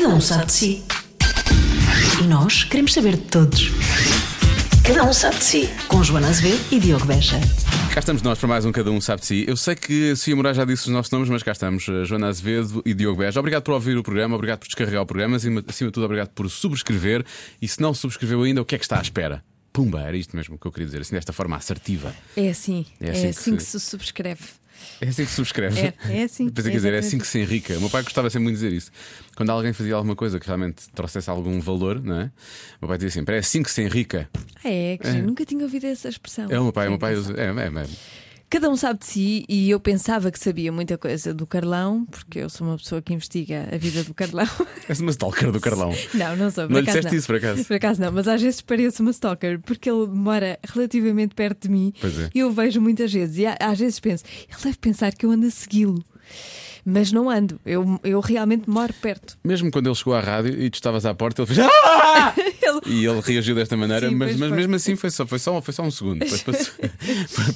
Cada 0.00 0.14
um 0.14 0.20
sabe 0.20 0.46
de 0.46 0.52
si. 0.52 0.82
E 2.22 2.26
nós 2.28 2.62
queremos 2.62 2.92
saber 2.92 3.16
de 3.16 3.22
todos. 3.22 3.70
Cada 4.86 5.02
um 5.02 5.12
sabe 5.12 5.38
de 5.38 5.42
si. 5.44 5.68
Com 5.88 6.04
Joana 6.04 6.28
Azevedo 6.28 6.60
e 6.70 6.78
Diogo 6.78 7.04
Beja. 7.04 7.40
Cá 7.92 7.98
estamos 7.98 8.22
nós 8.22 8.38
para 8.38 8.46
mais 8.48 8.64
um 8.64 8.70
Cada 8.70 8.92
Um 8.92 9.00
Sabe 9.00 9.22
de 9.22 9.26
Si. 9.26 9.44
Eu 9.48 9.56
sei 9.56 9.74
que 9.74 10.12
a 10.12 10.16
Cia 10.16 10.36
Moraes 10.36 10.56
já 10.56 10.64
disse 10.64 10.82
os 10.86 10.92
nossos 10.92 11.10
nomes, 11.10 11.28
mas 11.28 11.42
cá 11.42 11.50
estamos, 11.50 11.84
eh, 11.88 12.04
Joana 12.04 12.28
Azevedo 12.28 12.80
e 12.86 12.94
Diogo 12.94 13.18
Beja. 13.18 13.40
Obrigado 13.40 13.64
por 13.64 13.74
ouvir 13.74 13.96
o 13.98 14.02
programa, 14.04 14.36
obrigado 14.36 14.60
por 14.60 14.66
descarregar 14.66 15.02
o 15.02 15.06
programa, 15.06 15.36
acima, 15.36 15.64
acima 15.66 15.88
de 15.90 15.94
tudo, 15.94 16.04
obrigado 16.04 16.28
por 16.28 16.48
subscrever. 16.48 17.24
E 17.60 17.66
se 17.66 17.80
não 17.82 17.92
subscreveu 17.92 18.42
ainda, 18.44 18.62
o 18.62 18.64
que 18.64 18.76
é 18.76 18.78
que 18.78 18.84
está 18.84 18.98
à 18.98 19.02
espera? 19.02 19.42
Pumba, 19.72 20.00
era 20.00 20.16
isto 20.16 20.36
mesmo 20.36 20.56
que 20.58 20.66
eu 20.66 20.70
queria 20.72 20.86
dizer, 20.86 21.00
assim 21.00 21.14
desta 21.16 21.32
forma 21.32 21.56
assertiva. 21.56 22.14
É 22.36 22.48
assim, 22.50 22.86
É 23.00 23.08
é 23.08 23.10
assim 23.10 23.26
assim, 23.28 23.50
que 23.52 23.56
que, 23.58 23.62
se- 23.64 23.80
se 23.80 23.90
subscreve. 23.90 24.42
É 25.00 25.08
assim 25.08 25.24
que 25.24 25.30
se 25.30 25.36
subscreve. 25.36 25.80
É, 25.80 25.94
é 26.10 26.22
assim, 26.24 26.48
Pensei 26.48 26.72
é 26.72 26.74
dizer, 26.74 26.94
é 26.94 26.98
assim 26.98 27.18
que 27.18 27.26
se 27.26 27.38
enrica. 27.38 27.76
O 27.76 27.80
meu 27.80 27.90
pai 27.90 28.02
gostava 28.02 28.28
sempre 28.28 28.44
muito 28.44 28.56
de 28.58 28.64
dizer 28.64 28.76
isso. 28.76 28.90
Quando 29.36 29.50
alguém 29.50 29.72
fazia 29.72 29.94
alguma 29.94 30.16
coisa 30.16 30.40
que 30.40 30.46
realmente 30.46 30.88
trouxesse 30.94 31.30
algum 31.30 31.60
valor, 31.60 32.02
não 32.02 32.20
é? 32.20 32.24
O 32.24 32.82
meu 32.82 32.88
pai 32.88 32.98
dizia 32.98 33.10
sempre: 33.10 33.36
é 33.36 33.38
assim 33.38 33.62
que 33.62 33.70
se 33.70 33.82
enrica. 33.82 34.28
Ah, 34.64 34.68
é, 34.68 34.98
que 34.98 35.10
giro, 35.10 35.26
nunca 35.26 35.44
tinha 35.44 35.62
ouvido 35.62 35.86
essa 35.86 36.08
expressão. 36.08 36.46
É 36.50 36.58
o 36.58 36.64
meu 36.64 36.72
pai, 36.72 36.86
o 36.88 36.90
meu 36.90 36.98
pai 36.98 37.12
engraçado. 37.12 37.34
usa. 37.34 37.42
É, 37.42 37.46
é, 37.46 37.84
é. 37.84 38.27
Cada 38.50 38.70
um 38.70 38.76
sabe 38.76 39.00
de 39.00 39.06
si 39.06 39.44
e 39.46 39.68
eu 39.68 39.78
pensava 39.78 40.30
que 40.30 40.38
sabia 40.38 40.72
muita 40.72 40.96
coisa 40.96 41.34
do 41.34 41.46
Carlão, 41.46 42.06
porque 42.06 42.38
eu 42.38 42.48
sou 42.48 42.66
uma 42.66 42.78
pessoa 42.78 43.02
que 43.02 43.12
investiga 43.12 43.68
a 43.70 43.76
vida 43.76 44.02
do 44.02 44.14
Carlão. 44.14 44.48
És 44.88 45.00
uma 45.00 45.10
stalker 45.10 45.52
do 45.52 45.60
Carlão. 45.60 45.92
Não, 46.14 46.34
não 46.34 46.50
sou. 46.50 46.66
Não 46.66 46.80
lhe 46.80 46.86
disseste 46.86 47.14
isso, 47.14 47.26
por 47.26 47.36
acaso? 47.36 47.62
Por 47.64 47.76
acaso 47.76 48.00
não, 48.00 48.10
mas 48.10 48.26
às 48.26 48.40
vezes 48.40 48.62
pareço 48.62 49.02
uma 49.02 49.10
stalker, 49.10 49.60
porque 49.60 49.90
ele 49.90 50.06
mora 50.06 50.58
relativamente 50.66 51.34
perto 51.34 51.68
de 51.68 51.70
mim 51.70 51.92
Pois 52.00 52.18
é. 52.18 52.30
e 52.34 52.38
eu 52.38 52.50
vejo 52.50 52.80
muitas 52.80 53.12
vezes. 53.12 53.36
E 53.36 53.44
às 53.46 53.78
vezes 53.78 54.00
penso, 54.00 54.24
ele 54.48 54.58
deve 54.64 54.78
pensar 54.78 55.12
que 55.14 55.26
eu 55.26 55.30
ando 55.30 55.46
a 55.46 55.50
segui-lo. 55.50 56.02
Mas 56.84 57.12
não 57.12 57.28
ando, 57.28 57.60
eu, 57.66 58.00
eu 58.02 58.18
realmente 58.20 58.68
moro 58.70 58.94
perto. 58.94 59.36
Mesmo 59.44 59.70
quando 59.70 59.88
ele 59.88 59.94
chegou 59.94 60.14
à 60.14 60.20
rádio 60.20 60.58
e 60.58 60.70
tu 60.70 60.74
estavas 60.76 61.04
à 61.04 61.12
porta, 61.14 61.42
ele 61.42 61.54
fez. 61.54 61.58
"Ah!" 61.68 62.34
Ele- 62.68 62.80
E 63.00 63.04
ele 63.06 63.20
reagiu 63.20 63.54
desta 63.54 63.76
maneira, 63.76 64.08
Sim, 64.08 64.14
mas, 64.14 64.36
mas 64.36 64.50
mesmo 64.50 64.74
assim 64.76 64.94
foi 64.96 65.10
só, 65.10 65.26
foi 65.26 65.38
só, 65.38 65.60
foi 65.62 65.74
só 65.74 65.82
um 65.82 65.90
segundo. 65.90 66.18
Depois. 66.24 66.72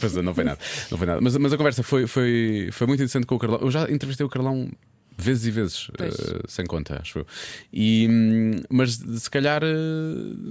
Passou, 0.00 0.22
não 0.22 0.34
foi 0.34 0.44
nada. 0.44 0.58
Não 0.90 0.98
foi 0.98 1.06
nada. 1.06 1.20
Mas, 1.20 1.36
mas 1.36 1.52
a 1.52 1.56
conversa 1.56 1.82
foi, 1.82 2.06
foi, 2.06 2.68
foi 2.72 2.86
muito 2.86 3.00
interessante 3.00 3.26
com 3.26 3.34
o 3.34 3.38
Carlão. 3.38 3.60
Eu 3.60 3.70
já 3.70 3.82
entrevistei 3.90 4.24
o 4.24 4.28
Carlão 4.28 4.68
vezes 5.16 5.46
e 5.46 5.50
vezes, 5.50 5.88
eh, 5.98 6.40
sem 6.48 6.64
conta, 6.66 6.98
acho 7.00 7.20
eu. 7.20 7.26
E, 7.72 8.06
hum, 8.10 8.60
mas 8.70 8.94
se 8.94 9.30
calhar, 9.30 9.62
eh, 9.62 9.72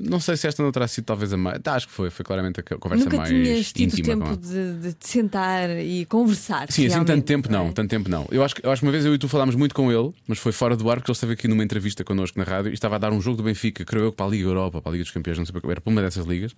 não 0.10 0.20
sei 0.20 0.38
se 0.38 0.48
esta 0.48 0.62
não 0.64 0.72
terá 0.72 0.88
sido 0.88 1.06
talvez 1.06 1.32
a 1.34 1.38
mais. 1.38 1.60
Tá, 1.62 1.74
acho 1.76 1.88
que 1.88 1.94
foi, 1.94 2.10
foi 2.10 2.24
claramente 2.26 2.60
a 2.60 2.64
conversa 2.64 3.06
Nunca 3.06 3.18
mais 3.18 3.30
tinhas 3.30 3.72
tido 3.74 4.00
íntima. 4.00 4.26
tempo 4.26 4.38
de, 4.38 4.74
de 4.80 4.94
te 4.94 5.08
sentar 5.08 5.70
e 5.80 6.06
conversar. 6.06 6.72
Sim, 6.72 6.88
assim 6.88 7.04
tanto 7.04 7.24
tempo 7.24 7.52
não, 7.52 7.68
é? 7.68 7.72
tanto 7.72 7.90
tempo 7.90 8.10
não. 8.10 8.28
Eu 8.32 8.44
acho, 8.44 8.56
que, 8.56 8.66
eu 8.66 8.72
acho 8.72 8.82
que 8.82 8.86
uma 8.86 8.92
vez 8.92 9.06
eu 9.06 9.14
e 9.14 9.18
tu 9.18 9.28
falámos 9.28 9.56
muito 9.56 9.74
com 9.76 9.92
ele, 9.92 10.14
mas 10.28 10.38
foi 10.40 10.52
fora 10.52 10.76
do 10.76 10.90
ar, 10.90 10.98
porque 10.98 11.12
ele 11.12 11.16
esteve 11.16 11.34
aqui 11.34 11.48
numa 11.48 11.64
entrevista 11.64 12.04
connosco 12.04 12.38
na 12.38 12.46
rádio 12.46 12.72
e 12.72 12.74
estava 12.74 12.96
a 12.96 13.00
dar 13.00 13.12
um 13.12 13.22
jogo 13.22 13.38
do 13.38 13.44
Benfica, 13.44 13.84
creio 13.86 14.06
eu, 14.06 14.12
para 14.12 14.26
a 14.26 14.30
Liga 14.30 14.44
Europa, 14.46 14.82
para 14.82 14.92
a 14.92 14.94
Liga 14.94 15.04
dos 15.04 15.12
Campeões, 15.12 15.38
não 15.38 15.46
sei 15.46 15.60
para 15.60 15.72
era 15.72 15.82
para 15.82 15.92
uma 15.92 16.02
dessas 16.02 16.26
ligas. 16.26 16.56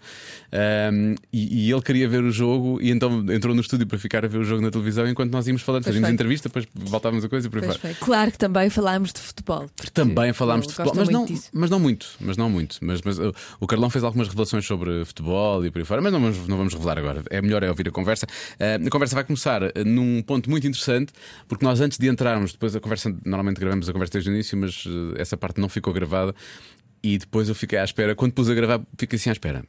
Ahm, 0.51 1.15
e, 1.31 1.67
e 1.67 1.71
ele 1.71 1.81
queria 1.81 2.07
ver 2.07 2.23
o 2.23 2.31
jogo 2.31 2.79
e 2.81 2.91
então 2.91 3.25
entrou 3.31 3.53
no 3.55 3.61
estúdio 3.61 3.85
para 3.87 3.97
ficar 3.97 4.23
a 4.25 4.27
ver 4.27 4.37
o 4.39 4.43
jogo 4.43 4.61
na 4.61 4.71
televisão 4.71 5.07
enquanto 5.07 5.31
nós 5.31 5.47
íamos 5.47 5.61
falando, 5.61 5.83
Pois 5.83 5.93
fazíamos 5.95 6.07
foi. 6.07 6.13
entrevista, 6.13 6.49
depois 6.49 6.67
voltávamos 6.73 7.23
a 7.25 7.29
coisa 7.29 7.47
e 7.47 7.49
por 7.49 7.63
aí 7.63 7.69
Claro 7.99 8.31
que 8.31 8.37
também 8.37 8.69
falámos 8.69 9.11
de 9.13 9.19
futebol. 9.19 9.69
Também 9.93 10.33
falámos 10.33 10.67
de 10.67 10.73
futebol, 10.73 10.95
mas 10.95 11.09
não, 11.09 11.25
disso. 11.25 11.49
mas 11.53 11.69
não 11.69 11.79
muito, 11.79 12.07
mas 12.19 12.37
não 12.37 12.49
muito. 12.49 12.77
Mas, 12.81 13.01
mas, 13.01 13.19
uh, 13.19 13.33
o 13.59 13.67
Carlão 13.67 13.89
fez 13.89 14.03
algumas 14.03 14.27
revelações 14.27 14.65
sobre 14.65 15.03
futebol 15.05 15.65
e 15.65 15.71
por 15.71 15.79
aí 15.79 15.85
fora, 15.85 16.01
mas 16.01 16.11
não 16.11 16.19
vamos, 16.19 16.47
não 16.47 16.57
vamos 16.57 16.73
revelar 16.73 16.97
agora. 16.97 17.23
É 17.29 17.41
melhor 17.41 17.63
é 17.63 17.69
ouvir 17.69 17.87
a 17.87 17.91
conversa. 17.91 18.25
Uh, 18.25 18.87
a 18.87 18.89
conversa 18.89 19.15
vai 19.15 19.23
começar 19.23 19.63
uh, 19.63 19.71
num 19.85 20.21
ponto 20.21 20.49
muito 20.49 20.67
interessante, 20.67 21.13
porque 21.47 21.65
nós 21.65 21.81
antes 21.81 21.97
de 21.97 22.07
entrarmos, 22.07 22.53
depois 22.53 22.75
a 22.75 22.79
conversa, 22.79 23.15
normalmente 23.25 23.59
gravamos 23.59 23.89
a 23.89 23.93
conversa 23.93 24.13
desde 24.13 24.29
o 24.29 24.33
início, 24.33 24.57
mas 24.57 24.85
uh, 24.85 25.13
essa 25.17 25.37
parte 25.37 25.59
não 25.59 25.69
ficou 25.69 25.93
gravada. 25.93 26.33
E 27.03 27.17
depois 27.17 27.49
eu 27.49 27.55
fiquei 27.55 27.77
à 27.77 27.83
espera. 27.83 28.15
Quando 28.15 28.31
pus 28.31 28.49
a 28.49 28.53
gravar, 28.53 28.81
fiquei 28.97 29.17
assim 29.17 29.29
à 29.29 29.33
espera. 29.33 29.65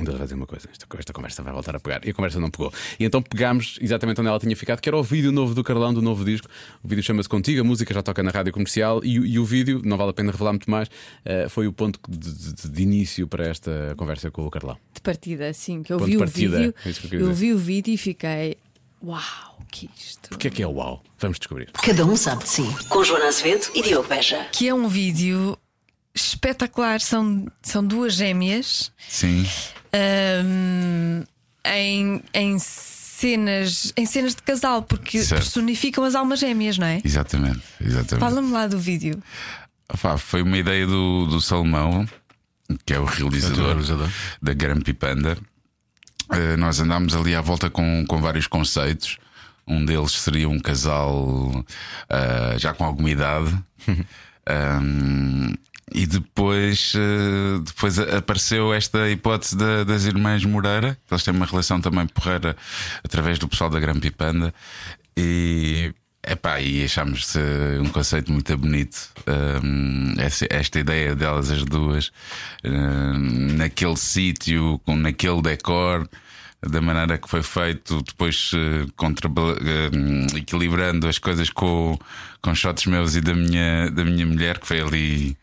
Um 0.00 0.04
deles 0.04 0.18
vai 0.18 0.26
dizer 0.26 0.34
uma 0.34 0.46
coisa, 0.46 0.68
esta, 0.72 0.86
esta 0.98 1.12
conversa 1.12 1.42
vai 1.42 1.52
voltar 1.52 1.76
a 1.76 1.80
pegar. 1.80 2.04
E 2.06 2.10
a 2.10 2.14
conversa 2.14 2.40
não 2.40 2.50
pegou. 2.50 2.72
E 2.98 3.04
então 3.04 3.20
pegámos 3.22 3.78
exatamente 3.80 4.20
onde 4.20 4.28
ela 4.30 4.38
tinha 4.40 4.56
ficado, 4.56 4.80
que 4.80 4.88
era 4.88 4.96
o 4.96 5.02
vídeo 5.02 5.30
novo 5.30 5.54
do 5.54 5.62
Carlão, 5.62 5.92
do 5.92 6.00
novo 6.02 6.24
disco. 6.24 6.48
O 6.82 6.88
vídeo 6.88 7.02
chama-se 7.04 7.28
Contigo, 7.28 7.60
a 7.60 7.64
música 7.64 7.92
já 7.92 8.02
toca 8.02 8.22
na 8.22 8.30
rádio 8.30 8.52
comercial. 8.52 9.04
E, 9.04 9.20
o- 9.20 9.26
e 9.26 9.38
o 9.38 9.44
vídeo, 9.44 9.82
não 9.84 9.96
vale 9.96 10.10
a 10.10 10.14
pena 10.14 10.32
revelar 10.32 10.52
muito 10.52 10.70
mais, 10.70 10.88
eh, 11.24 11.48
foi 11.48 11.66
o 11.66 11.72
ponto 11.72 12.00
de, 12.08 12.18
de- 12.54 12.68
de 12.70 12.82
início 12.82 13.28
para 13.28 13.46
esta 13.46 13.94
conversa 13.96 14.30
com 14.30 14.46
o 14.46 14.50
Carlão. 14.50 14.76
De 14.94 15.00
partida, 15.00 15.48
assim, 15.48 15.82
que 15.82 15.92
eu 15.92 15.98
Ponto 15.98 16.06
vi 16.06 16.12
de 16.12 16.16
o 16.16 16.20
partida, 16.20 16.56
vídeo. 16.58 16.74
é 16.84 17.14
eu 17.16 17.20
eu 17.28 17.34
vi 17.34 17.52
o 17.52 17.58
vídeo 17.58 17.92
e 17.94 17.96
fiquei. 17.98 18.56
Uau, 19.02 19.58
que 19.70 19.88
isto. 19.98 20.34
O 20.34 20.38
que 20.38 20.48
é 20.48 20.50
que 20.50 20.62
é 20.62 20.66
o 20.66 20.72
uau? 20.72 21.02
Vamos 21.18 21.38
descobrir. 21.38 21.70
Cada 21.72 22.04
um 22.04 22.16
sabe 22.16 22.42
de 22.44 22.50
si. 22.50 22.62
Com 22.88 23.02
Joana 23.04 23.26
Azevedo 23.28 23.68
e 23.74 23.82
Diogo 23.82 24.08
Beja. 24.08 24.46
que 24.52 24.68
é 24.68 24.74
um 24.74 24.88
vídeo 24.88 25.56
espetacular. 26.14 27.00
São, 27.00 27.46
são 27.62 27.84
duas 27.86 28.14
gêmeas 28.14 28.92
Sim. 29.08 29.46
Ahm, 29.92 31.22
em, 31.64 32.22
em 32.34 32.58
cenas 32.58 33.92
em 33.96 34.06
cenas 34.06 34.34
de 34.34 34.42
casal, 34.42 34.82
porque 34.82 35.22
Certo. 35.22 35.42
personificam 35.42 36.04
as 36.04 36.14
almas 36.14 36.38
gêmeas, 36.40 36.78
não 36.78 36.86
é? 36.86 37.00
Exatamente, 37.04 37.60
exatamente. 37.80 38.18
Fala-me 38.20 38.50
lá 38.50 38.66
do 38.66 38.78
vídeo. 38.78 39.22
Foi 40.18 40.42
uma 40.42 40.56
ideia 40.56 40.86
do, 40.86 41.26
do 41.26 41.40
Salomão, 41.40 42.08
que 42.86 42.94
é 42.94 42.98
o 42.98 43.04
realizador, 43.04 43.76
da 44.40 44.54
Grampi 44.54 44.92
Panda. 44.94 45.36
Eh, 46.32 46.56
nós 46.56 46.78
andámos 46.80 47.14
ali 47.14 47.34
à 47.34 47.40
volta 47.40 47.68
com, 47.68 48.04
com 48.06 48.20
vários 48.20 48.46
conceitos. 48.46 49.18
Um 49.66 49.84
deles 49.84 50.12
seria 50.12 50.48
um 50.48 50.58
casal 50.60 51.64
ah, 52.08 52.54
já 52.56 52.72
com 52.72 52.84
alguma 52.84 53.10
idade. 53.10 53.52
Ahm, 54.46 55.54
e 55.92 56.06
depois, 56.06 56.92
eh, 56.96 57.60
depois 57.64 57.98
apareceu 57.98 58.72
esta 58.72 59.08
hipótese 59.10 59.56
da- 59.56 59.84
das 59.84 60.04
irmãs 60.04 60.44
Moreira, 60.44 60.96
que 61.06 61.12
eles 61.14 61.24
têm 61.24 61.34
uma 61.34 61.46
relação 61.46 61.80
também 61.80 62.06
porreira 62.06 62.56
através 63.04 63.38
do 63.38 63.48
pessoal 63.48 63.70
da 63.70 63.80
Grampi 63.80 64.10
Panda. 64.10 64.52
E, 65.16 65.92
epá, 66.26 66.60
e 66.60 66.84
achámos 66.84 67.34
um 67.82 67.88
conceito 67.90 68.30
muito 68.32 68.56
bonito. 68.56 69.08
Ahm, 69.26 70.14
essa- 70.18 70.46
esta 70.50 70.78
ideia 70.78 71.14
delas, 71.14 71.50
as 71.50 71.64
duas, 71.64 72.12
ahm, 72.64 73.56
naquele 73.56 73.96
sítio, 73.96 74.80
com 74.84 74.96
naquele 74.96 75.42
decor. 75.42 76.08
Da 76.62 76.78
maneira 76.78 77.16
que 77.16 77.26
foi 77.26 77.42
feito, 77.42 78.02
depois 78.02 78.50
eh, 78.54 78.86
contra- 78.94 79.30
eh, 79.30 80.36
equilibrando 80.36 81.08
as 81.08 81.16
coisas 81.16 81.48
com, 81.48 81.98
com 82.42 82.54
shots 82.54 82.84
meus 82.84 83.16
e 83.16 83.22
da 83.22 83.32
minha, 83.32 83.90
da 83.90 84.04
minha 84.04 84.26
mulher, 84.26 84.58
que 84.58 84.66
foi 84.66 84.80
ali 84.82 85.36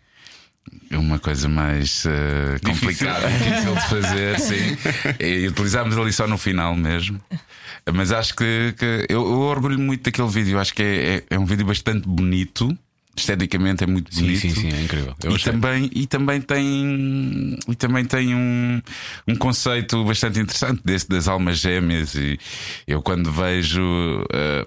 uma 0.91 1.19
coisa 1.19 1.47
mais 1.49 2.05
eh, 2.05 2.57
complicada, 2.65 3.27
difícil 3.29 3.75
de 3.75 3.81
fazer, 3.89 4.39
sim. 4.39 4.77
E 5.19 5.47
utilizámos 5.47 5.97
ali 5.97 6.11
só 6.13 6.27
no 6.27 6.37
final 6.37 6.75
mesmo. 6.75 7.19
Mas 7.93 8.11
acho 8.11 8.35
que, 8.35 8.73
que 8.77 9.05
eu, 9.09 9.21
eu 9.21 9.39
orgulho 9.39 9.79
muito 9.79 10.03
daquele 10.03 10.27
vídeo. 10.27 10.59
Acho 10.59 10.73
que 10.73 10.83
é, 10.83 11.15
é, 11.15 11.23
é 11.31 11.39
um 11.39 11.45
vídeo 11.45 11.65
bastante 11.65 12.07
bonito. 12.07 12.77
Esteticamente 13.15 13.83
é 13.83 13.87
muito 13.87 14.13
bonito. 14.13 14.45
é 14.45 14.81
incrível. 14.83 15.15
Eu 15.23 15.31
E 15.31 15.35
achei. 15.35 15.51
também, 15.51 15.89
e 15.91 16.05
também 16.05 16.39
tem, 16.39 17.57
e 17.67 17.75
também 17.75 18.05
tem 18.05 18.35
um, 18.35 18.79
um 19.27 19.35
conceito 19.35 20.03
bastante 20.03 20.39
interessante 20.39 20.81
desse 20.85 21.09
das 21.09 21.27
almas 21.27 21.57
gêmeas. 21.57 22.13
E 22.13 22.37
eu, 22.85 23.01
quando 23.01 23.31
vejo, 23.31 23.81
eh, 24.31 24.65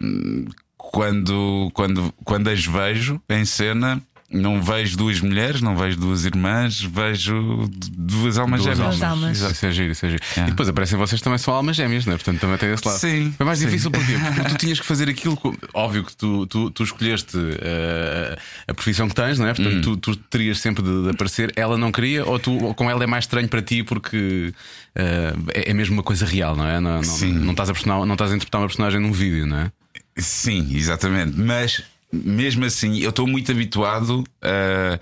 quando, 0.77 1.71
quando, 1.75 2.13
quando 2.25 2.49
as 2.49 2.65
vejo 2.65 3.21
em 3.29 3.45
cena, 3.45 4.03
não 4.33 4.63
vejo 4.63 4.97
duas 4.97 5.21
mulheres, 5.21 5.61
não 5.61 5.77
vejo 5.77 5.97
duas 5.97 6.25
irmãs, 6.25 6.81
vejo 6.81 7.69
duas 7.97 8.39
almas 8.39 8.63
Duas 8.63 8.77
gêmeas. 8.77 9.03
almas. 9.03 9.23
almas. 9.25 9.37
Exato, 9.39 9.53
Isso 9.55 9.67
é 9.67 9.73
giro, 9.73 9.93
isso 9.93 10.07
é 10.07 10.11
giro. 10.11 10.23
É. 10.37 10.41
E 10.43 10.45
depois 10.51 10.69
aparecem 10.69 10.97
vocês 10.97 11.21
também 11.21 11.39
são 11.39 11.53
almas 11.53 11.75
gêmeas, 11.75 12.07
não 12.07 12.13
é? 12.13 12.17
Portanto, 12.17 12.39
também 12.41 12.57
tem 12.57 12.73
esse 12.73 12.87
lado. 12.87 12.99
Sim, 12.99 13.35
Foi 13.37 13.45
mais 13.45 13.59
sim. 13.59 13.67
difícil 13.67 13.91
porquê? 13.91 14.13
Porque 14.35 14.49
tu 14.51 14.59
tinhas 14.59 14.79
que 14.79 14.87
fazer 14.87 15.09
aquilo. 15.09 15.37
co- 15.37 15.57
Óbvio 15.75 16.05
que 16.05 16.17
tu, 16.17 16.47
tu, 16.47 16.71
tu 16.71 16.83
escolheste 16.85 17.37
eh, 17.61 18.39
a 18.69 18.75
profissão 18.75 19.09
que 19.09 19.15
tens, 19.15 19.39
não 19.39 19.47
é? 19.47 19.51
Hum. 19.53 19.55
Portanto, 19.55 19.97
tu, 19.97 20.15
tu 20.15 20.17
terias 20.17 20.61
sempre 20.61 20.83
de, 20.83 21.03
de 21.05 21.11
aparecer. 21.11 21.53
Ela 21.57 21.77
não 21.77 21.91
queria, 21.91 22.25
ou, 22.25 22.39
tu, 22.39 22.53
ou 22.65 22.75
com 22.75 22.89
ela 22.89 23.03
é 23.03 23.07
mais 23.07 23.25
estranho 23.25 23.49
para 23.49 23.61
ti 23.63 23.83
porque 23.83 24.53
é, 24.95 25.71
é 25.71 25.75
mesmo 25.75 25.95
uma 25.95 26.03
coisa 26.03 26.25
real, 26.25 26.55
não 26.55 26.67
é? 26.67 26.79
Não, 26.79 26.97
não, 26.97 27.03
Sim. 27.03 27.33
não, 27.33 27.51
estás 27.51 27.69
a 27.69 27.73
personar- 27.73 28.05
não 28.07 28.15
estás 28.15 28.31
a 28.31 28.35
interpretar 28.37 28.61
uma 28.61 28.69
personagem 28.69 29.01
num 29.01 29.13
vídeo, 29.13 29.47
não 29.47 29.59
é? 29.59 29.73
Sim, 30.17 30.69
exatamente. 30.77 31.37
Mas 31.39 31.83
mesmo 32.13 32.65
assim, 32.65 32.99
eu 32.99 33.11
estou 33.11 33.27
muito 33.27 33.51
habituado 33.53 34.25
a. 34.43 34.99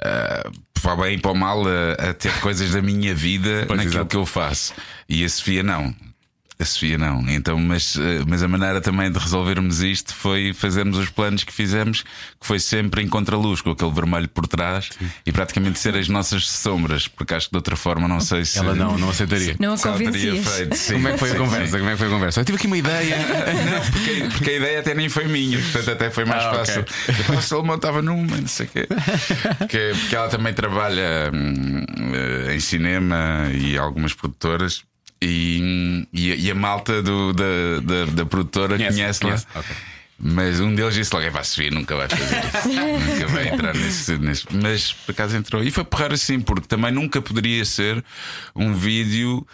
a 0.00 0.50
para 0.82 0.94
bem 0.94 1.14
e 1.14 1.18
para 1.18 1.32
o 1.32 1.34
mal, 1.34 1.62
a, 1.66 2.10
a 2.10 2.14
ter 2.14 2.32
coisas 2.40 2.70
da 2.70 2.80
minha 2.82 3.12
vida 3.14 3.64
Pois, 3.66 3.78
naquilo 3.78 3.94
exato. 3.96 4.10
que 4.10 4.16
eu 4.16 4.26
faço. 4.26 4.72
E 5.08 5.24
a 5.24 5.28
Sofia 5.28 5.62
não. 5.62 5.92
A 6.58 6.64
Sofia 6.64 6.96
não. 6.96 7.22
Então, 7.28 7.58
mas, 7.58 7.96
eh, 7.96 8.22
mas 8.26 8.42
a 8.42 8.48
maneira 8.48 8.80
também 8.80 9.10
de 9.12 9.18
resolvermos 9.18 9.82
isto 9.82 10.14
foi 10.14 10.54
fazermos 10.54 10.96
os 10.96 11.10
planos 11.10 11.44
que 11.44 11.52
fizemos, 11.52 12.02
que 12.02 12.46
foi 12.46 12.58
sempre 12.58 13.02
em 13.02 13.08
contraluz, 13.08 13.60
com 13.60 13.70
aquele 13.72 13.90
vermelho 13.92 14.26
por 14.26 14.46
trás 14.48 14.88
e 15.26 15.30
praticamente 15.32 15.78
ser 15.78 15.94
as 15.94 16.08
nossas 16.08 16.48
sombras, 16.48 17.08
porque 17.08 17.34
acho 17.34 17.48
que 17.48 17.52
de 17.52 17.58
outra 17.58 17.76
forma 17.76 18.08
não 18.08 18.20
sei 18.20 18.44
se. 18.46 18.58
Ela 18.58 18.74
não, 18.74 18.96
não 18.96 19.10
aceitaria. 19.10 19.54
Não 19.60 19.74
a 19.74 19.78
convencias. 19.78 20.48
feito. 20.48 20.74
Sim, 20.76 20.94
Como 20.94 21.08
é 21.08 21.12
que 21.12 21.18
foi 21.18 21.28
a 21.28 21.32
sim, 21.32 21.38
conversa? 21.38 21.66
sim. 21.72 21.78
Como 21.78 21.88
é 21.90 21.92
que 21.92 21.98
foi 21.98 22.06
a 22.06 22.10
conversa? 22.10 22.40
Eu 22.40 22.44
tive 22.46 22.56
aqui 22.58 22.66
uma 22.66 22.78
ideia. 22.78 23.16
Não, 23.66 23.90
porque, 23.92 24.28
porque 24.32 24.50
a 24.50 24.56
ideia 24.56 24.80
até 24.80 24.94
nem 24.94 25.08
foi 25.10 25.26
minha, 25.26 25.58
portanto 25.60 25.90
até 25.90 26.10
foi 26.10 26.24
mais 26.24 26.42
Ah, 26.44 26.54
fácil. 26.54 26.84
Eu, 27.30 27.38
O 27.38 27.42
Salomão 27.42 27.76
estava 27.76 28.00
numa, 28.00 28.36
não 28.36 28.48
sei 28.48 28.66
o 28.66 28.68
quê. 28.70 28.86
Porque, 29.58 29.92
porque 30.00 30.16
ela 30.16 30.28
também 30.28 30.54
trabalha 30.54 31.30
hum, 31.34 31.84
eh, 32.48 32.54
em 32.54 32.60
cinema 32.60 33.50
e 33.54 33.76
algumas 33.76 34.14
produtoras. 34.14 34.82
E, 35.26 36.06
e, 36.12 36.32
a- 36.32 36.36
e 36.36 36.50
a 36.50 36.54
malta 36.54 37.02
do- 37.02 37.32
da, 37.32 37.44
da, 37.82 38.04
da 38.12 38.26
produtora 38.26 38.76
Conhece, 39.26 39.46
ok. 39.54 39.76
Mas 40.18 40.60
um 40.60 40.74
deles 40.74 40.94
disse 40.94 41.12
logo: 41.14 41.26
"É, 41.26 41.30
vai 41.30 41.44
subir, 41.44 41.70
nunca 41.70 41.94
vai 41.94 42.08
fazer 42.08 42.24
isso. 42.24 42.68
nunca 43.12 43.26
vai 43.26 43.48
entrar 43.48 43.74
nesse, 43.74 44.16
nesse. 44.16 44.46
Mas 44.50 44.92
por 44.92 45.12
acaso 45.12 45.36
entrou. 45.36 45.62
E 45.62 45.70
foi 45.70 45.84
porrar 45.84 46.10
assim, 46.12 46.40
porque 46.40 46.66
também 46.66 46.90
nunca 46.90 47.20
poderia 47.20 47.64
ser 47.66 48.02
um 48.54 48.72
vídeo. 48.72 49.46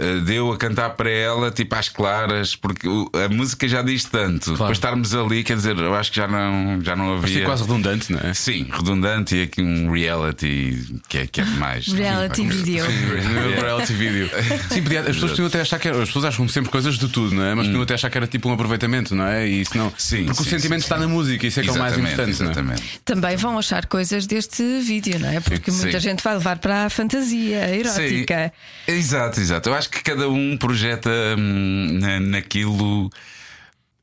Eh, 0.00 0.20
Deu 0.24 0.52
a 0.52 0.56
cantar 0.56 0.90
para 0.90 1.10
ela, 1.10 1.50
tipo 1.50 1.74
às 1.74 1.88
claras, 1.88 2.54
porque 2.56 2.88
o- 2.88 3.10
a 3.14 3.28
música 3.28 3.66
já 3.68 3.82
diz 3.82 4.04
tanto. 4.04 4.52
Depois 4.52 4.72
estarmos 4.72 5.14
ali, 5.14 5.42
quer 5.44 5.56
dizer, 5.56 5.76
eu 5.78 5.94
acho 5.94 6.10
que 6.10 6.16
já 6.16 6.26
não, 6.28 6.80
já 6.82 6.94
não 6.96 7.14
havia. 7.14 7.44
quase 7.44 7.62
redundante, 7.62 8.12
não 8.12 8.20
é? 8.20 8.34
Sim, 8.34 8.66
redundante 8.70 9.36
e 9.36 9.42
aqui 9.42 9.62
um 9.62 9.90
reality 9.90 11.00
que 11.08 11.18
é, 11.18 11.26
que 11.26 11.40
é 11.40 11.44
demais. 11.44 11.86
Reality 11.88 12.46
video. 12.46 12.84
Um 12.86 13.60
reality 13.60 13.92
video. 13.94 14.28
Sim, 14.70 14.82
podia- 14.82 15.00
as 15.00 15.06
pessoas 15.08 15.30
podiam 15.32 15.46
até 15.48 15.60
achar 15.60 15.78
que 15.78 15.88
era, 15.88 15.98
as 16.02 16.08
pessoas 16.08 16.24
acham 16.26 16.48
sempre 16.48 16.70
coisas 16.70 16.98
de 16.98 17.08
tudo, 17.08 17.34
não 17.34 17.44
é? 17.44 17.54
Mas 17.54 17.66
podiam 17.66 17.82
até 17.82 17.94
achar 17.94 18.10
que 18.10 18.16
era 18.18 18.26
tipo 18.26 18.48
um 18.48 18.52
aproveitamento, 18.52 19.14
não 19.14 19.26
é? 19.26 19.46
E 19.48 19.60
isso 19.62 19.76
não. 19.76 19.88
Hum. 19.88 19.92
Sim, 19.98 20.24
porque 20.26 20.40
o 20.42 20.44
sim, 20.44 20.50
sentimento 20.50 20.80
sim, 20.80 20.86
está 20.86 20.96
sim. 20.96 21.02
na 21.02 21.08
música, 21.08 21.46
isso 21.46 21.60
é 21.60 21.62
que 21.62 21.68
é 21.68 21.72
o 21.72 21.78
mais 21.78 21.92
Exatamente, 21.92 22.12
importante, 22.14 22.40
não 22.40 22.46
é? 22.46 22.50
exatamente. 22.52 23.00
Também 23.04 23.36
vão 23.36 23.58
achar 23.58 23.86
coisas 23.86 24.26
deste 24.26 24.62
vídeo, 24.80 25.18
não 25.18 25.28
é? 25.28 25.40
Porque 25.40 25.70
Sim. 25.70 25.82
muita 25.82 26.00
gente 26.00 26.22
vai 26.22 26.34
levar 26.34 26.58
para 26.58 26.86
a 26.86 26.90
fantasia 26.90 27.68
erótica. 27.76 28.52
Sim. 28.86 28.92
Exato, 28.92 29.40
exato. 29.40 29.68
Eu 29.68 29.74
acho 29.74 29.89
que 29.90 30.02
cada 30.02 30.28
um 30.28 30.56
projeta 30.56 31.10
hum, 31.38 31.98
na, 32.00 32.20
naquilo 32.20 33.10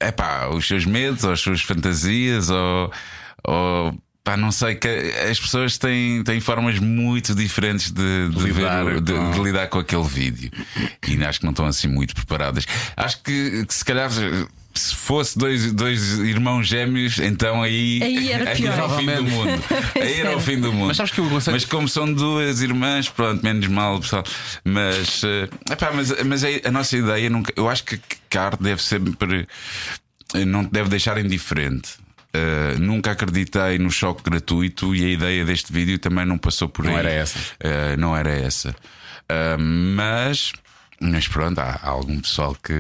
epá, 0.01 0.48
os 0.50 0.68
seus 0.68 0.86
medos, 0.86 1.24
ou 1.24 1.31
as 1.31 1.39
suas 1.39 1.62
fantasias, 1.62 2.50
ou, 2.50 2.92
ou 3.44 3.98
pá, 4.24 4.36
não 4.38 4.51
sei, 4.51 4.75
que 4.75 4.88
as 5.30 5.39
pessoas 5.39 5.78
têm, 5.78 6.24
têm 6.24 6.39
formas 6.39 6.78
muito 6.80 7.34
diferentes 7.34 7.92
de, 7.92 8.30
de 8.30 8.39
Lidar 8.44 8.84
ver, 8.86 9.01
de, 9.01 9.13
com- 9.13 9.31
de 9.31 9.39
lidar 9.42 9.68
com 9.68 9.80
aquele 9.80 10.04
vídeo. 10.07 10.51
E 11.07 11.24
acho 11.24 11.39
que 11.39 11.45
não 11.45 11.51
estão 11.51 11.66
assim 11.66 11.88
muito 11.88 12.13
preparadas. 12.13 12.66
Acho 12.95 13.22
que, 13.24 13.66
que 13.66 13.74
se 13.74 13.83
calhar. 13.86 14.10
Se 14.78 14.96
fosse 14.96 15.38
dois, 15.38 15.72
dois 15.74 16.20
irmãos 16.20 16.68
gêmeos, 16.68 17.18
então 17.20 17.62
aí, 17.64 18.00
Aí 18.04 18.32
era 18.32 18.52
pior. 18.56 18.74
era 18.74 18.86
o 18.86 18.90
fim 18.98 19.06
do 19.06 19.24
mundo. 19.24 19.64
Aí 19.96 20.20
era 20.22 20.38
o 20.38 20.40
fim 20.40 20.60
do 20.60 20.72
mundo. 20.74 20.88
Mas 20.88 20.98
sabes 20.98 21.12
que 21.12 21.20
eu 21.20 21.26
aconselho- 21.26 21.56
Mas 21.56 21.66
como 21.66 21.88
são 21.88 22.12
duas 22.12 22.62
irmãs, 22.62 23.10
pronto, 23.10 23.44
menos 23.44 23.68
mal, 23.68 24.00
pessoal. 24.00 24.24
Mas, 24.64 25.24
eh, 25.24 25.50
epá, 25.72 25.92
mas, 25.94 26.14
mas 26.24 26.44
a, 26.44 26.48
a 26.66 26.72
nossa 26.72 26.96
ideia, 26.98 27.30
nunca, 27.30 27.52
eu 27.56 27.68
acho 27.70 27.84
que 27.84 28.00
que 28.30 28.38
a 28.38 28.44
arte 28.46 28.62
deve 28.62 28.82
sempre. 28.84 29.48
eh, 30.34 30.46
Não 30.46 30.64
te 30.66 30.72
deve 30.72 30.90
deixar 30.90 31.18
indiferente. 31.18 31.92
Eh, 32.34 32.76
nunca 32.78 33.12
acreditei 33.12 33.80
no 33.80 33.90
choque 33.90 34.22
gratuito 34.24 34.94
e 34.94 35.04
a 35.06 35.10
ideia 35.10 35.46
deste 35.46 35.72
vídeo 35.74 35.98
também 35.98 36.26
não 36.26 36.38
passou 36.38 36.68
por 36.70 36.84
Não 36.86 36.92
aí. 36.92 37.00
era 37.00 37.10
essa. 37.12 37.40
Eh, 37.60 37.96
não 37.98 38.16
era 38.16 38.30
essa. 38.32 38.76
Mas. 39.60 40.52
Mas 41.00 41.28
pronto, 41.28 41.60
há, 41.60 41.80
há 41.84 41.90
algum 41.90 42.20
pessoal 42.20 42.56
que. 42.56 42.74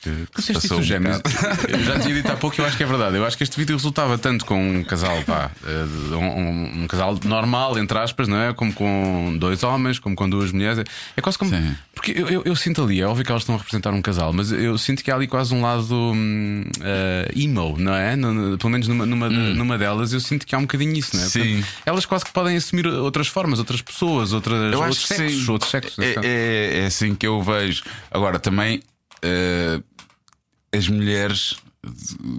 que, 0.00 0.10
que 0.34 0.42
se 0.42 0.54
passou 0.54 0.78
um 0.78 0.82
gêmeos. 0.82 1.18
Eu 1.68 1.78
já 1.84 1.98
tinha 2.00 2.14
dito 2.14 2.32
há 2.32 2.36
pouco 2.36 2.56
e 2.58 2.60
eu 2.60 2.66
acho 2.66 2.76
que 2.76 2.82
é 2.82 2.86
verdade. 2.86 3.16
Eu 3.16 3.26
acho 3.26 3.36
que 3.36 3.42
este 3.42 3.56
vídeo 3.58 3.76
resultava 3.76 4.16
tanto 4.16 4.44
com 4.46 4.78
um 4.78 4.82
casal, 4.84 5.22
pá, 5.24 5.50
eh, 5.66 6.14
um, 6.14 6.16
um- 6.16 6.82
um 6.84 6.86
casal 6.86 7.18
normal, 7.24 7.78
entre 7.78 7.98
aspas, 7.98 8.28
não 8.28 8.38
é? 8.40 8.52
Como 8.54 8.72
com 8.72 9.36
dois 9.38 9.62
homens, 9.62 9.98
como 9.98 10.16
com 10.16 10.28
duas 10.28 10.52
mulheres. 10.52 10.82
É 11.16 11.20
quase 11.20 11.36
como. 11.38 11.50
Sim. 11.50 11.74
Porque 11.94 12.12
eu, 12.12 12.28
eu, 12.28 12.42
eu 12.46 12.56
sinto 12.56 12.82
ali, 12.82 13.00
é 13.00 13.06
óbvio 13.06 13.24
que 13.24 13.30
elas 13.30 13.42
estão 13.42 13.54
a 13.54 13.58
representar 13.58 13.92
um 13.92 14.00
casal, 14.02 14.32
mas 14.32 14.50
eu 14.50 14.76
sinto 14.78 15.02
que 15.04 15.10
há 15.10 15.14
ali 15.14 15.26
quase 15.26 15.54
um 15.54 15.60
lado 15.62 15.94
hum, 15.94 16.64
eh, 16.80 17.30
emo, 17.36 17.76
não 17.78 17.94
é? 17.94 18.16
No- 18.16 18.56
pelo 18.58 18.70
menos 18.70 18.88
numa, 18.88 19.04
numa, 19.06 19.28
numa 19.28 19.76
delas, 19.78 20.12
eu 20.12 20.20
sinto 20.20 20.46
que 20.46 20.54
há 20.54 20.58
um 20.58 20.62
bocadinho 20.62 20.94
isso, 20.96 21.14
não 21.16 21.22
é? 21.22 21.26
Hum. 21.26 21.28
Sim. 21.30 21.64
elas 21.84 22.06
quase 22.06 22.24
que 22.24 22.32
podem 22.32 22.56
assumir 22.56 22.86
outras 22.86 23.26
formas, 23.28 23.58
outras 23.58 23.82
pessoas, 23.82 24.32
outras, 24.32 24.72
Eu 24.72 24.80
outros 24.80 25.06
sexos, 25.06 25.48
outros 25.48 25.70
sexos. 25.70 25.98
É, 25.98 26.14
é, 26.22 26.80
é 26.82 26.86
assim 26.86 27.14
que 27.14 27.26
eu 27.26 27.33
vejo. 27.42 27.82
Agora, 28.10 28.38
também 28.38 28.82
eh, 29.22 29.80
as 30.72 30.88
mulheres, 30.88 31.54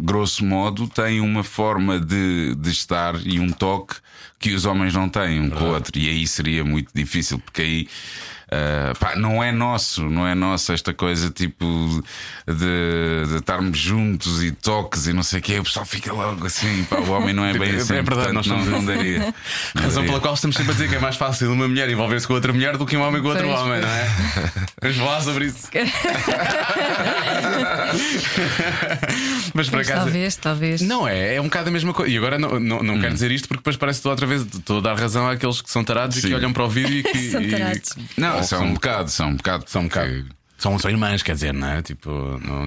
grosso 0.02 0.46
modo, 0.46 0.88
têm 0.88 1.20
uma 1.20 1.44
forma 1.44 2.00
de, 2.00 2.56
de 2.56 2.70
estar 2.70 3.16
e 3.26 3.40
um 3.40 3.52
toque 3.52 3.96
que 4.40 4.54
os 4.54 4.66
homens 4.66 4.94
não 4.94 5.10
têm 5.10 5.40
um 5.40 5.50
com 5.50 5.64
o 5.64 5.74
outro. 5.74 5.98
E 5.98 6.10
aí 6.10 6.28
seria 6.28 6.64
muito 6.64 6.92
difícil, 6.94 7.40
porque 7.40 7.62
aí. 7.62 7.88
Eh, 8.52 8.94
pá, 9.00 9.16
não 9.16 9.44
é 9.44 9.52
nosso, 9.52 10.04
não 10.10 10.28
é 10.28 10.36
nosso 10.36 10.72
esta 10.74 10.94
coisa 10.94 11.30
tipo 11.30 11.66
de, 12.48 13.26
de 13.30 13.36
estarmos 13.38 13.78
juntos 13.78 14.44
e 14.44 14.52
toques 14.52 15.08
e 15.08 15.14
não 15.14 15.24
sei 15.24 15.40
o 15.40 15.42
quê. 15.42 15.60
O 15.60 15.64
pessoal 15.64 15.86
fica 15.86 16.14
logo 16.14 16.46
assim, 16.46 16.84
pá, 16.86 16.98
o 16.98 17.12
homem 17.12 17.34
não 17.34 17.46
é 17.46 17.54
bem 17.58 17.74
É 17.74 17.76
assim. 17.78 17.94
verdade, 17.94 18.32
nós 18.34 18.46
não, 18.48 18.64
não 18.66 18.84
daria. 18.86 19.34
Não 19.74 19.82
Razão 19.84 20.04
daria. 20.04 20.10
pela 20.10 20.20
qual 20.22 20.34
estamos 20.34 20.56
sempre 20.56 20.72
a 20.72 20.76
dizer 20.76 20.90
que 20.90 20.96
é 20.96 21.00
mais 21.00 21.16
fácil 21.16 21.52
uma 21.52 21.68
mulher 21.68 21.90
envolver-se 21.90 22.28
com 22.28 22.34
outra 22.34 22.52
mulher 22.54 22.78
do 22.78 22.86
que 22.86 22.96
um 22.96 23.02
homem 23.02 23.22
com 23.22 23.30
outro 23.30 23.46
Pois, 23.48 23.60
homem, 23.60 23.82
não 23.82 23.90
é? 23.90 24.10
Vamos 24.82 24.98
falar 24.98 25.22
sobre 25.22 25.46
isso. 25.46 25.68
Mas 29.56 29.68
por 29.70 29.76
Pois, 29.78 29.88
acaso. 29.90 30.04
talvez, 30.06 30.36
talvez. 30.36 30.82
Não 30.82 31.08
é, 31.08 31.36
é 31.36 31.40
um 31.42 31.46
bocado 31.46 31.70
a 31.70 31.72
mesma 31.72 31.94
coisa. 31.94 32.12
E 32.12 32.18
agora 32.18 32.38
não, 32.38 32.60
não, 32.60 32.84
não 32.84 32.96
Hum. 32.96 33.00
quero 33.02 33.14
dizer 33.14 33.32
isto 33.32 33.48
porque 33.48 33.62
depois 33.62 33.78
parece 33.78 33.98
que 33.98 34.00
estou 34.02 34.12
outra 34.12 34.28
vez 34.28 34.42
estou 34.42 34.80
a 34.80 34.82
dar 34.82 34.96
razão 35.00 35.28
àqueles 35.30 35.62
que 35.62 35.72
são 35.72 35.82
tarados 35.82 36.18
e 36.18 36.22
Sim. 36.22 36.28
que 36.28 36.34
olham 36.36 36.52
para 36.52 36.66
o 36.66 36.70
vídeo 36.70 36.98
e 37.00 37.04
que. 37.04 37.18
São 37.32 37.42
e- 37.42 37.50
tarados. 37.50 37.90
Não, 38.18 38.36
ou 38.36 38.44
são 38.44 38.66
um 38.66 38.74
bocado, 38.74 39.10
são 39.10 39.30
um 39.30 39.36
bocado. 39.38 39.64
São 39.68 39.82
um 39.84 39.86
bocado. 39.88 40.12
porque- 40.12 40.36
São, 40.58 40.80
são 40.80 40.90
irmãs, 40.90 41.22
quer 41.22 41.34
dizer, 41.34 41.54
não 41.54 41.68
é? 41.68 41.82
Tipo, 41.82 42.10
não... 42.48 42.66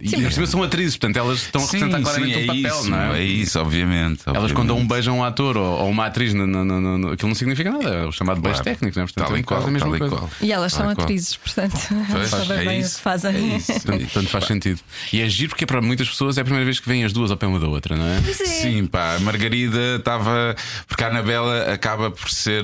E 0.00 0.08
Sim, 0.08 0.22
por 0.22 0.32
cima 0.32 0.46
são 0.46 0.62
atrizes, 0.62 0.96
portanto 0.96 1.16
elas 1.16 1.38
estão 1.42 1.60
a 1.62 1.64
representar 1.64 2.00
claramente 2.00 2.34
sim, 2.38 2.44
um 2.44 2.46
papel, 2.46 2.80
isso, 2.80 2.90
não 2.90 2.98
é? 3.14 3.18
É 3.18 3.24
isso, 3.24 3.58
obviamente. 3.60 4.20
Elas 4.24 4.28
obviamente. 4.28 4.54
quando 4.54 4.68
dão 4.68 4.78
um 4.78 4.86
beijo 4.86 5.10
a 5.10 5.14
um 5.14 5.24
ator 5.24 5.56
ou, 5.56 5.80
ou 5.80 5.90
uma 5.90 6.06
atriz, 6.06 6.32
no, 6.32 6.46
no, 6.46 6.64
no, 6.64 6.80
no- 6.98 7.10
aquilo 7.12 7.28
não 7.28 7.34
significa 7.34 7.72
nada, 7.72 7.88
é 7.88 8.06
o 8.06 8.12
chamado 8.12 8.40
beijo 8.40 8.62
Claro. 8.62 8.64
técnico, 8.78 8.96
não 8.96 9.02
é? 9.02 9.06
Portanto, 9.06 9.26
Tal 9.26 9.36
é 9.36 9.40
e 9.40 9.42
quase 9.42 9.62
qual, 9.62 9.68
a 9.68 9.72
mesma 9.72 9.96
e 9.96 9.98
coisa. 9.98 10.16
qual. 10.16 10.30
E 10.40 10.52
elas 10.52 10.72
são 10.72 10.86
Tal 10.86 10.94
qual. 10.94 11.04
atrizes, 11.04 11.36
portanto, 11.36 11.76
Pois, 12.12 12.28
sabem 12.30 12.56
é 12.58 12.64
bem 12.64 12.78
o 12.78 12.80
isso. 12.80 12.96
que 12.96 13.02
fazem. 13.02 13.34
É 13.34 13.56
isso. 13.56 13.72
Portanto, 13.72 14.00
portanto, 14.02 14.28
faz 14.28 14.44
sentido. 14.44 14.80
E 15.12 15.20
é 15.20 15.28
giro 15.28 15.48
porque 15.50 15.66
para 15.66 15.82
muitas 15.82 16.08
pessoas 16.08 16.38
é 16.38 16.40
a 16.40 16.44
primeira 16.44 16.64
vez 16.64 16.78
que 16.78 16.88
vêm 16.88 17.04
as 17.04 17.12
duas 17.12 17.32
ao 17.32 17.36
pé 17.36 17.46
uma 17.48 17.58
da 17.58 17.66
outra, 17.66 17.96
não 17.96 18.06
é? 18.06 18.18
É. 18.18 18.22
Sim, 18.32 18.86
pá, 18.86 19.16
a 19.16 19.20
Margarida 19.20 19.96
estava. 19.98 20.54
Porque 20.86 21.02
a 21.02 21.08
Anabela 21.08 21.72
acaba 21.72 22.12
por 22.12 22.30
ser. 22.30 22.62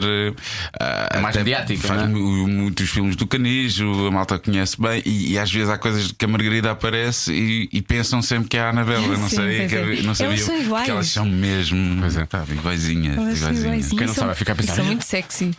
ah, 0.79 1.19
Mais 1.21 1.35
mediática, 1.37 1.89
Faz 1.89 2.01
não 2.03 2.07
é? 2.07 2.09
mu- 2.09 2.47
muitos 2.49 2.89
filmes 2.89 3.17
do 3.17 3.27
Canijo, 3.27 4.07
a 4.07 4.11
malta 4.13 4.39
conhece 4.39 4.60
bem, 4.81 5.03
e, 5.05 5.33
e 5.33 5.39
às 5.39 5.51
vezes 5.51 5.69
há 5.69 5.79
coisas 5.79 6.13
que 6.13 6.25
a 6.25 6.29
Margarida 6.29 6.71
aparece 6.71 7.33
e, 7.33 7.69
e 7.73 7.83
pensam 7.83 8.21
sempre 8.23 8.49
que 8.49 8.57
é 8.57 8.61
a 8.61 8.71
Anabela. 8.71 9.07
Não 9.07 9.29
Sim, 9.29 9.37
sei, 9.37 9.57
pois 9.59 9.71
que, 9.71 9.77
é. 9.77 9.83
não 9.83 10.03
Elas 10.05 10.19
sabia. 10.19 10.37
são 10.39 10.57
iguais. 10.61 10.69
Porque 10.81 10.91
elas 10.91 11.07
são 11.09 11.25
mesmo. 11.27 12.01
Pois 12.01 12.17
é. 12.17 12.25
pá, 12.27 12.45
iguaizinhas. 12.51 13.17
Elas. 13.17 13.41
Quem 13.89 13.99
não 14.01 14.07
São- 14.09 14.15
sabe 14.15 14.27
vai 14.27 14.35
ficar 14.35 14.53
a 14.53 14.57
pensar, 14.57 14.75
São 14.77 14.85
muito 14.85 15.05
sexy. 15.05 15.51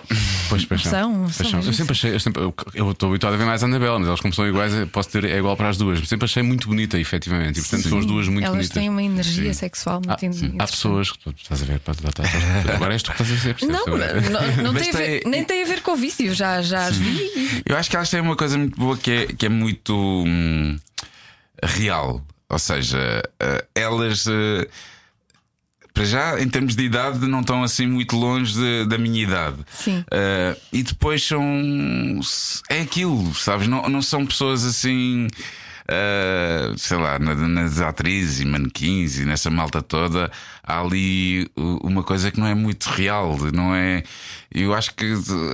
Pois, 0.50 0.66
pois 0.66 0.82
São, 0.84 1.22
Pois 1.24 1.36
são 1.36 1.46
são. 1.50 1.60
Eu 1.62 1.74
sempre 1.74 1.92
achei, 1.94 2.14
eu 2.14 2.20
sempre- 2.20 2.42
eu- 2.44 2.54
eu 2.74 2.92
estou 2.92 3.10
habituado 3.10 3.34
a 3.34 3.38
ver 3.38 3.46
mais 3.46 3.64
a 3.64 3.66
Anabela, 3.66 4.00
mas 4.00 4.08
elas, 4.08 4.20
como 4.22 4.34
são 4.34 4.48
iguais, 4.48 4.74
posso 4.92 5.10
ter 5.10 5.26
é 5.26 5.38
igual 5.38 5.56
para 5.58 5.70
as 5.70 5.78
duas. 5.78 6.08
Sempre 6.08 6.26
achei 6.26 6.44
muito 6.44 6.68
bonita, 6.68 7.00
efetivamente. 7.00 7.60
E 7.60 7.62
portanto 7.62 7.88
são 7.90 8.00
as 8.00 8.06
duas 8.06 8.28
muito 8.28 8.46
Elas 8.46 8.56
bonitas. 8.58 8.74
têm 8.78 8.90
uma 8.90 9.04
energia 9.04 9.54
sexual 9.54 10.02
Há, 10.08 10.18
muito 10.22 10.62
há 10.62 10.66
pessoas 10.68 11.12
que 11.12 11.20
tu 11.20 11.34
estás 11.38 11.62
a 11.62 11.66
ver, 11.66 11.80
pá, 11.80 11.94
tá- 11.94 12.12
tá- 12.12 12.24
tá- 12.24 12.74
agora 12.76 12.94
és 12.94 13.02
tu 13.04 13.12
que 13.14 13.22
estás 13.22 13.32
a 13.40 13.42
ser? 13.42 13.56
Não, 13.66 13.86
não, 13.86 14.64
não 14.64 14.74
Mas 14.74 14.84
tem 14.84 14.90
a 14.94 14.98
ver, 14.98 15.22
tem- 15.22 15.32
nem 15.32 15.44
tem 15.44 15.64
a 15.64 15.66
ver 15.66 15.82
com 15.82 15.92
o 15.92 15.96
vídeo, 15.96 16.34
já, 16.34 16.62
já 16.62 16.86
as 16.88 16.96
vi. 16.98 17.62
Eu 17.66 17.78
acho 17.78 17.90
que 17.90 17.96
elas 17.96 18.10
têm 18.10 18.20
uma 18.22 18.36
coisa 18.36 18.58
muito 18.58 18.78
boa 18.80 18.91
que 18.98 19.12
é, 19.12 19.26
que 19.28 19.46
é 19.46 19.50
muito 19.50 19.94
hum, 19.96 20.78
real. 21.64 22.24
Ou 22.50 22.60
seja, 22.60 23.22
eh, 23.40 23.66
elas. 23.76 24.26
eh, 24.28 24.68
para 25.94 26.06
já, 26.06 26.40
em 26.42 26.48
termos 26.48 26.74
de 26.76 26.84
idade, 26.84 27.28
não 27.28 27.42
estão 27.42 27.64
assim 27.64 27.86
muito 27.86 28.16
longe 28.16 28.54
de- 28.54 28.86
da 28.86 28.98
minha 28.98 29.22
idade. 29.22 29.58
Sim. 29.74 30.04
Eh, 30.10 30.58
e 30.72 30.84
depois 30.84 31.22
são. 31.26 31.42
É 32.70 32.82
aquilo, 32.82 33.34
sabes? 33.36 33.68
Não, 33.68 33.88
não 33.90 34.02
são 34.02 34.26
pessoas 34.26 34.64
assim. 34.66 35.28
uh, 35.90 36.78
sei 36.78 36.96
lá, 36.98 37.20
na- 37.20 37.36
nas 37.36 37.82
atrizes 37.82 38.40
e 38.40 38.46
manequins 38.46 39.18
e 39.18 39.26
nessa 39.26 39.50
malta 39.50 39.82
toda, 39.82 40.32
há 40.64 40.80
ali 40.80 41.50
uh, 41.58 41.86
uma 41.86 42.02
coisa 42.02 42.32
que 42.32 42.40
não 42.40 42.48
é 42.48 42.56
muito 42.56 42.86
real, 42.86 43.38
não 43.54 43.76
é? 43.76 44.02
Eu 44.54 44.74
acho 44.74 44.94
que 44.94 45.06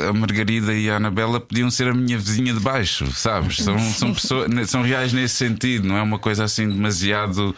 a 0.10 0.13
Margarida 0.13 0.74
e 0.74 0.89
a 0.89 0.96
Anabela 0.96 1.39
podiam 1.39 1.70
ser 1.70 1.88
a 1.88 1.94
minha 1.94 2.18
vizinha 2.18 2.51
de 2.51 2.60
baixo, 2.60 3.12
sabes? 3.12 3.58
São, 3.68 3.77
são 3.80 4.13
pessoas, 4.13 4.70
são 4.70 4.82
reais 4.82 5.13
nesse 5.13 5.36
sentido, 5.36 5.88
não 5.88 5.98
é 5.98 6.01
uma 6.01 6.18
coisa 6.18 6.44
assim 6.44 6.68
demasiado 6.68 7.56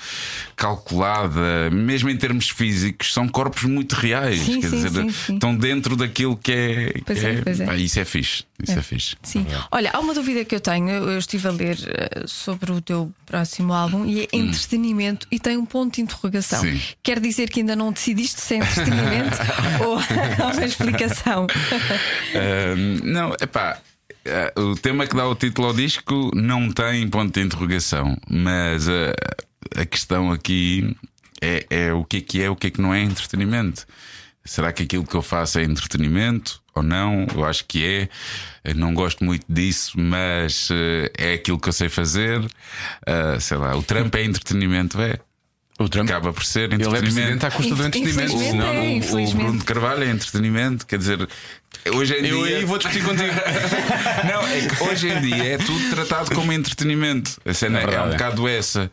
calculada, 0.56 1.70
mesmo 1.72 2.10
em 2.10 2.18
termos 2.18 2.50
físicos, 2.50 3.14
são 3.14 3.28
corpos 3.28 3.64
muito 3.64 3.94
reais, 3.94 4.42
Sim, 4.42 4.60
quer 4.60 4.70
sim, 4.70 4.76
dizer, 4.76 4.90
sim, 4.90 5.10
sim. 5.10 5.34
estão 5.36 5.56
dentro 5.56 5.96
daquilo 5.96 6.36
que 6.36 6.52
é. 6.52 6.94
Pois 7.06 7.24
é, 7.24 7.42
pois 7.42 7.60
é. 7.62 7.66
pá, 7.66 7.76
isso 7.76 8.00
é 8.00 8.06
fixe, 8.06 8.44
isso 8.62 8.78
é, 8.78 8.82
fixe. 8.82 9.16
Sim. 9.24 9.46
Olha, 9.72 9.92
há 9.94 10.00
uma 10.00 10.14
dúvida 10.14 10.44
que 10.44 10.54
eu 10.54 10.60
tenho. 10.60 10.90
Eu 10.90 11.18
estive 11.18 11.48
a 11.48 11.52
ler 11.52 11.78
eh, 11.88 12.24
sobre 12.26 12.72
o 12.72 12.82
teu 12.82 13.12
próximo 13.26 13.74
álbum 13.74 14.06
e 14.06 14.22
é 14.22 14.28
entretenimento 14.34 15.28
e 15.32 15.40
tem 15.40 15.56
um 15.56 15.66
ponto 15.66 15.96
de 15.96 16.02
interrogação. 16.02 16.62
Sim. 16.62 16.82
Quer 17.02 17.20
dizer 17.20 17.50
que 17.50 17.62
ainda 17.62 17.76
não 17.76 17.92
decidiste 17.92 18.42
se 18.42 18.56
é 18.56 18.58
entretenimento 18.58 19.38
ou 19.86 19.98
há 19.98 20.52
uma 20.52 20.66
explicação? 20.66 21.29
Ahm, 22.36 23.00
não, 23.04 23.36
é 23.40 23.46
pá. 23.46 23.80
o 24.56 24.76
tema 24.76 25.08
que 25.08 25.16
dá 25.16 25.28
o 25.28 25.36
título 25.36 25.68
ao 25.68 25.74
disco 25.74 26.32
não 26.34 26.72
tem 26.72 27.08
ponto 27.08 27.34
de 27.34 27.46
interrogação, 27.46 28.18
mas 28.30 28.88
ah, 28.88 29.14
a 29.76 29.86
questão 29.86 30.32
aqui 30.32 30.96
é, 31.42 31.66
é 31.70 31.94
o 31.94 32.04
que 32.04 32.18
é 32.18 32.22
que 32.22 32.42
é, 32.42 32.50
o 32.50 32.56
que 32.56 32.68
é 32.68 32.70
que 32.70 32.82
não 32.82 32.94
é 32.94 33.02
entretenimento. 33.02 33.86
Será 34.44 34.72
que 34.72 34.84
aquilo 34.84 35.06
que 35.06 35.16
eu 35.16 35.22
faço 35.22 35.60
é 35.60 35.64
entretenimento 35.64 36.62
ou 36.74 36.82
não? 36.82 37.28
Eu 37.36 37.46
acho 37.46 37.66
que 37.66 37.86
é. 37.86 38.10
Eu 38.64 38.76
não 38.76 38.94
gosto 38.94 39.24
muito 39.24 39.46
disso, 39.48 40.00
mas 40.00 40.70
eh, 40.72 41.12
é 41.18 41.34
aquilo 41.34 41.60
que 41.60 41.70
eu 41.70 41.74
sei 41.74 41.88
fazer. 41.90 42.42
Ah, 43.06 43.40
sei 43.40 43.58
lá, 43.58 43.76
o 43.76 43.84
Trump 43.84 44.16
é 44.16 44.24
entretenimento, 44.24 45.00
é. 45.00 45.20
O 45.80 45.88
Trump 45.88 46.10
Acaba 46.10 46.34
por 46.34 46.44
ser 46.44 46.72
Ele 46.72 46.74
é 46.74 46.76
entretenimento. 46.76 47.02
presidente 47.16 47.46
à 47.46 47.52
custa 47.52 47.74
do 47.76 47.86
entretenimento. 47.86 48.22
Infelizmente 48.22 48.52
senão 48.52 48.68
é, 48.70 48.74
não- 48.74 49.24
O- 49.24 49.30
o. 49.30 49.34
Bruno 49.34 49.60
de 49.60 49.64
Carvalho 49.66 50.04
é 50.04 50.10
entretenimento, 50.12 50.86
quer 50.86 50.98
dizer, 51.00 51.28
hoje 51.94 52.14
em 52.16 52.26
Eu 52.28 52.46
dia. 52.46 52.58
aí 52.58 52.66
vou 52.66 52.78
discutir 52.78 53.04
contigo. 53.04 53.32
Não, 54.30 54.46
é 54.48 54.68
que 54.68 54.84
hoje 54.84 55.08
em 55.10 55.22
dia 55.22 55.44
é 55.54 55.58
tudo 55.58 55.90
tratado 55.96 56.36
como 56.36 56.52
entretenimento. 56.52 57.32
A 57.46 57.54
cena 57.54 57.80
É 57.80 57.84
é, 57.96 58.02
um 58.02 58.08
é. 58.10 58.12
bocado 58.12 58.48
essa. 58.48 58.92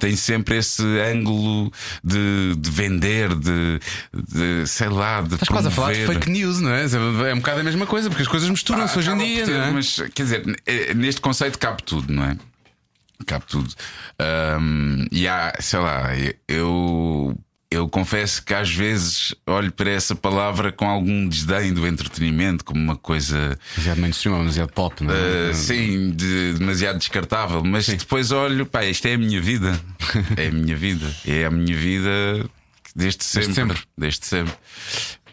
Tem 0.00 0.16
sempre 0.16 0.56
esse 0.56 0.82
ângulo 0.82 1.70
de, 2.02 2.54
de 2.56 2.68
vender, 2.70 3.32
de, 3.34 3.78
de 4.12 4.66
sei 4.66 4.88
lá, 4.88 5.20
de 5.20 5.34
Estás 5.34 5.48
quase 5.48 5.68
a 5.68 5.70
falar 5.70 5.92
de 5.92 6.04
fake 6.04 6.28
news, 6.30 6.60
não 6.60 6.70
é? 6.72 6.84
É 7.30 7.34
um 7.34 7.36
bocado 7.38 7.60
a 7.60 7.62
mesma 7.62 7.86
coisa, 7.86 8.08
porque 8.08 8.22
as 8.22 8.28
coisas 8.28 8.48
misturam-se 8.50 8.98
hoje 8.98 9.10
em 9.10 9.18
dia, 9.18 9.44
ter, 9.44 9.52
não 9.52 9.64
é? 9.66 9.70
Mas 9.70 10.02
quer 10.14 10.22
dizer, 10.24 10.60
eh, 10.66 10.94
neste 10.94 11.20
conceito 11.20 11.58
cabe 11.60 11.82
tudo, 11.84 12.12
não 12.12 12.24
é? 12.24 12.36
Cabe 13.26 13.44
tudo. 13.46 13.72
Ahm, 14.18 15.06
e 15.10 15.26
há, 15.28 15.54
sei 15.60 15.78
lá, 15.78 16.10
eu. 16.46 17.36
Eu 17.70 17.86
confesso 17.86 18.42
que 18.42 18.54
às 18.54 18.70
vezes 18.70 19.34
olho 19.46 19.70
para 19.70 19.90
essa 19.90 20.14
palavra 20.14 20.72
com 20.72 20.88
algum 20.88 21.28
desdém 21.28 21.70
do 21.74 21.86
entretenimento, 21.86 22.64
como 22.64 22.80
uma 22.80 22.96
coisa 22.96 23.58
Demasiado 23.76 24.00
mainstream, 24.00 24.38
demasiado 24.38 24.72
pop, 24.72 25.04
não 25.04 25.12
é? 25.14 25.50
Uh, 25.50 25.54
sim, 25.54 26.10
de- 26.12 26.54
demasiado 26.54 26.96
descartável, 26.98 27.62
mas 27.62 27.86
depois 27.86 28.30
olho, 28.32 28.64
pá, 28.64 28.86
isto 28.86 29.04
é 29.04 29.12
a 29.12 29.18
minha 29.18 29.38
vida. 29.38 29.78
É 30.38 30.46
a 30.46 30.50
minha 30.50 30.74
vida. 30.74 31.14
É 31.26 31.44
a 31.44 31.50
minha 31.50 31.76
vida 31.76 32.48
desde 32.96 33.22
sempre. 33.22 33.52
sempre. 33.52 33.78
Desde 33.98 34.24
sempre. 34.24 34.54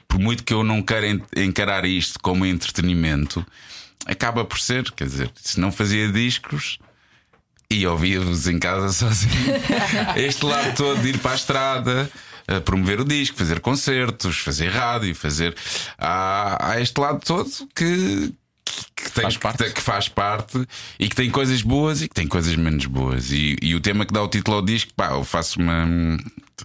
Por 0.06 0.20
muito 0.20 0.44
que 0.44 0.54
eu 0.54 0.62
não 0.62 0.82
queira 0.82 1.08
en- 1.08 1.22
encarar 1.38 1.86
isto 1.86 2.20
como 2.22 2.46
entretenimento, 2.46 3.46
acaba 4.06 4.44
por 4.44 4.60
ser, 4.60 4.92
quer 4.92 5.06
dizer, 5.08 5.32
se 5.42 5.58
não 5.58 5.72
fazia 5.72 6.12
discos. 6.12 6.80
E 7.70 7.86
ouvia-vos 7.88 8.48
em 8.48 8.60
casa 8.60 8.92
sozinho. 8.94 9.34
este 10.16 10.46
lado 10.46 10.76
todo 10.76 11.02
de 11.02 11.10
ir 11.10 11.18
para 11.20 11.32
a 11.32 11.36
estrada, 11.36 12.12
a 12.48 12.62
promover 12.62 13.00
o 13.02 13.06
disco, 13.06 13.38
fazer 13.38 13.60
concertos, 13.60 14.38
fazer 14.38 14.70
rádio, 14.70 15.16
fazer. 15.16 15.56
Há, 15.98 16.72
há 16.72 16.82
este 16.82 17.00
lado 17.00 17.20
todo 17.26 17.50
que, 17.76 18.34
que, 18.96 19.12
tem, 19.12 19.24
Faz 19.24 19.38
parte. 19.38 19.64
que, 19.64 19.70
que 19.72 19.82
faz 19.82 20.10
parte 20.10 20.68
e 21.00 21.10
que 21.10 21.16
tem 21.16 21.30
coisas 21.30 21.62
boas 21.62 22.02
e 22.02 22.08
que 22.08 22.14
tem 22.14 22.28
coisas 22.28 22.56
menos 22.56 22.86
boas. 22.86 23.32
E, 23.32 23.56
e 23.62 23.76
o 23.76 23.80
tema 23.82 24.06
que 24.06 24.14
dá 24.14 24.22
o 24.22 24.28
título 24.28 24.58
ao 24.58 24.64
disco, 24.64 24.92
pá, 24.96 25.12
eu 25.12 25.24
faço 25.24 25.60
uma. 25.60 25.88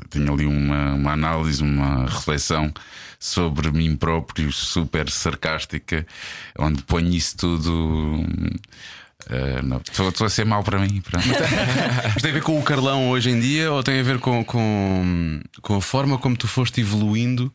Tenho 0.08 0.32
ali 0.32 0.46
uma, 0.46 0.94
uma 0.94 1.12
análise, 1.12 1.62
uma 1.62 2.06
reflexão 2.06 2.72
sobre 3.18 3.70
mim 3.70 3.96
próprio, 3.96 4.50
super 4.50 5.10
sarcástica, 5.10 6.06
onde 6.58 6.82
ponho 6.82 7.12
isso 7.12 7.36
tudo. 7.36 8.24
Não, 9.62 9.78
Estou 9.78 10.26
a 10.26 10.30
ser 10.30 10.44
mau 10.44 10.62
para 10.62 10.78
mim. 10.78 11.02
Mas 11.12 12.22
tem 12.22 12.30
a 12.30 12.34
ver 12.34 12.42
com 12.42 12.58
o 12.58 12.62
Carlão 12.62 13.10
hoje 13.10 13.30
em 13.30 13.40
dia 13.40 13.72
ou 13.72 13.82
tem 13.82 14.00
a 14.00 14.02
ver 14.02 14.18
com, 14.18 14.44
com, 14.44 15.40
com 15.62 15.76
a 15.76 15.80
forma 15.80 16.18
como 16.18 16.36
tu 16.36 16.48
foste 16.48 16.80
evoluindo? 16.80 17.52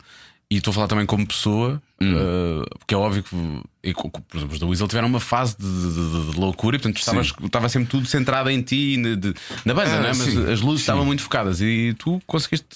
E 0.56 0.60
estou 0.60 0.72
a 0.72 0.74
falar 0.74 0.88
também 0.88 1.06
como 1.06 1.28
pessoa, 1.28 1.82
uh, 2.02 2.78
porque 2.80 2.94
é 2.94 2.98
óbvio 2.98 3.22
que, 3.24 3.36
e, 3.84 3.94
por 3.94 4.38
exemplo, 4.38 4.54
os 4.54 4.60
da 4.60 4.66
Weasel 4.66 4.88
tiveram 4.88 5.10
uma 5.10 5.20
fase 5.20 5.58
de, 5.60 5.66
de- 5.66 6.32
de 6.32 6.40
loucura 6.40 6.78
e 6.78 6.80
portanto 6.80 6.98
estavas, 6.98 7.34
estava 7.44 7.68
sempre 7.68 7.90
tudo 7.90 8.06
centrado 8.08 8.50
em 8.50 8.62
ti 8.62 8.94
e 8.94 8.98
na- 8.98 9.16
de- 9.16 9.34
na 9.66 9.74
banda, 9.74 9.92
Ah, 9.92 10.00
não 10.00 10.06
é? 10.06 10.08
mas 10.14 10.18
sim, 10.20 10.50
as 10.50 10.62
luzes 10.62 10.80
estavam 10.84 11.04
muito 11.06 11.22
focadas 11.22 11.60
e 11.60 11.94
tu 12.00 12.22
conseguiste 12.26 12.68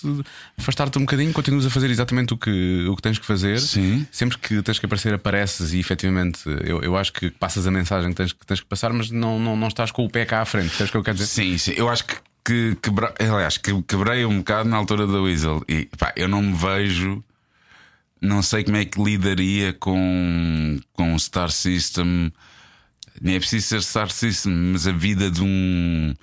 afastar-te 0.57 0.97
um 0.97 1.01
bocadinho, 1.01 1.31
continuas 1.31 1.65
a 1.65 1.69
fazer 1.69 1.89
exatamente 1.89 2.33
o 2.33 2.37
que, 2.37 2.85
o 2.89 2.95
que 2.97 3.01
tens 3.01 3.17
que 3.17 3.25
fazer. 3.25 3.61
Sim. 3.61 4.05
Sempre 4.11 4.37
que 4.37 4.61
tens 4.61 4.77
que 4.77 4.85
aparecer, 4.85 5.13
apareces 5.13 5.71
e 5.71 5.79
efetivamente 5.79 6.41
eu, 6.65 6.81
eu 6.81 6.97
acho 6.97 7.13
que 7.13 7.29
passas 7.31 7.65
a 7.65 7.71
mensagem 7.71 8.09
que 8.09 8.15
tens, 8.17 8.33
que 8.33 8.45
tens 8.45 8.59
que 8.59 8.65
passar, 8.65 8.91
mas 8.91 9.09
não, 9.09 9.39
não, 9.39 9.55
não 9.55 9.69
estás 9.69 9.89
com 9.89 10.03
o 10.03 10.09
pé 10.09 10.25
cá 10.25 10.41
à 10.41 10.45
frente. 10.45 10.71
Sabes 10.75 10.89
o 10.89 10.91
que 10.91 10.97
eu 10.97 11.03
quero 11.03 11.15
dizer? 11.17 11.27
Sim, 11.29 11.57
sim. 11.57 11.71
Eu 11.77 11.87
acho 11.87 12.03
que, 12.03 12.15
que 12.43 12.75
quebra... 12.81 13.13
aliás, 13.19 13.57
que 13.57 13.81
quebrei 13.83 14.25
um 14.25 14.39
bocado 14.39 14.67
na 14.67 14.75
altura 14.75 15.07
da 15.07 15.21
Weasel. 15.21 15.63
E 15.67 15.87
pá, 15.97 16.11
eu 16.17 16.27
não 16.27 16.41
me 16.41 16.53
vejo. 16.53 17.23
Não 18.21 18.41
sei 18.41 18.63
como 18.63 18.77
é 18.77 18.85
que 18.85 19.01
lidaria 19.01 19.71
com, 19.73 20.79
com 20.93 21.13
o 21.13 21.19
Star 21.19 21.51
System. 21.51 22.31
Nem 23.21 23.35
é 23.35 23.39
preciso 23.39 23.67
ser 23.67 23.81
Star 23.81 24.09
System, 24.11 24.51
mas 24.53 24.87
a 24.87 24.91
vida 24.91 25.29
de 25.31 25.41
um 25.41 26.13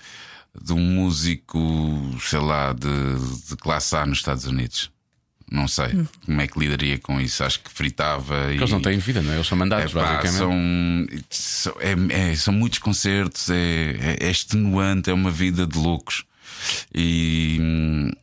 de 0.63 0.73
um 0.73 0.81
músico, 0.81 2.17
sei 2.21 2.39
lá, 2.39 2.73
de, 2.73 2.89
de 3.49 3.57
classe 3.57 3.95
A 3.95 4.07
nos 4.07 4.19
Estados 4.19 4.47
Unidos. 4.47 4.91
Não 5.51 5.69
sei 5.69 6.07
como 6.25 6.41
é 6.41 6.47
que 6.49 6.59
lidaria 6.59 6.99
com 6.99 7.21
isso. 7.21 7.45
Acho 7.45 7.61
que 7.61 7.71
fritava. 7.71 8.35
Porque 8.47 8.57
eles 8.57 8.71
não 8.71 8.81
têm 8.81 8.99
vida, 8.99 9.23
não 9.23 9.33
é? 9.33 9.37
Eles 9.37 9.47
são 9.47 9.57
mandados, 9.57 9.93
Epá, 9.93 10.19
basicamente. 10.19 10.39
são, 11.31 11.73
são, 11.73 11.75
é- 11.81 12.31
é- 12.33 12.37
são 12.37 12.53
muitos 12.55 12.79
concertos, 12.81 13.49
é, 13.51 14.17
é- 14.21 14.27
é 14.27 14.31
extenuante, 14.31 15.09
é 15.11 15.13
uma 15.13 15.31
vida 15.31 15.67
de 15.67 15.79
loucos. 15.79 16.25
E, 16.95 17.59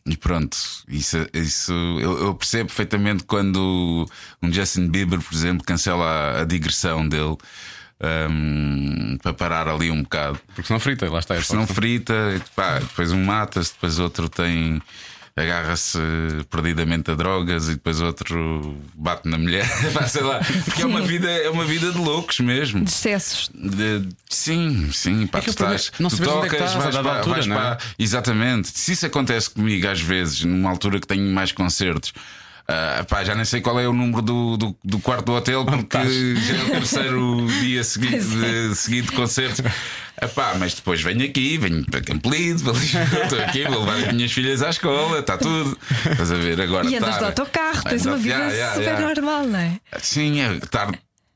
e 0.06 0.18
pronto, 0.18 0.58
isso, 0.88 1.18
isso 1.34 1.74
eu, 2.00 2.26
eu 2.26 2.36
percebo 2.36 2.68
perfeitamente 2.68 3.24
quando 3.24 4.08
um 4.42 4.52
Justin 4.52 4.88
Bieber, 4.88 5.20
por 5.20 5.34
exemplo, 5.34 5.66
cancela 5.66 6.06
a, 6.06 6.42
a 6.42 6.46
digressão 6.46 7.08
dele 7.08 7.38
hum, 8.30 9.18
para 9.22 9.34
parar 9.34 9.68
ali 9.68 9.90
um 9.90 10.04
bocado. 10.04 10.40
Porque 10.48 10.64
senão 10.64 10.80
frita, 10.80 11.10
lá 11.10 11.20
está. 11.20 11.36
é 11.36 11.42
Se 11.42 11.56
não 11.56 11.68
frita, 11.68 12.14
pá, 12.56 12.80
depois 12.80 13.12
um 13.12 13.24
mata-se, 13.24 13.74
depois 13.74 14.00
outro 14.00 14.30
tem. 14.30 14.82
Agarra-se 15.36 15.98
perdidamente 16.52 17.10
a 17.10 17.16
drogas 17.16 17.68
e 17.68 17.74
depois 17.74 18.00
outro 18.00 18.78
bate 18.94 19.28
na 19.28 19.36
mulher, 19.40 19.66
sei 20.08 20.22
lá, 20.22 20.40
porque 20.64 20.84
é 20.84 20.86
uma 20.86 21.02
vida, 21.02 21.28
é 21.28 21.50
uma 21.50 21.66
vida 21.66 21.92
de 21.92 21.98
loucos 21.98 22.40
mesmo. 22.40 22.84
De 22.84 22.92
excessos. 22.92 23.50
De- 23.52 24.08
sim, 24.30 24.92
sim, 24.92 25.26
pá, 25.26 25.40
É 25.40 25.42
tu 25.42 25.54
problema- 25.56 25.76
estás, 25.76 26.00
não 26.00 26.10
tu 26.12 26.16
é 26.18 26.20
que 26.20 26.24
tocas, 26.26 26.54
estás 26.54 26.76
a 26.76 26.80
vais 26.80 26.96
para, 26.98 27.18
altura, 27.18 27.34
vais 27.36 27.48
não 27.48 27.56
é? 27.56 27.60
para- 27.60 27.78
Exatamente. 27.98 28.70
Se 28.78 28.92
isso 28.92 29.08
acontece 29.08 29.50
comigo 29.50 29.88
às 29.88 30.00
vezes, 30.00 30.44
numa 30.44 30.70
altura 30.70 31.00
que 31.00 31.08
tenho 31.08 31.28
mais 31.34 31.52
concertos. 31.52 32.14
Ah, 32.68 33.06
pá, 33.08 33.24
já 33.24 33.36
nem 33.36 33.46
sei 33.46 33.62
qual 33.62 33.80
é 33.80 33.88
o 33.88 33.94
número 33.94 34.22
do, 34.22 34.58
do, 34.58 34.76
do 34.84 35.00
quarto 35.00 35.26
do 35.26 35.34
hotel 35.34 35.66
porque 35.66 35.98
já 36.36 36.56
é 36.56 36.64
o 36.64 36.70
terceiro 36.72 37.48
dia 37.62 37.84
seguido 37.84 38.26
de, 38.26 38.76
seguido 38.76 39.10
de 39.12 39.16
concertos. 39.16 39.62
Ah, 40.22 40.28
pá, 40.28 40.56
mas 40.58 40.74
depois 40.76 41.02
venho 41.02 41.26
aqui, 41.26 41.58
venho 41.58 41.84
para 41.86 42.00
Campolide, 42.02 42.64
estou 43.24 43.40
aqui, 43.42 43.64
vou 43.66 43.80
levar 43.84 44.08
as 44.08 44.14
minhas 44.14 44.32
filhas 44.32 44.62
à 44.62 44.70
escola, 44.70 45.20
está 45.20 45.38
tudo. 45.38 45.78
Estás 46.10 46.32
a 46.32 46.36
ver 46.36 46.62
agora. 46.62 46.88
E 46.88 46.96
andas 46.96 47.10
estar- 47.16 47.20
de 47.20 47.26
autocarro, 47.42 47.84
tens 47.84 48.06
uma 48.06 48.18
vida 48.18 48.36
Yeah, 48.36 48.54
yeah, 48.54 48.74
super 48.76 48.94
yeah. 48.94 49.08
normal, 49.08 49.44
não 49.48 49.60
é? 49.60 49.80
Sim, 50.00 50.40
é 50.42 50.54
estar, 50.54 50.92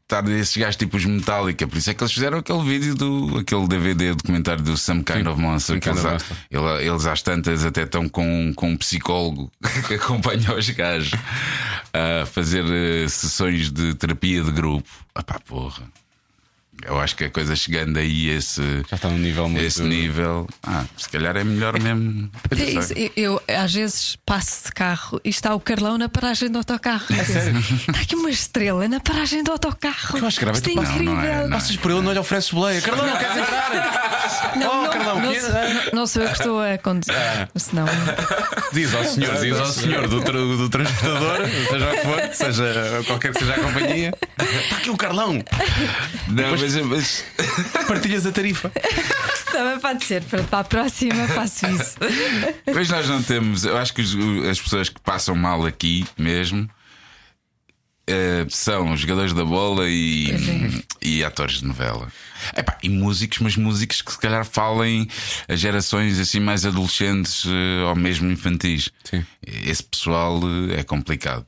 estar 0.07 0.21
desses 0.21 0.55
gajos 0.55 0.77
tipo 0.77 0.95
os 0.95 1.03
Metallica, 1.05 1.67
por 1.67 1.77
isso 1.77 1.89
é 1.89 1.93
que 1.93 2.01
eles 2.01 2.13
fizeram 2.13 2.37
aquele 2.37 2.63
vídeo 2.63 2.95
do 2.95 3.37
aquele 3.39 3.67
DVD 3.67 4.13
documentário 4.13 4.63
do 4.63 4.77
Some 4.77 5.03
Kind 5.03 5.23
Sim, 5.23 5.27
of 5.27 5.41
Monster. 5.41 5.79
Que 5.81 5.89
eles, 5.89 6.01
ele- 6.49 6.87
eles 6.89 7.05
às 7.05 7.21
tantas 7.21 7.65
até 7.65 7.83
estão 7.83 8.07
com, 8.07 8.53
com 8.55 8.69
um 8.71 8.77
psicólogo 8.77 9.51
que 9.87 9.95
acompanha 9.95 10.53
os 10.55 10.69
gajos 10.69 11.11
a 11.93 12.25
fazer 12.25 12.63
eh, 12.65 13.07
sessões 13.09 13.69
de 13.71 13.93
terapia 13.95 14.41
de 14.43 14.51
grupo. 14.51 14.87
Ah 15.13 15.21
pá, 15.23 15.39
porra. 15.45 15.83
Eu 16.85 16.99
acho 16.99 17.15
que 17.15 17.23
a 17.25 17.29
coisa 17.29 17.55
chegando 17.55 17.97
aí 17.97 18.29
a 18.29 18.35
esse, 18.35 18.61
Já 18.89 18.95
está 18.95 19.09
num 19.09 19.17
nível 19.17 19.49
muito. 19.49 19.65
esse 19.65 19.81
nível, 19.81 20.47
ah, 20.63 20.85
se 20.97 21.09
calhar 21.09 21.35
é 21.35 21.43
melhor 21.43 21.79
mesmo. 21.79 22.29
É 22.57 22.63
isso, 22.63 22.93
eu, 22.93 23.11
eu, 23.15 23.41
às 23.57 23.73
vezes 23.73 24.17
passo 24.25 24.65
de 24.65 24.71
carro 24.71 25.19
e 25.23 25.29
está 25.29 25.53
o 25.55 25.59
Carlão 25.59 25.97
na 25.97 26.07
paragem 26.07 26.49
do 26.49 26.57
autocarro. 26.59 27.05
É 27.09 27.21
Está 27.21 27.99
aqui 27.99 28.15
uma 28.15 28.29
estrela 28.29 28.87
na 28.87 28.99
paragem 28.99 29.43
do 29.43 29.51
autocarro. 29.51 30.17
Eu 30.17 30.25
acho 30.27 30.37
que 30.39 30.45
era 30.45 30.53
Isto 30.53 30.69
é 30.69 30.73
bem 30.73 30.75
Não, 30.83 30.91
incrível. 30.91 31.13
não 31.15 31.21
é, 31.23 31.43
não. 31.43 31.49
Passas 31.57 31.75
por 31.77 31.91
ele, 31.91 32.01
não 32.01 32.13
lhe 32.13 32.19
ofereces 32.19 32.51
boleia. 32.51 32.81
Carlão, 32.81 33.07
não 33.07 33.17
queres 33.17 33.37
entrar? 33.37 33.67
Não, 34.57 34.67
Oh, 34.67 34.83
não, 34.83 34.89
Carlão, 34.91 35.21
não, 35.21 35.31
que- 35.33 35.41
sou- 35.41 35.51
não 35.93 36.07
sou 36.07 36.21
eu 36.21 36.27
que 36.29 36.33
estou 36.35 36.61
a 36.61 36.77
conduzir. 36.77 37.15
Ah. 37.15 37.47
Senão, 37.55 37.85
Diz 38.73 38.93
ao 38.93 39.03
senhor, 39.03 39.39
diz 39.39 39.57
ao 39.59 39.65
senhor 39.67 40.07
do, 40.07 40.21
tra- 40.21 40.33
do 40.33 40.69
transportador, 40.69 41.37
seja 41.69 41.87
o 41.87 41.91
que 41.91 42.01
for, 42.03 42.33
seja 42.33 43.03
qualquer 43.05 43.33
que 43.33 43.39
seja 43.39 43.53
a 43.55 43.59
companhia. 43.59 44.13
Está 44.63 44.77
aqui 44.77 44.89
o 44.89 44.97
Carlão. 44.97 45.41
Não, 46.27 46.57
mas, 46.75 46.85
mas- 46.85 47.23
Partilhas 47.87 48.25
a 48.25 48.31
tarifa. 48.31 48.71
também 49.51 49.79
pode 49.79 50.03
ser. 50.05 50.23
Para, 50.23 50.59
a 50.59 50.63
próxima 50.63 51.27
faço 51.27 51.65
isso. 51.67 51.95
Pois 52.65 52.89
nós 52.89 53.07
não 53.07 53.21
temos. 53.23 53.63
Eu 53.65 53.77
acho 53.77 53.93
que 53.93 54.01
as 54.49 54.59
pessoas 54.61 54.89
que 54.89 54.99
passam 55.01 55.35
mal 55.35 55.65
aqui 55.65 56.05
mesmo 56.17 56.69
eh, 58.07 58.45
são 58.49 58.93
os 58.93 58.99
jogadores 59.01 59.33
da 59.33 59.43
bola 59.43 59.85
e, 59.87 60.33
e 61.01 61.23
atores 61.23 61.59
de 61.59 61.65
novela. 61.65 62.11
Epá, 62.55 62.77
e 62.83 62.89
músicos, 62.89 63.39
mas 63.39 63.55
músicos 63.57 64.01
que 64.01 64.11
se 64.11 64.19
calhar 64.19 64.45
falem 64.45 65.07
a 65.47 65.55
gerações 65.55 66.19
assim 66.19 66.39
mais 66.39 66.65
adolescentes 66.65 67.43
eh, 67.45 67.83
ou 67.83 67.95
mesmo 67.95 68.31
infantis. 68.31 68.89
Sim. 69.03 69.25
Esse 69.45 69.83
pessoal 69.83 70.39
eh, 70.69 70.79
é 70.79 70.83
complicado. 70.83 71.45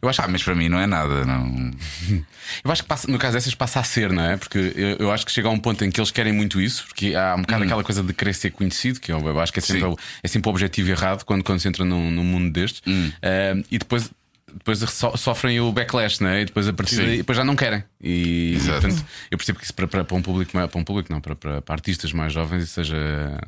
Eu 0.00 0.08
acho, 0.08 0.22
Ah, 0.22 0.28
mas 0.28 0.42
para 0.42 0.54
mim 0.54 0.68
não 0.68 0.78
é 0.78 0.86
nada. 0.86 1.24
Não... 1.24 1.70
eu 2.64 2.70
acho 2.70 2.82
que 2.82 2.88
passa- 2.88 3.10
no 3.10 3.18
caso 3.18 3.34
dessas 3.34 3.54
passa 3.54 3.80
a 3.80 3.84
ser, 3.84 4.12
não 4.12 4.22
é? 4.22 4.36
Porque 4.36 4.58
eu, 4.76 4.96
eu 4.98 5.12
acho 5.12 5.26
que 5.26 5.32
chega 5.32 5.48
a 5.48 5.50
um 5.50 5.58
ponto 5.58 5.84
em 5.84 5.90
que 5.90 6.00
eles 6.00 6.10
querem 6.10 6.32
muito 6.32 6.60
isso, 6.60 6.84
porque 6.86 7.14
há 7.14 7.34
um 7.36 7.40
bocado 7.42 7.64
aquela 7.64 7.84
coisa 7.84 8.02
de 8.02 8.12
querer 8.14 8.34
ser 8.34 8.50
conhecido, 8.50 9.00
que 9.00 9.10
eu, 9.12 9.18
eu 9.20 9.40
acho 9.40 9.52
que 9.52 9.58
é 9.58 9.62
sempre, 9.62 9.84
o, 9.84 9.98
é 10.22 10.28
sempre 10.28 10.48
o 10.48 10.52
objetivo 10.52 10.90
errado 10.90 11.24
quando, 11.24 11.42
quando 11.42 11.58
se 11.60 11.68
entra 11.68 11.84
num, 11.84 12.10
num 12.10 12.24
mundo 12.24 12.50
destes. 12.52 12.82
Ah, 13.22 13.60
e 13.70 13.78
depois. 13.78 14.10
Depois 14.56 14.78
so- 14.78 15.16
sofrem 15.16 15.60
o 15.60 15.72
backlash, 15.72 16.20
não 16.20 16.28
é? 16.28 16.42
E 16.42 16.44
depois 16.44 16.68
a 16.68 16.72
partir 16.72 16.96
daí 16.96 17.16
depois 17.18 17.36
já 17.36 17.44
não 17.44 17.56
querem. 17.56 17.82
E 18.00 18.54
Exato. 18.54 18.82
portanto, 18.82 19.04
eu 19.30 19.36
percebo 19.38 19.58
que 19.58 19.64
isso 19.64 19.74
para, 19.74 19.86
para, 19.88 20.04
para 20.04 20.16
um 20.16 20.22
público 20.22 20.52
para 20.52 20.68
um 20.78 20.84
público, 20.84 21.12
não, 21.12 21.20
para, 21.20 21.34
para, 21.34 21.60
para 21.62 21.74
artistas 21.74 22.12
mais 22.12 22.32
jovens, 22.32 22.62
isso 22.64 22.74
seja, 22.74 22.96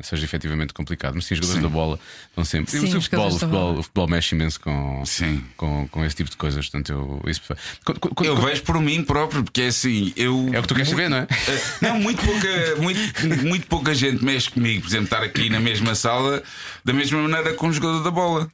seja 0.01 0.25
efetivamente 0.25 0.73
complicado. 0.75 1.15
Mas 1.15 1.27
sim, 1.27 1.35
os 1.35 1.39
jogadores 1.39 1.63
Sim. 1.63 1.69
da 1.69 1.73
bola 1.73 1.99
estão 2.29 2.45
sempre. 2.45 2.71
Sim, 2.73 2.97
o, 2.97 3.01
futebol, 3.01 3.29
o, 3.29 3.31
futebol, 3.33 3.79
o 3.79 3.83
futebol 3.83 4.09
mexe 4.09 4.35
imenso 4.35 4.59
com, 4.61 5.03
Sim. 5.07 5.45
com, 5.57 5.87
com 5.89 6.05
esse 6.05 6.17
tipo 6.17 6.31
de 6.31 6.37
coisas. 6.37 6.69
Portanto, 6.69 6.91
eu, 6.93 7.31
isso, 7.31 7.43
quando- 7.85 8.01
quando- 8.01 8.25
Eu 8.25 8.35
quando- 8.35 8.47
vejo 8.49 8.63
por 8.63 8.81
mim 8.81 9.05
próprio, 9.05 9.45
porque 9.45 9.63
é 9.63 9.67
assim, 9.69 10.13
eu. 10.17 10.51
É 10.53 10.59
o 10.59 10.63
que 10.63 10.69
tu 10.69 10.75
queres 10.75 10.89
saber, 10.91 11.09
não 11.09 11.19
é? 11.19 11.27
Eh, 11.31 11.63
Não, 11.83 12.01
muito 12.01 12.25
pouca, 12.25 12.77
muito, 12.81 13.47
muito 13.47 13.67
pouca 13.67 13.95
gente 13.95 14.25
mexe 14.25 14.51
comigo, 14.51 14.83
por 14.83 14.89
exemplo, 14.89 15.05
estar 15.05 15.23
aqui 15.23 15.49
na 15.51 15.61
mesma 15.61 15.95
sala 15.95 16.43
da 16.85 16.93
mesma 16.93 17.21
maneira 17.23 17.55
com 17.55 17.69
um 17.69 17.73
jogador 17.73 18.03
da 18.03 18.11
bola. 18.11 18.51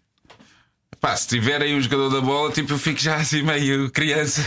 Pá, 1.02 1.16
se 1.16 1.26
tiverem 1.26 1.74
um 1.76 1.80
jogador 1.82 2.10
da 2.10 2.20
bola, 2.20 2.52
tipo, 2.52 2.72
eu 2.74 2.78
fico 2.78 3.00
já 3.00 3.16
assim 3.16 3.42
meio 3.42 3.90
criança 3.90 4.40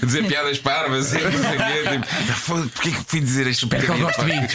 a 0.00 0.06
dizer 0.06 0.24
piadas 0.28 0.60
parvas 0.60 1.12
e 1.12 1.18
não 1.18 1.32
sei 1.32 1.38
o 1.40 1.42
quê. 1.42 2.06
Tipo, 2.24 2.32
"Foda-se, 2.38 2.68
porquê 2.68 2.90
que 2.92 3.04
fui 3.04 3.20
dizer 3.20 3.46
isto? 3.48 3.64
Espero 3.64 3.84
que 3.84 3.90
ele 3.90 4.00
goste 4.02 4.20
de 4.24 4.26
mim, 4.26 4.46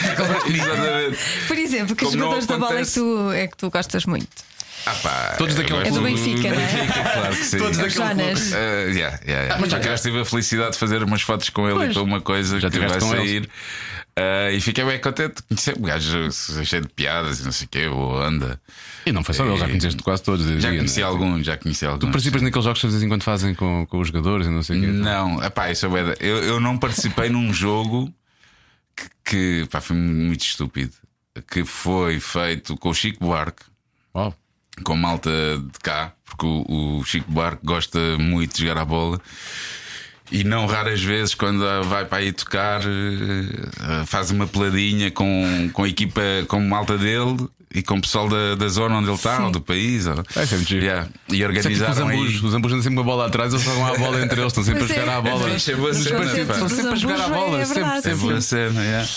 Exatamente. 0.54 1.18
Por 1.46 1.58
exemplo, 1.58 1.94
que 1.94 2.04
Como 2.06 2.16
jogadores 2.16 2.46
da 2.46 2.56
bola 2.58 2.80
é 2.80 2.84
que, 2.84 2.92
tu, 2.94 3.32
é 3.32 3.46
que 3.46 3.56
tu 3.58 3.70
gostas 3.70 4.06
muito? 4.06 4.26
Ah, 4.86 4.94
pá, 5.02 5.34
Todos 5.38 5.54
daquele 5.54 5.78
eu 5.80 5.82
gosto 5.82 5.92
clube. 6.00 6.08
É 6.08 6.14
do 6.14 6.22
Benfica, 6.24 6.48
não 6.54 6.60
é? 6.60 6.66
Benfica, 6.66 7.10
claro 7.10 7.36
que 7.36 7.44
sim. 7.44 7.58
Todos 7.58 7.76
daquele 7.78 7.94
Jonas. 8.06 8.40
Uh, 8.52 8.54
yeah, 8.54 8.92
yeah, 8.94 9.20
yeah. 9.26 9.58
Mas 9.58 9.70
já 9.70 9.98
tive 9.98 10.20
a 10.20 10.24
felicidade 10.24 10.72
de 10.72 10.78
fazer 10.78 11.02
umas 11.02 11.22
fotos 11.22 11.48
com 11.50 11.66
ele 11.66 11.76
Pois. 11.76 11.90
e 11.90 11.94
com 11.94 12.00
uma 12.02 12.20
coisa 12.20 12.60
Já 12.60 12.70
que 12.70 12.78
vai 12.78 13.00
sair. 13.00 13.48
Uh, 14.16 14.52
e 14.52 14.60
fiquei 14.60 14.84
bem 14.84 15.00
contente 15.00 15.34
de 15.36 15.42
conhecer 15.42 15.76
um 15.76 15.82
gajo 15.82 16.30
cheio 16.64 16.82
de 16.82 16.88
piadas 16.88 17.40
e 17.40 17.44
não 17.44 17.50
sei 17.50 17.66
o 17.66 17.68
quê, 17.68 17.86
ou 17.88 18.22
anda. 18.22 18.60
E 19.04 19.10
não 19.10 19.24
foi 19.24 19.34
só 19.34 19.44
ele, 19.44 19.56
já 19.56 19.66
conheceste 19.66 20.02
quase 20.04 20.22
todos. 20.22 20.46
Já 20.46 20.52
diria, 20.52 20.76
conheci 20.76 21.00
é? 21.00 21.04
alguns, 21.04 21.44
já 21.44 21.56
conheci 21.56 21.84
alguns. 21.84 22.00
Tu 22.00 22.06
participas 22.12 22.42
naqueles 22.42 22.64
jogos 22.64 22.80
que 22.80 22.86
de 22.86 22.92
vez 22.92 23.02
em 23.02 23.08
quando 23.08 23.24
fazem 23.24 23.54
com, 23.56 23.84
com 23.86 23.98
os 23.98 24.06
jogadores 24.06 24.46
e 24.46 24.50
não 24.50 24.62
sei 24.62 24.78
o 24.78 24.80
quê. 24.82 24.86
Não, 24.86 25.42
epá, 25.42 25.68
isso 25.68 25.86
é 25.86 26.14
eu, 26.20 26.44
eu 26.44 26.60
não 26.60 26.78
participei 26.78 27.28
num 27.30 27.52
jogo 27.52 28.14
que, 28.94 29.08
que 29.24 29.68
pá, 29.68 29.80
foi 29.80 29.96
muito 29.96 30.42
estúpido. 30.42 30.92
Que 31.50 31.64
foi 31.64 32.20
feito 32.20 32.76
com 32.76 32.90
o 32.90 32.94
Chico 32.94 33.24
Buarque. 33.24 33.64
Uau. 34.14 34.32
com 34.84 34.94
malta 34.94 35.30
de 35.58 35.78
cá, 35.80 36.12
porque 36.24 36.46
o, 36.46 37.00
o 37.00 37.04
Chico 37.04 37.28
Buarque 37.32 37.66
gosta 37.66 37.98
muito 38.16 38.54
de 38.54 38.62
jogar 38.62 38.80
a 38.80 38.84
bola. 38.84 39.20
E 40.34 40.42
não 40.42 40.66
raras 40.66 41.00
vezes, 41.00 41.32
quando 41.32 41.64
vai 41.84 42.04
para 42.04 42.18
aí 42.18 42.32
tocar, 42.32 42.80
eh, 42.80 44.04
faz 44.04 44.32
uma 44.32 44.48
peladinha 44.48 45.08
com, 45.12 45.70
com 45.72 45.84
a 45.84 45.88
equipa, 45.88 46.20
com 46.48 46.58
malta 46.58 46.98
dele 46.98 47.36
e 47.72 47.84
com 47.84 47.98
o 47.98 48.00
pessoal 48.00 48.28
da, 48.28 48.56
da 48.56 48.66
zona 48.66 48.96
onde 48.96 49.08
ele 49.08 49.14
está, 49.14 49.44
ou 49.44 49.52
do 49.52 49.60
país. 49.60 50.08
Ou... 50.08 50.14
É, 50.34 50.42
é 50.42 50.46
muito 50.56 50.68
giro. 50.68 50.84
Yeah. 50.84 51.08
E 51.28 51.40
é 51.40 51.46
tipo 51.46 51.58
os 51.58 51.66
organizaram 51.66 52.08
aí. 52.08 52.18
ambus. 52.18 52.42
Os 52.42 52.52
ambus 52.52 52.72
andam 52.72 52.82
sempre 52.82 52.96
com 52.96 53.02
a 53.02 53.04
bola 53.04 53.26
atrás, 53.28 53.52
eles 53.52 53.64
jogam 53.64 53.86
a 53.86 53.96
bola 53.96 54.20
entre 54.24 54.40
eles, 54.40 54.52
estão 54.52 54.64
sempre 54.64 54.82
a 54.82 54.86
jogar 54.88 55.06
é. 55.06 55.14
à 55.14 55.20
bola. 55.20 55.50
É 55.50 55.52
fixe, 55.52 55.70
é. 55.70 56.42
Estão 56.42 56.68
sempre 56.68 56.92
a 56.92 56.96
jogar 56.96 57.20
à 57.20 57.28
bola, 57.28 57.60
É 57.60 57.64
sempre, 57.64 57.82
É 57.84 58.00
sempre. 58.00 58.18
boa 58.18 58.40
cena, 58.40 58.82
yeah. 58.82 59.08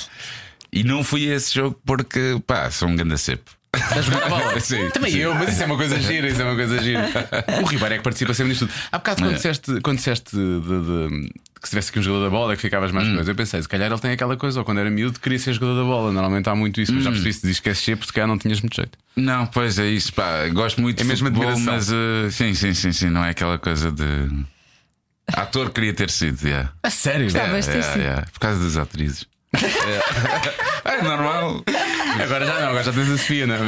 E 0.71 0.83
não 0.83 1.03
fui 1.03 1.31
a 1.31 1.35
esse 1.35 1.55
jogo 1.55 1.81
porque, 1.83 2.39
pá, 2.45 2.69
sou 2.69 2.89
um 2.89 2.95
ganda 2.95 3.17
cepo. 3.17 3.56
A 3.73 4.01
jogar 4.01 4.23
a 4.23 4.29
bola. 4.29 4.59
Sim, 4.61 4.89
Também 4.89 5.11
sim. 5.11 5.19
eu, 5.19 5.35
mas 5.35 5.53
isso 5.53 5.63
é 5.63 5.65
uma 5.65 5.75
coisa 5.77 5.99
gira, 5.99 6.27
isso 6.27 6.41
é 6.41 6.45
uma 6.45 6.55
coisa 6.55 6.81
gira. 6.81 7.05
O 7.61 7.65
Ribeiro 7.65 7.93
é 7.95 7.97
que 7.97 8.03
participa 8.03 8.33
sempre 8.33 8.49
nisto 8.49 8.67
tudo. 8.67 8.75
Há 8.91 8.97
bocado 8.97 9.21
quando 9.21 9.31
É. 9.31 9.35
disseste, 9.35 9.81
quando 9.81 9.97
disseste 9.97 10.35
de- 10.35 10.61
de- 10.61 11.29
que 11.61 11.67
se 11.67 11.69
tivesse 11.71 11.89
aqui 11.89 11.99
um 11.99 12.03
jogador 12.03 12.23
da 12.25 12.29
bola 12.29 12.55
que 12.55 12.61
ficavas 12.61 12.91
Hum. 12.91 12.95
mais 12.95 13.07
coisa, 13.07 13.31
eu 13.31 13.35
pensei, 13.35 13.61
se 13.61 13.67
calhar 13.67 13.91
ele 13.91 13.99
tem 13.99 14.11
aquela 14.11 14.37
coisa, 14.37 14.59
ou 14.59 14.65
quando 14.65 14.79
era 14.79 14.89
miúdo 14.89 15.19
queria 15.19 15.39
ser 15.39 15.53
jogador 15.53 15.75
da 15.75 15.83
bola. 15.83 16.11
Normalmente 16.11 16.47
há 16.49 16.55
muito 16.55 16.79
isso, 16.79 16.93
mas 16.93 17.01
Hum. 17.01 17.05
já 17.05 17.11
percebi 17.11 17.33
se 17.33 17.47
diz 17.47 17.59
que 17.59 17.69
é 17.69 17.73
ser, 17.73 17.95
porque 17.97 18.07
se 18.07 18.13
calhar 18.13 18.27
não 18.27 18.37
tinhas 18.37 18.61
muito 18.61 18.75
jeito. 18.75 18.97
Não, 19.15 19.45
pois 19.47 19.77
é 19.79 19.87
isso, 19.87 20.13
pá. 20.13 20.47
Gosto 20.49 20.79
muito 20.81 20.99
É 20.99 21.03
de 21.03 21.07
mesmo 21.09 21.27
futebol, 21.27 21.49
admiração. 21.51 21.73
mas 21.73 21.89
uh, 21.91 22.31
sim, 22.31 22.53
sim, 22.53 22.73
sim, 22.73 22.91
sim, 22.91 23.09
não 23.09 23.23
é 23.25 23.31
aquela 23.31 23.57
coisa 23.57 23.91
de. 23.91 24.03
Ator 25.33 25.71
queria 25.71 25.93
ter 25.93 26.09
sido, 26.09 26.41
yeah. 26.47 26.71
A 26.83 26.89
sério? 26.89 27.25
Gostavas 27.25 27.65
de 27.65 27.71
Yeah, 27.71 27.95
yeah, 27.97 28.25
por 28.31 28.39
causa 28.39 28.63
das 28.63 28.77
atrizes. 28.77 29.25
É. 29.53 30.89
é 30.97 31.01
normal. 31.01 31.63
Agora 32.21 32.45
já 32.45 32.59
não, 32.59 32.69
agora 32.69 32.83
já 32.83 32.93
tens 32.93 33.09
a 33.09 33.17
Sofia, 33.17 33.47
não 33.47 33.55
é? 33.55 33.59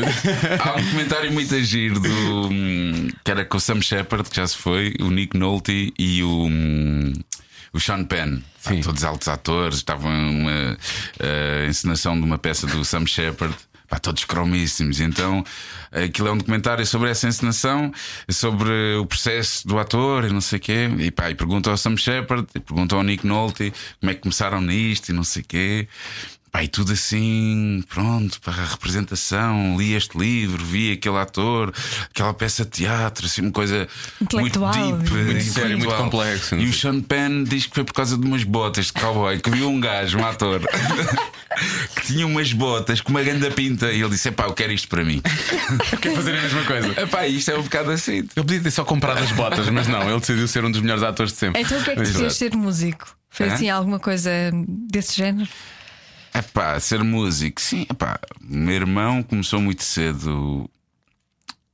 Há 0.63 0.75
um 0.75 0.89
comentário 0.89 1.31
muito 1.31 1.53
a 1.55 1.61
giro 1.61 1.99
do. 1.99 2.47
hum, 2.49 3.09
que 3.23 3.31
era 3.31 3.45
com 3.45 3.57
o 3.57 3.59
Sam 3.59 3.81
Shepard, 3.81 4.29
que 4.29 4.35
já 4.35 4.47
se 4.47 4.57
foi, 4.57 4.95
o 4.99 5.09
Nick 5.09 5.37
Nolte 5.37 5.93
e 5.97 6.23
o. 6.23 6.45
hum, 6.45 7.13
o 7.71 7.79
Sean 7.79 8.03
Penn, 8.03 8.39
Sim. 8.59 8.81
todos 8.81 9.03
altos 9.03 9.27
atores, 9.27 9.77
estavam 9.77 10.11
numa 10.11 10.77
eh, 11.19 11.67
encenação 11.69 12.19
de 12.19 12.25
uma 12.25 12.37
peça 12.39 12.65
do 12.65 12.83
Sam 12.83 13.05
Shepard. 13.05 13.55
Pá, 13.89 13.97
todos 13.97 14.23
cromíssimos. 14.23 14.99
Então, 14.99 15.43
aquilo 15.91 16.27
é 16.27 16.31
um 16.31 16.37
documentário 16.37 16.85
sobre 16.85 17.09
essa 17.09 17.27
encenação, 17.27 17.91
sobre 18.29 18.95
o 18.95 19.05
processo 19.05 19.67
do 19.67 19.79
ator 19.79 20.25
e 20.25 20.29
não 20.31 20.41
sei 20.41 20.59
o 20.59 20.61
quê. 20.61 20.89
E, 20.99 21.09
pá, 21.09 21.31
e 21.31 21.35
pergunta 21.35 21.71
ao 21.71 21.77
Sam 21.77 21.97
Shepard, 21.97 22.47
pergunta 22.53 22.95
ao 22.95 23.03
Nick 23.03 23.25
Nolte 23.25 23.73
como 23.99 24.11
é 24.11 24.13
que 24.13 24.21
começaram 24.21 24.61
nisto 24.61 25.09
e 25.09 25.13
não 25.13 25.23
sei 25.23 25.41
o 25.41 25.45
quê. 25.45 25.87
Pá, 26.51 26.63
e 26.63 26.67
tudo 26.67 26.93
assim, 26.93 27.83
pronto, 27.89 28.41
para 28.41 28.53
a 28.53 28.65
representação, 28.65 29.77
li 29.77 29.93
este 29.93 30.17
livro, 30.17 30.63
vi 30.65 30.93
aquele 30.93 31.17
ator, 31.17 31.71
aquela 32.09 32.33
peça 32.33 32.63
de 32.63 32.71
teatro, 32.71 33.27
assim, 33.27 33.41
uma 33.41 33.51
coisa 33.51 33.87
muito 34.33 34.59
deep, 34.59 35.11
Muito 35.11 35.43
sério, 35.43 35.77
muito 35.77 35.95
complexo, 35.95 36.55
E 36.55 36.67
o. 36.67 36.73
Sean 36.73 37.01
Penn 37.01 37.43
diz 37.43 37.67
que 37.67 37.75
foi 37.75 37.83
por 37.83 37.93
causa 37.93 38.17
de 38.17 38.25
umas 38.25 38.43
botas 38.43 38.87
de 38.87 38.93
cowboy, 38.93 39.39
que 39.39 39.49
viu 39.51 39.69
um 39.69 39.79
gajo, 39.79 40.17
um 40.17 40.25
ator, 40.25 40.61
que 41.95 42.07
tinha 42.07 42.25
umas 42.25 42.51
botas 42.51 42.99
com 43.01 43.11
uma 43.11 43.21
grande 43.21 43.49
pinta, 43.51 43.91
e 43.91 44.01
ele 44.01 44.09
disse: 44.09 44.29
Epá, 44.29 44.45
eu 44.45 44.53
quero 44.53 44.71
isto 44.71 44.87
para 44.87 45.03
mim. 45.03 45.21
Quer 46.01 46.15
fazer 46.15 46.37
a 46.37 46.41
mesma 46.41 46.63
coisa. 46.63 47.01
Epá, 47.01 47.27
isto 47.27 47.51
é 47.51 47.57
um 47.57 47.63
bocado 47.63 47.91
assim. 47.91 48.17
Ele 48.17 48.27
podia 48.35 48.61
ter 48.61 48.71
só 48.71 48.83
comprado 48.83 49.19
as 49.19 49.31
botas, 49.31 49.69
mas 49.69 49.87
não, 49.87 50.09
ele 50.09 50.19
decidiu 50.19 50.47
ser 50.47 50.63
um 50.63 50.71
dos 50.71 50.81
melhores 50.81 51.03
atores 51.03 51.31
de 51.31 51.37
sempre. 51.37 51.61
Então 51.61 51.79
o 51.79 51.83
que 51.83 51.91
é 51.91 51.95
que 51.95 52.03
te 52.03 52.13
fez 52.13 52.33
ser 52.35 52.55
músico? 52.55 53.07
Foi 53.29 53.47
assim 53.47 53.69
alguma 53.69 53.99
coisa 53.99 54.31
desse 54.89 55.15
género? 55.15 55.47
Epá, 56.33 56.79
ser 56.79 57.03
músico, 57.03 57.59
sim, 57.59 57.85
epá, 57.89 58.19
meu 58.41 58.73
irmão 58.75 59.23
começou 59.23 59.59
muito 59.61 59.83
cedo 59.83 60.69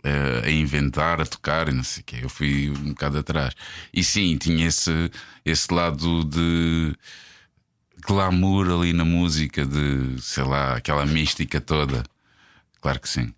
eh, 0.03 0.43
a 0.45 0.51
inventar, 0.51 1.19
a 1.21 1.25
tocar 1.25 1.67
e 1.67 1.73
não 1.73 1.83
sei 1.83 2.01
o 2.01 2.05
quê. 2.05 2.19
Eu 2.23 2.29
fui 2.29 2.69
um 2.69 2.89
bocado 2.89 3.17
atrás. 3.17 3.53
E 3.93 4.03
sim, 4.03 4.37
tinha 4.37 4.67
esse, 4.67 5.11
esse 5.43 5.73
lado 5.73 6.23
de 6.25 6.95
glamour 8.07 8.69
ali 8.69 8.93
na 8.93 9.03
música, 9.05 9.65
de 9.65 10.21
sei 10.21 10.43
lá, 10.43 10.75
aquela 10.77 11.05
mística 11.05 11.59
toda. 11.59 12.03
Claro 12.81 12.99
que 12.99 13.09
sim. 13.09 13.33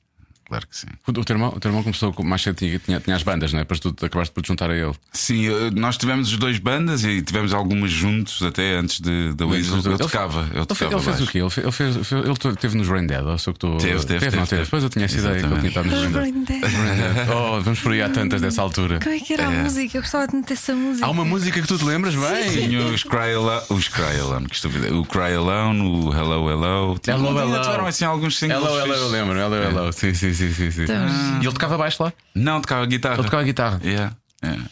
Claro 0.47 0.67
que 0.67 0.77
sim. 0.77 0.87
O 1.05 1.11
teu 1.13 1.23
irmão, 1.35 1.53
o 1.55 1.59
teu 1.59 1.69
irmão 1.69 1.83
começou 1.83 2.13
com- 2.13 2.23
mais 2.23 2.41
cedo, 2.41 2.55
tinha, 2.55 2.79
tinha, 2.79 2.99
tinha 2.99 3.15
as 3.15 3.23
bandas, 3.23 3.51
não 3.53 3.59
é? 3.59 3.63
Depois 3.63 3.79
tu 3.79 3.93
acabaste 4.01 4.33
por 4.33 4.41
te 4.41 4.47
juntar 4.47 4.69
a 4.71 4.75
ele. 4.75 4.93
Sim, 5.11 5.47
nós 5.75 5.97
tivemos 5.97 6.31
os 6.31 6.37
dois 6.37 6.57
bandas 6.59 7.03
e 7.03 7.21
tivemos 7.21 7.53
algumas 7.53 7.91
juntos 7.91 8.41
até 8.41 8.75
antes 8.77 8.99
de, 8.99 9.33
da 9.33 9.45
Weasel. 9.45 9.77
Eu 9.83 9.91
Ele- 9.91 9.97
tocava, 9.97 10.47
eu 10.53 10.57
Ele, 10.57 10.65
tocava 10.65 10.93
ele 10.93 11.01
fez 11.03 11.21
o 11.21 11.27
quê? 11.27 11.39
Ele, 11.39 11.49
fe- 11.49 11.61
ele 11.61 11.71
fez, 11.71 12.07
fe- 12.07 12.15
ele 12.15 12.55
teve 12.55 12.77
nos 12.77 12.87
Rain 12.87 13.05
Dead, 13.07 13.23
ou 13.25 13.37
sou 13.37 13.53
que 13.53 13.57
estou. 13.57 13.77
Teve, 13.77 14.05
teve, 14.05 14.25
não 14.25 14.31
teve, 14.31 14.47
teve. 14.47 14.63
Depois 14.63 14.83
eu 14.83 14.89
tinha 14.89 15.05
essa 15.05 15.17
ideia 15.17 15.39
que 15.39 15.45
ele 15.45 15.55
tinha 15.57 15.67
estado 15.69 15.85
nos 15.89 16.13
Rain 16.13 16.43
Dead. 16.43 16.61
Oh, 17.29 17.61
vamos 17.61 17.79
por 17.79 17.91
aí 17.91 18.01
há 18.01 18.09
tantas 18.09 18.41
dessa 18.41 18.61
altura. 18.61 18.99
Como 19.01 19.13
é 19.15 19.19
que 19.19 19.33
era 19.33 19.47
a 19.47 19.51
música? 19.51 19.97
Eu 19.97 20.01
gostava 20.01 20.27
de 20.27 20.35
meter 20.35 20.53
essa 20.53 20.73
música. 20.75 21.05
Há 21.05 21.09
uma 21.09 21.25
música 21.25 21.61
que 21.61 21.67
tu 21.67 21.77
te 21.77 21.83
lembras 21.85 22.15
bem? 22.15 22.49
Tinha 22.67 22.79
os 22.85 23.03
Cry 23.03 23.33
Alone, 23.35 23.61
os 23.69 23.87
Cry 23.87 24.19
Alone, 24.21 24.47
que 24.47 24.55
estúpido. 24.55 24.99
O 24.99 25.05
Cry 25.05 25.33
Alone, 25.35 25.81
o 25.81 26.13
Hello 26.13 26.49
Hello. 26.49 26.97
Tinha- 26.99 27.15
Hello, 27.15 27.37
Hello. 27.37 27.61
Tiveram 27.61 27.85
assim 27.87 28.05
alguns 28.05 28.37
singles. 28.37 28.61
Hello, 28.63 28.79
hello, 28.79 28.93
eu 28.93 29.09
lembro. 29.09 29.37
Hello, 29.37 29.55
hello. 29.55 29.93
Sim, 29.93 30.13
sim, 30.13 30.33
sim, 30.37 30.53
sim. 30.53 30.71
sim. 30.71 30.83
Então, 30.83 30.95
E 31.41 31.45
ele 31.45 31.53
tocava 31.53 31.77
baixo 31.77 32.01
lá? 32.03 32.13
Não, 32.33 32.61
tocava 32.61 32.85
guitarra. 32.85 33.15
Ele 33.15 33.23
tocava 33.23 33.43
guitarra. 33.43 33.81
Yeah, 33.83 34.15
yeah. 34.43 34.63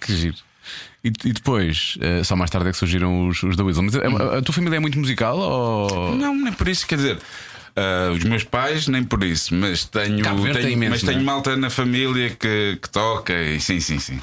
Que 0.00 0.14
giro. 0.14 0.36
E, 1.04 1.08
e 1.08 1.32
depois, 1.32 1.96
eh, 2.00 2.22
só 2.24 2.34
mais 2.36 2.50
tarde 2.50 2.68
é 2.68 2.72
que 2.72 2.78
surgiram 2.78 3.28
os, 3.28 3.42
os 3.42 3.56
da 3.56 3.62
Weasel. 3.64 3.82
Mas 3.84 3.94
a, 3.96 4.38
a 4.38 4.42
tua 4.42 4.52
família 4.54 4.76
é 4.76 4.80
muito 4.80 4.98
musical 4.98 5.38
ou. 5.38 6.14
Não, 6.16 6.34
nem 6.34 6.52
por 6.52 6.66
isso, 6.68 6.86
quer 6.86 6.96
dizer. 6.96 7.18
ah, 7.76 8.12
os 8.12 8.24
meus 8.24 8.42
pais, 8.44 8.88
nem 8.88 9.04
por 9.04 9.22
isso, 9.22 9.54
mas 9.54 9.84
tenho, 9.84 10.22
tenho- 10.52 10.68
imenso, 10.70 10.90
mas 10.90 11.02
tenho 11.02 11.20
é? 11.20 11.22
malta 11.22 11.56
na 11.56 11.70
família 11.70 12.30
que, 12.30 12.78
que 12.82 12.88
toca 12.90 13.32
e 13.40 13.60
sim, 13.60 13.78
sim, 13.80 13.98
sim. 13.98 14.20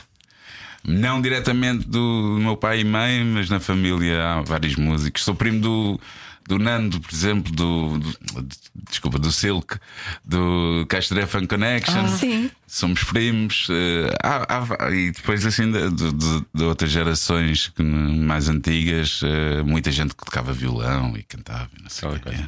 Não 0.85 1.21
diretamente 1.21 1.87
do 1.87 2.37
meu 2.41 2.57
pai 2.57 2.81
e 2.81 2.83
mãe, 2.83 3.23
mas 3.23 3.49
na 3.49 3.61
família 3.61 4.21
há 4.21 4.41
vários 4.41 4.75
músicos. 4.75 5.23
Sou 5.23 5.33
primo 5.33 5.61
do, 5.61 6.01
do 6.47 6.59
Nando, 6.59 6.99
por 6.99 7.13
exemplo, 7.13 7.51
do, 7.53 7.97
do- 7.99 8.47
desculpa, 8.89 9.17
do 9.19 9.31
Silk, 9.31 9.77
do 10.25 10.85
Castro 10.89 11.25
Fun 11.27 11.45
Connection. 11.47 12.07
sim. 12.09 12.51
Somos 12.67 13.03
primos. 13.03 13.67
eh, 13.69 14.09
há- 14.23 14.45
há- 14.85 14.91
e 14.91 15.11
depois, 15.11 15.45
assim, 15.45 15.71
de, 15.71 15.89
de- 15.91 16.11
de- 16.53 16.63
outras 16.63 16.89
gerações 16.89 17.67
que, 17.67 17.83
mais 17.83 18.49
antigas, 18.49 19.21
eh, 19.23 19.61
muita 19.63 19.91
gente 19.91 20.15
que 20.15 20.25
tocava 20.25 20.51
violão 20.53 21.15
e 21.15 21.23
cantava. 21.23 21.69
e 21.79 21.83
Não 21.83 21.89
sei 21.89 22.09
o 22.09 22.15
Aquela 22.15 22.35
quê. 22.35 22.43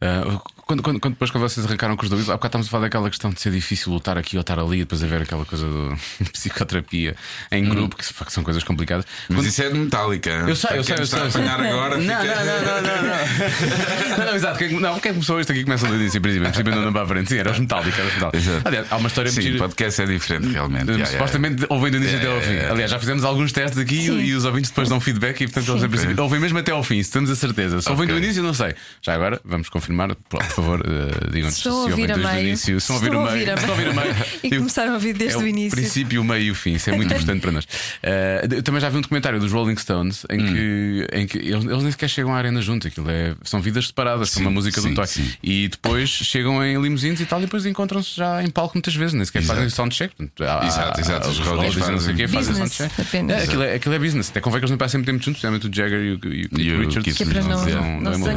Ah, 0.00 0.40
quando, 0.66 0.82
quando, 0.82 0.98
quando 1.00 1.14
depois 1.14 1.30
quando 1.30 1.42
vocês 1.48 1.64
arrancaram 1.64 1.96
com 1.96 2.04
os 2.04 2.10
Weasel, 2.12 2.32
há 2.34 2.36
bocado 2.36 2.48
estamos 2.48 2.66
a 2.66 2.70
falar 2.70 2.82
daquela 2.84 3.08
questão 3.08 3.30
de 3.30 3.40
ser 3.40 3.52
difícil 3.52 3.92
lutar 3.92 4.18
aqui 4.18 4.36
ou 4.36 4.40
estar 4.40 4.58
ali, 4.58 4.78
e 4.78 4.80
depois 4.80 5.02
haver 5.02 5.22
aquela 5.22 5.44
coisa 5.44 5.64
do 5.64 5.96
psicoterapia 6.32 7.14
em 7.52 7.64
grupo, 7.64 7.96
que, 7.96 8.04
que 8.12 8.32
são 8.32 8.42
coisas 8.42 8.64
complicadas. 8.64 9.04
Mas 9.28 9.38
Quando- 9.38 9.46
isso 9.48 9.62
é 9.62 9.68
de 9.70 9.78
metálica. 9.78 10.30
Eu 10.30 10.56
sei, 10.56 10.78
eu 10.78 10.84
sei, 10.84 10.96
eu 10.98 11.06
sei. 11.06 11.20
A 11.20 11.24
eu 11.24 11.30
sei. 11.30 11.40
apanhar 11.42 11.60
agora. 11.60 11.96
Não, 11.98 12.20
fica... 12.20 12.34
não, 12.34 12.44
não, 12.44 12.62
não, 12.62 12.82
não, 12.82 13.02
não. 13.02 14.18
Não, 14.18 14.26
não, 14.26 14.34
exato. 14.34 14.58
Quem, 14.58 14.80
não, 14.80 14.98
quem 15.00 15.12
começou 15.12 15.40
isto 15.40 15.52
aqui 15.52 15.62
começa 15.64 15.86
do 15.86 15.94
início, 15.94 16.20
princípio, 16.20 16.48
princípio 16.48 16.72
andando 16.72 16.92
para 16.92 17.02
a 17.02 17.06
frente. 17.06 17.28
Sim, 17.28 17.38
era 17.38 17.52
os 17.52 17.58
Metallica. 17.60 18.02
Era 18.02 18.30
os. 18.36 18.66
Aliás, 18.66 18.86
há 18.90 18.96
uma 18.96 19.08
história 19.08 19.30
Sim, 19.30 19.42
muito 19.42 19.54
o 19.56 19.58
podcast 19.60 20.02
é 20.02 20.06
diferente, 20.06 20.48
realmente. 20.48 20.90
Uh, 20.90 20.96
Yeah, 20.96 21.10
yeah, 21.10 21.12
Supostamente 21.12 21.66
ouvem 21.68 21.90
do 21.90 21.96
início 21.98 22.18
até 22.18 22.26
ao 22.26 22.40
fim. 22.40 22.58
Aliás, 22.72 22.90
já 22.90 22.98
fizemos 22.98 23.22
alguns 23.24 23.52
testes 23.52 23.78
aqui 23.78 24.06
e 24.06 24.34
os 24.34 24.44
ouvintes 24.44 24.70
depois 24.70 24.88
dão 24.88 24.98
feedback 25.00 25.40
e, 25.42 25.46
portanto, 25.46 25.70
eles 25.70 25.82
em 25.84 25.88
princípio 25.88 26.22
ouvem 26.22 26.40
mesmo 26.40 26.58
até 26.58 26.72
ao 26.72 26.82
fim, 26.82 27.02
se 27.02 27.10
temos 27.12 27.30
a 27.30 27.36
certeza. 27.36 27.80
Se 27.80 27.88
ouvem 27.90 28.08
do 28.08 28.16
início, 28.16 28.42
não 28.42 28.52
sei. 28.54 28.74
Já 29.00 29.14
agora, 29.14 29.40
vamos 29.44 29.68
confirmar, 29.86 30.14
por 30.28 30.42
favor, 30.44 30.80
uh, 30.80 31.30
digam-nos 31.30 31.56
se 31.58 31.68
ouvem 31.68 31.90
ouvir 31.92 32.12
a 32.12 32.14
desde 32.14 32.24
o 32.26 32.32
meio. 32.34 32.46
início. 32.48 32.80
Se 32.80 32.92
ouvir 32.92 33.08
o 33.10 33.12
meio. 33.12 33.24
ouvir 33.26 33.50
a 33.50 33.56
Se 33.56 33.60
estão 33.62 33.74
a 33.74 33.78
ouvir 33.78 33.88
a 33.88 33.92
meio. 34.02 34.14
E 34.42 34.48
Digo, 34.50 34.56
começaram 34.56 34.90
a 34.90 34.94
ouvir 34.94 35.12
desde 35.14 35.36
é 35.36 35.40
o 35.40 35.46
início. 35.46 35.76
princípio, 35.78 36.20
o 36.20 36.24
meio 36.24 36.42
e 36.42 36.50
o 36.50 36.54
fim. 36.54 36.74
Isso 36.74 36.90
é 36.90 36.96
muito 36.96 37.12
importante 37.12 37.40
para 37.40 37.52
nós. 37.52 37.64
Uh, 37.64 38.54
eu 38.54 38.62
também 38.62 38.80
já 38.80 38.88
vi 38.88 38.96
um 38.98 39.00
documentário 39.00 39.38
dos 39.40 39.52
Rolling 39.52 39.76
Stones 39.76 40.24
em 40.30 40.40
Hum. 40.40 40.46
que, 40.52 41.06
em 41.12 41.26
que 41.26 41.38
eles, 41.38 41.64
eles 41.64 41.82
nem 41.82 41.90
sequer 41.90 42.08
chegam 42.08 42.34
à 42.34 42.38
arena 42.38 42.60
juntos. 42.60 42.86
Aquilo 42.86 43.08
é, 43.10 43.34
são 43.42 43.60
vidas 43.60 43.86
separadas, 43.88 44.30
são 44.30 44.40
Sim, 44.40 44.46
uma 44.46 44.50
música 44.52 44.80
de 44.80 44.86
um 44.86 44.90
sim, 44.90 44.94
toque. 44.94 45.08
sim. 45.08 45.30
E 45.42 45.68
depois 45.68 46.08
chegam 46.10 46.64
em 46.64 46.80
limusines 46.80 47.20
e 47.20 47.26
tal, 47.26 47.38
e 47.40 47.42
depois 47.42 47.64
encontram-se 47.66 48.16
já 48.16 48.42
em 48.42 48.50
palco 48.50 48.72
muitas 48.76 48.94
vezes, 48.94 49.14
nem 49.14 49.24
sequer 49.24 49.40
Exato. 49.42 49.56
fazem 49.58 49.70
soundcheck. 49.70 50.14
Há- 50.40 50.66
Exato, 50.66 51.00
exato, 51.00 51.28
os 51.28 51.38
e 51.38 51.90
não 51.90 51.98
sei 52.00 52.12
o 52.12 52.16
quê, 52.16 52.28
fazem 52.28 52.54
soundcheck. 52.54 52.92
É, 53.30 53.42
aquilo, 53.42 53.62
é, 53.62 53.74
aquilo 53.74 53.94
é 53.94 53.98
business. 53.98 54.30
Até 54.30 54.40
convém 54.40 54.60
que 54.60 54.64
eles 54.64 54.70
não 54.70 54.78
passem 54.78 54.98
muito 54.98 55.06
tempo 55.06 55.18
juntos, 55.24 55.42
especialmente 55.42 55.68
o 55.68 55.74
Jagger 55.74 56.00
e 56.00 56.12
o, 56.12 56.20
e 56.32 56.46
o 56.52 56.60
E 56.60 56.72
o 56.74 56.78
Richards. 56.80 57.04
Keith 57.04 57.16
Que 57.16 57.22
é 57.22 57.26
para 57.26 57.42
não, 57.42 57.48
não- 57.64 58.00
não, 58.00 58.18
não 58.18 58.28
é. 58.30 58.36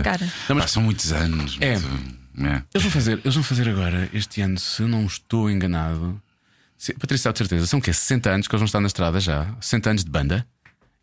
Não, 0.49 0.81
muitos 0.83 1.11
anos. 1.39 1.57
É. 1.61 1.73
é. 1.73 2.63
eles 2.73 2.83
vão 2.83 2.91
fazer, 2.91 3.19
eles 3.23 3.35
vão 3.35 3.43
fazer 3.43 3.69
agora, 3.69 4.09
este 4.13 4.41
ano, 4.41 4.59
se 4.59 4.81
eu 4.81 4.87
não 4.87 5.05
estou 5.05 5.49
enganado. 5.49 6.21
Se, 6.77 6.93
Patrícia, 6.93 7.29
está 7.29 7.31
de 7.31 7.37
certeza, 7.39 7.67
são 7.67 7.79
o 7.79 7.81
quê? 7.81 7.91
60 7.91 8.29
anos 8.29 8.47
que 8.47 8.53
eles 8.55 8.61
vão 8.61 8.65
estar 8.65 8.79
na 8.79 8.87
estrada 8.87 9.19
já? 9.19 9.53
60 9.59 9.89
anos 9.89 10.03
de 10.03 10.09
banda? 10.09 10.45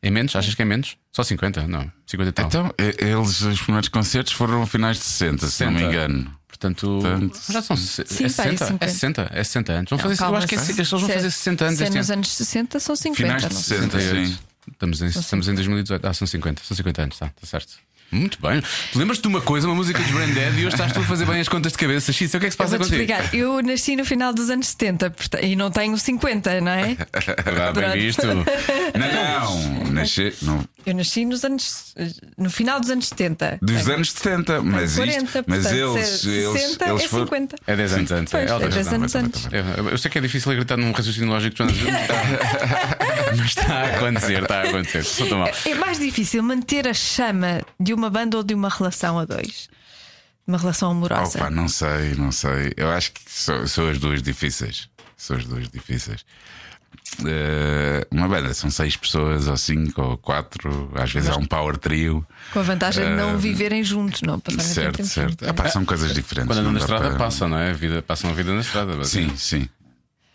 É 0.02 0.10
menos? 0.10 0.36
Achas 0.36 0.54
que 0.54 0.62
é 0.62 0.64
menos? 0.64 0.96
Só 1.12 1.22
50? 1.22 1.66
Não, 1.66 1.90
50 2.06 2.28
e 2.28 2.32
tal. 2.32 2.46
Então, 2.46 2.74
eles, 2.78 3.40
os 3.40 3.60
primeiros 3.60 3.88
concertos 3.88 4.32
foram 4.32 4.64
finais 4.66 4.98
de 4.98 5.04
60, 5.04 5.46
se 5.48 5.64
não 5.64 5.72
me 5.72 5.78
60. 5.78 5.94
engano. 5.94 6.36
Portanto, 6.46 6.98
Portanto, 7.02 7.52
já 7.52 7.60
são 7.60 7.76
Sim, 7.76 8.02
é, 8.02 8.30
pá, 8.30 8.44
é 8.44 8.56
60, 8.56 8.64
é 8.64 8.66
50. 8.66 8.88
60, 8.88 9.30
é 9.32 9.44
60 9.44 9.72
anos. 9.72 9.90
Vão 9.90 9.98
Não, 9.98 10.02
fazer, 10.02 10.22
eu 10.22 10.36
acho 10.36 10.46
que 10.46 10.54
é, 10.54 10.58
eles 10.58 10.90
vão 10.90 11.00
fazer 11.00 11.30
60 11.30 11.64
anos 11.64 11.78
Se 11.78 11.84
é 11.84 11.90
nos 11.90 12.10
ano. 12.10 12.18
anos 12.18 12.28
60, 12.30 12.80
são 12.80 12.96
50. 12.96 13.16
Finais 13.16 13.42
de 13.42 13.54
não 13.54 13.60
sei. 13.60 13.76
60. 13.78 14.00
68. 14.00 14.28
sim. 14.28 14.38
Estamos 14.72 15.02
em, 15.02 15.06
estamos 15.06 15.48
em 15.48 15.54
2018. 15.54 16.06
Ah, 16.06 16.14
são 16.14 16.26
50, 16.26 16.62
são 16.64 16.76
50 16.76 17.02
anos, 17.02 17.16
está, 17.16 17.26
está 17.26 17.46
certo. 17.46 17.74
Muito 18.10 18.38
bem. 18.40 18.62
Lembras-te 18.94 19.22
de 19.22 19.28
uma 19.28 19.40
coisa, 19.40 19.66
uma 19.66 19.74
música 19.74 19.98
dos 20.00 20.10
Brand 20.10 20.32
Dead 20.32 20.52
e 20.54 20.66
hoje 20.66 20.68
estás 20.74 20.92
tu 20.92 21.00
a 21.00 21.02
fazer 21.02 21.26
bem 21.26 21.40
as 21.40 21.48
contas 21.48 21.72
de 21.72 21.78
cabeça. 21.78 22.12
Xisa, 22.12 22.36
o 22.36 22.40
que 22.40 22.46
é 22.46 22.48
que 22.48 22.54
se 22.54 22.60
Eu 22.62 22.64
passa 22.64 22.78
vou-te 22.78 22.90
contigo? 22.92 23.12
explicar. 23.12 23.34
Eu 23.36 23.60
nasci 23.62 23.96
no 23.96 24.04
final 24.04 24.32
dos 24.32 24.48
anos 24.48 24.68
70 24.68 25.10
porta- 25.10 25.40
e 25.44 25.56
não 25.56 25.70
tenho 25.70 25.96
50, 25.98 26.60
não 26.60 26.72
é? 26.72 26.96
Ah, 27.68 27.72
bem 27.72 27.90
visto. 27.92 28.26
Não, 28.26 28.44
não. 29.84 29.90
Nasci, 29.92 30.32
não. 30.42 30.64
Eu 30.86 30.94
nasci 30.94 31.24
nos 31.24 31.44
anos. 31.44 31.94
no 32.38 32.48
final 32.48 32.78
dos 32.78 32.90
anos 32.90 33.08
70. 33.08 33.58
Dos 33.60 33.88
anos 33.88 34.12
70, 34.12 34.62
mas, 34.62 34.94
tenho 34.94 35.06
isto, 35.10 35.32
40, 35.32 35.44
mas 35.48 35.62
portanto, 35.64 35.96
eles, 35.96 36.08
se- 36.20 36.30
eles, 36.30 36.60
60 36.62 36.88
eles 36.88 37.02
é 37.02 37.08
foram. 37.08 37.24
50. 37.24 37.56
É 37.66 37.76
10 37.76 37.92
anos 37.92 38.12
antes. 38.12 38.30
Pois, 38.30 38.50
ela 38.50 38.56
é 38.56 38.60
tem 38.60 38.68
10 38.70 38.86
razão, 38.86 38.94
anos 39.00 39.14
antes. 39.16 39.48
Eu 39.90 39.98
sei 39.98 40.10
que 40.12 40.18
é 40.18 40.20
difícil 40.20 40.52
acreditar 40.52 40.76
num 40.76 40.92
raciocínio 40.92 41.28
lógico, 41.28 41.56
mas 41.58 41.74
mas 43.36 43.46
está 43.48 43.66
a 43.80 43.96
acontecer, 43.96 44.42
está 44.42 44.60
a 44.60 44.62
acontecer. 44.62 45.02
Sou 45.04 45.28
tão 45.28 45.38
mal. 45.40 45.50
É 45.64 45.74
mais 45.74 45.98
difícil 45.98 46.42
manter 46.42 46.86
a 46.86 46.94
chama 46.94 47.62
de 47.80 47.92
uma 47.92 48.08
banda 48.08 48.36
ou 48.36 48.42
de 48.44 48.54
uma 48.54 48.68
relação 48.68 49.18
a 49.18 49.24
dois? 49.24 49.68
Uma 50.46 50.58
relação 50.58 50.92
amorosa. 50.92 51.36
Opa, 51.38 51.50
não 51.50 51.66
sei, 51.68 52.14
não 52.16 52.30
sei. 52.30 52.72
Eu 52.76 52.88
acho 52.92 53.10
que 53.12 53.20
são, 53.26 53.66
são 53.66 53.88
as 53.88 53.98
duas 53.98 54.22
difíceis. 54.22 54.88
São 55.16 55.36
as 55.36 55.44
duas 55.44 55.68
difíceis. 55.68 56.24
Eh, 57.24 58.06
uma 58.10 58.28
banda 58.28 58.52
são 58.52 58.68
seis 58.70 58.96
pessoas, 58.96 59.46
ou 59.48 59.56
cinco, 59.56 60.02
ou 60.02 60.16
quatro. 60.18 60.90
Às 60.94 61.12
vezes 61.12 61.30
há 61.30 61.36
um 61.36 61.46
power 61.46 61.76
trio. 61.76 62.26
Com 62.52 62.58
a 62.58 62.62
vantagem 62.62 63.04
de 63.04 63.10
não 63.12 63.38
viverem 63.38 63.82
juntos, 63.84 64.22
não 64.22 64.38
passarem 64.40 64.66
Certo, 64.66 64.96
tempo 64.96 65.08
certo. 65.08 65.30
juntos. 65.30 65.48
Epá, 65.48 65.68
são 65.68 65.84
coisas 65.84 66.12
diferentes. 66.12 66.48
Quando 66.48 66.58
andam 66.58 66.72
na 66.72 66.78
estrada, 66.80 67.08
para- 67.10 67.18
passam, 67.18 67.48
não 67.48 67.58
é? 67.58 67.70
A 67.70 67.74
vida, 67.74 68.02
passam 68.02 68.30
a 68.30 68.32
vida 68.32 68.52
na 68.52 68.60
estrada. 68.60 69.02
Sim, 69.04 69.30
sim. 69.36 69.68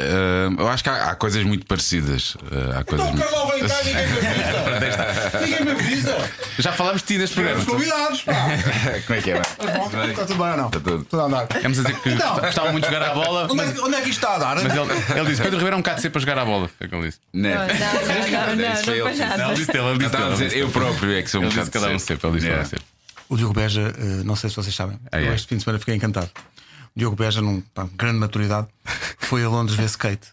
Eh, 0.01 0.49
eu 0.57 0.67
acho 0.67 0.83
que 0.83 0.89
há, 0.89 1.11
há 1.11 1.15
coisas 1.15 1.43
muito 1.43 1.65
parecidas. 1.65 2.35
Eh, 2.51 2.77
há 2.79 2.83
coisas 2.83 3.07
muito... 3.07 3.23
Carlão 3.23 3.47
vem 3.51 3.67
cá, 3.67 3.75
ninguém 3.85 4.07
me 4.07 4.17
avisa. 4.17 5.39
Ninguém 5.41 5.65
me 5.65 5.71
avisa. 5.71 6.29
Já 6.59 6.71
falámos 6.73 7.01
de 7.01 7.07
ti 7.07 7.17
neste 7.19 7.35
programa. 7.35 7.59
Os 7.59 7.65
convidados, 7.65 8.21
pá. 8.23 8.33
Como 9.07 9.19
é 9.19 9.21
que 9.21 9.31
é? 9.31 9.35
Bom, 9.35 10.01
Está 10.09 10.25
tudo 10.25 10.37
bem 10.37 10.51
ou 10.51 10.57
não? 10.57 10.65
Está 10.67 10.79
tudo. 10.79 11.05
Tudo 11.05 11.21
a 11.21 11.25
andar. 11.25 11.47
Vamos 11.61 11.79
a 11.79 11.81
dizer 11.83 11.99
que 12.01 12.09
Então. 12.09 12.35
gostava 12.39 12.71
muito 12.71 12.87
de 12.87 12.93
jogar 12.93 13.09
à 13.11 13.13
bola. 13.13 13.43
Onde 13.49 13.53
é, 13.53 13.65
Mas, 13.65 13.73
que- 13.75 13.81
onde 13.81 13.95
é 13.95 14.01
que 14.01 14.09
isto 14.09 14.23
está 14.23 14.35
a 14.35 14.39
dar? 14.39 14.55
mas 14.55 14.73
ele, 14.75 15.19
ele 15.19 15.29
disse: 15.29 15.41
Pedro 15.41 15.57
Ribeiro 15.57 15.75
é 15.75 15.77
um 15.77 15.81
bocado 15.81 16.01
cedo 16.01 16.11
para 16.11 16.21
jogar 16.21 16.37
à 16.39 16.45
bola. 16.45 16.69
Foi 16.77 16.87
o 16.87 16.89
que 16.89 16.95
ele 16.95 17.05
disse. 17.07 17.19
Não, 17.33 17.49
Não, 17.49 17.57
não, 17.57 17.67
não, 17.67 18.55
não, 18.55 18.73
Isso 18.73 18.83
foi 18.83 18.99
não, 18.99 19.07
ele. 19.09 19.19
não, 19.19 19.37
não, 19.37 19.45
Ele 19.51 19.55
disse 19.55 19.71
ele 19.71 19.79
Eu 19.79 19.93
disse 19.97 20.05
estava 20.07 20.25
a 20.25 20.29
dele. 20.29 20.43
dizer, 20.49 20.57
eu 20.59 20.69
próprio 20.69 21.11
é 21.17 21.21
que 21.21 21.29
sou 21.29 21.41
um 21.41 21.43
Ele 21.45 21.51
bocado 21.53 21.71
cada 21.71 21.85
um 21.87 21.99
cedo. 21.99 22.07
sempre. 22.07 22.27
Ele 22.27 22.35
disse 22.37 22.47
um 22.47 22.49
Yeah. 22.51 22.69
sempre. 22.69 22.85
O 23.29 23.37
Diogo 23.37 23.53
Beja, 23.53 23.93
eh, 23.97 24.23
não 24.25 24.35
sei 24.35 24.49
se 24.49 24.55
vocês 24.57 24.75
sabem, 24.75 24.99
Ah, 25.09 25.21
eu 25.21 25.31
é? 25.31 25.35
este 25.35 25.47
fim 25.47 25.55
de 25.55 25.63
semana 25.63 25.79
fiquei 25.79 25.95
encantado. 25.95 26.29
Diogo 26.95 27.15
Beja, 27.15 27.41
num 27.41 27.61
pá, 27.73 27.87
grande 27.97 28.19
maturidade, 28.19 28.67
foi 29.17 29.43
a 29.43 29.49
Londres 29.49 29.77
ver 29.77 29.85
skate. 29.85 30.27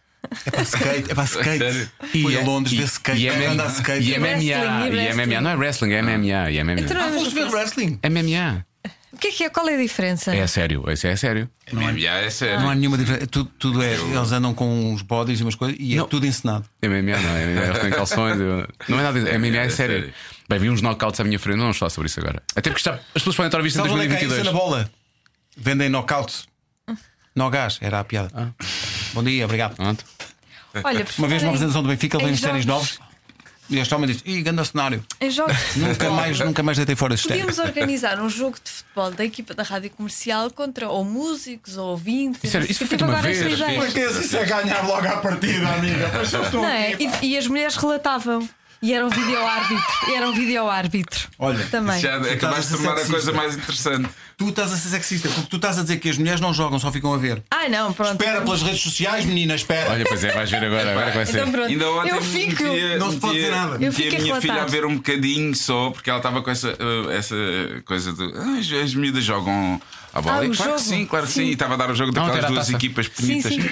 É 0.45 0.51
para 0.51 0.63
skate, 0.63 1.11
é 1.11 1.15
para 1.15 1.25
skate. 1.25 1.59
Sério? 1.59 1.91
Foi 2.23 2.37
a 2.37 2.41
é- 2.41 2.45
Londres 2.45 2.73
e- 2.73 2.77
ver 2.79 2.85
skate. 2.85 3.21
E 3.21 3.29
andar 3.29 3.69
skate. 3.69 4.11
e 4.11 4.15
MMA, 4.19 4.89
e 4.89 4.95
e. 4.95 5.09
MMA. 5.15 5.41
Não 5.41 5.51
é 5.51 5.55
wrestling, 5.57 5.93
é 5.93 6.03
MMA. 6.03 6.51
E 6.51 6.59
MMA. 6.59 6.81
Então, 6.81 7.01
Ah, 7.01 7.13
foste 7.13 7.35
ver 7.35 7.47
wrestling? 7.49 7.99
MMA. 8.03 8.65
O 9.11 9.17
que 9.17 9.29
é 9.29 9.31
que 9.33 9.45
é? 9.45 9.49
Qual 9.49 9.67
é 9.69 9.75
a 9.75 9.79
diferença? 9.79 10.35
É 10.37 10.47
sério, 10.47 10.85
esse 10.91 11.09
é 11.09 11.17
sério. 11.17 11.49
MMA 11.73 12.09
é 12.21 12.31
sério. 12.31 12.61
Não 12.61 12.71
há 12.71 12.75
nenhuma 12.75 12.99
diferença. 12.99 13.27
Tudo, 13.27 13.51
tudo 13.59 13.83
é. 13.83 13.95
Eles 13.95 14.33
andam 14.33 14.53
com 14.53 14.93
uns 14.93 15.01
bodies 15.03 15.41
e 15.41 15.43
umas 15.43 15.55
coisas 15.55 15.77
e 15.81 15.95
é 15.95 15.97
Não. 15.97 16.07
tudo 16.07 16.27
encenado. 16.27 16.65
MMA 16.83 17.17
não 17.19 17.31
é. 17.31 17.45
MMA, 17.47 17.65
Eles 17.67 17.79
têm 17.79 17.91
calções. 17.91 18.39
eu- 18.39 18.69
Não 18.89 18.99
é 19.01 19.03
nada 19.03 19.19
disso. 19.19 19.33
MMA 19.33 19.57
é 19.57 19.67
É 19.67 19.71
sério. 19.71 19.97
sério. 20.01 20.15
Bem, 20.49 20.59
vi 20.59 20.71
uns 20.71 20.83
knockouts 20.83 21.21
à 21.21 21.25
minha 21.25 21.39
frente, 21.39 21.57
não 21.57 21.65
vamos 21.65 21.79
falar 21.79 21.91
sobre 21.91 22.07
isso 22.09 22.21
agora. 22.21 22.43
Até 22.55 22.71
porque 22.71 22.81
está, 22.81 22.95
as 22.95 23.01
pessoas 23.15 23.37
podem 23.37 23.49
estar 23.49 23.59
a 23.59 23.63
vista 23.63 23.79
em 23.81 23.83
Sabes 23.83 23.93
onde 23.97 24.05
é 24.05 24.09
que 24.09 24.13
é 24.15 24.27
isso 24.27 24.29
2022. 24.29 24.45
na 24.45 24.53
bola? 24.53 24.91
Vendem 25.57 25.89
knockouts. 25.89 26.47
No 27.39 27.51
gás, 27.51 27.79
era 27.81 28.01
a 28.01 28.05
piada. 28.05 28.31
Ah. 28.35 28.49
Bom 29.15 29.23
dia, 29.23 29.45
obrigado. 29.45 29.77
Pronto. 29.77 30.05
Olha, 30.83 31.07
Uma 31.17 31.29
vez 31.29 31.41
numa 31.43 31.51
apresentação 31.53 31.83
do 31.85 31.89
Benfica, 31.89 32.17
ele 32.17 32.25
em 32.25 32.27
vem 32.27 32.35
os 32.35 32.41
ténis 32.41 32.65
jogos- 32.65 32.99
novos 32.99 33.09
e 33.71 33.79
este 33.79 33.95
homem 33.95 34.11
diz: 34.11 34.23
Ih, 34.25 34.43
grande 34.43 34.65
cenário. 34.67 35.05
Em 35.21 35.31
jogos 35.31 35.57
de 35.73 35.79
Nunca 35.81 35.93
futebol, 35.95 36.17
mais, 36.17 36.41
nunca 36.41 36.63
mais 36.65 36.77
deitei 36.79 36.97
fora 36.97 37.15
ténis. 37.23 37.43
Podíamos 37.45 37.59
organizar 37.69 38.21
um 38.21 38.29
jogo 38.29 38.57
de 38.63 38.71
futebol 38.71 39.11
da 39.13 39.25
equipa 39.25 39.55
da 39.55 39.63
rádio 39.63 39.91
comercial 39.91 40.51
contra 40.51 40.89
ou 40.89 41.05
músicos 41.05 41.77
ou 41.77 41.91
ouvintes. 41.91 42.43
Isso 42.43 42.59
o 42.59 42.75
foi 42.79 42.87
feito 42.89 43.05
uma 43.05 43.21
vez. 43.23 43.41
esta 43.41 43.51
ideia. 43.65 43.81
Porque 43.81 44.01
isso 44.01 44.37
é 44.37 44.45
ganhar 44.45 44.85
logo 44.87 45.07
à 45.07 45.17
partida, 45.19 45.69
amiga. 45.75 46.11
Não 46.55 46.67
é? 46.67 46.97
E, 46.99 47.27
e 47.29 47.39
as 47.39 47.47
mulheres 47.47 47.77
relatavam. 47.77 48.49
E 48.81 48.93
era 48.95 49.05
um 49.05 49.09
vídeo-árbitro. 49.11 49.85
E 50.09 50.15
era 50.15 50.29
um 50.29 50.33
vídeo-árbitro. 50.33 51.29
Olha, 51.39 51.65
também. 51.67 52.01
Já 52.01 52.17
acabaste 52.17 52.73
de 52.73 52.77
tornar 52.83 53.03
a 53.03 53.07
coisa 53.07 53.33
mais 53.33 53.57
interessante. 53.57 54.09
Tu 54.37 54.49
estás 54.51 54.73
a 54.73 54.77
ser 54.77 54.89
sexista 54.91 55.29
porque 55.29 55.49
tu 55.51 55.57
estás 55.57 55.79
a 55.79 55.83
dizer 55.83 55.97
que 55.99 56.09
as 56.09 56.17
mulheres 56.17 56.41
não 56.41 56.55
jogam, 56.55 56.79
só 56.79 56.93
ficam 56.93 57.13
a 57.13 57.17
ver. 57.19 57.43
Ah, 57.51 57.69
não, 57.69 57.93
pronto. 57.93 58.13
Espera 58.13 58.41
pelas 58.41 58.63
redes 58.63 58.81
sociais, 58.81 59.25
menina, 59.25 59.57
espera. 59.57 59.91
Olha, 59.91 60.05
pois 60.07 60.23
é, 60.23 60.33
vais 60.33 60.49
ver 60.49 60.63
agora, 60.65 60.91
agora 60.93 61.11
que 61.11 61.17
vai 61.17 61.27
ser. 61.27 61.39
Então 61.41 61.51
pronto. 61.51 61.67
Ainda 61.69 61.91
ontem 61.91 62.11
eu 62.11 62.23
fico. 62.23 62.63
metia- 62.63 62.99
Não 62.99 63.11
se 63.11 63.17
pode 63.19 63.35
dizer 63.35 63.51
nada. 63.51 63.85
Eu 63.85 63.93
fico 63.93 64.15
a 64.15 64.19
a 64.19 64.23
minha 64.23 64.41
filha 64.41 64.63
a 64.63 64.67
ver 64.67 64.85
um 64.87 64.95
bocadinho 64.97 65.55
só, 65.57 65.91
porque 65.91 66.09
ela 66.09 66.21
estava 66.21 66.41
com 66.41 66.51
essa, 66.51 66.69
uh, 66.69 67.11
essa 67.11 67.35
coisa 67.85 68.13
de 68.13 68.23
"Ah, 68.37 68.59
as, 68.61 68.71
as 68.85 68.95
miúdas 68.95 69.25
jogam 69.25 69.83
a 70.19 70.23
bola. 70.23 70.41
Ah, 70.41 70.45
E 70.47 70.51
claro 70.51 70.73
que 70.73 70.79
jogo. 70.79 70.79
sim, 70.79 71.07
claro 71.07 71.27
que 71.27 71.33
sim. 71.33 71.41
Sim. 71.43 71.47
E 71.49 71.53
estava 71.53 71.75
a 71.75 71.77
dar 71.77 71.91
o 71.91 71.95
jogo 71.95 72.13
daquelas 72.13 72.45
duas 72.47 72.59
taça. 72.67 72.73
equipas 72.77 73.11
Sim, 73.15 73.27
bonitas. 73.41 73.53
sim. 73.55 73.63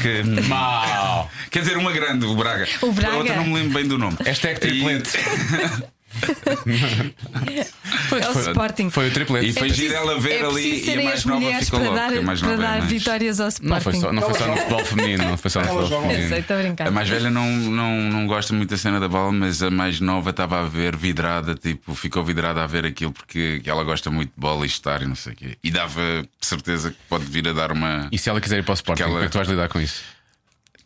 Que, 0.00 0.22
Mau! 0.48 1.30
quer 1.50 1.60
dizer, 1.60 1.76
uma 1.76 1.92
grande, 1.92 2.26
o 2.26 2.34
Braga. 2.34 2.66
O 2.82 2.92
Braga. 2.92 3.14
A 3.14 3.18
outra 3.18 3.36
não 3.36 3.44
me 3.44 3.54
lembro 3.54 3.74
bem 3.74 3.86
do 3.86 3.98
nome. 3.98 4.16
Hashtag 4.24 4.60
triplete. 4.60 5.10
Foi, 8.08 8.20
É 8.20 8.28
o 8.28 8.32
foi- 8.32 8.42
Sporting. 8.42 8.90
Foi 8.90 9.08
o 9.08 9.10
triplete. 9.12 9.48
E 9.48 9.52
foi 9.52 9.68
É 9.68 9.72
giro 9.72 9.88
preciso- 9.94 10.10
ela 10.10 10.20
ver 10.20 10.42
é 10.42 10.46
ali 10.46 10.76
e 10.78 10.80
a 10.80 10.84
serem 10.84 11.04
mais 11.06 11.24
nova 11.24 11.52
ficou 11.60 11.78
para 11.80 11.88
logo. 11.88 11.96
dar, 11.98 12.10
para 12.12 12.22
nova 12.22 12.52
é 12.52 12.56
dar 12.56 12.80
vitórias 12.82 13.40
ao 13.40 13.48
Sporting. 13.48 13.68
Não 13.74 13.80
foi 13.80 13.94
só, 13.94 14.12
não 14.12 14.22
foi 14.22 14.34
só 14.34 14.46
no 14.46 14.56
futebol 14.56 14.84
feminino, 14.84 15.24
não 15.24 15.36
foi 15.38 15.50
só 15.50 15.60
no 15.60 15.66
futebol. 15.68 16.02
Eu 16.02 16.08
feminino. 16.08 16.28
sei, 16.28 16.44
a 16.86 16.90
mais 16.90 17.08
velha 17.08 17.30
não, 17.30 17.46
não, 17.46 17.92
não 18.02 18.26
gosta 18.26 18.52
muito 18.54 18.70
da 18.70 18.76
cena 18.76 19.00
da 19.00 19.08
bola, 19.08 19.32
mas 19.32 19.62
a 19.62 19.70
mais 19.70 20.00
nova 20.00 20.30
estava 20.30 20.60
a 20.60 20.64
ver 20.64 20.96
vidrada, 20.96 21.54
tipo, 21.54 21.94
ficou 21.94 22.22
vidrada 22.24 22.62
a 22.62 22.66
ver 22.66 22.84
aquilo 22.86 23.12
porque 23.12 23.60
ela 23.64 23.84
gosta 23.84 24.10
muito 24.10 24.28
de 24.30 24.40
bola 24.40 24.64
e 24.64 24.68
estar 24.68 25.02
e 25.02 25.06
não 25.06 25.14
sei 25.14 25.32
o 25.32 25.36
quê. 25.36 25.58
E 25.62 25.70
dava 25.70 26.24
certeza 26.40 26.90
que 26.90 26.96
pode 27.08 27.24
vir 27.24 27.48
a 27.48 27.52
dar 27.52 27.72
uma. 27.72 28.08
E 28.12 28.18
se 28.18 28.28
ela 28.28 28.40
quiser 28.40 28.58
ir 28.58 28.62
para 28.64 28.72
o 28.72 28.74
Sporting, 28.74 29.02
Aquela- 29.02 29.14
como 29.16 29.24
é 29.24 29.26
que 29.26 29.32
tu 29.32 29.38
vais 29.38 29.48
lidar 29.48 29.68
com 29.68 29.80
isso? 29.80 30.02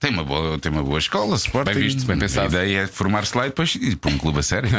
Tem 0.03 0.11
uma 0.11 0.25
boa, 0.25 0.59
tem 0.59 0.71
uma 0.71 0.83
boa 0.83 0.99
escola, 0.99 1.37
Sporting. 1.37 1.73
Bem 1.75 1.83
visto, 1.85 2.05
bem 2.05 2.19
pensado. 2.19 2.47
A 2.59 2.65
ideia 2.67 2.81
é 2.83 2.87
formar-se 2.89 3.35
lá 3.39 3.47
e 3.47 3.51
depois 3.51 3.75
ir 3.77 3.97
para 3.97 4.11
um 4.11 4.19
clube 4.19 4.41
a 4.41 4.43
sério. 4.43 4.69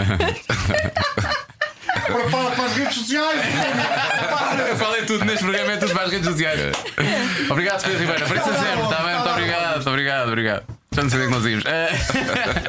Para, 1.93 2.23
para, 2.29 2.49
para 2.51 2.65
as 2.65 2.75
redes 2.75 2.95
sociais! 2.95 3.39
Eu 4.69 4.75
falei 4.77 5.03
tudo 5.03 5.23
neste 5.25 5.43
programa, 5.43 5.71
é 5.71 5.77
tudo 5.77 5.93
para 5.93 6.03
as 6.03 6.11
redes 6.11 6.27
sociais. 6.27 6.59
Obrigado, 7.49 7.81
Pedro 7.83 7.99
Ribeiro. 7.99 8.25
Apareça 8.25 8.53
sempre, 8.53 8.83
está 8.83 9.03
bem? 9.03 9.13
Muito 9.15 9.29
obrigado, 9.29 9.73
muito 9.75 9.89
obrigado, 9.89 10.27
obrigado. 10.27 10.63
Já 10.91 11.03
não 11.03 11.09
sei 11.09 11.19
o 11.21 11.25
que 11.27 11.31
nós 11.31 11.45
íamos. 11.45 11.63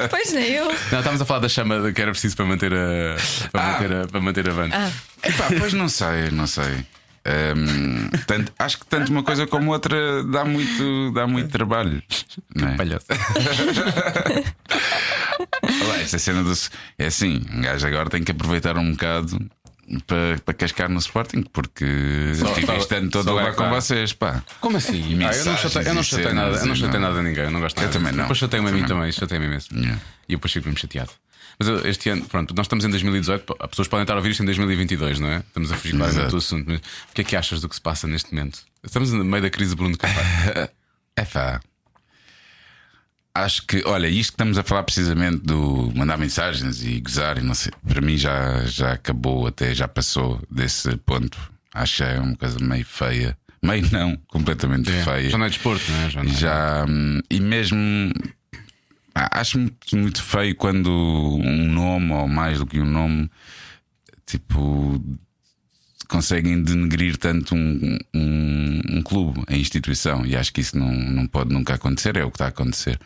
Pois 0.09 0.31
nem 0.33 0.51
eu. 0.51 0.65
Não, 0.67 0.73
estávamos 0.99 1.21
a 1.21 1.25
falar 1.25 1.39
da 1.41 1.49
chama 1.49 1.91
que 1.91 2.01
era 2.01 2.11
preciso 2.11 2.35
para 2.37 2.45
manter 2.45 2.71
a, 2.73 3.17
para 3.51 3.61
Ah. 3.61 3.71
manter 3.73 3.93
a, 3.95 4.07
para 4.07 4.21
manter 4.21 4.49
a 4.49 4.53
banda. 4.53 4.75
Ah, 4.77 5.27
Epá, 5.27 5.45
pois 5.59 5.73
não 5.73 5.89
sei, 5.89 6.29
não 6.31 6.47
sei. 6.47 6.85
Hum, 7.27 8.09
tanto- 8.27 8.53
acho 8.59 8.77
que 8.79 8.85
tanto 8.85 9.11
uma 9.11 9.23
coisa 9.23 9.47
como 9.47 9.71
outra 9.71 10.23
dá 10.25 10.45
muito, 10.45 11.11
dá 11.13 11.25
muito 11.25 11.49
trabalho. 11.49 12.01
não 12.55 12.67
é? 12.69 12.75
Palhaço. 12.77 13.05
Olha, 15.89 16.01
esta 16.01 16.19
cena 16.19 16.43
do. 16.43 16.53
É 16.97 17.07
assim, 17.07 17.41
um 17.51 17.61
gajo 17.61 17.87
agora 17.87 18.09
tem 18.09 18.23
que 18.23 18.31
aproveitar 18.31 18.77
um 18.77 18.91
bocado 18.91 19.39
para, 20.07 20.39
para 20.43 20.53
cascar 20.53 20.89
no 20.89 20.99
Sporting, 20.99 21.43
porque 21.51 21.85
fico 22.55 22.71
este 22.73 22.95
ano 22.95 23.09
todo 23.09 23.33
levar 23.33 23.53
com 23.55 23.69
vocês, 23.69 24.13
pá. 24.13 24.43
Como 24.59 24.77
assim? 24.77 25.17
Ah, 25.23 25.33
eu 25.35 25.45
não 25.45 25.57
chatei, 25.57 25.87
eu 25.87 25.93
não 25.93 26.03
chatei 26.03 26.25
cenas 26.27 26.35
nada, 26.45 26.57
eu 26.57 26.65
não 26.67 26.75
chatei 26.75 26.99
nada 26.99 27.19
a 27.19 27.23
ninguém, 27.23 27.43
eu 27.45 27.51
não 27.51 27.59
gosto 27.59 27.77
Eu 27.77 27.81
nada. 27.83 27.93
também 27.93 28.11
não. 28.11 28.23
Depois 28.23 28.37
chatei-me 28.39 28.69
a 28.69 28.71
mim 28.71 28.83
Também. 28.85 29.11
chatei-me 29.11 29.45
imenso. 29.45 29.69
Yeah. 29.75 29.99
E 30.29 30.33
eu 30.33 30.37
depois 30.37 30.51
fico 30.53 30.67
mesmo 30.67 30.79
chateado. 30.79 31.11
Mas 31.59 31.85
este 31.85 32.09
ano, 32.09 32.25
pronto, 32.25 32.53
nós 32.55 32.65
estamos 32.65 32.83
em 32.85 32.89
2018, 32.89 33.55
as 33.59 33.69
pessoas 33.69 33.87
podem 33.87 34.03
estar 34.03 34.13
a 34.13 34.17
ouvir 34.17 34.31
isto 34.31 34.43
em 34.43 34.45
2022, 34.45 35.19
não 35.19 35.29
é? 35.29 35.37
Estamos 35.39 35.71
a 35.71 35.75
fugir 35.77 35.95
Exato. 35.95 36.29
do 36.31 36.37
assunto. 36.37 36.65
Mas 36.67 36.79
o 36.79 37.13
que 37.13 37.21
é 37.21 37.23
que 37.23 37.35
achas 37.35 37.61
do 37.61 37.69
que 37.69 37.75
se 37.75 37.81
passa 37.81 38.07
neste 38.07 38.33
momento? 38.33 38.59
Estamos 38.83 39.11
no 39.11 39.23
meio 39.23 39.41
da 39.43 39.49
crise 39.49 39.71
de 39.71 39.75
Bruno 39.77 39.93
de 39.93 39.97
Carvalho. 39.99 40.69
É 41.17 41.23
pá. 41.23 41.61
Acho 43.33 43.65
que, 43.67 43.81
olha, 43.85 44.07
isto 44.07 44.31
que 44.31 44.33
estamos 44.35 44.57
a 44.57 44.63
falar 44.63 44.83
precisamente 44.83 45.37
do 45.43 45.91
mandar 45.95 46.17
mensagens 46.17 46.83
e 46.83 46.99
gozar 46.99 47.37
e 47.37 47.41
não 47.41 47.53
sei, 47.53 47.71
para 47.87 48.01
mim 48.01 48.17
já, 48.17 48.65
já 48.65 48.91
acabou, 48.93 49.47
até 49.47 49.73
já 49.73 49.87
passou 49.87 50.41
desse 50.51 50.95
ponto. 50.97 51.37
Acho 51.73 51.97
que 51.97 52.03
é 52.03 52.19
uma 52.19 52.35
coisa 52.35 52.57
meio 52.59 52.85
feia. 52.85 53.37
Meio 53.61 53.89
não, 53.91 54.17
completamente 54.27 54.89
feia. 54.91 55.29
Já 55.29 55.37
não 55.37 55.45
é 55.45 55.49
desporto, 55.49 55.89
não 55.91 55.99
é? 56.01 56.09
Já 56.09 56.23
não 56.23 56.29
E 56.29 56.33
é. 56.33 56.37
já 56.37 56.85
hum, 56.87 57.21
e 57.29 57.39
mesmo 57.39 58.13
acho 59.15 59.57
muito, 59.57 59.97
muito 59.97 60.21
feio 60.21 60.55
quando 60.55 60.89
um 60.89 61.71
nome 61.71 62.11
ou 62.11 62.27
mais 62.27 62.59
do 62.59 62.65
que 62.65 62.79
um 62.79 62.85
nome 62.85 63.29
tipo 64.25 65.01
conseguem 66.07 66.61
denegrir 66.61 67.17
tanto 67.17 67.55
um, 67.55 67.97
um, 68.13 68.81
um 68.89 69.01
clube, 69.01 69.43
a 69.47 69.55
instituição, 69.55 70.25
e 70.25 70.35
acho 70.35 70.53
que 70.53 70.61
isso 70.61 70.77
não, 70.77 70.91
não 70.91 71.27
pode 71.27 71.51
nunca 71.51 71.73
acontecer, 71.73 72.15
é 72.15 72.23
o 72.23 72.29
que 72.29 72.35
está 72.35 72.45
a 72.45 72.49
acontecer. 72.49 72.99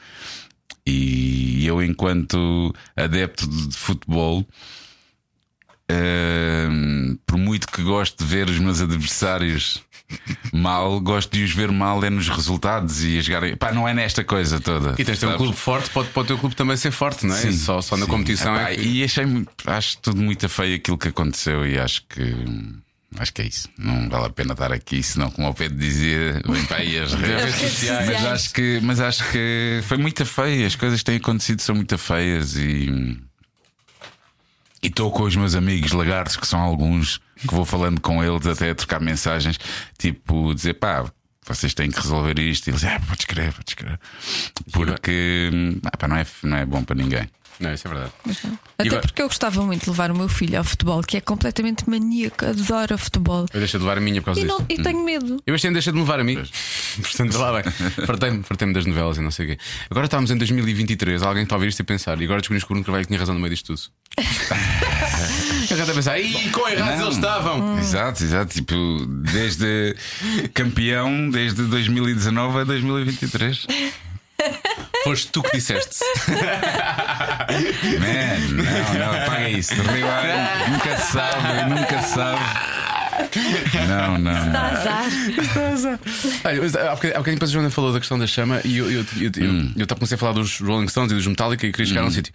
E 0.85 1.65
eu, 1.65 1.81
enquanto 1.81 2.73
adepto 2.95 3.47
de 3.47 3.75
futebol, 3.75 4.45
hum, 5.89 7.17
por 7.25 7.37
muito 7.37 7.67
que 7.67 7.81
goste 7.81 8.17
de 8.17 8.25
ver 8.25 8.49
os 8.49 8.59
meus 8.59 8.81
adversários 8.81 9.81
mal, 10.53 10.99
gosto 10.99 11.31
de 11.31 11.43
os 11.43 11.51
ver 11.51 11.71
mal 11.71 12.03
é 12.03 12.09
nos 12.09 12.29
resultados 12.29 13.03
e 13.03 13.19
a 13.19 13.21
jogarem. 13.21 13.55
Pá, 13.55 13.71
não 13.71 13.87
é 13.87 13.93
nesta 13.93 14.23
coisa 14.23 14.59
toda. 14.59 14.95
E 14.97 15.05
tens 15.05 15.19
de 15.19 15.25
ter 15.25 15.27
um 15.27 15.37
clube 15.37 15.55
forte, 15.55 15.89
pode, 15.89 16.09
pode 16.09 16.25
o 16.25 16.27
teu 16.27 16.37
clube 16.37 16.55
também 16.55 16.77
ser 16.77 16.91
forte, 16.91 17.25
não 17.25 17.35
é? 17.35 17.37
Sim, 17.37 17.51
só, 17.53 17.81
só 17.81 17.95
na 17.97 18.05
sim. 18.05 18.11
competição 18.11 18.55
Epá, 18.55 18.71
é 18.71 18.75
que... 18.75 18.81
E 18.81 19.03
achei 19.03 19.25
acho 19.65 19.97
tudo 19.99 20.21
muito 20.21 20.47
feio 20.49 20.75
aquilo 20.75 20.97
que 20.97 21.07
aconteceu 21.07 21.65
e 21.65 21.77
acho 21.77 22.03
que 22.07 22.35
acho 23.17 23.33
que 23.33 23.41
é 23.41 23.45
isso. 23.45 23.69
Não 23.77 24.09
vale 24.09 24.25
a 24.25 24.29
pena 24.29 24.53
estar 24.53 24.71
aqui, 24.71 25.01
senão, 25.01 25.31
como 25.31 25.49
o 25.49 25.53
Pedro 25.53 25.77
dizia, 25.77 26.41
vem 26.47 26.65
para 26.65 26.77
aí 26.77 26.99
as 26.99 27.13
redes 27.15 27.55
redes 27.55 27.71
sociais. 27.71 28.07
Mas 28.07 28.25
acho 28.25 28.53
que, 28.53 28.79
mas 28.83 28.99
acho 28.99 29.31
que 29.31 29.81
foi 29.83 29.97
muito 29.97 30.25
feio. 30.25 30.65
As 30.65 30.75
coisas 30.75 30.99
que 30.99 31.05
têm 31.05 31.17
acontecido 31.17 31.61
são 31.61 31.75
muito 31.75 31.97
feias 31.97 32.55
e. 32.55 33.19
E 34.81 34.87
estou 34.87 35.11
com 35.11 35.23
os 35.23 35.35
meus 35.35 35.55
amigos 35.55 35.91
lagartos, 35.91 36.37
que 36.37 36.47
são 36.47 36.59
alguns, 36.59 37.19
que 37.37 37.53
vou 37.53 37.65
falando 37.65 37.99
com 37.99 38.23
eles 38.23 38.47
até 38.47 38.69
a 38.69 38.75
trocar 38.75 38.99
mensagens, 39.01 39.59
tipo, 39.97 40.53
dizer 40.55 40.75
pá, 40.75 41.05
vocês 41.45 41.73
têm 41.73 41.89
que 41.89 41.99
resolver 41.99 42.39
isto. 42.39 42.67
E 42.67 42.71
eles, 42.71 42.83
ah, 42.85 42.99
podes 43.07 43.25
crer, 43.25 43.53
podes 43.53 43.73
crer. 43.73 43.99
Porque 44.71 45.49
ah, 45.83 45.97
pá, 45.97 46.07
não, 46.07 46.15
é, 46.17 46.25
não 46.43 46.57
é 46.57 46.65
bom 46.65 46.83
para 46.83 46.95
ninguém. 46.95 47.29
Não, 47.59 47.73
isso 47.73 47.87
é 47.87 47.91
verdade. 47.91 48.13
Até 48.77 48.87
agora- 48.87 49.01
porque 49.01 49.21
eu 49.21 49.27
gostava 49.27 49.61
muito 49.63 49.83
de 49.83 49.89
levar 49.89 50.11
o 50.11 50.15
meu 50.15 50.29
filho 50.29 50.57
ao 50.57 50.63
futebol, 50.63 51.01
que 51.03 51.17
é 51.17 51.21
completamente 51.21 51.89
maníaco, 51.89 52.45
adora 52.45 52.97
futebol. 52.97 53.45
Eu 53.53 53.59
deixei 53.59 53.77
de 53.79 53.85
levar 53.85 53.97
a 53.97 54.01
minha 54.01 54.21
por 54.21 54.27
causa 54.27 54.39
E, 54.39 54.43
disso. 54.43 54.57
não, 54.57 54.65
e 54.69 54.81
tenho 54.81 55.03
medo. 55.03 55.43
Eu 55.45 55.55
este 55.55 55.67
ano 55.67 55.73
deixei 55.73 55.91
de 55.91 55.97
me 55.97 56.03
levar 56.05 56.19
a 56.19 56.23
mim. 56.23 56.35
Portanto, 57.01 57.37
lá 57.37 57.61
bem. 57.61 57.71
Fartei-me 58.05 58.43
fartei 58.43 58.71
das 58.73 58.85
novelas 58.85 59.17
e 59.17 59.21
não 59.21 59.31
sei 59.31 59.45
o 59.45 59.49
quê. 59.49 59.57
Agora 59.89 60.05
estamos 60.05 60.31
em 60.31 60.37
2023. 60.37 61.21
Alguém 61.21 61.43
está 61.43 61.55
a 61.55 61.57
ouvir 61.57 61.67
isto 61.67 61.79
e 61.81 61.83
pensar. 61.83 62.19
E 62.21 62.23
agora 62.23 62.39
descobrimos 62.39 62.63
que 62.63 62.71
o 62.71 62.73
Bruno 62.73 62.85
Carvalho 62.85 63.05
tinha 63.05 63.19
razão 63.19 63.35
no 63.35 63.41
meio 63.41 63.53
disto 63.53 63.75
tudo. 63.75 63.81
Eu 65.69 65.77
já 65.77 65.83
estou 65.83 65.91
a 65.91 65.95
pensar. 65.95 66.15
Quão 66.51 66.69
errados 66.69 67.01
eles 67.01 67.15
estavam. 67.15 67.77
Exato, 67.77 68.23
exato. 68.23 68.53
Tipo, 68.53 69.05
desde 69.31 69.95
campeão, 70.53 71.29
desde 71.29 71.63
2019 71.63 72.59
a 72.59 72.63
2023. 72.63 73.67
Foste 75.03 75.29
tu 75.31 75.41
que 75.43 75.57
disseste. 75.57 75.99
Man, 77.99 78.63
não, 78.63 78.99
não, 78.99 79.21
apaga 79.23 79.49
isso. 79.49 79.73
Rewind. 79.73 80.71
Nunca 80.71 80.97
se 80.97 81.11
sabe, 81.11 81.69
nunca 81.69 82.01
se 82.01 82.13
sabe. 82.13 82.39
Não, 83.87 84.17
não. 84.17 84.51
Dá 84.51 84.67
azar. 84.69 85.99
Olha, 86.45 86.61
mas 86.61 86.75
há 86.75 86.95
bocadinho 86.95 87.15
há 87.15 87.17
bocadinho 87.19 87.35
depois 87.35 87.49
a 87.51 87.53
Joana 87.53 87.69
falou 87.69 87.93
da 87.93 87.99
questão 87.99 88.17
da 88.19 88.27
chama 88.27 88.61
e 88.63 88.77
eu, 88.77 88.89
eu, 88.91 89.05
eu, 89.19 89.31
eu, 89.37 89.51
Hum. 89.51 89.73
eu 89.75 89.87
comecei 89.87 90.15
a 90.15 90.17
falar 90.17 90.33
dos 90.33 90.59
Rolling 90.59 90.87
Stones 90.87 91.11
e 91.11 91.15
dos 91.15 91.27
Metallica 91.27 91.65
e 91.67 91.71
queria 91.71 91.85
chegar 91.85 92.01
a 92.01 92.05
um 92.05 92.11
sítio. 92.11 92.33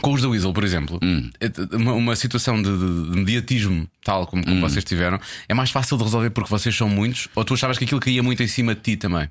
Com 0.00 0.14
os 0.14 0.22
da 0.22 0.28
Weasel, 0.28 0.52
por 0.54 0.64
exemplo, 0.64 0.98
Hum. 1.02 1.30
é- 1.40 1.76
uma, 1.76 1.92
uma 1.92 2.16
situação 2.16 2.60
de, 2.62 2.70
de- 2.70 3.10
de 3.10 3.16
mediatismo 3.18 3.86
tal 4.02 4.26
como, 4.26 4.42
Hum. 4.42 4.46
como 4.46 4.60
vocês 4.60 4.82
tiveram 4.84 5.20
é 5.48 5.54
mais 5.54 5.70
fácil 5.70 5.96
de 5.98 6.04
resolver 6.04 6.30
porque 6.30 6.48
vocês 6.50 6.74
são 6.74 6.88
muitos 6.88 7.28
ou 7.34 7.44
tu 7.44 7.52
achavas 7.54 7.76
que 7.76 7.84
aquilo 7.84 8.00
caía 8.00 8.22
muito 8.22 8.42
em 8.42 8.48
cima 8.48 8.74
de 8.74 8.80
ti 8.80 8.96
também? 8.96 9.28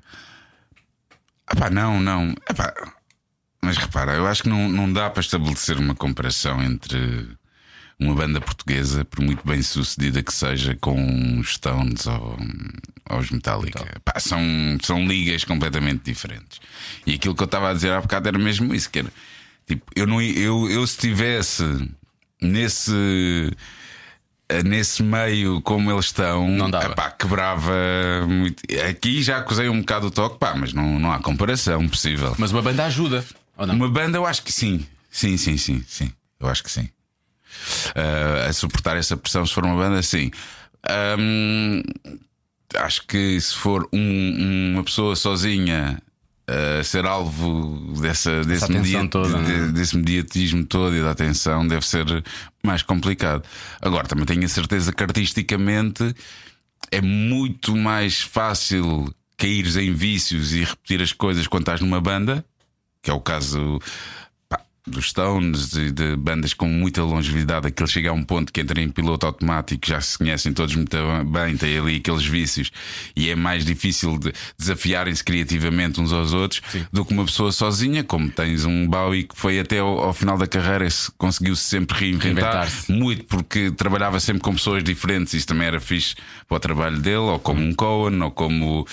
Ah, 1.50 1.56
pá, 1.56 1.68
não, 1.68 2.00
não. 2.00 2.32
Epá, 2.48 2.72
mas 3.62 3.76
repara, 3.76 4.14
eu 4.14 4.26
acho 4.26 4.44
que 4.44 4.48
não, 4.48 4.68
não 4.68 4.90
dá 4.90 5.10
para 5.10 5.20
estabelecer 5.20 5.76
uma 5.78 5.94
comparação 5.94 6.62
entre 6.62 7.28
uma 7.98 8.14
banda 8.14 8.40
portuguesa, 8.40 9.04
por 9.04 9.20
muito 9.22 9.46
bem 9.46 9.60
sucedida 9.60 10.22
que 10.22 10.32
seja, 10.32 10.74
com 10.80 11.38
os 11.38 11.54
Stones 11.54 12.06
ou 12.06 12.38
aos 13.04 13.30
Metallica. 13.30 13.84
Pá, 14.04 14.18
são, 14.18 14.40
são 14.82 15.04
ligas 15.06 15.44
completamente 15.44 16.04
diferentes. 16.04 16.60
E 17.04 17.14
aquilo 17.14 17.34
que 17.34 17.42
eu 17.42 17.46
estava 17.46 17.70
a 17.70 17.74
dizer 17.74 17.92
há 17.92 18.00
bocado 18.00 18.28
era 18.28 18.38
mesmo 18.38 18.72
isso: 18.72 18.88
que 18.88 19.00
era, 19.00 19.12
tipo, 19.66 19.84
eu, 19.94 20.06
não, 20.06 20.22
eu, 20.22 20.70
eu 20.70 20.86
se 20.86 20.94
estivesse 20.94 21.64
nesse. 22.40 22.92
Nesse 24.64 25.02
meio 25.02 25.60
como 25.62 25.90
eles 25.90 26.06
estão, 26.06 26.48
Não 26.48 26.70
dava. 26.70 26.86
epá, 26.92 27.10
quebrava 27.10 27.72
muito. 28.28 28.62
Aqui 28.88 29.22
já 29.22 29.38
acusei 29.38 29.68
um 29.68 29.80
bocado 29.80 30.08
o 30.08 30.10
toque, 30.10 30.38
pá, 30.38 30.54
mas 30.54 30.72
não, 30.72 30.98
não 30.98 31.12
há 31.12 31.18
comparação 31.20 31.88
possível. 31.88 32.34
Mas 32.38 32.50
uma 32.52 32.62
banda 32.62 32.84
ajuda, 32.84 33.24
ou 33.56 33.66
não? 33.66 33.74
Uma 33.74 33.88
banda, 33.88 34.18
eu 34.18 34.26
acho 34.26 34.42
que 34.42 34.52
sim. 34.52 34.86
Sim, 35.10 35.36
sim, 35.36 35.56
sim, 35.56 35.84
sim. 35.88 36.12
Eu 36.38 36.48
acho 36.48 36.62
que 36.64 36.70
sim. 36.70 36.88
Ah, 37.94 38.46
a 38.48 38.52
suportar 38.52 38.96
essa 38.96 39.16
pressão, 39.16 39.44
se 39.46 39.52
for 39.54 39.64
uma 39.64 39.76
banda, 39.76 40.02
sim. 40.02 40.30
Ahm, 40.88 41.82
acho 42.76 43.06
que 43.06 43.40
se 43.40 43.54
for 43.54 43.88
um- 43.92 44.72
uma 44.74 44.84
pessoa 44.84 45.14
sozinha 45.16 46.00
uh, 46.50 46.84
ser 46.84 47.06
alvo 47.06 47.94
dessa, 48.00 48.42
desse, 48.44 48.70
media- 48.70 49.08
toda, 49.08 49.28
de- 49.28 49.34
não 49.58 49.68
é? 49.68 49.72
desse 49.72 49.96
mediatismo 49.96 50.64
todo 50.66 50.96
e 50.96 51.02
da 51.02 51.10
atenção 51.12 51.66
deve 51.66 51.86
ser 51.86 52.04
mais 52.62 52.82
complicado. 52.82 53.42
Agora, 53.80 54.06
também 54.06 54.24
tenho 54.26 54.44
a 54.44 54.48
certeza 54.48 54.92
que 54.92 55.02
artisticamente 55.02 56.14
é 56.90 57.00
muito 57.00 57.76
mais 57.76 58.20
fácil 58.20 59.12
caíres 59.36 59.76
em 59.76 59.92
vícios 59.94 60.52
e 60.52 60.64
repetir 60.64 61.00
as 61.00 61.12
coisas 61.12 61.46
quando 61.46 61.62
estás 61.62 61.80
numa 61.80 62.00
banda, 62.00 62.44
que 63.02 63.10
é 63.10 63.14
o 63.14 63.20
caso 63.20 63.78
dos 64.86 65.10
Stones 65.10 65.74
e 65.74 65.90
de 65.92 66.16
bandas 66.16 66.54
com 66.54 66.66
muita 66.66 67.02
longevidade, 67.02 67.66
aquele 67.66 67.88
chega 67.88 68.10
a 68.10 68.12
um 68.12 68.24
ponto 68.24 68.52
que 68.52 68.60
entra 68.60 68.80
em 68.80 68.88
piloto 68.88 69.26
automático, 69.26 69.86
já 69.86 70.00
se 70.00 70.16
conhecem 70.16 70.52
todos 70.52 70.74
muito 70.74 70.96
bem, 71.26 71.56
tem 71.56 71.78
ali 71.78 71.96
aqueles 71.96 72.24
vícios 72.24 72.70
e 73.14 73.28
é 73.28 73.36
mais 73.36 73.64
difícil 73.64 74.18
de 74.18 74.32
desafiarem-se 74.58 75.22
criativamente 75.22 76.00
uns 76.00 76.12
aos 76.12 76.32
outros 76.32 76.62
do 76.92 77.04
que 77.04 77.12
uma 77.12 77.24
pessoa 77.24 77.52
sozinha, 77.52 78.02
como 78.02 78.30
tens 78.30 78.64
um 78.64 78.86
Bowie 78.88 79.24
que 79.24 79.36
foi 79.36 79.60
até 79.60 79.78
ao, 79.80 79.98
ao 80.00 80.14
final 80.14 80.38
da 80.38 80.46
carreira, 80.46 80.88
se- 80.90 81.12
conseguiu-se 81.18 81.62
sempre 81.62 81.98
reinventar, 81.98 82.32
Reinventar-se. 82.64 82.90
muito 82.92 83.24
porque 83.24 83.70
trabalhava 83.70 84.18
sempre 84.18 84.42
com 84.42 84.54
pessoas 84.54 84.82
diferentes, 84.82 85.34
isso 85.34 85.46
também 85.46 85.66
era 85.68 85.78
fixe 85.80 86.14
para 86.48 86.56
o 86.56 86.60
trabalho 86.60 86.98
dele, 86.98 87.16
ou 87.18 87.38
como 87.38 87.60
um 87.62 87.74
Cohen, 87.74 88.20
ou 88.22 88.30
como. 88.30 88.86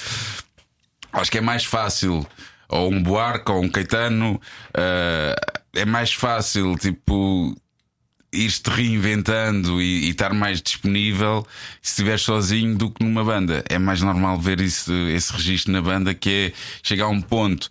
Acho 1.13 1.32
que 1.32 1.38
é 1.38 1.41
mais 1.41 1.63
fácil, 1.63 2.26
ou 2.69 2.91
um 2.91 3.02
Buarque, 3.02 3.50
ou 3.52 3.63
um 3.63 3.69
Caetano, 3.69 4.39
eh, 4.73 5.36
é 5.77 5.85
mais 5.85 6.13
fácil, 6.13 6.75
tipo. 6.77 7.55
Ir-te 8.33 8.69
reinventando 8.69 9.81
e, 9.81 10.05
e 10.07 10.09
estar 10.09 10.33
mais 10.33 10.61
disponível 10.61 11.47
se 11.81 11.91
estiveres 11.91 12.21
sozinho 12.23 12.75
do 12.77 12.91
que 12.91 13.01
numa 13.01 13.23
banda. 13.23 13.63
É 13.69 13.79
mais 13.79 14.01
normal 14.01 14.37
ver 14.37 14.59
isso, 14.59 14.91
esse 15.07 15.31
registro 15.31 15.71
na 15.71 15.81
banda 15.81 16.13
que 16.13 16.29
é 16.29 16.53
chegar 16.83 17.05
a 17.05 17.09
um 17.09 17.21
ponto 17.21 17.69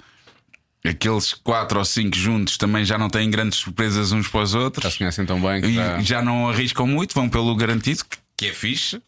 aqueles 0.85 1.35
quatro 1.35 1.79
ou 1.79 1.85
cinco 1.85 2.17
juntos 2.17 2.57
também 2.57 2.85
já 2.87 2.97
não 2.97 3.11
têm 3.11 3.29
grandes 3.31 3.59
surpresas 3.59 4.13
uns 4.13 4.29
para 4.29 4.41
os 4.41 4.55
outros 4.55 4.85
Já 4.85 4.91
se 4.91 4.99
conhecem 4.99 5.27
tão 5.27 5.41
bem 5.43 5.61
que 5.61 5.67
e 5.69 5.75
já- 5.75 6.01
já 6.01 6.23
não 6.23 6.49
arriscam 6.49 6.87
muito, 6.87 7.13
vão 7.15 7.29
pelo 7.29 7.55
garantido, 7.55 8.05
que, 8.05 8.17
que 8.37 8.47
é 8.47 8.53
fixe. 8.53 9.01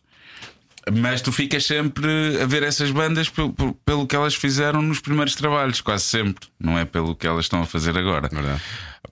Mas 0.96 1.20
tu 1.20 1.30
ficas 1.32 1.64
sempre 1.66 2.40
a 2.42 2.46
ver 2.46 2.62
essas 2.62 2.90
bandas 2.90 3.28
pe- 3.28 3.48
pe- 3.50 3.74
pelo 3.84 4.06
que 4.06 4.14
elas 4.16 4.34
fizeram 4.34 4.80
nos 4.82 5.00
primeiros 5.00 5.34
trabalhos, 5.34 5.80
quase 5.80 6.04
sempre. 6.04 6.48
Não 6.58 6.78
é 6.78 6.84
pelo 6.84 7.14
que 7.14 7.26
elas 7.26 7.44
estão 7.46 7.62
a 7.62 7.66
fazer 7.66 7.96
agora. 7.96 8.28
Verdade. 8.32 8.60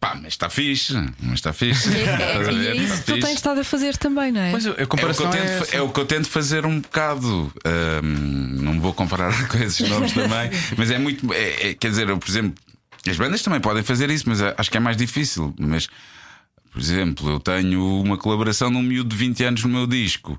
Pá, 0.00 0.14
mas 0.14 0.34
está 0.34 0.50
fixe, 0.50 0.92
mas 1.22 1.34
está 1.34 1.52
fixe. 1.52 1.88
É, 1.96 2.02
Estás 2.02 2.48
a 2.48 2.52
e 2.52 2.66
é 2.66 2.76
isso 2.76 2.94
que 2.98 3.04
tu 3.04 3.14
fixe. 3.14 3.26
tens 3.26 3.34
estado 3.36 3.60
a 3.60 3.64
fazer 3.64 3.96
também, 3.96 4.30
não 4.32 4.40
é? 4.40 4.50
Pois 4.50 4.66
a 4.66 4.70
É 4.70 4.72
o, 4.72 4.76
que 4.76 4.86
comparação 4.86 5.26
eu 5.26 5.32
é, 5.32 5.36
tento, 5.36 5.62
essa. 5.62 5.76
é 5.76 5.80
o 5.82 5.88
que 5.88 6.00
eu 6.00 6.04
tento 6.06 6.28
fazer 6.28 6.66
um 6.66 6.80
bocado. 6.80 7.52
Não 8.02 8.80
vou 8.80 8.92
comparar 8.92 9.32
com 9.48 9.58
esses 9.58 9.88
nomes 9.88 10.12
também, 10.14 10.50
mas 10.76 10.90
é 10.90 10.98
muito. 10.98 11.32
é- 11.32 11.68
é- 11.70 11.74
quer 11.74 11.90
dizer, 11.90 12.08
eu, 12.08 12.18
por 12.18 12.28
exemplo, 12.28 12.54
as 13.08 13.16
bandas 13.16 13.42
também 13.42 13.60
podem 13.60 13.82
fazer 13.82 14.10
isso, 14.10 14.24
mas 14.28 14.40
acho 14.42 14.70
que 14.70 14.76
é 14.76 14.80
mais 14.80 14.96
difícil. 14.96 15.54
Mas, 15.58 15.88
por 16.72 16.80
exemplo, 16.80 17.30
eu 17.30 17.40
tenho 17.40 18.00
uma 18.02 18.16
colaboração 18.18 18.70
de 18.70 18.76
um 18.76 18.82
miúdo 18.82 19.08
de 19.10 19.16
20 19.16 19.44
anos 19.44 19.62
no 19.62 19.68
meu 19.70 19.86
disco. 19.86 20.38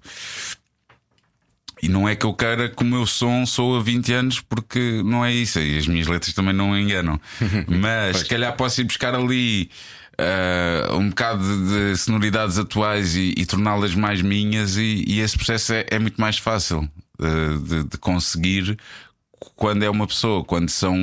E 1.82 1.88
não 1.88 2.08
é 2.10 2.16
que 2.16 2.26
eu 2.26 2.34
queira 2.34 2.70
que 2.70 2.82
o 2.84 2.86
meu 2.86 3.06
som 3.06 3.46
soa 3.46 3.82
20 3.84 4.13
anos, 4.13 4.40
porque 4.42 5.02
não 5.06 5.24
é 5.24 5.32
isso. 5.34 5.60
E 5.60 5.78
as 5.78 5.88
minhas 5.88 6.08
letras 6.08 6.34
também 6.34 6.54
não 6.54 6.78
enganam. 6.78 7.20
Mas 7.68 8.18
se 8.18 8.26
calhar 8.26 8.56
posso 8.56 8.82
ir 8.82 8.86
buscar 8.86 9.13
ali 9.13 9.70
ah, 10.18 10.96
um 10.96 11.10
bocado 11.10 11.44
de, 11.44 11.92
de 11.92 11.98
sonoridades 11.98 12.58
atuais 12.58 13.16
e, 13.16 13.34
e 13.38 13.46
torná-las 13.46 13.94
mais 13.94 14.22
minhas, 14.22 14.76
e, 14.78 15.04
e 15.08 15.20
esse 15.20 15.38
processo 15.38 15.74
é, 15.74 15.86
é 15.92 16.00
muito 16.00 16.20
mais 16.20 16.38
fácil 16.38 16.90
ah, 17.22 17.58
de, 17.63 17.84
de 17.84 17.98
conseguir 17.98 18.78
quando 19.56 19.84
é 19.84 19.90
uma 19.90 20.08
pessoa, 20.08 20.44
quando 20.44 20.70
são 20.70 20.96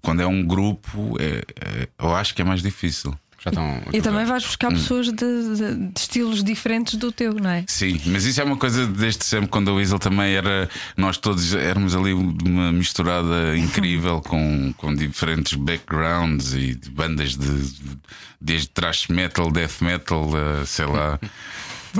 quando 0.00 0.22
é 0.22 0.26
um 0.26 0.42
grupo, 0.46 1.16
é- 1.20 1.42
é- 1.60 1.88
eu 1.98 2.14
acho 2.16 2.34
que 2.34 2.40
é 2.40 2.44
mais 2.44 2.62
difícil. 2.62 3.14
Já 3.42 3.50
estão. 3.50 3.82
E 3.92 4.02
também 4.02 4.26
vais 4.26 4.42
Hum. 4.44 4.46
buscar 4.46 4.70
pessoas 4.70 5.06
de, 5.06 5.14
de- 5.14 5.74
de 5.92 5.92
estilos 6.00 6.44
diferentes 6.44 6.94
do 6.96 7.10
teu, 7.10 7.32
não 7.34 7.48
é? 7.50 7.64
Sim, 7.66 7.98
mas 8.06 8.24
isso 8.24 8.40
é 8.40 8.44
uma 8.44 8.56
coisa 8.56 8.86
desde 8.86 9.24
sempre, 9.24 9.48
quando 9.48 9.68
o 9.68 9.76
Weasel 9.76 9.98
também 9.98 10.34
era. 10.34 10.68
Nós 10.96 11.16
todos 11.16 11.54
éramos 11.54 11.96
ali 11.96 12.12
uma 12.12 12.70
misturada 12.70 13.56
incrível 13.56 14.20
com, 14.28 14.74
com 14.76 14.94
diferentes 14.94 15.54
backgrounds 15.54 16.52
e 16.52 16.78
bandas 16.90 17.34
de. 17.36 17.48
desde 18.40 18.68
thrash 18.68 19.08
metal, 19.08 19.50
death 19.50 19.80
metal, 19.80 20.28
a, 20.36 20.66
sei 20.66 20.86
lá. 20.86 21.18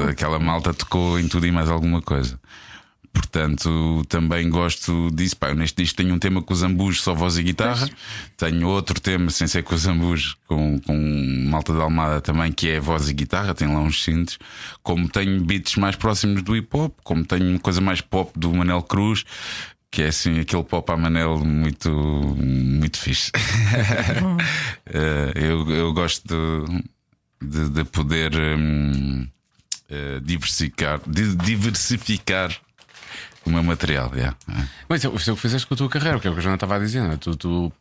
Aquela 0.09 0.39
malta 0.39 0.73
tocou 0.73 1.19
em 1.19 1.27
tudo 1.27 1.47
e 1.47 1.51
mais 1.51 1.69
alguma 1.69 2.01
coisa. 2.01 2.39
Portanto, 3.13 4.05
também 4.09 4.49
gosto 4.49 5.11
disso. 5.11 5.37
Pá, 5.37 5.53
neste 5.53 5.83
disco 5.83 5.97
tenho 5.97 6.15
um 6.15 6.19
tema 6.19 6.43
com 6.43 6.53
os 6.53 6.63
ambus, 6.63 7.03
só 7.03 7.15
voz 7.15 7.39
e 7.39 7.43
guitarra. 7.43 7.89
Tenho 8.37 8.69
outro 8.69 9.01
tema, 9.01 9.31
sem 9.31 9.47
ser 9.47 9.63
com 9.65 9.75
os 9.75 9.87
ambus, 9.87 10.37
com, 10.47 10.79
com 10.81 10.97
malta 11.49 11.73
da 11.75 11.83
Almada 11.83 12.21
também, 12.21 12.53
que 12.53 12.69
é 12.69 12.79
voz 12.79 13.09
e 13.09 13.15
guitarra. 13.15 13.55
Tem 13.55 13.69
lá 13.69 13.81
uns 13.81 14.05
cintos. 14.05 14.39
Como 14.83 15.09
tenho 15.09 15.45
beats 15.45 15.77
mais 15.77 15.97
próximos 15.97 16.43
do 16.43 16.57
hip 16.57 16.69
hop, 16.73 16.97
como 17.03 17.25
tenho 17.25 17.59
coisa 17.59 17.81
mais 17.81 18.01
pop 18.01 18.31
do 18.39 18.53
Manel 18.55 18.83
Cruz. 18.83 19.25
Que 19.91 20.03
é 20.03 20.09
assim 20.09 20.39
aquele 20.39 20.63
pop 20.63 20.89
a 20.93 20.97
Manel 20.97 21.45
muito, 21.45 21.91
muito 21.91 22.99
fixe. 22.99 23.33
Eh, 24.93 25.33
eu, 25.37 25.71
eu 25.71 25.93
gosto 25.93 26.27
de, 26.27 27.47
de, 27.47 27.69
de 27.69 27.85
poder 27.85 28.33
hum, 28.35 29.25
eh, 29.89 30.19
diversificar, 30.21 31.01
diversificar 31.07 32.51
o 33.45 33.51
meu 33.51 33.63
material. 33.63 34.11
yeah. 34.15 34.37
É. 34.49 34.63
Mas 34.89 35.01
isso 35.03 35.13
é 35.13 35.17
isso 35.17 35.31
é 35.31 35.33
o 35.33 35.37
que 35.37 35.43
fizeste 35.43 35.67
com 35.67 35.75
a 35.75 35.77
tua 35.77 35.89
carreira, 35.89 36.19
que 36.21 36.27
é 36.27 36.31
o 36.31 36.35
que 36.35 36.39
a 36.41 36.43
Joana 36.43 36.57
estava 36.57 36.77
a 36.77 36.79
dizer. 36.79 37.03
é? 37.03 37.17
Tu, 37.17 37.35
tu, 37.37 37.73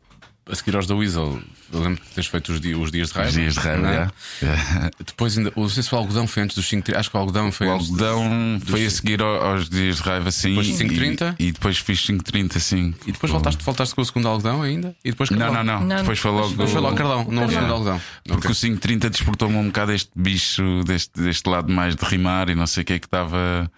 a 0.52 0.56
seguir 0.56 0.76
aos 0.76 0.88
da 0.88 0.96
Weasel, 0.96 1.40
eu 1.72 1.80
lembro 1.80 2.02
que 2.02 2.10
tens 2.16 2.26
feito 2.26 2.52
os, 2.52 2.60
di- 2.60 2.74
os 2.74 2.92
dias 2.92 3.10
de 3.10 3.14
raiva. 3.14 3.30
Os 3.30 3.36
dias 3.36 3.54
de 3.54 3.60
raiva, 3.60 4.12
é? 4.42 4.90
Depois, 5.06 5.38
ainda, 5.38 5.54
não 5.56 5.70
sei 5.70 5.84
se 5.84 5.94
o 5.94 5.98
algodão 6.00 6.26
foi 6.26 6.42
antes 6.42 6.56
dos 6.56 6.68
5 6.68 6.96
Acho 6.98 7.12
que 7.12 7.16
o 7.18 7.20
algodão 7.20 7.52
foi 7.52 7.68
O 7.68 7.72
antes. 7.74 7.88
algodão 7.88 8.60
foi 8.66 8.82
a 8.82 8.86
dos- 8.86 8.94
seguir 8.96 9.22
ao- 9.22 9.46
aos 9.46 9.70
dias 9.70 9.98
de 9.98 10.02
raiva, 10.02 10.32
sim. 10.32 10.50
Depois 10.50 10.66
de 10.66 10.74
e- 10.74 10.76
5:30? 10.78 11.36
E, 11.38 11.52
depois 11.52 11.78
fiz 11.78 12.02
530, 12.02 12.60
sim. 12.60 12.96
E 13.06 13.12
depois 13.12 13.32
voltaste, 13.32 13.64
voltaste 13.64 13.94
com 13.94 14.02
o 14.02 14.06
segundo 14.06 14.28
algodão 14.28 14.64
ainda? 14.64 14.96
E 15.06 15.12
depois 15.12 15.30
Não, 15.30 15.38
Carlão? 15.38 15.64
não, 15.64 15.80
não, 15.82 15.86
Não, 15.88 15.96
Depois 15.98 16.18
foi 16.18 16.32
logo. 16.32 16.50
Depois 16.50 16.72
foi 16.72 16.82
logo 16.82 16.96
Carlão, 16.96 17.28
não 17.30 17.46
o 17.46 17.50
segundo 17.52 17.74
algodão. 17.74 18.02
Porque 18.24 18.48
Ok. 18.48 18.52
o 18.52 18.56
530 18.56 19.10
desportou-me 19.12 19.56
um 19.58 19.66
bocado 19.68 19.92
este 19.92 20.10
bicho, 20.16 20.84
deste, 20.84 21.22
deste 21.22 21.48
lado 21.48 21.72
mais 21.72 21.96
de 21.96 22.04
rimar 22.06 22.50
e 22.50 22.56
não 22.56 22.66
sei 22.66 22.82
o 22.82 22.86
que 22.88 22.94
é 22.94 22.98
que 23.00 23.06
estava. 23.06 23.70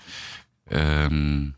hum, 1.12 1.52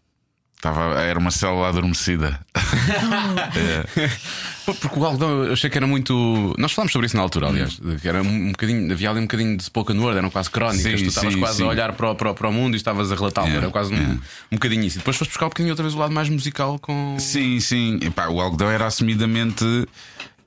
Estava, 0.64 0.98
era 1.02 1.20
uma 1.20 1.30
célula 1.30 1.68
adormecida. 1.68 2.40
Pô, 4.66 4.74
Porque 4.76 4.98
o 4.98 5.04
algodão 5.06 5.44
eu 5.44 5.52
achei 5.52 5.70
que 5.70 5.78
era 5.78 5.86
muito. 5.86 6.56
Nós 6.58 6.72
falámos 6.72 6.94
sobre 6.94 7.08
isso 7.08 7.18
na 7.18 7.22
altura, 7.22 7.50
aliás. 7.50 7.78
Que 8.02 8.08
era 8.08 8.22
um 8.22 8.52
bocadinho. 8.54 8.90
Havia 8.94 9.10
ali 9.10 9.20
um 9.20 9.24
bocadinho 9.24 9.58
de 9.58 9.64
spoken 9.64 10.00
word, 10.00 10.18
eram 10.18 10.30
quase 10.30 10.50
crónicas. 10.50 10.84
Sim, 11.00 11.06
tu 11.06 11.10
estavas 11.10 11.36
quase 11.36 11.58
sim. 11.58 11.64
a 11.64 11.68
olhar 11.68 11.92
para, 11.92 12.12
o- 12.12 12.16
para, 12.16 12.32
o- 12.32 12.34
para 12.34 12.48
o 12.48 12.54
mundo 12.54 12.76
e 12.76 12.78
estavas 12.78 13.12
a 13.12 13.16
relatá-lo. 13.16 13.50
É, 13.50 13.58
Era 13.58 13.70
quase 13.72 13.94
um, 13.94 13.98
é. 13.98 14.08
um 14.52 14.56
bocadinho 14.56 14.86
isso. 14.86 14.96
E 14.98 15.00
depois 15.00 15.18
foste 15.18 15.32
buscar 15.32 15.48
um 15.48 15.50
bocadinho 15.50 15.74
outra 15.74 15.84
vez 15.84 15.96
o 15.96 16.00
lado 16.00 16.14
mais 16.14 16.30
musical 16.30 16.80
com. 16.80 17.18
Sim, 17.20 17.60
sim. 17.60 18.00
Epá, 18.02 18.30
o 18.30 18.40
algodão 18.40 18.72
era 18.72 18.86
assumidamente 18.86 19.66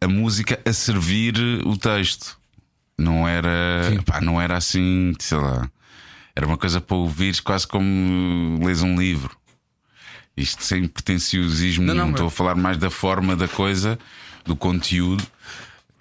a 0.01 0.09
música 0.09 0.59
a 0.65 0.73
servir 0.73 1.35
o 1.67 1.77
texto. 1.77 2.39
Não 2.99 3.29
era, 3.29 3.91
epá, 3.93 4.23
não 4.23 4.41
era 4.41 4.57
assim, 4.57 5.13
sei 5.19 5.37
lá. 5.37 5.69
Era 6.35 6.47
uma 6.47 6.57
coisa 6.57 6.81
para 6.81 6.97
ouvires 6.97 7.39
quase 7.39 7.67
como 7.67 8.65
lês 8.65 8.83
um 8.83 8.99
livro. 8.99 9.37
Isto 10.37 10.63
sem 10.65 10.87
pretenciosismo, 10.87 11.85
Não, 11.87 11.95
não, 11.95 12.11
estou 12.11 12.25
mas- 12.27 12.33
a 12.35 12.37
falar 12.37 12.55
mais 12.55 12.77
da 12.77 12.91
forma 12.91 13.35
da 13.35 13.49
coisa, 13.49 13.99
do 14.45 14.55
conteúdo, 14.55 15.27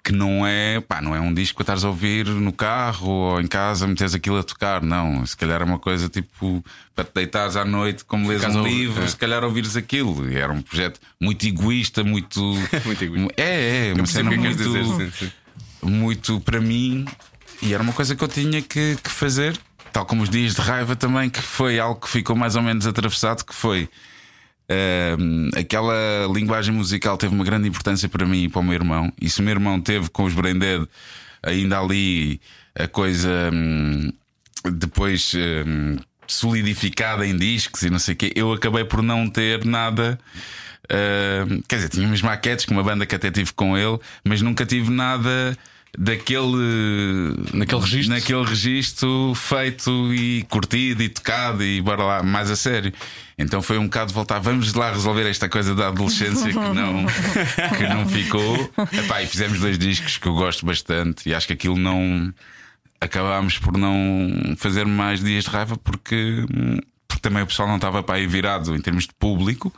que 0.04 0.12
não 0.12 0.46
é, 0.46 0.80
pá, 0.80 1.00
não 1.02 1.16
é 1.16 1.20
um 1.20 1.34
disco 1.34 1.56
para 1.56 1.62
estares 1.64 1.84
a 1.84 1.88
ouvir 1.88 2.26
no 2.26 2.52
carro 2.52 3.08
ou 3.08 3.40
em 3.40 3.46
casa, 3.48 3.88
meteres 3.88 4.14
aquilo 4.14 4.38
a 4.38 4.42
tocar. 4.44 4.80
Não, 4.82 5.26
se 5.26 5.36
calhar 5.36 5.60
é 5.60 5.64
uma 5.64 5.80
coisa 5.80 6.08
tipo 6.08 6.64
para 6.94 7.04
te 7.04 7.10
deitares 7.14 7.56
à 7.56 7.64
noite, 7.64 8.04
como 8.04 8.28
lês 8.28 8.44
um 8.44 8.62
livro, 8.62 9.02
é. 9.02 9.06
se 9.08 9.16
calhar 9.16 9.42
ouvires 9.42 9.74
aquilo. 9.76 10.30
E 10.30 10.36
era 10.36 10.52
um 10.52 10.62
projeto 10.62 11.00
muito 11.20 11.44
egoísta, 11.44 12.04
muito. 12.04 12.40
Muito 12.84 13.02
egoísta. 13.02 13.32
É, 13.36 13.88
é, 13.88 13.94
uma 13.94 14.06
cena 14.06 14.30
que 14.30 14.36
muito, 14.38 14.56
dizer, 14.56 14.84
sim, 14.84 15.10
sim. 15.18 15.32
muito 15.82 16.38
para 16.40 16.60
mim. 16.60 17.04
E 17.60 17.74
era 17.74 17.82
uma 17.82 17.92
coisa 17.92 18.14
que 18.14 18.22
eu 18.22 18.28
tinha 18.28 18.62
que, 18.62 18.96
que 19.02 19.10
fazer, 19.10 19.58
tal 19.92 20.06
como 20.06 20.22
os 20.22 20.28
dias 20.30 20.54
de 20.54 20.60
raiva 20.60 20.94
também, 20.94 21.28
que 21.28 21.40
foi 21.42 21.80
algo 21.80 22.00
que 22.00 22.08
ficou 22.08 22.36
mais 22.36 22.54
ou 22.54 22.62
menos 22.62 22.86
atravessado, 22.86 23.44
que 23.44 23.54
foi. 23.54 23.88
Aquela 25.58 26.26
linguagem 26.32 26.74
musical 26.74 27.16
teve 27.16 27.34
uma 27.34 27.44
grande 27.44 27.68
importância 27.68 28.08
para 28.08 28.26
mim 28.26 28.44
e 28.44 28.48
para 28.48 28.60
o 28.60 28.64
meu 28.64 28.74
irmão. 28.74 29.12
E 29.20 29.28
se 29.30 29.40
o 29.40 29.42
meu 29.42 29.52
irmão 29.52 29.80
teve 29.80 30.08
com 30.10 30.24
os 30.24 30.34
Brain 30.34 30.58
Dead 30.58 30.86
ainda 31.42 31.78
ali 31.78 32.40
a 32.74 32.88
coisa 32.88 33.50
hum, 33.52 34.12
depois 34.72 35.32
hum, 35.34 35.96
solidificada 36.26 37.26
em 37.26 37.36
discos 37.36 37.82
e 37.82 37.90
não 37.90 37.98
sei 37.98 38.14
o 38.14 38.16
quê, 38.16 38.32
eu 38.34 38.52
acabei 38.52 38.84
por 38.84 39.02
não 39.02 39.28
ter 39.28 39.64
nada. 39.64 40.18
hum, 41.48 41.62
quer 41.68 41.76
dizer, 41.76 41.88
tinha 41.88 42.06
umas 42.06 42.22
maquetes 42.22 42.64
com 42.64 42.74
uma 42.74 42.82
banda 42.82 43.06
que 43.06 43.14
até 43.14 43.30
tive 43.30 43.52
com 43.52 43.76
ele, 43.78 43.98
mas 44.24 44.42
nunca 44.42 44.66
tive 44.66 44.90
nada 44.90 45.56
daquele 45.96 47.34
Naquele 47.54 47.80
registro. 47.80 48.14
naquele 48.14 48.44
registro 48.44 49.32
feito 49.34 50.12
e 50.12 50.42
curtido 50.50 51.02
e 51.02 51.08
tocado 51.08 51.62
e 51.64 51.80
bora 51.80 52.02
lá, 52.04 52.22
mais 52.22 52.50
a 52.50 52.56
sério. 52.56 52.92
Então 53.38 53.60
foi 53.60 53.76
um 53.76 53.84
bocado 53.84 54.14
voltar, 54.14 54.38
vamos 54.38 54.72
lá 54.72 54.90
resolver 54.90 55.28
esta 55.28 55.46
coisa 55.48 55.74
da 55.74 55.88
adolescência 55.88 56.48
que 56.48 56.54
não, 56.54 57.04
que 57.76 57.86
não 57.86 58.08
ficou. 58.08 58.72
Epá, 58.92 59.22
e 59.22 59.26
fizemos 59.26 59.60
dois 59.60 59.78
discos 59.78 60.16
que 60.16 60.26
eu 60.26 60.34
gosto 60.34 60.64
bastante 60.64 61.28
e 61.28 61.34
acho 61.34 61.46
que 61.46 61.52
aquilo 61.52 61.76
não 61.76 62.32
acabámos 62.98 63.58
por 63.58 63.76
não 63.76 64.56
fazer 64.56 64.86
mais 64.86 65.22
dias 65.22 65.44
de 65.44 65.50
raiva 65.50 65.76
porque, 65.76 66.46
porque 67.06 67.20
também 67.20 67.42
o 67.42 67.46
pessoal 67.46 67.68
não 67.68 67.76
estava 67.76 68.02
para 68.02 68.14
aí 68.14 68.26
virado 68.26 68.74
em 68.74 68.80
termos 68.80 69.04
de 69.04 69.12
público. 69.18 69.70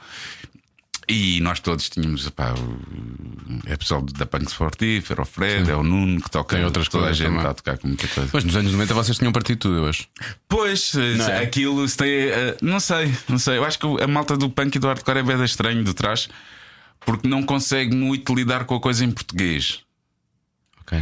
E 1.11 1.41
nós 1.41 1.59
todos 1.59 1.89
tínhamos 1.89 2.27
epá, 2.27 2.53
o- 2.53 3.61
é 3.67 3.77
pessoal 3.79 4.03
da 4.03 4.27
Punk 4.27 4.47
Sportivo, 4.49 5.07
era 5.11 5.23
o 5.23 5.25
Fred, 5.25 5.71
é 5.71 5.75
o 5.75 5.83
Nuno 5.83 6.21
que 6.21 6.31
toca 6.31 6.55
Tem 6.57 6.65
outras 6.65 6.87
toda 6.89 7.05
coisas 7.07 7.21
a 7.23 7.25
gente 7.29 7.37
está 7.39 7.51
a 7.51 7.55
tocar 7.55 7.79
com 7.79 7.89
muita 7.89 8.07
coisa. 8.09 8.31
Mas 8.33 8.45
nos 8.45 8.55
anos 8.57 8.73
90 8.73 8.93
vocês 8.95 9.17
tinham 9.17 9.33
partido 9.33 9.59
tudo, 9.59 9.77
eu 9.79 9.87
acho. 9.89 10.07
Pois, 10.47 10.95
é? 10.95 11.43
aquilo 11.43 11.89
se 11.89 11.97
tem. 11.97 12.09
eh, 12.11 12.57
não 12.61 12.79
sei, 12.79 13.11
não 13.27 13.39
sei. 13.39 13.57
Eu 13.57 13.65
acho 13.65 13.79
que 13.79 13.87
a 14.03 14.07
malta 14.07 14.37
do 14.37 14.51
punk 14.51 14.77
e 14.77 14.79
do 14.79 14.87
hardcore 14.87 15.19
é 15.19 15.23
bem 15.23 15.43
estranho 15.45 15.83
de 15.83 15.95
trás 15.95 16.29
porque 17.07 17.27
não 17.27 17.43
consegue 17.43 17.97
muito 17.97 18.35
lidar 18.35 18.65
com 18.67 18.75
a 18.75 18.81
coisa 18.81 19.03
em 19.03 19.11
português. 19.11 19.81
Ok. 20.83 20.99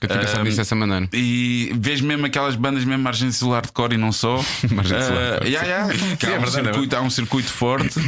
Eu 0.00 0.06
tinha 0.08 0.20
pensado 0.20 0.48
Um, 0.48 0.54
dessa 0.54 0.74
maneira. 0.76 1.08
E 1.12 1.72
vês 1.76 2.00
mesmo 2.00 2.24
aquelas 2.26 2.54
bandas 2.54 2.84
mesmo 2.84 3.02
margem 3.02 3.32
sul 3.32 3.50
hardcore 3.52 3.94
e 3.94 3.98
não 3.98 4.12
só. 4.12 4.36
Margem 4.70 5.02
sul 5.02 5.16
Eh, 5.16 5.30
hardcore. 5.30 5.50
yeah, 5.50 5.66
yeah, 5.68 6.16
que 6.16 6.26
Sim, 6.26 6.32
há, 6.32 6.36
é 6.36 6.38
um 6.38 6.44
é 6.44 6.46
circuito, 6.52 6.96
há 6.96 7.00
um 7.00 7.10
circuito 7.10 7.48
forte. 7.50 7.98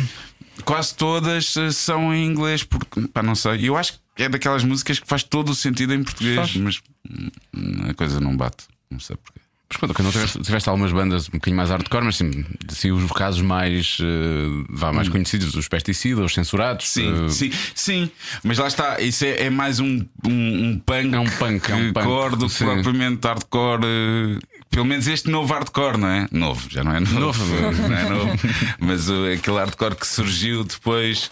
Quase 0.64 0.94
todas 0.94 1.56
eh, 1.56 1.70
são 1.70 2.14
em 2.14 2.24
inglês, 2.26 2.62
porque 2.62 3.00
pá, 3.08 3.22
não 3.22 3.34
sei. 3.34 3.68
Eu 3.68 3.76
acho 3.76 3.94
que 4.16 4.22
é 4.22 4.28
daquelas 4.28 4.64
músicas 4.64 4.98
que 4.98 5.06
faz 5.06 5.22
todo 5.22 5.50
o 5.50 5.54
sentido 5.54 5.94
em 5.94 6.02
português, 6.02 6.36
Faz. 6.36 6.56
mas 6.56 6.80
hum, 7.08 7.88
a 7.88 7.94
coisa 7.94 8.20
não 8.20 8.36
bate. 8.36 8.64
Não 8.90 9.00
sei 9.00 9.16
porquê. 9.16 9.40
Mas 9.70 9.76
quando, 9.78 9.94
quando 9.94 10.10
tiveste, 10.10 10.40
tiveste 10.40 10.68
algumas 10.68 10.90
bandas 10.90 11.28
um 11.28 11.32
bocadinho 11.32 11.56
mais 11.56 11.70
hardcore, 11.70 12.04
mas 12.04 12.16
sim, 12.16 12.44
sim 12.70 12.90
os 12.90 13.08
casos 13.12 13.40
mais, 13.40 13.98
eh, 14.00 14.64
vá, 14.68 14.92
mais 14.92 15.08
conhecidos, 15.08 15.54
os 15.54 15.68
pesticidas, 15.68 16.24
os 16.24 16.34
censurados. 16.34 16.88
Sim, 16.88 17.26
eh, 17.26 17.28
sim, 17.28 17.52
sim. 17.72 18.10
Mas 18.42 18.58
lá 18.58 18.66
está, 18.66 19.00
isso 19.00 19.24
é, 19.24 19.44
é 19.44 19.50
mais 19.50 19.78
um, 19.78 20.04
um, 20.26 20.70
um 20.70 20.78
punk. 20.84 21.14
É 21.14 21.18
um 21.20 21.30
punk, 21.30 21.70
é 21.70 21.74
um 21.76 21.92
punk, 21.92 22.04
core 22.04 22.36
do 22.36 22.48
que 22.48 22.64
propriamente 22.64 23.24
hardcore. 23.24 23.84
eh, 23.84 24.38
Pelo 24.70 24.84
menos 24.84 25.06
este 25.08 25.28
novo 25.28 25.52
hardcore, 25.52 25.98
não 25.98 26.08
é? 26.08 26.28
Novo, 26.30 26.70
já 26.70 26.84
não 26.84 26.94
é 26.94 27.00
novo. 27.00 27.18
Novo. 27.20 27.44
não 27.88 27.96
é 27.96 28.08
novo. 28.08 28.38
Mas 28.78 29.08
uh, 29.08 29.32
aquele 29.34 29.56
hardcore 29.56 29.96
que 29.96 30.06
surgiu 30.06 30.62
depois, 30.62 31.30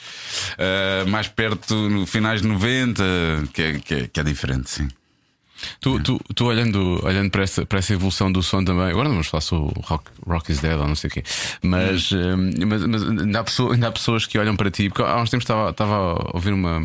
uh, 0.55 1.09
mais 1.09 1.29
perto, 1.29 1.75
no 1.89 2.05
finais 2.05 2.43
de 2.43 2.49
90, 2.49 3.03
que 3.53 3.63
é, 3.63 3.79
que 3.79 3.95
é, 3.95 4.09
que 4.09 4.21
é 4.21 4.23
diferente, 4.25 4.69
sim. 4.71 4.89
Tu, 5.81 5.99
tu, 6.01 6.21
tu 6.35 6.45
olhando, 6.47 7.01
olhando 7.05 7.31
para, 7.31 7.43
essa, 7.43 7.67
para 7.67 7.81
essa 7.81 7.93
evolução 7.93 8.31
do 8.31 8.43
som 8.43 8.65
também, 8.65 8.91
agora 8.91 9.05
não 9.09 9.15
vamos 9.17 9.27
falar 9.27 9.41
sobre 9.41 9.73
o 9.77 9.81
rock, 9.83 10.05
rock 10.25 10.53
is 10.53 10.61
Dead 10.61 10.79
ou 10.79 10.87
não 10.87 10.95
sei 10.95 11.09
o 11.09 11.13
quê, 11.13 11.25
mas, 11.63 12.11
eh, 12.13 12.37
mas, 12.65 12.87
mas 12.87 13.03
ainda, 13.03 13.41
há 13.41 13.45
pessoa- 13.45 13.75
ainda 13.75 13.89
há 13.89 13.91
pessoas 13.93 14.25
que 14.25 14.39
olham 14.39 14.55
para 14.55 14.71
ti, 14.71 14.89
porque 14.89 15.03
há 15.03 15.17
uns 15.21 15.31
tempos 15.31 15.43
estava, 15.43 15.71
estava 15.71 15.95
a 15.97 16.31
ouvir 16.33 16.53
uma. 16.53 16.81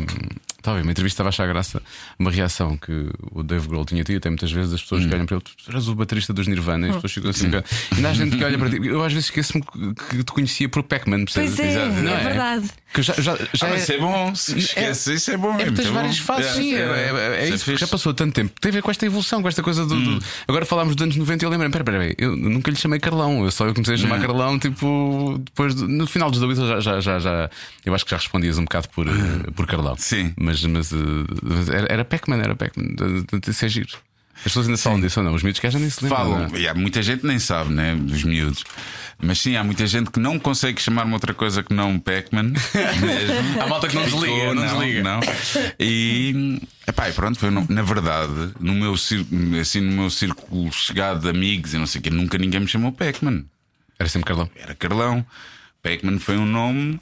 Estava 0.64 0.78
a 0.78 0.80
ver 0.80 0.86
uma 0.86 0.92
entrevista, 0.92 1.16
estava 1.16 1.28
a 1.28 1.30
achar 1.30 1.46
graça 1.46 1.82
uma 2.18 2.30
reação 2.30 2.74
que 2.78 3.06
o 3.32 3.42
Dave 3.42 3.68
Grohl 3.68 3.84
tinha 3.84 4.02
tido, 4.02 4.16
até 4.16 4.30
muitas 4.30 4.50
vezes 4.50 4.72
as 4.72 4.80
pessoas 4.80 5.04
que 5.04 5.14
olham 5.14 5.26
para 5.26 5.36
ele, 5.36 5.44
tu 5.44 5.70
eras 5.70 5.88
o 5.88 5.94
baterista 5.94 6.32
dos 6.32 6.46
Nirvana, 6.46 6.86
e 6.86 6.88
as 6.90 6.96
pessoas 6.96 7.12
ficam 7.12 7.30
assim. 7.30 7.46
bocado- 7.50 7.66
Ainda 7.94 8.08
há 8.08 8.14
gente 8.14 8.36
que 8.38 8.42
olha 8.44 8.58
para 8.58 8.70
ti. 8.70 8.78
Eu 8.86 9.04
às 9.04 9.12
vezes 9.12 9.26
esqueço-me 9.28 9.62
que 10.08 10.24
te 10.24 10.32
conhecia 10.32 10.66
por 10.70 10.82
Pac-Man, 10.82 11.26
percebes? 11.26 11.54
Pois 11.54 11.68
é, 11.68 11.70
Exato. 11.84 12.00
Não 12.02 12.12
é 12.16 12.24
verdade. 12.24 12.70
Que 12.94 13.02
já, 13.02 13.12
já, 13.14 13.36
já 13.52 13.66
Ah, 13.66 13.70
é- 13.70 13.76
isso 13.76 13.92
é 13.92 13.98
bom, 13.98 14.34
se 14.36 14.56
esquece, 14.56 15.14
isso 15.14 15.30
é 15.32 15.36
bom. 15.36 15.50
é, 15.58 15.64
muito 15.64 15.74
tens 15.74 15.88
bom. 15.88 15.94
várias 15.94 16.18
fases, 16.18 16.46
É, 16.46 16.52
sim. 16.54 16.74
É, 16.74 16.78
é, 16.78 16.82
é- 16.82 17.36
é 17.40 17.44
é 17.44 17.48
isso, 17.48 17.64
fixe. 17.64 17.78
já 17.80 17.86
passou 17.88 18.14
tanto 18.14 18.32
tempo. 18.32 18.52
Tem 18.60 18.70
a 18.70 18.72
ver 18.72 18.82
com 18.82 18.90
esta 18.90 19.04
evolução, 19.04 19.42
com 19.42 19.48
esta 19.48 19.62
coisa 19.64 19.84
do. 19.84 20.00
do- 20.00 20.24
Agora 20.46 20.64
falámos 20.64 20.94
dos 20.94 21.02
anos 21.02 21.16
90 21.16 21.44
e 21.44 21.46
eu 21.46 21.50
lembro-me, 21.50 21.72
pera, 21.72 21.82
pera, 21.84 21.98
pera, 21.98 22.14
eu 22.16 22.36
nunca 22.36 22.70
lhe 22.70 22.76
chamei 22.76 23.00
Carlão. 23.00 23.44
Eu 23.44 23.50
só 23.50 23.66
eu 23.66 23.74
comecei 23.74 23.96
a 23.96 23.98
chamar 23.98 24.20
Carlão, 24.20 24.58
tipo, 24.60 25.38
depois 25.44 25.74
do- 25.74 25.88
no 25.88 26.06
final 26.06 26.30
dos 26.30 26.38
dois 26.40 26.56
já, 26.56 26.78
já, 26.80 27.00
já, 27.00 27.18
já. 27.18 27.50
Eu 27.84 27.94
acho 27.96 28.04
que 28.04 28.12
já 28.12 28.16
respondias 28.16 28.58
um 28.58 28.62
bocado 28.62 28.88
por, 28.90 29.08
eh, 29.08 29.12
por 29.56 29.66
Carlão. 29.66 29.96
Sim. 29.98 30.32
Mas, 30.38 30.53
mas, 30.62 30.92
eh, 30.92 30.96
mas 31.42 31.68
era, 31.68 31.86
era 31.92 32.04
Pac-Man, 32.04 32.38
era 32.38 32.54
Pac-Man. 32.54 32.94
Isso 33.48 33.64
é 33.64 33.68
giro. 33.68 33.98
As 34.36 34.42
pessoas 34.42 34.66
ainda 34.66 34.78
falam 34.78 35.00
disso 35.00 35.20
ou 35.20 35.26
não? 35.26 35.34
Os 35.34 35.42
miúdos 35.42 35.60
que 35.60 35.70
já 35.70 35.78
nem 35.78 35.88
se 35.88 36.02
lembram. 36.02 36.18
Falam, 36.18 36.48
não 36.48 36.56
é? 36.56 36.60
e 36.60 36.68
há 36.68 36.74
muita 36.74 37.02
gente 37.02 37.24
nem 37.24 37.38
sabe, 37.38 37.72
né? 37.72 37.94
Dos 37.94 38.24
miúdos. 38.24 38.64
Mas 39.18 39.38
sim, 39.38 39.56
há 39.56 39.62
muita 39.62 39.86
gente 39.86 40.10
que 40.10 40.18
não 40.18 40.38
consegue 40.38 40.82
chamar-me 40.82 41.12
outra 41.12 41.32
coisa 41.32 41.62
que 41.62 41.72
não 41.72 41.98
Pac-Man. 41.98 42.52
Há 43.62 43.66
malta 43.66 43.86
que 43.86 43.94
não 43.94 44.02
desliga, 44.02 44.26
Ficou, 44.26 44.54
não 44.54 44.66
desliga. 44.66 45.02
Não. 45.02 45.20
E, 45.78 46.60
epá, 46.86 47.08
e 47.08 47.12
pronto, 47.12 47.38
foi, 47.38 47.48
na 47.50 47.82
verdade, 47.82 48.52
no 48.58 48.74
meu, 48.74 48.96
círculo, 48.96 49.60
assim, 49.60 49.80
no 49.80 49.92
meu 49.92 50.10
círculo 50.10 50.70
chegado 50.72 51.20
de 51.20 51.28
amigos 51.28 51.72
e 51.72 51.78
não 51.78 51.86
sei 51.86 52.00
o 52.00 52.02
quê, 52.02 52.10
nunca 52.10 52.36
ninguém 52.36 52.60
me 52.60 52.66
chamou 52.66 52.90
Pac-Man. 52.90 53.44
Era 53.98 54.08
sempre 54.08 54.26
Carlão. 54.26 54.50
Era 54.56 54.74
Carlão. 54.74 55.24
Pac-Man 55.80 56.18
foi 56.18 56.36
um 56.36 56.46
nome 56.46 57.00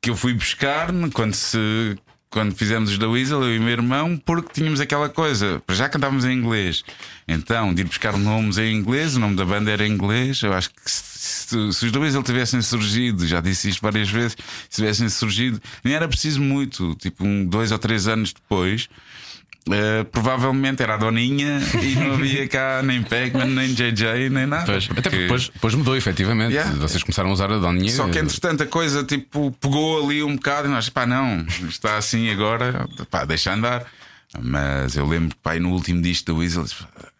que 0.00 0.10
eu 0.10 0.16
fui 0.16 0.32
buscar 0.32 0.88
quando 1.12 1.34
se. 1.34 1.98
Quando 2.30 2.54
fizemos 2.54 2.90
os 2.90 2.98
da 2.98 3.08
Weasel, 3.08 3.42
eu 3.42 3.56
e 3.56 3.58
meu 3.58 3.70
irmão, 3.70 4.16
porque 4.22 4.52
tínhamos 4.52 4.80
aquela 4.80 5.08
coisa, 5.08 5.62
já 5.70 5.88
cantávamos 5.88 6.26
em 6.26 6.32
inglês. 6.32 6.84
Então, 7.26 7.72
de 7.72 7.80
ir 7.80 7.84
buscar 7.84 8.18
nomes 8.18 8.58
em 8.58 8.74
inglês, 8.76 9.16
o 9.16 9.20
nome 9.20 9.34
da 9.34 9.46
banda 9.46 9.70
era 9.70 9.86
em 9.86 9.90
inglês. 9.92 10.42
Eu 10.42 10.52
acho 10.52 10.68
que 10.68 10.90
se, 10.90 11.02
se- 11.48 11.72
se 11.72 11.86
os 11.86 11.90
da 11.92 11.98
Weasel 11.98 12.22
tivessem 12.22 12.60
surgido, 12.60 13.26
já 13.26 13.40
disse 13.40 13.70
isto 13.70 13.80
várias 13.80 14.10
vezes, 14.10 14.36
se 14.68 14.76
tivessem 14.82 15.08
surgido, 15.08 15.58
nem 15.82 15.94
era 15.94 16.06
preciso 16.06 16.40
muito, 16.42 16.94
tipo 16.96 17.24
um, 17.24 17.46
dois 17.46 17.72
ou 17.72 17.78
três 17.78 18.06
anos 18.06 18.34
depois. 18.34 18.88
Eh, 19.70 20.04
provavelmente 20.10 20.82
era 20.82 20.94
a 20.94 20.96
Doninha 20.96 21.60
e 21.82 21.94
não 21.96 22.14
havia 22.14 22.46
cá 22.48 22.80
nem 22.82 23.02
Pac-Man, 23.02 23.46
nem 23.46 23.74
JJ, 23.74 24.30
nem 24.30 24.46
nada. 24.46 24.64
Pois, 24.66 24.84
até 24.90 24.94
porque 24.94 25.02
porque- 25.02 25.18
depois, 25.22 25.48
depois 25.48 25.74
mudou, 25.74 25.96
efetivamente. 25.96 26.52
Yeah. 26.54 26.72
Vocês 26.76 27.02
começaram 27.02 27.30
a 27.30 27.32
usar 27.32 27.50
a 27.50 27.58
Doninha. 27.58 27.90
só 27.90 28.08
que 28.08 28.18
entretanto 28.18 28.62
a 28.62 28.66
coisa 28.66 29.04
tipo 29.04 29.50
pegou 29.60 30.04
ali 30.04 30.22
um 30.22 30.36
bocado 30.36 30.68
e 30.68 30.70
nós, 30.70 30.88
pá, 30.88 31.04
não, 31.06 31.44
está 31.68 31.96
assim 31.98 32.30
agora, 32.30 32.88
pá, 33.10 33.24
deixa 33.24 33.52
andar. 33.52 33.84
Mas 34.40 34.94
eu 34.96 35.06
lembro, 35.06 35.34
pá, 35.42 35.56
e 35.56 35.60
no 35.60 35.70
último 35.70 36.02
disco 36.02 36.32
da 36.32 36.38
Weasel, 36.38 36.64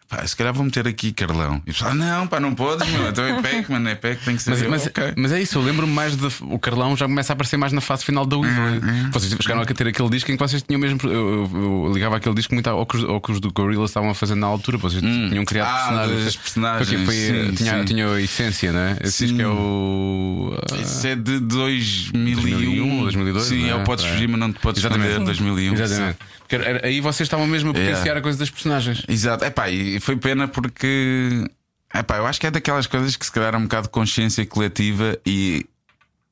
pá, 0.09 0.25
se 0.27 0.35
calhar 0.35 0.53
vou 0.53 0.65
meter 0.65 0.87
aqui 0.87 1.11
Carlão. 1.13 1.61
E 1.65 1.71
pessoal, 1.71 1.93
não, 1.93 2.27
pá, 2.27 2.39
não 2.39 2.53
podes, 2.55 2.87
meu, 2.89 3.09
então 3.09 3.23
é 3.23 3.41
Pac-Man, 3.41 3.87
é 3.89 3.95
Pac, 3.95 4.17
tem 4.25 4.35
que 4.35 4.41
ser. 4.41 4.49
Mas, 4.49 4.61
eu, 4.61 4.69
mas, 4.69 4.87
ok. 4.87 5.13
mas 5.15 5.31
é 5.31 5.41
isso, 5.41 5.57
eu 5.57 5.61
lembro-me 5.61 5.93
mais 5.93 6.15
de. 6.17 6.27
O 6.41 6.57
Carlão 6.57 6.97
já 6.97 7.05
começa 7.05 7.31
a 7.31 7.35
aparecer 7.35 7.57
mais 7.57 7.71
na 7.71 7.79
fase 7.81 8.03
final 8.03 8.25
da 8.25 8.35
Weasel. 8.37 8.63
Uhum, 8.63 9.11
Vocês 9.11 9.31
chegaram 9.39 9.61
a 9.61 9.65
ter 9.65 9.87
aquele 9.87 10.09
disco 10.09 10.31
em 10.31 10.35
que 10.37 10.43
vocês 10.43 10.61
tinham 10.63 10.79
mesmo. 10.79 10.99
Eu, 11.03 11.11
eu- 11.11 11.85
eu 11.87 11.93
ligava 11.93 12.17
aquele 12.17 12.35
disco 12.35 12.53
muito 12.53 12.67
ao 12.69 12.85
que, 12.85 12.97
os- 12.97 13.03
ao 13.03 13.21
que 13.21 13.31
os 13.31 13.39
do 13.39 13.51
Gorillaz 13.53 13.91
estavam 13.91 14.09
a 14.09 14.15
fazer 14.15 14.35
na 14.35 14.47
altura. 14.47 14.77
Vocês 14.77 15.01
tinham 15.01 15.45
criado 15.45 15.67
Ah, 15.69 15.77
personagens. 16.03 16.35
personagens, 16.35 16.89
Porque 16.89 17.05
foi, 17.05 17.15
sim, 17.15 17.51
tinha, 17.55 17.79
sim. 17.79 17.85
tinha 17.85 18.07
a 18.11 18.21
essência, 18.21 18.71
né? 18.71 18.97
Esse 19.01 19.19
Sim. 19.19 19.25
disco 19.27 19.41
é 19.41 19.47
o. 19.47 20.57
ah, 20.71 20.75
Isso 20.81 21.05
é 21.07 21.15
de 21.15 21.39
2001, 21.39 22.35
2001 22.41 22.95
ou 22.97 23.03
2002, 23.03 23.43
Sim, 23.45 23.61
não 23.61 23.67
é 23.67 23.71
é? 23.71 23.75
o 23.75 23.83
Podes 23.83 24.05
É. 24.05 24.11
Fugir, 24.11 24.27
mas 24.27 24.39
não 24.39 24.51
te 24.51 24.59
podes 24.59 24.81
Exatamente. 24.81 25.09
esconder, 25.11 25.25
2001. 25.25 25.73
Exatamente. 25.73 26.17
Porque 26.49 26.55
era- 26.55 26.65
era- 26.79 26.87
aí 26.87 26.99
vocês 26.99 27.27
estavam 27.27 27.45
mesmo 27.45 27.69
a 27.69 27.73
potenciar 27.73 27.99
Yeah. 28.05 28.19
a 28.19 28.23
coisa 28.23 28.39
das 28.39 28.49
personagens. 28.49 29.03
Exato, 29.07 29.45
Epá, 29.45 29.69
e 29.69 29.99
foi 29.99 30.17
pena 30.17 30.47
porque 30.47 31.45
epá, 31.93 32.17
eu 32.17 32.25
acho 32.25 32.39
que 32.39 32.47
é 32.47 32.51
daquelas 32.51 32.87
coisas 32.87 33.15
que 33.15 33.23
se 33.23 33.31
calhar 33.31 33.53
é 33.53 33.57
um 33.57 33.63
bocado 33.63 33.83
de 33.83 33.89
consciência 33.91 34.43
coletiva 34.47 35.15
e 35.23 35.63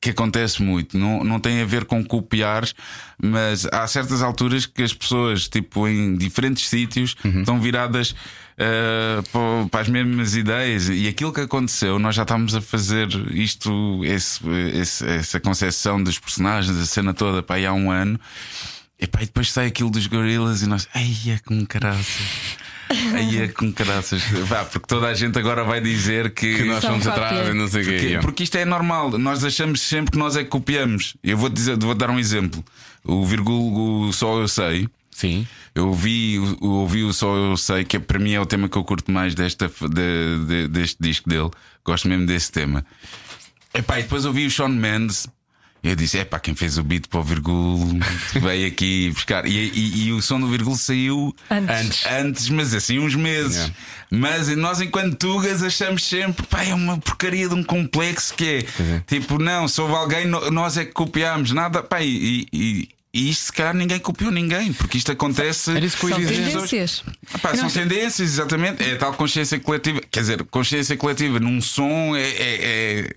que 0.00 0.10
acontece 0.10 0.60
muito. 0.60 0.98
Não, 0.98 1.22
não 1.22 1.38
tem 1.38 1.60
a 1.62 1.64
ver 1.64 1.84
com 1.84 2.04
copiares, 2.04 2.74
mas 3.22 3.64
há 3.72 3.86
certas 3.86 4.20
alturas 4.22 4.66
que 4.66 4.82
as 4.82 4.92
pessoas, 4.92 5.48
tipo, 5.48 5.86
em 5.88 6.16
diferentes 6.16 6.68
sítios, 6.68 7.14
estão 7.24 7.60
viradas. 7.60 8.14
eh, 8.60 9.22
pa- 9.32 9.68
para 9.70 9.80
as 9.82 9.88
mesmas 9.88 10.34
ideias 10.34 10.88
e 10.88 11.06
aquilo 11.06 11.32
que 11.32 11.42
aconteceu, 11.42 11.96
nós 11.96 12.16
já 12.16 12.22
estávamos 12.22 12.56
a 12.56 12.60
fazer 12.60 13.06
isto, 13.30 14.00
esse, 14.04 14.40
esse- 14.74 15.06
essa 15.06 15.38
concepção 15.38 16.02
dos 16.02 16.18
personagens, 16.18 16.76
a 16.76 16.84
cena 16.84 17.14
toda, 17.14 17.40
para 17.40 17.54
aí 17.54 17.64
há 17.66 17.72
um 17.72 17.88
ano. 17.92 18.18
E, 19.00 19.06
pá, 19.06 19.22
e 19.22 19.26
depois 19.26 19.52
sai 19.52 19.66
aquilo 19.66 19.90
dos 19.90 20.06
gorilas 20.06 20.62
e 20.62 20.66
nós, 20.66 20.88
ai, 20.94 21.14
é 21.28 21.38
com 21.38 21.64
caraças. 21.66 22.56
Aí 23.14 23.38
é 23.42 23.48
com 23.48 23.70
caraças. 23.72 24.22
Vá, 24.46 24.64
porque 24.64 24.86
toda 24.86 25.06
a 25.08 25.14
gente 25.14 25.38
agora 25.38 25.62
vai 25.62 25.80
dizer 25.80 26.30
que, 26.32 26.56
Que 26.56 26.64
nós 26.64 26.82
fomos 26.84 27.06
atrás 27.06 27.48
e 27.48 27.52
não 27.52 27.68
sei 27.68 27.82
o 27.82 27.84
porque, 27.84 27.98
quê. 28.08 28.18
porque 28.20 28.42
isto 28.44 28.56
é 28.56 28.64
normal, 28.64 29.16
nós 29.18 29.44
achamos 29.44 29.80
sempre 29.82 30.12
que 30.12 30.18
nós 30.18 30.36
é 30.36 30.42
que 30.42 30.50
copiamos. 30.50 31.14
Eu 31.22 31.36
vou 31.36 31.48
dizer, 31.48 31.76
vou 31.78 31.94
dar 31.94 32.10
um 32.10 32.18
exemplo. 32.18 32.64
O 33.04 33.24
vírgula 33.26 34.12
só 34.12 34.40
eu 34.40 34.48
sei. 34.48 34.88
Sim. 35.12 35.46
Eu 35.74 35.88
ouvi, 35.88 36.38
ouvi 36.60 37.04
o 37.04 37.12
Só 37.12 37.36
Eu 37.36 37.56
Sei, 37.56 37.84
que 37.84 37.96
é, 37.96 38.00
para 38.00 38.18
mim 38.20 38.32
é 38.32 38.40
o 38.40 38.46
tema 38.46 38.68
que 38.68 38.76
eu 38.78 38.84
curto 38.84 39.10
mais 39.12 39.34
desta, 39.34 39.68
de- 39.68 40.44
de- 40.46 40.68
deste 40.68 40.96
disco 41.00 41.28
dele. 41.28 41.50
Gosto 41.84 42.08
mesmo 42.08 42.24
desse 42.26 42.50
tema. 42.52 42.84
Epá, 43.74 43.98
e 43.98 44.02
depois 44.02 44.24
ouvi 44.24 44.46
o 44.46 44.50
Sean 44.50 44.68
Mendes. 44.68 45.26
Eu 45.88 45.96
disse: 45.96 46.18
é 46.18 46.24
pá, 46.24 46.38
quem 46.38 46.54
fez 46.54 46.76
o 46.76 46.82
beat 46.82 47.06
para 47.08 47.20
o 47.20 47.22
vírgula 47.22 47.78
veio 48.42 48.66
aqui 48.68 49.10
buscar. 49.10 49.46
E, 49.46 49.50
e- 49.50 50.06
e 50.08 50.12
o 50.12 50.20
som 50.20 50.38
do 50.38 50.48
vírgula 50.48 50.76
saiu 50.76 51.34
Antes. 51.50 52.04
antes, 52.06 52.48
mas 52.50 52.74
assim 52.74 52.98
uns 52.98 53.14
meses. 53.14 53.56
Yeah. 53.56 53.74
Mas 54.10 54.48
nós, 54.56 54.80
enquanto 54.80 55.16
tugas, 55.16 55.62
achamos 55.62 56.04
sempre, 56.04 56.46
pá, 56.46 56.62
é 56.64 56.74
uma 56.74 56.98
porcaria 56.98 57.48
de 57.48 57.54
um 57.54 57.62
complexo 57.62 58.34
que 58.34 58.44
é, 58.44 58.58
é. 58.82 59.00
tipo, 59.06 59.38
não, 59.38 59.66
se 59.68 59.80
houve 59.80 59.94
alguém, 59.94 60.26
nós 60.26 60.76
é 60.76 60.84
que 60.84 60.92
copiamos, 60.92 61.52
nada, 61.52 61.82
pá, 61.82 62.02
e, 62.02 62.46
e- 62.52 62.88
E 63.12 63.30
isto, 63.30 63.44
se 63.46 63.52
calhar, 63.52 63.74
ninguém 63.74 63.98
copiou 63.98 64.30
ninguém, 64.30 64.72
porque 64.72 64.98
isto 64.98 65.10
acontece. 65.10 65.70
Era 65.70 65.84
isso 65.84 65.96
que 65.96 66.04
eu 66.04 66.10
São 66.10 66.20
ia 66.20 66.26
dizer. 66.26 66.50
tendências. 66.52 67.02
Ah, 67.32 67.38
pá, 67.38 67.56
são 67.56 67.68
tendências, 67.70 68.20
exatamente. 68.32 68.82
É 68.84 68.96
tal 68.96 69.14
consciência 69.14 69.58
coletiva. 69.58 70.00
Quer 70.10 70.20
dizer, 70.20 70.44
consciência 70.44 70.96
coletiva 70.96 71.40
num 71.40 71.60
som 71.62 72.14
é. 72.14 72.22
é, 72.22 72.28
é... 72.36 73.10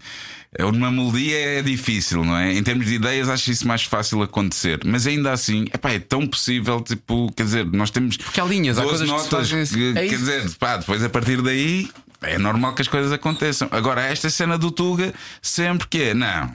é 0.59 0.63
Numa 0.71 0.89
melodia 0.91 1.37
é 1.37 1.61
difícil, 1.61 2.23
não 2.23 2.37
é? 2.37 2.53
Em 2.53 2.63
termos 2.63 2.85
de 2.85 2.93
ideias, 2.95 3.27
acho 3.29 3.51
isso 3.51 3.67
mais 3.67 3.83
fácil 3.83 4.21
acontecer. 4.21 4.79
Mas 4.85 5.05
ainda 5.07 5.31
assim, 5.33 5.65
epá, 5.73 5.91
é 5.91 5.99
tão 5.99 6.25
possível, 6.25 6.79
tipo, 6.81 7.29
quer 7.35 7.43
dizer, 7.43 7.65
nós 7.65 7.89
temos. 7.89 8.15
Porque 8.17 8.39
há 8.39 8.45
linhas, 8.45 8.77
há 8.77 8.83
12 8.83 8.97
coisas 9.05 9.07
que 9.09 9.31
notas, 9.33 9.49
fazem- 9.51 9.93
que- 9.93 9.99
é 9.99 10.07
quer 10.07 10.17
dizer, 10.17 10.49
pá, 10.57 10.77
depois 10.77 11.03
a 11.03 11.09
partir 11.09 11.41
daí 11.41 11.89
é 12.21 12.37
normal 12.37 12.73
que 12.73 12.81
as 12.81 12.87
coisas 12.87 13.11
aconteçam. 13.11 13.67
Agora, 13.71 14.01
esta 14.01 14.29
cena 14.29 14.57
do 14.57 14.71
Tuga, 14.71 15.13
sempre 15.41 15.87
que 15.87 16.03
é, 16.03 16.13
não. 16.13 16.51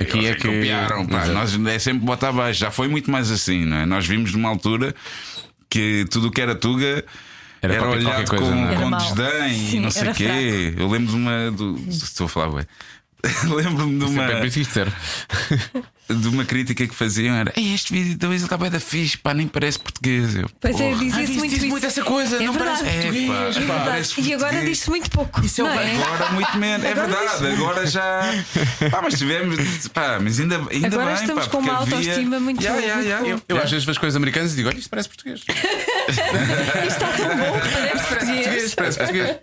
Aqui 0.00 0.26
é 0.26 0.34
que- 0.34 0.46
copiaram, 0.46 1.06
pá, 1.06 1.26
nós 1.26 1.58
é 1.66 1.78
sempre 1.78 2.04
bota 2.04 2.28
abaixo. 2.28 2.60
Já 2.60 2.70
foi 2.70 2.88
muito 2.88 3.10
mais 3.10 3.30
assim, 3.30 3.64
não 3.64 3.76
é? 3.78 3.86
Nós 3.86 4.06
vimos 4.06 4.32
numa 4.32 4.48
altura 4.48 4.94
que 5.68 6.04
tudo 6.10 6.28
o 6.28 6.30
que 6.30 6.40
era 6.40 6.54
Tuga. 6.54 7.04
Era 7.62 7.74
Era, 7.74 7.88
olhado 7.88 8.28
coisa, 8.28 8.44
com, 8.44 8.54
é? 8.54 8.72
Era 8.74 8.76
com 8.80 8.90
desdém 8.90 9.50
e 9.52 9.70
Sim, 9.70 9.80
não 9.80 9.90
sei 9.90 10.10
o 10.10 10.14
quê. 10.14 10.74
Eu 10.76 10.88
lembro 10.88 11.08
de 11.10 11.16
uma. 11.16 11.50
Do, 11.50 11.76
estou 11.88 12.26
a 12.26 12.28
falar, 12.28 12.48
ué. 12.50 12.66
Lembro-me 13.54 13.98
de 13.98 14.04
uma, 14.04 14.26
Sempre 14.28 14.44
é 14.44 14.46
isto 14.46 14.64
serve. 14.72 14.92
de 16.08 16.28
uma 16.28 16.44
crítica 16.44 16.86
que 16.86 16.94
faziam: 16.94 17.34
era 17.34 17.52
este 17.56 17.92
vídeo 17.92 18.16
da 18.16 18.28
Luísa 18.28 18.44
está 18.46 18.56
bem 18.56 18.70
da 18.70 18.78
fixe, 18.78 19.18
pá, 19.18 19.34
nem 19.34 19.48
parece 19.48 19.78
português. 19.78 20.36
Eu, 20.36 20.48
Pois 20.60 20.80
é, 20.80 20.92
dizia-se 20.94 21.32
muito 21.32 21.50
diz 21.50 21.58
isso. 21.58 21.68
muito 21.68 21.86
essa 21.86 22.02
coisa, 22.04 22.36
É 22.36 22.46
não 22.46 22.52
verdade. 22.52 22.84
parece 22.84 23.02
português. 23.02 23.56
É, 23.56 23.60
pá, 23.60 23.60
É 23.60 23.66
pá, 23.78 23.84
parece 23.84 24.20
E 24.20 24.34
agora 24.34 24.38
português. 24.52 24.68
diz-se 24.76 24.90
muito 24.90 25.10
pouco. 25.10 25.44
Isso 25.44 25.60
é 25.60 25.64
não 25.64 25.72
é? 25.80 25.96
Agora 26.04 26.32
muito 26.32 26.56
menos, 26.58 26.86
é 26.86 26.90
Agora 26.92 27.06
verdade. 27.08 27.46
Agora 27.54 27.86
já. 27.86 28.20
Pá, 28.90 29.00
mas 29.02 29.18
tivemos. 29.18 29.88
Pá, 29.88 30.18
mas 30.22 30.38
ainda, 30.40 30.60
ainda 30.70 30.86
Agora 30.86 31.06
bem. 31.06 31.14
estamos 31.14 31.44
pá, 31.46 31.50
com 31.50 31.58
uma 31.58 31.74
porque 31.78 31.94
havia- 31.94 31.96
autoestima 32.10 32.40
muito- 32.40 32.62
ya. 32.62 32.72
boa. 32.72 33.28
Eu, 33.28 33.42
eu 33.48 33.56
às 33.58 33.70
vezes 33.70 33.84
vejo 33.84 33.98
coisas 34.00 34.16
americanas 34.16 34.52
e 34.52 34.56
digo: 34.56 34.68
olha, 34.68 34.78
isto 34.78 34.88
parece 34.90 35.08
português. 35.08 35.40
Isto 35.40 36.86
está 36.86 37.08
tão 37.12 37.36
bom 37.36 37.60
que 37.60 37.68
parece 37.68 38.06
português. 38.06 38.55
Parece 38.76 38.98
português. 38.98 39.36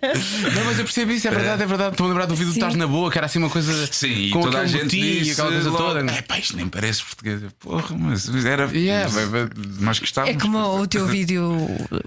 Não, 0.54 0.64
mas 0.64 0.78
eu 0.78 0.84
percebo 0.84 1.12
isso, 1.12 1.26
é 1.28 1.30
verdade, 1.30 1.62
é 1.62 1.66
verdade. 1.66 1.90
Estou 1.90 2.06
a 2.06 2.08
lembrar 2.08 2.26
do 2.26 2.34
vídeo 2.34 2.52
do 2.52 2.54
Estás 2.54 2.74
na 2.74 2.86
Boa, 2.86 3.10
que 3.10 3.18
era 3.18 3.26
assim 3.26 3.38
uma 3.38 3.50
coisa. 3.50 3.86
Sim, 3.92 4.06
e 4.12 4.30
com 4.30 4.40
toda 4.42 4.60
a 4.60 4.66
gente 4.66 4.96
e 4.96 5.20
disse 5.20 5.32
aquela 5.32 5.50
coisa 5.50 5.70
logo, 5.70 5.84
toda. 5.84 6.12
É 6.12 6.22
pá, 6.22 6.38
isto 6.38 6.56
nem 6.56 6.68
parece 6.68 7.02
português. 7.02 7.40
Porra, 7.58 7.96
mas 7.98 8.28
era. 8.44 8.70
Yeah, 8.72 9.10
mas, 9.12 9.50
mas- 9.80 9.98
gostávamos. 9.98 10.36
É 10.36 10.40
como 10.40 10.58
o 10.58 10.86
teu 10.86 11.06
vídeo, 11.06 11.42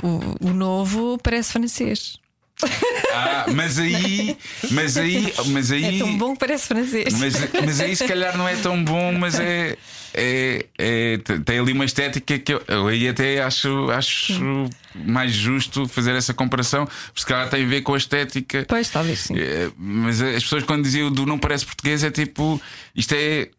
o, 0.01 0.35
o 0.49 0.53
novo, 0.53 1.17
parece 1.21 1.51
francês. 1.51 2.17
Ah, 3.13 3.45
mas 3.53 3.77
aí. 3.77 4.37
Mas 4.71 4.97
aí. 4.97 5.33
Mas 5.47 5.71
aí. 5.71 5.97
É 5.97 5.99
tão 5.99 6.17
bom 6.17 6.33
que 6.33 6.39
parece 6.39 6.67
francês. 6.67 7.13
Mas, 7.13 7.35
mas 7.65 7.79
aí 7.79 7.95
se 7.95 8.07
calhar 8.07 8.37
não 8.37 8.47
é 8.47 8.55
tão 8.55 8.83
bom, 8.83 9.11
mas 9.11 9.39
é. 9.39 9.77
É, 10.17 10.65
é- 10.77 11.17
tem 11.45 11.59
ali 11.59 11.71
uma 11.73 11.85
estética 11.85 12.39
que 12.39 12.53
eu, 12.53 12.61
eu 12.67 12.87
aí 12.87 13.07
até 13.07 13.41
acho, 13.41 13.91
acho 13.91 14.67
mais 14.95 15.31
justo 15.31 15.87
fazer 15.87 16.15
essa 16.15 16.33
comparação, 16.33 16.85
porque 16.85 17.19
se 17.19 17.25
calhar 17.25 17.47
tem 17.49 17.63
a 17.63 17.67
ver 17.67 17.81
com 17.81 17.93
a 17.93 17.97
estética. 17.97 18.65
Pois, 18.67 18.89
talvez 18.89 19.19
sim. 19.19 19.37
É, 19.37 19.69
mas 19.77 20.19
as 20.21 20.43
pessoas 20.43 20.63
quando 20.63 20.83
diziam 20.83 21.11
do 21.11 21.25
não 21.25 21.37
parece 21.37 21.65
português 21.65 22.03
é 22.03 22.09
tipo 22.09 22.59
isto 22.95 23.13
é. 23.13 23.49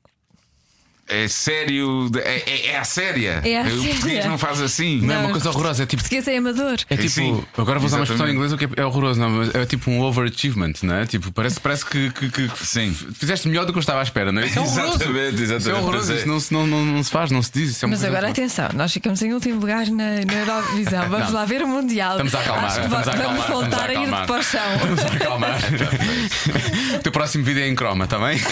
É 1.10 1.26
sério, 1.26 2.10
é, 2.22 2.42
é, 2.46 2.66
é 2.72 2.78
a 2.78 2.84
séria. 2.84 3.40
É 3.44 3.58
à 3.58 3.62
o 3.62 3.64
português 3.70 4.00
séria. 4.00 4.28
não 4.28 4.36
faz 4.36 4.60
assim. 4.60 5.00
Não 5.00 5.14
é 5.14 5.16
Não, 5.16 5.24
uma 5.24 5.30
coisa 5.32 5.48
horrorosa, 5.48 5.82
é 5.82 5.86
tipo. 5.86 6.02
Português 6.02 6.28
é 6.28 6.36
amador. 6.36 6.76
É 6.90 6.96
tipo, 6.96 7.08
Sim, 7.08 7.42
agora 7.56 7.78
vou 7.78 7.86
usar 7.86 7.96
uma 7.96 8.04
expressão 8.04 8.26
em 8.28 8.32
exatamente. 8.32 8.36
inglês, 8.36 8.52
o 8.52 8.58
que 8.58 8.64
é, 8.66 8.82
é 8.82 8.86
horroroso, 8.86 9.18
não, 9.20 9.30
mas 9.30 9.54
é 9.54 9.64
tipo 9.64 9.90
um 9.90 10.00
overachievement, 10.02 10.74
não 10.82 10.94
é? 10.96 11.06
Tipo, 11.06 11.32
parece, 11.32 11.58
parece 11.60 11.86
que, 11.86 12.10
que, 12.10 12.28
que 12.30 12.50
Sim. 12.66 12.92
fizeste 13.14 13.48
melhor 13.48 13.64
do 13.64 13.72
que 13.72 13.78
eu 13.78 13.80
estava 13.80 14.00
à 14.00 14.02
espera, 14.02 14.30
não 14.30 14.42
é? 14.42 14.46
Isso 14.46 14.58
é 14.58 14.62
horroroso. 14.62 14.94
Exatamente, 14.96 15.42
exatamente. 15.42 15.60
Isso 15.60 15.70
é 15.70 15.74
horroroso, 15.74 16.06
Pois 16.06 16.10
é. 16.10 16.16
isso 16.20 16.28
não, 16.28 16.40
se- 16.40 16.52
não, 16.52 16.66
não, 16.66 16.84
não 16.84 17.02
se 17.02 17.10
faz, 17.10 17.30
não 17.30 17.42
se 17.42 17.52
diz. 17.52 17.70
Isso 17.70 17.84
é 17.84 17.88
Mas 17.88 18.04
agora 18.04 18.28
atenção, 18.28 18.68
nós 18.74 18.92
ficamos 18.92 19.22
em 19.22 19.32
último 19.32 19.60
lugar 19.60 19.86
na, 19.86 20.24
na 20.26 20.34
Eurovisão. 20.34 21.08
Vamos 21.18 21.32
lá 21.32 21.44
ver 21.46 21.62
o 21.62 21.68
Mundial. 21.68 22.10
Estamos 22.12 22.34
a 22.34 22.40
acalmar, 22.40 22.64
Acho 22.66 22.80
que 22.80 22.84
estamos 22.86 23.08
a 23.08 23.12
vamos 23.12 23.20
acalmar, 23.20 23.40
estamos 23.40 23.62
a 23.62 23.68
voltar 23.70 23.88
a, 23.88 23.92
ir 23.94 23.96
acalmar. 23.96 24.26
para 24.26 24.38
o 24.38 24.42
chão. 24.42 24.78
Vamos 24.80 25.00
acalmar. 25.06 25.58
o 26.96 26.98
teu 26.98 27.12
próximo 27.12 27.44
vídeo 27.44 27.62
é 27.62 27.68
em 27.68 27.74
croma, 27.74 28.04
está 28.04 28.18
bem? 28.18 28.38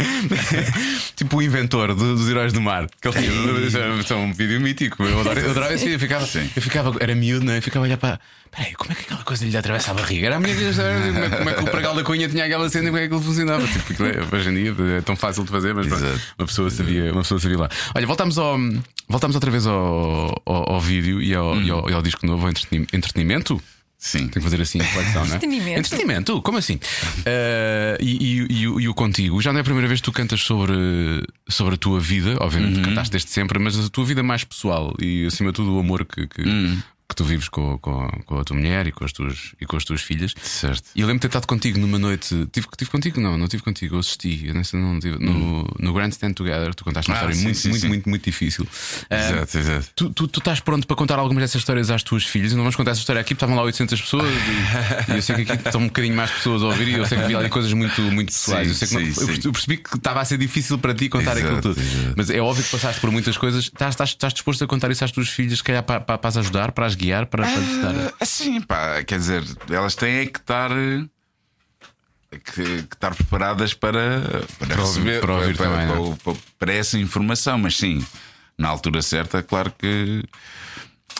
tipo 1.16 1.36
o 1.36 1.42
inventor 1.42 1.94
do- 1.94 2.16
dos 2.16 2.28
heróis 2.28 2.52
do 2.52 2.60
mar. 2.60 2.86
Que 3.00 3.08
ele 3.08 3.18
tinha, 4.02 4.16
um 4.16 4.32
vídeo 4.32 4.60
mítico. 4.60 5.02
Eu 5.02 5.20
adorava, 5.20 5.40
eu 5.46 5.50
adorava 5.50 5.74
esse 5.74 5.84
vídeo. 5.84 5.96
Eu 5.96 6.00
ficava, 6.00 6.24
eu 6.56 6.62
ficava, 6.62 6.96
era 7.00 7.14
miúdo, 7.14 7.44
não 7.44 7.52
é? 7.52 7.58
Eu 7.58 7.62
ficava 7.62 7.84
a 7.84 7.88
olhar 7.88 7.96
para. 7.96 8.20
Peraí, 8.50 8.72
como 8.74 8.90
é 8.90 8.94
que 8.96 9.02
aquela 9.02 9.22
coisa 9.22 9.44
lhe 9.46 9.56
atravessa 9.56 9.92
a 9.92 9.94
barriga? 9.94 10.26
Era 10.26 10.36
a 10.36 10.40
minha 10.40 10.54
como 10.56 11.24
é, 11.24 11.28
como 11.30 11.50
é 11.50 11.54
que 11.54 11.62
o 11.62 11.66
pregal 11.70 11.94
da 11.94 12.02
cunha 12.02 12.28
tinha 12.28 12.44
aquela 12.44 12.68
cena 12.68 12.86
e 12.86 12.90
como 12.90 12.98
é 12.98 13.06
que 13.08 13.14
ele 13.14 13.22
funcionava? 13.22 13.64
Tipo, 13.66 14.04
é- 14.04 14.36
hoje 14.36 14.48
em 14.50 14.54
dia 14.54 14.74
é 14.98 15.00
tão 15.02 15.14
fácil 15.14 15.44
de 15.44 15.50
fazer, 15.50 15.72
mas 15.72 15.86
pronto, 15.86 16.04
uma 16.38 16.46
pessoa 16.48 16.68
sabia, 16.70 17.12
uma 17.12 17.22
pessoa 17.22 17.38
sabia 17.38 17.58
lá. 17.58 17.68
Olha, 17.94 18.06
voltamos 18.06 18.38
ao. 18.38 18.58
Voltamos 19.08 19.36
outra 19.36 19.50
vez 19.52 19.66
ao, 19.66 20.42
ao, 20.44 20.72
ao 20.72 20.80
vídeo 20.80 21.22
e 21.22 21.32
ao, 21.34 21.60
e, 21.60 21.70
ao, 21.70 21.90
e 21.90 21.92
ao 21.92 22.02
disco 22.02 22.26
novo, 22.26 22.44
ao 22.44 22.50
entreteni- 22.50 22.86
entretenimento. 22.92 23.62
Sim. 24.02 24.20
Tem 24.20 24.30
que 24.30 24.40
fazer 24.40 24.60
assim, 24.62 24.78
reflexão, 24.78 25.12
não 25.26 25.32
é? 25.34 25.36
Entretenimento. 25.36 25.78
Entretenimento, 25.78 26.40
como 26.42 26.56
assim? 26.56 26.80
Eh, 27.26 27.98
e, 28.00 28.10
e- 28.48 28.60
e 28.62 28.66
o- 28.68 28.80
e 28.80 28.88
o 28.88 28.94
contigo? 28.94 29.40
Já 29.42 29.52
não 29.52 29.58
é 29.58 29.60
a 29.60 29.64
primeira 29.64 29.86
vez 29.86 30.00
que 30.00 30.04
tu 30.06 30.10
cantas 30.12 30.40
sobre, 30.40 30.72
sobre 31.48 31.74
a 31.74 31.76
tua 31.76 32.00
vida, 32.00 32.34
obviamente 32.40 32.80
cantaste 32.80 33.12
desde 33.12 33.28
sempre, 33.30 33.58
mas 33.58 33.78
a 33.78 33.88
tua 33.90 34.04
vida 34.06 34.22
mais 34.22 34.42
pessoal 34.42 34.94
e 34.98 35.26
acima 35.26 35.50
de 35.50 35.56
tudo 35.56 35.76
o 35.76 35.78
amor 35.80 36.06
que, 36.06 36.26
que, 36.26 36.42
que 37.10 37.16
tu 37.16 37.24
vives 37.24 37.48
com, 37.48 37.76
com, 37.78 38.08
com 38.24 38.38
a 38.40 38.44
tua 38.44 38.56
mulher 38.56 38.86
e 38.86 38.92
com 38.92 39.04
as 39.04 39.12
tuas, 39.12 39.52
e 39.60 39.66
com 39.66 39.76
as 39.76 39.84
tuas 39.84 40.00
filhas. 40.00 40.32
Certo. 40.42 40.84
E 40.94 41.00
eu 41.00 41.06
lembro 41.06 41.18
de 41.18 41.22
ter 41.22 41.26
estado 41.28 41.46
contigo 41.46 41.78
numa 41.78 41.98
noite. 41.98 42.28
Tive, 42.52 42.66
tive 42.78 42.90
contigo? 42.90 43.20
Não, 43.20 43.36
não 43.36 43.48
tive 43.48 43.62
contigo. 43.62 43.96
Eu 43.96 44.00
assisti. 44.00 44.46
Eu 44.46 44.54
nessa 44.54 44.76
não 44.76 44.98
tive, 45.00 45.18
no, 45.18 45.66
no 45.78 45.92
Grandstand 45.92 46.32
Together. 46.34 46.74
Tu 46.74 46.84
contaste 46.84 47.10
uma 47.10 47.16
Ah, 47.16 47.18
história 47.18 47.34
sim, 47.36 47.42
muito, 47.44 47.58
sim, 47.58 47.68
muito, 47.70 47.80
sim. 47.82 47.88
muito, 47.88 48.08
muito 48.08 48.24
difícil. 48.24 48.66
Eh, 49.10 49.30
Exato, 49.30 49.58
exato. 49.58 49.86
Tu, 49.94 50.10
tu, 50.10 50.28
tu 50.28 50.38
estás 50.38 50.60
pronto 50.60 50.86
para 50.86 50.96
contar 50.96 51.18
algumas 51.18 51.42
dessas 51.42 51.60
histórias 51.60 51.90
às 51.90 52.02
tuas 52.02 52.24
filhas? 52.24 52.52
Não 52.52 52.60
vamos 52.60 52.76
contar 52.76 52.92
essa 52.92 53.00
história 53.00 53.20
aqui, 53.20 53.34
porque 53.34 53.44
estavam 53.44 53.56
lá 53.56 53.62
800 53.62 54.00
pessoas 54.00 54.24
e, 54.32 55.12
e 55.12 55.16
eu 55.16 55.22
sei 55.22 55.36
que 55.44 55.52
aqui 55.52 55.66
estão 55.66 55.80
um 55.80 55.86
bocadinho 55.86 56.14
mais 56.16 56.30
pessoas 56.30 56.62
a 56.62 56.66
ouvir 56.66 56.88
e 56.88 56.94
eu 56.94 57.06
sei 57.06 57.18
que 57.18 57.24
havia 57.24 57.38
ali 57.38 57.48
coisas 57.48 57.72
muito, 57.72 58.00
muito 58.02 58.32
pessoais. 58.32 58.68
Eu, 58.68 58.74
sei 58.74 58.88
que 58.88 58.94
não- 58.94 59.34
eu 59.44 59.52
percebi 59.52 59.76
que 59.78 59.96
estava 59.96 60.20
a 60.20 60.24
ser 60.24 60.38
difícil 60.38 60.78
para 60.78 60.94
ti 60.94 61.08
contar 61.08 61.32
Exato, 61.36 61.46
aquilo 61.46 61.60
tudo. 61.60 61.80
exato. 61.80 62.14
Mas 62.16 62.30
é 62.30 62.40
óbvio 62.40 62.64
que 62.64 62.70
passaste 62.70 63.00
por 63.00 63.10
muitas 63.10 63.36
coisas. 63.36 63.64
Estás, 63.64 63.94
estás, 63.94 64.10
estás 64.10 64.32
disposto 64.32 64.62
a 64.62 64.66
contar 64.66 64.90
isso 64.90 65.04
às 65.04 65.10
tuas 65.10 65.28
filhas, 65.28 65.58
se 65.58 65.64
calhar 65.64 65.82
para, 65.82 66.00
para, 66.00 66.18
para 66.18 66.28
as 66.28 66.36
ajudar, 66.36 66.72
para 66.72 66.86
as 66.86 66.94
guiar, 67.00 67.26
para, 67.26 67.42
para 67.44 67.56
lhes 67.60 67.82
dar. 67.82 67.94
Ah, 67.96 68.12
Assim, 68.20 68.60
pá, 68.60 69.02
quer 69.04 69.18
dizer, 69.18 69.42
elas 69.70 69.94
têm 69.94 70.16
é 70.18 70.26
que 70.26 70.38
estar. 70.38 70.70
eh, 70.72 71.04
Que, 72.30 72.38
que 72.62 72.94
estar 72.94 73.14
preparadas 73.14 73.74
para, 73.74 74.20
para, 74.58 74.66
Para 74.68 74.76
receber 74.76 75.20
para 75.20 75.34
ouvir 75.34 75.56
também, 75.56 75.86
para, 75.88 76.00
é? 76.00 76.14
para- 76.22 76.36
para 76.58 76.72
essa 76.72 76.96
informação, 76.98 77.58
mas 77.58 77.76
sim, 77.76 78.04
na 78.56 78.68
altura 78.68 79.02
certa, 79.02 79.42
claro 79.42 79.72
que 79.76 80.22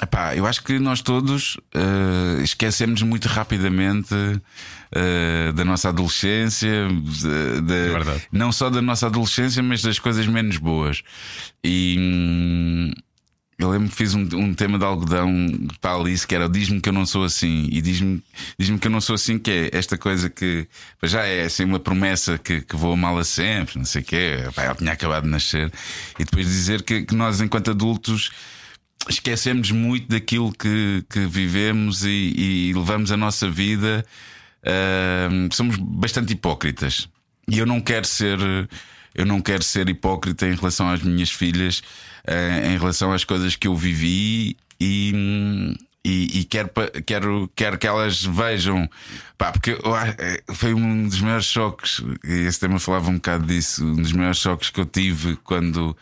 epá, 0.00 0.36
eu 0.36 0.46
acho 0.46 0.62
que 0.62 0.78
nós 0.78 1.00
todos 1.02 1.58
eh, 1.74 2.42
esquecemos 2.44 3.02
muito 3.02 3.26
rapidamente 3.26 4.14
eh, 4.92 5.50
da 5.52 5.64
nossa 5.64 5.88
adolescência, 5.88 6.86
de- 6.88 7.60
de- 7.60 7.74
É 7.96 8.20
não 8.30 8.52
só 8.52 8.70
da 8.70 8.80
nossa 8.80 9.06
adolescência, 9.08 9.62
mas 9.64 9.82
das 9.82 9.98
coisas 9.98 10.26
menos 10.28 10.58
boas. 10.58 11.02
E 11.64 11.96
hum, 11.98 12.92
eu 13.60 13.70
lembro 13.70 13.90
que 13.90 13.96
fiz 13.96 14.14
um, 14.14 14.26
um 14.34 14.54
tema 14.54 14.78
de 14.78 14.84
algodão 14.86 15.30
para 15.82 15.90
a 15.90 15.94
Alice 15.94 16.26
que 16.26 16.34
era 16.34 16.48
Diz-me 16.48 16.80
que 16.80 16.88
eu 16.88 16.92
não 16.94 17.04
sou 17.04 17.24
assim. 17.24 17.68
E 17.70 17.82
diz-me 17.82 18.22
diz 18.58 18.70
que 18.80 18.86
eu 18.86 18.90
não 18.90 19.02
sou 19.02 19.14
assim, 19.14 19.38
que 19.38 19.50
é 19.50 19.70
esta 19.72 19.98
coisa 19.98 20.30
que 20.30 20.66
já 21.02 21.24
é 21.26 21.44
assim 21.44 21.64
uma 21.64 21.78
promessa 21.78 22.38
que, 22.38 22.62
que 22.62 22.74
vou 22.74 22.94
amá-la 22.94 23.22
sempre, 23.22 23.76
não 23.76 23.84
sei 23.84 24.00
o 24.00 24.04
quê. 24.04 24.38
Pá, 24.54 24.62
ela 24.62 24.74
tinha 24.74 24.92
acabado 24.92 25.24
de 25.24 25.28
nascer. 25.28 25.70
E 26.18 26.24
depois 26.24 26.46
dizer 26.46 26.82
que, 26.82 27.02
que 27.02 27.14
nós, 27.14 27.42
enquanto 27.42 27.70
adultos, 27.70 28.30
esquecemos 29.08 29.70
muito 29.70 30.08
daquilo 30.08 30.52
que, 30.52 31.04
que 31.10 31.26
vivemos 31.26 32.02
e, 32.04 32.70
e 32.70 32.72
levamos 32.74 33.12
a 33.12 33.16
nossa 33.16 33.50
vida. 33.50 34.04
ahm, 34.64 35.48
somos 35.52 35.76
bastante 35.76 36.32
hipócritas. 36.32 37.08
E 37.46 37.58
eu 37.58 37.66
não 37.66 37.80
quero 37.80 38.06
ser. 38.06 38.38
Eu 39.14 39.26
não 39.26 39.40
quero 39.40 39.62
ser 39.62 39.88
hipócrita 39.88 40.46
em 40.46 40.54
relação 40.54 40.88
às 40.88 41.02
minhas 41.02 41.30
filhas, 41.30 41.82
em 42.26 42.78
relação 42.78 43.12
às 43.12 43.24
coisas 43.24 43.56
que 43.56 43.68
eu 43.68 43.76
vivi 43.76 44.56
e. 44.80 45.76
E, 46.02 46.40
e 46.40 46.44
quero, 46.44 46.70
quero, 47.04 47.52
quero 47.54 47.78
que 47.78 47.86
elas 47.86 48.24
vejam, 48.24 48.88
pá, 49.36 49.52
porque 49.52 49.72
eu 49.72 49.94
eh, 49.94 50.42
foi 50.54 50.72
um 50.72 51.06
dos 51.06 51.20
maiores 51.20 51.44
choques. 51.44 52.02
e 52.24 52.46
Esse 52.46 52.58
tema 52.58 52.80
falava 52.80 53.10
um 53.10 53.16
bocado 53.16 53.46
disso. 53.46 53.84
Um 53.84 53.96
dos 53.96 54.12
maiores 54.12 54.38
choques 54.38 54.70
que 54.70 54.80
eu 54.80 54.86
tive 54.86 55.36
quando, 55.44 55.94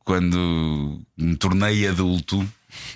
quando 0.00 1.00
me 1.16 1.36
tornei 1.36 1.86
adulto, 1.86 2.44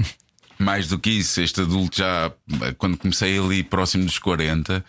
mais 0.58 0.88
do 0.88 0.98
que 0.98 1.10
isso, 1.10 1.40
este 1.40 1.60
adulto 1.60 1.98
já, 1.98 2.32
quando 2.76 2.98
comecei 2.98 3.38
ali 3.38 3.62
próximo 3.62 4.04
dos 4.04 4.18
40, 4.18 4.84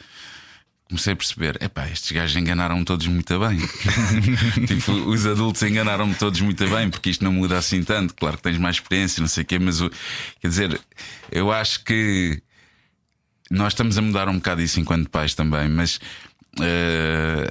comecei 0.92 1.14
a 1.14 1.16
perceber: 1.16 1.58
epá, 1.64 1.88
estes 1.90 2.12
gajos 2.12 2.36
enganaram-me 2.36 2.86
todos 2.86 3.08
muito 3.08 3.40
bem. 3.40 3.58
tipo, 4.68 4.92
os 4.92 5.26
adultos 5.26 5.62
enganaram-me 5.64 6.14
todos 6.14 6.40
muito 6.42 6.68
bem, 6.70 6.90
porque 6.90 7.10
isto 7.10 7.24
não 7.24 7.32
muda 7.32 7.58
assim 7.58 7.84
tanto. 7.84 8.14
Claro 8.14 8.38
que 8.38 8.44
tens 8.44 8.58
mais 8.58 8.76
experiência, 8.76 9.22
não 9.22 9.28
sei 9.28 9.44
o 9.44 9.46
quê, 9.46 9.58
mas 9.58 9.80
quer 10.40 10.48
dizer, 10.48 10.82
eu 11.32 11.52
acho 11.52 11.84
que 11.84 12.42
nós 13.50 13.74
estamos 13.74 13.98
a 13.98 14.02
mudar 14.02 14.30
um 14.30 14.36
bocado 14.36 14.62
isso 14.62 14.80
enquanto 14.80 15.10
pais 15.10 15.34
também, 15.34 15.68
mas. 15.70 16.00
eh, 16.60 17.50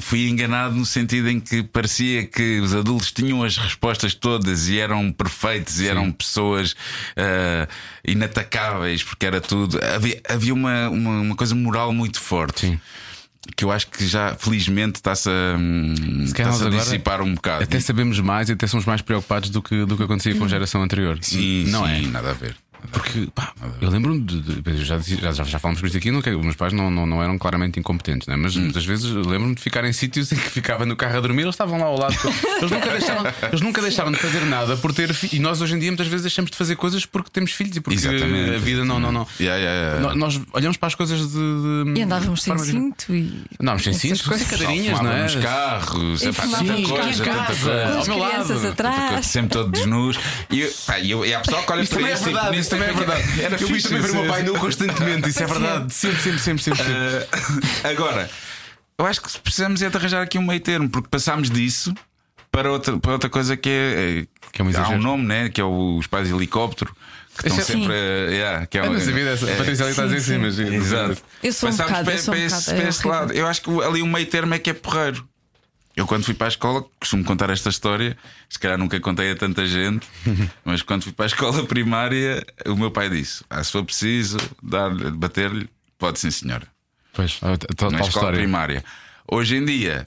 fui 0.00 0.28
enganado 0.28 0.74
no 0.74 0.86
sentido 0.86 1.28
em 1.28 1.38
que 1.38 1.62
parecia 1.62 2.26
que 2.26 2.60
os 2.60 2.74
adultos 2.74 3.12
tinham 3.12 3.42
as 3.42 3.56
respostas 3.56 4.14
todas 4.14 4.68
e 4.68 4.78
eram 4.78 5.12
perfeitos 5.12 5.80
e 5.80 5.88
eram 5.88 6.10
pessoas 6.10 6.74
ah, 7.16 7.68
inatacáveis, 8.06 9.02
porque 9.02 9.26
era 9.26 9.40
tudo. 9.40 9.78
Havia, 9.84 10.20
havia 10.28 10.54
uma, 10.54 10.88
uma, 10.88 11.20
uma 11.20 11.36
coisa 11.36 11.54
moral 11.54 11.92
muito 11.92 12.20
forte. 12.20 12.60
Sim. 12.60 12.80
Que 13.56 13.64
eu 13.64 13.72
acho 13.72 13.88
que 13.88 14.06
já 14.06 14.36
felizmente 14.36 14.96
está-se 14.96 15.28
a, 15.28 15.56
hum, 15.58 16.22
está-se 16.24 16.64
a 16.64 16.70
dissipar 16.70 17.20
um 17.20 17.34
bocado. 17.34 17.64
Até 17.64 17.80
sabemos 17.80 18.20
mais 18.20 18.48
e 18.48 18.52
até 18.52 18.68
somos 18.68 18.86
mais 18.86 19.02
preocupados 19.02 19.50
do 19.50 19.60
que, 19.60 19.84
do 19.84 19.96
que 19.96 20.04
acontecia 20.04 20.34
com 20.36 20.44
a 20.44 20.48
geração 20.48 20.80
anterior. 20.80 21.18
Sim, 21.22 21.64
não 21.66 21.84
sim, 21.84 22.06
é? 22.06 22.08
nada 22.08 22.30
a 22.30 22.34
ver. 22.34 22.54
Porque 22.90 23.28
pá, 23.34 23.52
eu 23.80 23.88
lembro-me 23.90 24.20
de, 24.20 24.40
de- 24.40 24.84
já, 24.84 24.98
já, 24.98 25.32
já, 25.32 25.44
já 25.44 25.58
falamos 25.58 25.80
por 25.80 25.86
isso 25.86 25.96
aqui, 25.96 26.10
não, 26.10 26.20
que 26.20 26.30
os 26.30 26.42
meus 26.42 26.56
pais 26.56 26.72
não, 26.72 26.90
não, 26.90 27.06
não 27.06 27.22
eram 27.22 27.38
claramente 27.38 27.78
incompetentes, 27.78 28.26
né? 28.26 28.36
mas 28.36 28.56
muitas 28.56 28.84
vezes 28.84 29.04
eu 29.10 29.22
lembro-me 29.22 29.54
de 29.54 29.60
ficar 29.62 29.84
em 29.84 29.92
sítios 29.92 30.32
em 30.32 30.36
que 30.36 30.50
ficava 30.50 30.84
no 30.84 30.96
carro 30.96 31.16
a 31.16 31.20
dormir, 31.20 31.42
eles 31.42 31.54
estavam 31.54 31.78
lá 31.78 31.86
ao 31.86 31.98
lado. 31.98 32.14
Eles 32.58 32.70
nunca 32.70 32.90
deixaram, 32.90 33.24
eles 33.48 33.60
nunca 33.60 33.80
deixaram 33.82 34.10
de 34.12 34.18
fazer 34.18 34.40
nada 34.46 34.76
por 34.76 34.92
ter 34.92 35.14
E 35.32 35.38
nós 35.38 35.60
hoje 35.60 35.74
em 35.74 35.78
dia 35.78 35.90
muitas 35.90 36.06
vezes 36.06 36.22
deixamos 36.22 36.50
de 36.50 36.56
fazer 36.56 36.76
coisas 36.76 37.06
porque 37.06 37.30
temos 37.30 37.52
filhos 37.52 37.76
e 37.76 37.80
porque 37.80 37.98
Exatamente. 37.98 38.54
a 38.54 38.58
vida 38.58 38.84
não. 38.84 38.98
não, 38.98 39.12
não. 39.12 39.26
Yeah, 39.40 39.60
yeah, 39.62 39.98
yeah. 39.98 40.14
Nós 40.14 40.40
olhamos 40.52 40.76
para 40.76 40.88
as 40.88 40.94
coisas 40.94 41.20
de. 41.20 41.84
de 41.94 42.00
E 42.00 42.02
andávamos 42.02 42.40
de 42.40 42.44
sem 42.44 42.58
cinto 42.58 43.14
e. 43.14 43.42
Andávamos 43.60 43.84
sem 43.84 43.92
cinto, 43.92 44.18
sem 44.18 44.26
coisas. 44.28 44.48
cadeirinhas, 44.48 45.00
não 45.00 45.12
é? 45.12 45.22
nos 45.22 45.36
carros, 45.36 46.22
E 46.22 46.28
epá, 46.28 46.42
fumávamos 46.42 46.88
tanta 46.88 47.02
coisa, 47.02 47.24
casa. 47.24 47.32
tanta 47.32 47.46
coisa. 47.46 47.62
Com 47.62 47.92
ao 47.92 47.98
as 48.00 48.08
meu 48.08 48.18
lado. 48.18 48.30
crianças 48.32 48.64
atrás. 48.64 49.26
Sempre 49.26 49.48
todos 49.50 49.86
nus. 49.86 50.18
E, 50.50 50.66
pá, 50.86 50.98
e 50.98 51.12
e 51.12 51.34
há 51.34 51.40
pessoal 51.40 51.62
que 51.64 51.72
olha 51.72 51.86
para 51.86 52.08
é 52.52 52.58
isso 52.58 52.70
também 52.76 52.88
é 52.88 52.92
verdade. 52.92 53.40
Era 53.40 53.54
eu 53.54 53.58
vi 53.68 53.74
fixe 53.74 53.88
também 53.88 54.02
ver 54.02 54.10
o 54.10 54.14
meu 54.14 54.26
pai 54.26 54.42
nu 54.42 54.58
constantemente, 54.58 55.28
isso 55.28 55.42
é 55.42 55.46
verdade. 55.46 55.92
Sempre, 55.94 56.20
sempre, 56.22 56.38
sempre, 56.40 56.62
sempre. 56.62 56.82
sempre. 56.84 56.94
Eh, 57.84 57.88
agora, 57.88 58.30
eu 58.98 59.06
acho 59.06 59.20
que 59.22 59.38
precisamos 59.40 59.80
é 59.82 59.88
de 59.90 59.96
arranjar 59.96 60.22
aqui 60.22 60.38
um 60.38 60.46
meio 60.46 60.60
termo, 60.60 60.88
porque 60.88 61.08
passámos 61.08 61.50
disso 61.50 61.94
para 62.50 62.70
outra, 62.70 62.98
para 62.98 63.12
outra 63.12 63.30
coisa 63.30 63.56
que 63.56 63.68
é. 63.68 64.20
eh, 64.22 64.26
Que 64.52 64.60
é 64.60 64.64
um 64.64 64.70
há 64.76 64.88
um 64.90 64.98
nome, 64.98 65.24
né? 65.26 65.48
Que 65.48 65.60
é 65.60 65.64
o- 65.64 65.96
os 65.98 66.06
pais 66.06 66.28
de 66.28 66.34
helicóptero. 66.34 66.94
Que 67.38 67.48
estão 67.48 67.58
é- 67.58 67.64
sempre 67.64 67.92
a. 67.94 68.30
yeah, 68.30 68.66
que 68.66 68.76
é, 68.76 68.82
um- 68.82 68.92
não 68.92 69.00
sabia 69.00 69.24
dessa. 69.24 69.48
é- 69.48 69.54
A 69.54 69.56
Patrícia 69.56 69.84
ali 69.86 69.90
está 69.92 70.02
a 70.02 70.06
dizer 70.06 70.20
sim, 70.20 70.32
sim, 70.34 70.38
mas. 70.38 70.58
Exato. 70.58 71.22
Eu 71.42 71.52
sou 71.54 71.68
um 71.70 71.72
Passámos 71.72 71.92
bocado, 71.92 72.04
para, 72.04 72.14
eu 72.14 72.18
sou 72.18 72.34
um 72.34 72.36
para 72.36 72.44
esse, 72.46 72.56
bocado, 72.56 72.76
para 72.76 72.84
é 72.84 72.88
esse 72.88 73.08
lado. 73.08 73.32
Eu 73.32 73.46
acho 73.46 73.62
que 73.62 73.70
ali 73.82 74.02
o 74.02 74.06
meio 74.06 74.26
termo 74.26 74.54
é 74.54 74.58
que 74.58 74.68
é 74.68 74.74
porreiro. 74.74 75.26
Eu, 75.96 76.06
quando 76.06 76.24
fui 76.24 76.32
para 76.34 76.46
a 76.46 76.48
escola, 76.48 76.84
costumo 76.98 77.22
contar 77.24 77.50
esta 77.50 77.68
história. 77.68 78.16
Se 78.48 78.58
calhar 78.58 78.78
nunca 78.78 78.98
contei 79.00 79.30
a 79.30 79.36
tanta 79.36 79.66
gente, 79.66 80.06
mas 80.64 80.80
quando 80.82 81.02
fui 81.02 81.12
para 81.12 81.26
a 81.26 81.26
escola 81.26 81.64
primária, 81.66 82.44
o 82.66 82.74
meu 82.76 82.90
pai 82.90 83.10
disse: 83.10 83.44
ah, 83.50 83.62
se 83.62 83.72
for 83.72 83.84
preciso 83.84 84.38
bater-lhe, 85.14 85.68
pode 85.98 86.18
sim, 86.18 86.30
senhora. 86.30 86.66
Pois, 87.12 87.38
a 87.42 87.50
Na 87.50 87.56
tal 87.58 87.90
escola 87.90 88.08
história. 88.08 88.38
primária. 88.38 88.84
Hoje 89.30 89.56
em 89.56 89.64
dia, 89.64 90.04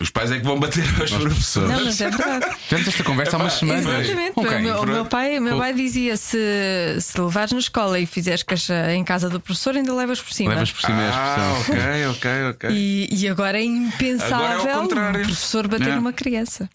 os 0.00 0.10
pais 0.10 0.30
é 0.32 0.38
que 0.38 0.44
vão 0.44 0.58
bater 0.58 0.84
aos 1.00 1.10
professores. 1.10 1.68
Não, 1.70 1.84
mas 1.84 2.00
é 2.00 2.08
verdade. 2.10 2.46
Tivemos 2.68 2.88
esta 2.88 3.04
conversa 3.04 3.36
há 3.36 3.40
umas 3.40 3.52
semanas. 3.52 3.84
Exatamente. 3.86 4.32
Com 4.32 4.40
O 4.40 4.48
quem? 4.48 4.62
meu, 4.62 4.80
o 4.82 4.86
meu 4.86 5.04
pai, 5.04 5.38
o 5.38 5.42
meu 5.42 5.58
pai 5.58 5.74
dizia: 5.74 6.16
se, 6.16 6.38
se 7.00 7.20
levares 7.20 7.52
na 7.52 7.58
escola 7.58 7.98
e 7.98 8.06
fizeres 8.06 8.42
caixa 8.42 8.92
em 8.94 9.04
casa 9.04 9.28
do 9.28 9.38
professor, 9.38 9.76
ainda 9.76 9.94
levas 9.94 10.20
por 10.20 10.32
cima. 10.32 10.50
Levas 10.54 10.72
por 10.72 10.80
cima 10.80 11.02
a 11.02 11.06
Ah, 11.08 11.58
expressão. 11.58 11.76
ok, 11.76 12.06
ok, 12.06 12.30
ok. 12.50 12.70
E, 12.72 13.08
e 13.12 13.28
agora 13.28 13.58
é 13.58 13.64
impensável 13.64 14.36
Agora 14.60 14.70
é 14.70 14.78
um 14.78 14.88
professor 14.88 15.68
bater 15.68 15.88
É. 15.88 15.96
uma 15.98 16.12
criança. 16.12 16.68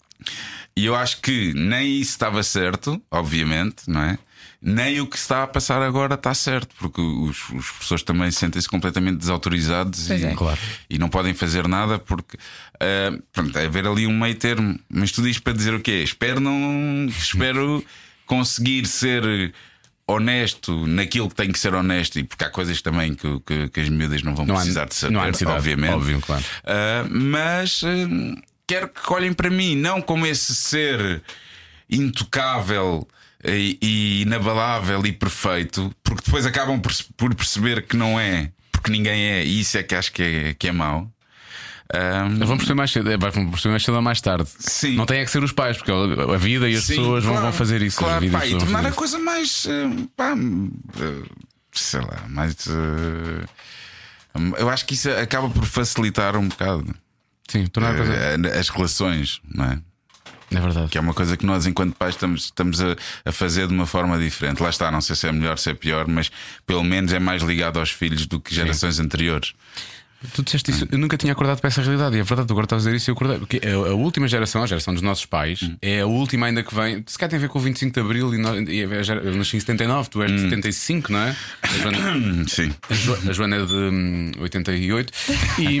E 0.76 0.84
eu 0.84 0.94
acho 0.94 1.20
que 1.22 1.52
nem 1.54 2.00
isso 2.00 2.10
estava 2.10 2.42
certo, 2.42 3.00
obviamente, 3.10 3.84
não 3.88 4.02
é? 4.02 4.18
Nem 4.60 5.00
o 5.00 5.06
que 5.06 5.16
está 5.16 5.42
a 5.42 5.46
passar 5.46 5.82
agora 5.82 6.14
está 6.14 6.32
certo, 6.34 6.74
porque 6.78 7.00
os, 7.00 7.36
os 7.50 7.70
professores 7.70 8.02
também 8.02 8.30
sentem-se 8.30 8.68
completamente 8.68 9.18
desautorizados 9.18 10.08
e, 10.10 10.24
é. 10.24 10.34
Claro. 10.34 10.58
e 10.88 10.98
não 10.98 11.08
podem 11.08 11.34
fazer 11.34 11.68
nada 11.68 11.98
porque 11.98 12.36
ah, 12.80 13.16
pronto, 13.32 13.56
é 13.58 13.66
haver 13.66 13.86
ali 13.86 14.06
um 14.06 14.18
meio 14.18 14.34
termo. 14.34 14.78
Mas 14.88 15.12
tudo 15.12 15.28
isto 15.28 15.42
para 15.42 15.52
dizer 15.52 15.74
o 15.74 15.80
quê? 15.80 16.02
Espero 16.02 16.40
não 16.40 17.06
espero 17.06 17.84
conseguir 18.24 18.86
ser 18.86 19.52
honesto 20.08 20.86
naquilo 20.86 21.28
que 21.28 21.34
tem 21.34 21.50
que 21.50 21.58
ser 21.58 21.74
honesto, 21.74 22.18
e 22.18 22.24
porque 22.24 22.44
há 22.44 22.50
coisas 22.50 22.80
também 22.80 23.14
que, 23.14 23.40
que, 23.40 23.68
que 23.68 23.80
as 23.80 23.88
miúdas 23.88 24.22
não 24.22 24.34
vão 24.36 24.46
Não 24.46 24.54
há- 24.54 24.58
precisar 24.58 24.84
de 24.86 24.94
saber, 24.94 25.12
não 25.14 25.20
há 25.20 25.56
obviamente. 25.56 25.92
óbvio, 25.94 26.20
claro. 26.20 26.44
Uh, 26.64 27.08
mas 27.10 27.82
uh, 27.82 27.86
quero 28.66 28.88
que 28.88 29.12
olhem 29.12 29.32
para 29.32 29.50
mim, 29.50 29.74
não 29.76 30.00
como 30.00 30.24
esse 30.26 30.54
ser 30.54 31.22
intocável 31.90 33.06
e, 33.44 33.78
e 33.80 34.22
inabalável 34.22 35.04
e 35.06 35.12
perfeito, 35.12 35.94
porque 36.02 36.22
depois 36.24 36.46
acabam 36.46 36.80
por, 36.80 36.92
por 37.16 37.34
perceber 37.34 37.82
que 37.82 37.96
não 37.96 38.18
é, 38.18 38.50
porque 38.72 38.90
ninguém 38.90 39.22
é, 39.24 39.44
e 39.44 39.60
isso 39.60 39.76
é 39.78 39.82
que 39.82 39.94
acho 39.94 40.12
que 40.12 40.22
é, 40.22 40.54
que 40.54 40.68
é 40.68 40.72
mau. 40.72 41.10
Um, 41.94 42.38
Vamos 42.38 42.56
perceber 42.56 42.74
mais 42.74 42.90
cedo, 42.90 43.10
é, 43.12 43.16
vamos 43.16 43.50
perceber 43.50 43.70
mais 43.70 43.84
cedo 43.84 43.94
ou 43.94 44.02
mais 44.02 44.20
tarde. 44.20 44.48
Sim. 44.58 44.96
Não 44.96 45.06
tem 45.06 45.20
é 45.20 45.24
que 45.24 45.30
ser 45.30 45.42
os 45.44 45.52
pais, 45.52 45.76
porque 45.76 45.92
a 45.92 46.36
vida 46.36 46.68
e 46.68 46.74
as 46.74 46.84
Sim, 46.84 46.96
pessoas 46.96 47.22
vão, 47.22 47.34
claro, 47.34 47.46
vão 47.46 47.52
fazer 47.56 47.80
isso. 47.82 47.98
Claro, 47.98 48.16
a 48.16 48.20
vida 48.20 48.38
pá, 48.38 48.44
as 48.44 48.50
e 48.50 48.58
tornar 48.58 48.86
a 48.86 48.92
coisa 48.92 49.18
mais. 49.20 49.66
uh, 49.66 50.08
pá, 50.16 50.34
uh, 50.34 51.26
sei 51.72 52.00
lá, 52.00 52.24
mais. 52.28 52.54
uh, 52.66 53.46
eu 54.58 54.68
acho 54.68 54.84
que 54.84 54.94
isso 54.94 55.08
acaba 55.10 55.48
por 55.48 55.64
facilitar 55.64 56.36
um 56.36 56.48
bocado. 56.48 56.92
Sim, 57.48 57.66
tornar 57.68 57.94
a 57.94 57.98
coisa. 57.98 58.58
as 58.58 58.68
relações, 58.68 59.40
não 59.48 59.64
é? 59.66 59.78
É 60.50 60.60
verdade. 60.60 60.88
Que 60.88 60.98
é 60.98 61.00
uma 61.00 61.14
coisa 61.14 61.36
que 61.36 61.44
nós, 61.44 61.66
enquanto 61.66 61.94
pais, 61.94 62.14
estamos, 62.14 62.44
estamos 62.44 62.80
a, 62.80 62.96
a 63.24 63.32
fazer 63.32 63.66
de 63.66 63.74
uma 63.74 63.86
forma 63.86 64.18
diferente. 64.18 64.62
Lá 64.62 64.70
está, 64.70 64.90
não 64.90 65.00
sei 65.00 65.16
se 65.16 65.26
é 65.26 65.32
melhor, 65.32 65.58
se 65.58 65.70
é 65.70 65.74
pior, 65.74 66.06
mas 66.06 66.30
pelo 66.66 66.84
menos 66.84 67.12
é 67.12 67.18
mais 67.18 67.42
ligado 67.42 67.78
aos 67.80 67.90
filhos 67.90 68.26
do 68.26 68.40
que 68.40 68.54
gerações 68.54 69.00
anteriores. 69.00 69.54
Tu 70.34 70.42
disseste 70.42 70.70
isso, 70.70 70.88
eu 70.90 70.98
nunca 70.98 71.16
tinha 71.16 71.32
acordado 71.32 71.60
para 71.60 71.68
essa 71.68 71.82
realidade, 71.82 72.16
e 72.16 72.20
é 72.20 72.22
verdade, 72.22 72.48
tu 72.48 72.52
agora 72.52 72.64
estás 72.64 72.82
a 72.82 72.84
dizer 72.86 72.96
isso 72.96 73.10
e 73.10 73.12
eu 73.12 73.14
acordei. 73.14 73.38
Porque 73.38 73.60
a, 73.64 73.70
a 73.74 73.94
última 73.94 74.26
geração, 74.26 74.62
a 74.62 74.66
geração 74.66 74.92
dos 74.94 75.02
nossos 75.02 75.26
pais, 75.26 75.62
Hum. 75.62 75.76
é 75.80 76.00
a 76.00 76.06
última 76.06 76.46
ainda 76.46 76.62
que 76.62 76.74
vem. 76.74 77.04
Se 77.06 77.18
calhar 77.18 77.30
tem 77.30 77.38
a 77.38 77.40
ver 77.42 77.48
com 77.48 77.58
o 77.58 77.62
25 77.62 77.92
de 77.94 78.00
Abril 78.00 78.34
e, 78.34 78.38
nós- 78.38 78.68
e 78.68 78.78
eu 78.78 79.36
nasci 79.36 79.56
em 79.56 79.60
79, 79.60 80.08
tu 80.10 80.22
és 80.22 80.32
Hum. 80.32 80.36
de 80.36 80.42
75, 80.42 81.12
não 81.12 81.18
é? 81.20 81.36
A 81.62 81.66
Joana, 81.68 82.44
Sim. 82.48 82.72
a 82.90 82.94
Jo- 82.94 83.18
a 83.28 83.32
Joana 83.32 83.56
é 83.56 83.64
de 83.66 83.74
hum, 83.74 84.32
88 84.40 85.12
e, 85.58 85.80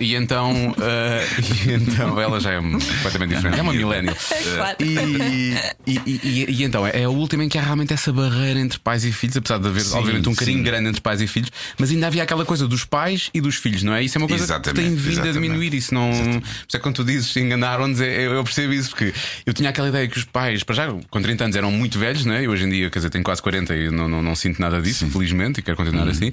e 0.04 0.14
então 0.14 0.74
ah, 0.78 1.20
e 1.66 1.72
então 1.72 2.20
ela 2.20 2.40
já 2.40 2.52
é 2.52 2.60
completamente 2.60 3.34
diferente, 3.34 3.58
é 3.58 3.62
uma 3.62 3.72
millennial. 3.72 4.16
Claro. 4.56 4.76
E, 4.80 5.54
e, 5.86 6.00
e- 6.06 6.46
e 6.48 6.64
então 6.64 6.86
é 6.86 7.04
a 7.04 7.10
última 7.10 7.44
em 7.44 7.48
que 7.48 7.58
há 7.58 7.62
realmente 7.62 7.92
essa 7.92 8.12
barreira 8.12 8.58
entre 8.60 8.78
pais 8.78 9.04
e 9.04 9.12
filhos, 9.12 9.36
apesar 9.36 9.58
de 9.58 9.68
haver, 9.68 9.80
Sim, 9.82 9.96
obviamente, 9.98 10.28
um 10.28 10.34
carinho 10.34 10.58
sim. 10.58 10.64
grande 10.64 10.88
entre 10.88 11.00
pais 11.00 11.20
e 11.20 11.26
filhos, 11.26 11.50
mas 11.78 11.90
ainda 11.90 12.06
havia 12.06 12.22
aquela 12.22 12.44
coisa 12.44 12.66
dos 12.68 12.84
pais 12.84 13.30
e 13.34 13.40
dos 13.40 13.47
filhos, 13.56 13.82
não 13.82 13.94
é? 13.94 14.02
Isso 14.02 14.16
é 14.16 14.20
uma 14.20 14.28
coisa 14.28 14.44
que 14.44 14.52
Exatamente, 14.52 14.86
tem 14.86 14.94
vindo 14.94 15.28
a 15.28 15.32
diminuir. 15.32 15.74
Isso 15.74 15.92
não. 15.94 16.10
Por 16.10 16.18
isso 16.42 16.42
é 16.74 16.78
que 16.78 16.78
quando 16.80 16.94
tu 16.96 17.04
dizes 17.04 17.34
enganaram-nos, 17.36 18.00
é- 18.00 18.26
eu 18.26 18.42
percebo 18.44 18.72
isso, 18.72 18.90
porque 18.90 19.12
eu 19.46 19.52
tinha 19.54 19.70
aquela 19.70 19.88
ideia 19.88 20.06
que 20.08 20.18
os 20.18 20.24
pais, 20.24 20.62
para 20.62 20.74
já, 20.74 20.88
com 21.10 21.20
30 21.22 21.44
anos, 21.44 21.56
eram 21.56 21.70
muito 21.70 21.98
velhos, 21.98 22.24
não 22.24 22.34
é? 22.34 22.44
E 22.44 22.48
hoje 22.48 22.64
em 22.64 22.68
dia, 22.70 22.90
quer 22.90 22.98
dizer, 22.98 23.10
tenho 23.10 23.24
quase 23.24 23.42
40 23.42 23.74
e 23.74 23.90
não, 23.90 24.08
não, 24.08 24.22
não 24.22 24.34
sinto 24.34 24.60
nada 24.60 24.80
disso, 24.80 25.06
felizmente, 25.10 25.60
e 25.60 25.62
quero 25.62 25.76
continuar 25.76 26.04
Uhum. 26.04 26.10
assim. 26.10 26.30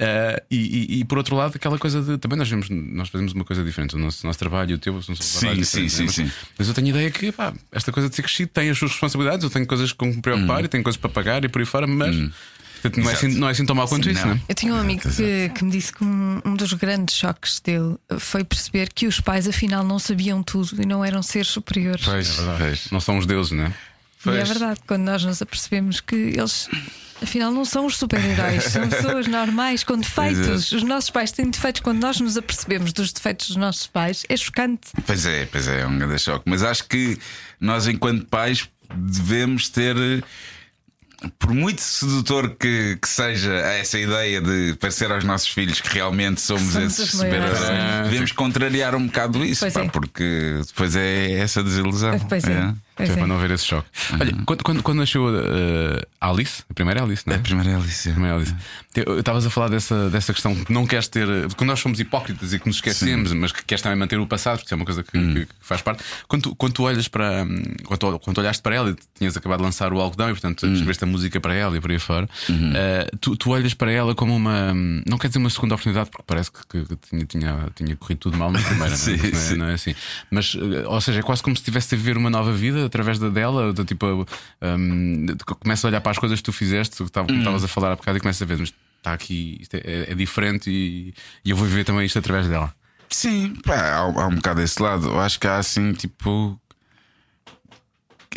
Ah, 0.00 0.42
e, 0.50 0.56
e- 0.96 1.00
e, 1.00 1.04
por 1.04 1.18
outro 1.18 1.34
lado, 1.36 1.52
aquela 1.56 1.78
coisa 1.78 2.00
de. 2.02 2.18
Também 2.18 2.38
nós, 2.38 2.48
vemos, 2.48 2.68
nós 2.70 3.08
fazemos 3.08 3.32
uma 3.32 3.44
coisa 3.44 3.62
diferente. 3.64 3.94
O 3.94 3.98
nosso, 3.98 4.26
nosso 4.26 4.38
trabalho 4.38 4.70
e 4.72 4.74
o 4.74 4.78
teu 4.78 5.00
são 5.02 5.14
Sim, 5.14 5.38
trabalhos 5.40 5.68
sim, 5.68 5.86
diferentes, 5.86 6.14
sim, 6.14 6.22
é? 6.22 6.26
sim. 6.26 6.32
Mas, 6.58 6.68
eu 6.68 6.74
tenho 6.74 6.86
a 6.88 6.90
ideia 6.90 7.10
que 7.10 7.32
pá, 7.32 7.52
esta 7.72 7.90
coisa 7.92 8.08
de 8.08 8.14
ser 8.16 8.22
crescido 8.22 8.50
tem 8.52 8.70
as 8.70 8.78
suas 8.78 8.90
responsabilidades, 8.92 9.44
eu 9.44 9.50
tenho 9.50 9.66
coisas 9.66 9.92
com 9.92 10.08
que 10.10 10.16
me 10.16 10.22
preocupar 10.22 10.64
e 10.64 10.68
tenho 10.68 10.82
coisas 10.82 10.98
para 11.00 11.10
pagar 11.10 11.44
e 11.44 11.48
por 11.48 11.60
aí 11.60 11.66
fora, 11.66 11.86
mas 11.86 12.14
portanto, 12.80 13.02
não, 13.04 13.10
é 13.10 13.12
assim, 13.12 13.28
não 13.28 13.48
é 13.48 13.50
assim 13.50 13.66
tão 13.66 13.76
mal 13.76 13.88
quanto 13.88 14.04
Sim, 14.04 14.10
isso, 14.10 14.20
não. 14.22 14.34
não 14.34 14.36
é? 14.36 14.42
Eu 14.48 14.54
tinha 14.54 14.74
um 14.74 14.78
amigo 14.78 15.02
que, 15.02 15.50
que 15.54 15.64
me 15.64 15.70
disse 15.70 15.92
que 15.92 16.04
um, 16.04 16.40
um 16.44 16.54
dos 16.54 16.72
grandes 16.74 17.16
choques 17.16 17.60
dele 17.60 17.96
foi 18.18 18.44
perceber 18.44 18.90
que 18.92 19.06
os 19.06 19.20
pais 19.20 19.46
afinal 19.48 19.84
não 19.84 19.98
sabiam 19.98 20.42
tudo 20.42 20.82
e 20.82 20.86
não 20.86 21.04
eram 21.04 21.22
seres 21.22 21.48
superiores. 21.48 22.04
Pois, 22.04 22.36
Pois. 22.58 22.90
Não 22.90 23.00
são 23.00 23.18
os 23.18 23.26
deuses, 23.26 23.52
não 23.52 23.64
é? 23.64 23.68
E 23.68 23.70
é 23.70 23.74
Pois. 24.22 24.48
verdade, 24.48 24.80
quando 24.86 25.02
nós 25.02 25.24
nos 25.24 25.40
apercebemos 25.40 26.00
que 26.00 26.16
eles 26.16 26.68
afinal 27.22 27.50
não 27.52 27.64
são 27.64 27.86
os 27.86 27.96
super-heróis, 27.96 28.64
são 28.64 28.86
pessoas 28.90 29.26
normais 29.26 29.84
com 29.84 29.96
defeitos. 29.96 30.72
Os 30.72 30.82
nossos 30.82 31.10
pais 31.10 31.30
têm 31.32 31.50
defeitos. 31.50 31.80
Quando 31.80 32.00
nós 32.00 32.20
nos 32.20 32.36
apercebemos 32.36 32.92
dos 32.92 33.12
defeitos 33.12 33.48
dos 33.48 33.56
nossos 33.56 33.86
pais, 33.86 34.24
é 34.28 34.36
chocante. 34.36 34.90
Pois 35.06 35.24
é, 35.26 35.46
pois 35.46 35.68
é, 35.68 35.80
é 35.80 35.86
um 35.86 35.98
grande 35.98 36.18
choque. 36.18 36.44
Mas 36.48 36.62
acho 36.62 36.84
que 36.84 37.18
nós, 37.60 37.86
enquanto 37.86 38.26
pais, 38.26 38.68
devemos 38.94 39.68
ter. 39.68 39.96
Por 41.38 41.52
muito 41.52 41.80
sedutor 41.80 42.50
que, 42.50 42.96
que 42.96 43.08
seja 43.08 43.52
essa 43.52 43.98
ideia 43.98 44.40
de 44.40 44.76
parecer 44.78 45.10
aos 45.10 45.24
nossos 45.24 45.48
filhos 45.48 45.80
que 45.80 45.88
realmente 45.88 46.40
somos 46.40 46.72
Somos 46.72 46.98
esses 46.98 47.10
super-heróis, 47.10 47.58
sim. 47.58 48.02
devemos 48.04 48.32
contrariar 48.32 48.94
um 48.94 49.06
bocado 49.06 49.44
isso, 49.44 49.70
pá, 49.72 49.80
é. 49.80 49.88
porque 49.88 50.60
depois 50.64 50.94
é 50.94 51.32
essa 51.32 51.62
desilusão. 51.62 52.18
Pois 52.20 52.44
é. 52.44 52.72
Pois 52.98 53.08
é 53.08 53.12
é. 53.12 53.16
para 53.16 53.26
não 53.26 53.36
haver 53.36 53.50
esse 53.52 53.64
choque. 53.64 53.88
Olha, 54.20 54.34
quando, 54.44 54.62
quando, 54.62 54.82
quando 54.82 54.98
nasceu 54.98 55.24
uh, 55.26 56.06
a 56.20 56.28
Alice, 56.28 56.62
a 56.70 56.74
primeira 56.74 57.02
Alice, 57.02 57.22
não 57.26 57.34
é? 57.34 57.36
A 57.38 57.40
primeira 57.40 57.76
Alice. 57.76 58.08
A 58.08 58.12
primeira 58.12 58.36
Alice. 58.36 58.54
Eu- 58.94 59.18
Estavas 59.20 59.46
a 59.46 59.50
falar 59.50 59.68
dessa, 59.68 60.10
dessa 60.10 60.32
questão 60.34 60.54
que 60.54 60.72
não 60.72 60.86
queres 60.86 61.08
ter. 61.08 61.26
Quando 61.56 61.68
nós 61.70 61.78
somos 61.80 61.98
hipócritas 62.00 62.52
e 62.52 62.58
que 62.58 62.66
nos 62.66 62.76
esquecemos, 62.76 63.32
mas 63.32 63.52
que 63.52 63.64
queres 63.64 63.80
também 63.82 63.96
manter 63.98 64.18
o 64.18 64.26
passado, 64.26 64.56
porque 64.56 64.66
isso 64.66 64.74
é 64.74 64.76
uma 64.76 64.84
coisa 64.84 65.02
que, 65.02 65.10
que- 65.12 65.46
que 65.46 65.54
faz 65.60 65.80
parte. 65.80 66.02
Quando 66.26 66.42
tu, 66.42 66.54
quando 66.56 66.72
tu 66.72 66.82
olhas 66.82 67.06
para. 67.08 67.44
hum, 67.44 67.62
Quando, 67.84 67.98
tu- 68.00 68.18
quando 68.18 68.34
tu 68.36 68.40
olhaste 68.40 68.62
para 68.62 68.74
ela 68.74 68.90
e 68.90 68.96
tinhas 69.16 69.36
acabado 69.36 69.58
de 69.60 69.64
lançar 69.64 69.92
o 69.92 70.00
algodão 70.00 70.28
e, 70.28 70.32
portanto, 70.32 70.66
escreveste 70.66 71.04
a 71.04 71.06
música 71.06 71.40
para 71.40 71.54
ela 71.54 71.76
e 71.76 71.80
por 71.80 71.90
aí 71.90 71.98
fora, 71.98 72.28
uh, 72.50 73.16
tu, 73.20 73.36
tu 73.36 73.50
olhas 73.50 73.74
para 73.74 73.92
ela 73.92 74.14
como 74.14 74.34
uma. 74.34 74.72
hum, 74.72 75.02
Não 75.08 75.16
quer 75.18 75.28
dizer 75.28 75.38
uma 75.38 75.50
segunda 75.50 75.74
oportunidade, 75.74 76.10
porque 76.10 76.24
parece 76.26 76.50
que, 76.50 76.58
que- 76.68 76.96
tinha, 77.08 77.24
tinha, 77.26 77.68
tinha 77.74 77.96
corrido 77.96 78.18
tudo 78.18 78.36
mal 78.36 78.50
na 78.50 78.60
primeira, 78.60 78.96
Sim, 78.96 79.16
não, 79.16 79.24
é? 79.24 79.28
Não 79.30 79.36
é- 79.38 79.38
sim. 79.38 79.56
não 79.56 79.66
é 79.68 79.74
assim. 79.74 79.94
Mas, 80.30 80.54
uh, 80.54 80.60
ou 80.88 81.00
seja, 81.00 81.20
é 81.20 81.22
quase 81.22 81.42
como 81.42 81.54
se 81.54 81.60
estivesse 81.62 81.94
a 81.94 81.98
viver 81.98 82.16
uma 82.16 82.30
nova 82.30 82.52
vida 82.52 82.87
através 82.88 83.18
da 83.18 83.28
dela, 83.28 83.72
do 83.72 83.84
tipo, 83.84 84.26
um, 84.62 85.26
a 85.86 85.86
olhar 85.88 86.00
para 86.00 86.10
as 86.10 86.18
coisas 86.18 86.40
que 86.40 86.44
tu 86.44 86.52
fizeste, 86.52 87.02
estava- 87.02 87.26
como 87.26 87.38
estavas 87.38 87.62
a 87.64 87.68
falar 87.68 87.92
há 87.92 87.96
bocado, 87.96 88.18
e 88.18 88.20
começa 88.20 88.42
a 88.42 88.46
ver, 88.46 88.58
mas 88.58 88.72
está 88.98 89.12
aqui, 89.12 89.58
isto 89.60 89.74
é, 89.76 90.10
é 90.10 90.14
diferente 90.14 90.68
e, 90.70 91.14
e 91.44 91.50
eu 91.50 91.56
vou 91.56 91.66
viver 91.66 91.84
também 91.84 92.04
isto 92.04 92.18
através 92.18 92.48
dela. 92.48 92.74
Sim, 93.10 93.54
pá, 93.64 93.74
há, 93.76 93.98
há 94.00 94.26
um 94.26 94.34
bocado 94.34 94.60
desse 94.60 94.82
lado. 94.82 95.06
Eu 95.08 95.20
acho 95.20 95.38
que 95.40 95.46
há 95.46 95.56
assim, 95.56 95.92
tipo. 95.92 96.60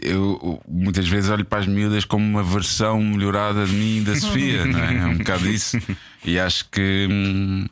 Eu 0.02 0.40
eu 0.42 0.62
muitas 0.68 1.08
vezes 1.08 1.30
olho 1.30 1.44
para 1.46 1.60
as 1.60 1.68
miúdas 1.68 2.06
como 2.06 2.24
uma 2.26 2.42
versão 2.44 3.02
melhorada 3.04 3.66
de 3.66 3.74
mim 3.74 3.98
e 3.98 4.02
da 4.02 4.16
Sofia, 4.20 4.66
não 4.66 4.80
é? 4.80 4.96
É 4.98 5.06
um 5.06 5.18
bocado 5.18 5.48
isso. 5.50 5.78
E 6.24 6.40
acho 6.40 6.70
que 6.70 7.08
hum, 7.12 7.66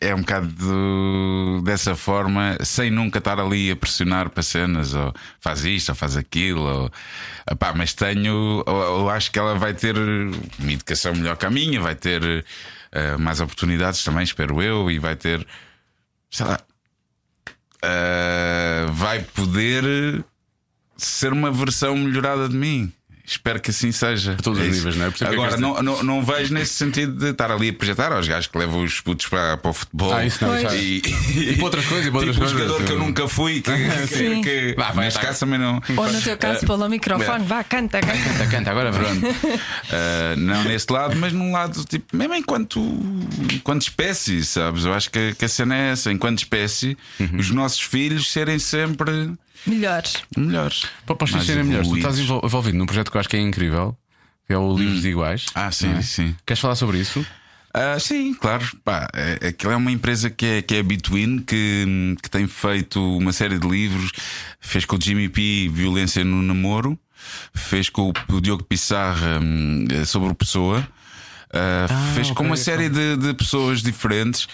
é 0.00 0.14
um 0.14 0.20
bocado 0.20 0.48
do- 0.48 1.62
dessa 1.64 1.94
forma, 1.96 2.56
sem 2.62 2.90
nunca 2.90 3.18
estar 3.18 3.38
ali 3.40 3.70
a 3.70 3.76
pressionar 3.76 4.30
para 4.30 4.42
cenas, 4.42 4.94
ou 4.94 5.12
faz 5.40 5.64
isto, 5.64 5.90
ou 5.90 5.94
faz 5.94 6.16
aquilo, 6.16 6.62
ou, 6.62 6.90
Epá, 7.50 7.72
mas 7.74 7.92
tenho, 7.94 8.62
ou, 8.66 9.00
ou 9.00 9.10
acho 9.10 9.30
que 9.30 9.38
ela 9.38 9.54
vai 9.56 9.74
ter 9.74 9.96
uma 9.96 10.72
educação 10.72 11.14
melhor 11.14 11.36
que 11.36 11.46
a 11.46 11.50
minha, 11.50 11.80
vai 11.80 11.94
ter 11.94 12.44
eh, 12.92 13.16
mais 13.18 13.40
oportunidades 13.40 14.02
também, 14.04 14.24
espero 14.24 14.62
eu, 14.62 14.90
e 14.90 14.98
vai 14.98 15.16
ter, 15.16 15.46
sei 16.30 16.46
lá, 16.46 16.58
eh, 17.82 18.86
vai 18.92 19.20
poder 19.22 20.24
ser 20.96 21.32
uma 21.32 21.50
versão 21.50 21.96
melhorada 21.96 22.48
de 22.48 22.56
mim. 22.56 22.92
Espero 23.26 23.58
que 23.58 23.70
assim 23.70 23.90
seja. 23.90 24.36
todos 24.42 24.58
os 24.60 24.66
isso. 24.66 24.76
níveis, 24.86 24.96
não 24.96 25.06
é? 25.06 25.08
É 25.08 25.32
Agora, 25.32 25.56
não, 25.56 25.82
não, 25.82 26.02
não 26.02 26.22
vejo 26.22 26.52
nesse 26.52 26.74
sentido 26.74 27.12
de 27.18 27.30
estar 27.30 27.50
ali 27.50 27.70
a 27.70 27.72
projetar 27.72 28.12
aos 28.12 28.28
gajos 28.28 28.48
que 28.48 28.58
levam 28.58 28.84
os 28.84 29.00
putos 29.00 29.26
para, 29.28 29.56
para 29.56 29.70
o 29.70 29.72
futebol. 29.72 30.12
Ah, 30.12 30.26
isso 30.26 30.44
não, 30.44 30.54
isso- 30.54 30.74
E, 30.76 31.02
E 31.52 31.54
para 31.56 31.64
outras 31.64 31.86
coisas, 31.86 32.06
e 32.06 32.10
para 32.10 32.18
outras 32.20 32.36
tipo, 32.36 32.46
coisas. 32.46 32.60
um 32.60 32.68
jogador 32.68 32.84
que 32.86 32.92
eu 32.92 32.98
nunca 32.98 33.26
fui, 33.26 33.62
que, 33.62 33.70
que, 34.08 34.40
que 34.42 34.74
Vá, 34.76 34.92
vai, 34.92 35.06
neste 35.06 35.18
tá. 35.18 35.26
caso 35.28 35.40
também 35.40 35.58
não. 35.58 35.80
Ou 35.96 36.12
no 36.12 36.20
teu 36.20 36.36
caso, 36.36 36.66
pelo 36.66 36.86
microfone, 36.88 37.46
vá, 37.46 37.64
canta, 37.64 37.98
canta. 38.00 38.18
Canta, 38.18 38.46
canta, 38.46 38.70
agora 38.70 38.92
pronto. 38.92 39.26
Uh, 39.26 40.36
não 40.36 40.62
nesse 40.64 40.92
lado, 40.92 41.16
mas 41.16 41.32
num 41.32 41.50
lado, 41.50 41.82
tipo, 41.86 42.14
mesmo 42.14 42.34
enquanto, 42.34 42.78
enquanto 43.52 43.82
espécie, 43.82 44.44
sabes? 44.44 44.84
Eu 44.84 44.92
acho 44.92 45.10
que, 45.10 45.34
que 45.34 45.44
a 45.46 45.48
cena 45.48 45.74
é 45.74 45.92
essa, 45.92 46.12
enquanto 46.12 46.40
espécie, 46.40 46.96
Uhum. 47.18 47.38
os 47.38 47.50
nossos 47.50 47.80
filhos 47.80 48.30
serem 48.30 48.58
sempre 48.58 49.32
Melhores. 49.66 50.14
melhores. 50.36 50.84
Para 51.06 51.16
para 51.16 51.24
os 51.24 51.30
filhos 51.30 51.46
serem 51.46 51.64
melhores, 51.64 51.88
tu 51.88 51.96
estás 51.96 52.18
envol- 52.18 52.40
envolvido 52.44 52.76
num 52.78 52.86
projeto 52.86 53.10
que 53.10 53.16
eu 53.16 53.20
acho 53.20 53.28
que 53.28 53.36
é 53.36 53.40
incrível, 53.40 53.96
que 54.46 54.52
é 54.52 54.58
o 54.58 54.76
Livros 54.76 55.04
Iguais. 55.04 55.46
Ah, 55.54 55.70
sim, 55.70 55.92
é? 55.92 56.02
sim. 56.02 56.34
Queres 56.46 56.60
falar 56.60 56.74
sobre 56.74 56.98
isso? 56.98 57.24
Ah, 57.72 57.98
sim, 57.98 58.34
claro. 58.34 58.64
Pá, 58.84 59.08
é, 59.14 59.48
aquilo 59.48 59.72
é 59.72 59.76
uma 59.76 59.90
empresa 59.90 60.30
que 60.30 60.46
é, 60.46 60.62
que 60.62 60.76
é 60.76 60.80
a 60.80 60.82
Between, 60.82 61.38
que, 61.40 62.14
que 62.22 62.30
tem 62.30 62.46
feito 62.46 63.00
uma 63.18 63.32
série 63.32 63.58
de 63.58 63.66
livros. 63.66 64.12
Fez 64.60 64.84
com 64.84 64.96
o 64.96 65.00
Jimmy 65.02 65.28
P 65.28 65.68
Violência 65.72 66.22
no 66.24 66.40
Namoro, 66.42 66.96
fez 67.52 67.88
com 67.88 68.10
o, 68.10 68.34
o 68.36 68.40
Diogo 68.40 68.62
Pissarra 68.62 69.40
hum, 69.42 69.86
sobre 70.06 70.30
o 70.30 70.34
Pessoa. 70.34 70.86
Ah, 71.52 71.86
fez 72.14 72.28
com 72.28 72.34
ok, 72.34 72.46
uma 72.46 72.56
série 72.56 72.88
de, 72.88 73.16
de 73.16 73.34
pessoas 73.34 73.80
diferentes 73.82 74.46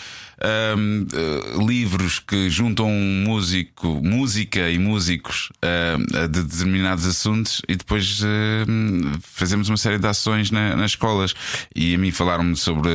hum, 0.77 1.07
eh, 1.13 1.65
livros 1.67 2.19
que 2.19 2.49
juntam 2.51 2.89
músico, 2.91 4.01
música 4.03 4.71
e 4.71 4.79
músicos 4.79 5.51
ah, 5.63 6.27
de 6.27 6.43
determinados 6.43 7.07
assuntos 7.07 7.63
e 7.69 7.77
depois 7.77 8.23
hum, 8.69 9.13
fazemos 9.23 9.69
uma 9.69 9.77
série 9.77 9.99
de 9.99 10.07
ações 10.07 10.51
na- 10.51 10.77
nas 10.77 10.93
escolas. 10.93 11.35
E 11.75 11.95
a 11.95 11.99
mim 11.99 12.11
falaram-me 12.11 12.57
sobre. 12.57 12.91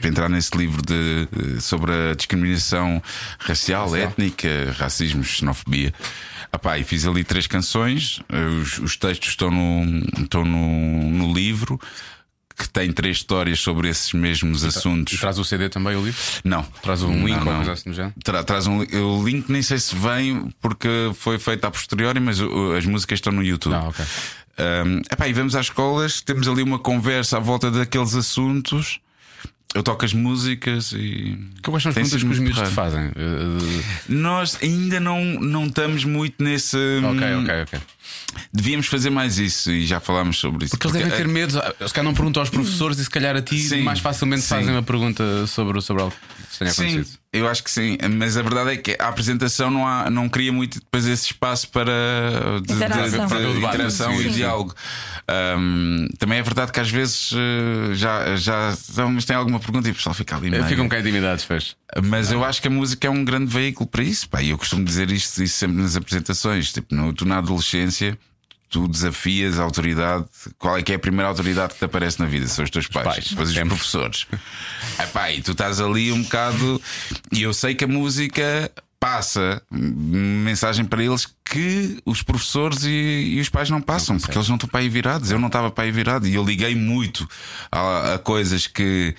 para 0.00 0.08
entrar 0.08 0.28
nesse 0.30 0.56
livro 0.56 0.80
de, 0.82 1.28
eh, 1.56 1.60
sobre 1.60 1.92
a 1.92 2.14
discriminação 2.14 3.02
racial, 3.38 3.94
étnica, 3.94 4.48
racismo, 4.78 5.22
xenofobia. 5.22 5.92
Epá, 6.52 6.78
e 6.78 6.84
fiz 6.84 7.04
ali 7.06 7.24
três 7.24 7.46
canções, 7.46 8.20
os, 8.62 8.78
os 8.78 8.96
textos 8.96 9.30
estão 9.30 9.50
no, 9.50 9.98
estão 10.22 10.44
no, 10.44 11.10
no 11.10 11.32
livro, 11.34 11.80
que 12.56 12.68
tem 12.68 12.92
três 12.92 13.16
histórias 13.16 13.58
sobre 13.60 13.88
esses 13.88 14.12
mesmos 14.12 14.62
E 14.62 14.68
assuntos. 14.68 15.18
traz 15.18 15.38
o 15.38 15.44
CD 15.44 15.68
também, 15.68 15.96
o 15.96 16.04
livro? 16.04 16.20
Não. 16.44 16.62
Traz 16.82 17.02
um 17.02 17.26
link 17.26 17.38
Não, 17.44 17.48
ou 17.48 17.56
coisa 17.56 17.72
assim 17.72 17.92
género? 17.92 18.14
Tra- 18.22 18.44
traz 18.44 18.66
um 18.66 18.78
o 18.78 19.24
link, 19.24 19.50
nem 19.50 19.60
sei 19.62 19.78
se 19.78 19.94
vem 19.96 20.52
porque 20.60 20.88
foi 21.14 21.38
feito 21.38 21.64
a 21.64 21.70
posteriori, 21.70 22.20
mas 22.20 22.40
o- 22.40 22.72
as 22.72 22.86
músicas 22.86 23.16
estão 23.18 23.32
no 23.32 23.42
YouTube. 23.42 23.74
Ah, 23.74 23.88
ok. 23.88 24.04
Um, 24.86 24.98
epá, 25.10 25.26
e 25.26 25.32
vamos 25.32 25.56
às 25.56 25.66
escolas, 25.66 26.20
temos 26.20 26.46
ali 26.46 26.62
uma 26.62 26.78
conversa 26.78 27.38
à 27.38 27.40
volta 27.40 27.70
daqueles 27.72 28.14
assuntos. 28.14 29.00
Eu 29.74 29.82
toco 29.82 30.04
as 30.04 30.12
músicas 30.12 30.92
e. 30.92 31.36
Que 31.56 31.62
quais 31.68 31.82
são 31.82 31.90
as 31.90 31.94
perguntas 31.96 32.22
que 32.22 32.28
os 32.30 32.38
miúdos 32.38 32.62
te 32.68 32.72
fazem? 32.72 33.06
Eh, 33.16 33.82
Nós 34.08 34.56
ainda 34.62 35.00
não, 35.00 35.24
não 35.24 35.66
estamos 35.66 36.04
muito 36.04 36.42
nesse. 36.44 36.76
eh, 36.76 37.00
ok, 37.04 37.26
hum, 37.34 37.42
ok, 37.42 37.62
ok. 37.62 37.80
Devíamos 38.52 38.86
fazer 38.86 39.10
mais 39.10 39.38
isso 39.38 39.70
e 39.70 39.86
já 39.86 40.00
falámos 40.00 40.38
sobre 40.38 40.64
isso. 40.64 40.76
Porque 40.76 40.86
eles 40.88 40.98
devem 40.98 41.16
ter 41.16 41.28
medo, 41.28 41.52
se 41.52 41.92
calhar 41.94 42.04
não 42.04 42.14
perguntam 42.14 42.40
aos 42.42 42.50
professores 42.50 42.98
e 42.98 43.04
se 43.04 43.10
calhar 43.10 43.36
a 43.36 43.42
ti 43.42 43.58
Sim, 43.58 43.82
mais 43.82 44.00
facilmente 44.00 44.42
sim. 44.42 44.48
fazem 44.48 44.70
uma 44.72 44.82
pergunta 44.82 45.46
sobre, 45.46 45.80
sobre 45.80 46.02
algo 46.02 46.14
que 46.52 46.58
tenha 46.58 46.70
Sim, 46.72 46.82
acontecido. 46.88 47.18
eu 47.32 47.48
acho 47.48 47.62
que 47.64 47.70
sim, 47.70 47.96
mas 48.16 48.36
a 48.36 48.42
verdade 48.42 48.70
é 48.70 48.76
que 48.76 48.96
a 49.00 49.08
apresentação 49.08 49.70
não, 49.70 49.86
há, 49.86 50.10
não 50.10 50.28
cria 50.28 50.52
muito 50.52 50.78
depois 50.80 51.06
esse 51.06 51.26
espaço 51.26 51.68
para 51.68 51.92
de, 52.64 52.72
Interação. 52.72 53.26
de- 53.28 53.34
de 53.36 53.52
Sim. 53.60 53.66
interação 53.66 54.20
e 54.20 54.24
Sim. 54.24 54.30
diálogo. 54.30 54.74
Um, 55.58 56.06
também 56.18 56.38
é 56.38 56.42
verdade 56.42 56.70
que 56.70 56.80
às 56.80 56.90
vezes 56.90 57.32
eh, 57.34 57.94
já, 57.94 58.36
já 58.36 58.74
mas 59.10 59.24
tem 59.24 59.34
alguma 59.34 59.58
pergunta 59.58 59.88
e 59.88 59.90
o 59.90 59.94
pessoal 59.94 60.14
fica 60.14 60.36
ali 60.36 60.50
meio. 60.50 60.64
Ficam 60.64 60.84
um 60.84 60.88
bocado 60.88 61.08
intimidados, 61.08 61.44
fez. 61.44 61.76
Mas 62.04 62.30
eu 62.32 62.44
acho 62.44 62.60
que 62.60 62.68
a 62.68 62.70
música 62.70 63.06
é 63.06 63.10
um 63.10 63.24
grande 63.24 63.46
veículo 63.46 63.88
para 63.88 64.02
isso. 64.02 64.28
Pá, 64.28 64.42
e 64.42 64.50
eu 64.50 64.58
costumo 64.58 64.84
dizer 64.84 65.10
isto, 65.12 65.42
isto 65.42 65.56
sempre 65.56 65.76
nas 65.80 65.96
apresentações. 65.96 66.72
Tipo, 66.72 66.94
no, 66.94 67.12
tu 67.12 67.24
na 67.24 67.38
adolescência. 67.38 67.93
Tu 68.70 68.88
desafias 68.88 69.58
a 69.60 69.62
autoridade. 69.62 70.24
Qual 70.58 70.76
é 70.76 70.82
que 70.82 70.90
é 70.90 70.96
a 70.96 70.98
primeira 70.98 71.28
autoridade 71.28 71.74
que 71.74 71.78
te 71.78 71.84
aparece 71.84 72.18
na 72.18 72.26
vida? 72.26 72.48
São 72.48 72.64
os 72.64 72.70
teus 72.70 72.88
pais, 72.88 73.06
pais, 73.06 73.28
depois 73.28 73.48
os 73.50 73.54
sempre. 73.54 73.68
professores. 73.68 74.26
Epá, 74.98 75.30
e 75.30 75.42
tu 75.42 75.52
estás 75.52 75.80
ali 75.80 76.10
um 76.10 76.22
bocado. 76.22 76.82
E 77.30 77.42
eu 77.42 77.54
sei 77.54 77.74
que 77.74 77.84
a 77.84 77.88
música 77.88 78.72
passa 79.04 79.62
mensagem 79.70 80.82
para 80.82 81.04
eles 81.04 81.28
que 81.44 81.98
os 82.06 82.22
professores 82.22 82.84
e, 82.84 83.34
e 83.34 83.40
os 83.40 83.50
pais 83.50 83.68
não 83.68 83.78
passam, 83.78 84.18
porque 84.18 84.36
eles 84.36 84.48
não 84.48 84.56
estão 84.56 84.66
para 84.66 84.80
aí 84.80 84.88
virados. 84.88 85.30
Eu 85.30 85.38
não 85.38 85.48
estava 85.48 85.70
para 85.70 85.84
aí 85.84 85.92
virado 85.92 86.26
e 86.26 86.34
eu 86.34 86.42
liguei 86.42 86.74
muito 86.74 87.28
a, 87.70 88.14
a 88.14 88.18
coisas 88.18 88.66
que. 88.66 89.14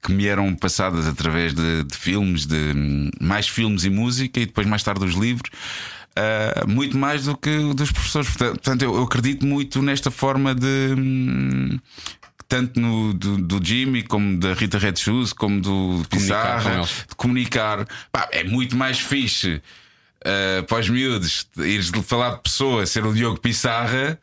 Que 0.00 0.12
me 0.12 0.28
eram 0.28 0.54
passadas 0.54 1.08
através 1.08 1.52
de, 1.52 1.82
de 1.82 1.96
filmes, 1.96 2.46
de 2.46 2.54
hum, 2.54 3.10
mais 3.20 3.48
filmes 3.48 3.82
e 3.82 3.90
música, 3.90 4.38
e 4.38 4.46
depois 4.46 4.64
mais 4.64 4.80
tarde 4.80 5.04
os 5.04 5.14
livros, 5.14 5.50
ah, 6.18 6.64
muito 6.66 6.98
mais 6.98 7.24
do 7.24 7.36
que 7.36 7.50
o 7.50 7.74
dos 7.74 7.92
professores. 7.92 8.28
Portanto, 8.28 8.54
portanto, 8.54 8.82
eu, 8.82 8.94
eu 8.96 9.02
acredito 9.04 9.46
muito 9.46 9.80
nesta 9.80 10.10
forma 10.10 10.54
de. 10.54 10.94
hum, 10.96 11.78
tanto 12.48 12.80
no, 12.80 13.12
do, 13.12 13.36
do 13.36 13.64
Jimmy, 13.64 14.02
como 14.02 14.38
da 14.38 14.54
Rita 14.54 14.78
Red 14.78 14.96
Shoes, 14.96 15.32
como 15.32 15.60
do 15.60 15.70
Comunicar 15.70 16.02
com 16.02 16.08
Pizarra, 16.08 16.82
de 16.82 17.14
comunicar. 17.16 17.86
Pá, 18.10 18.28
é 18.32 18.42
muito 18.42 18.74
mais 18.74 18.98
fixe 18.98 19.60
uh, 20.22 20.62
para 20.66 20.80
os 20.80 20.88
miúdos 20.88 21.46
ires 21.58 21.90
falar 22.04 22.36
de 22.36 22.42
pessoa, 22.42 22.86
ser 22.86 23.04
o 23.04 23.12
Diogo 23.12 23.38
Pissarra. 23.38 24.18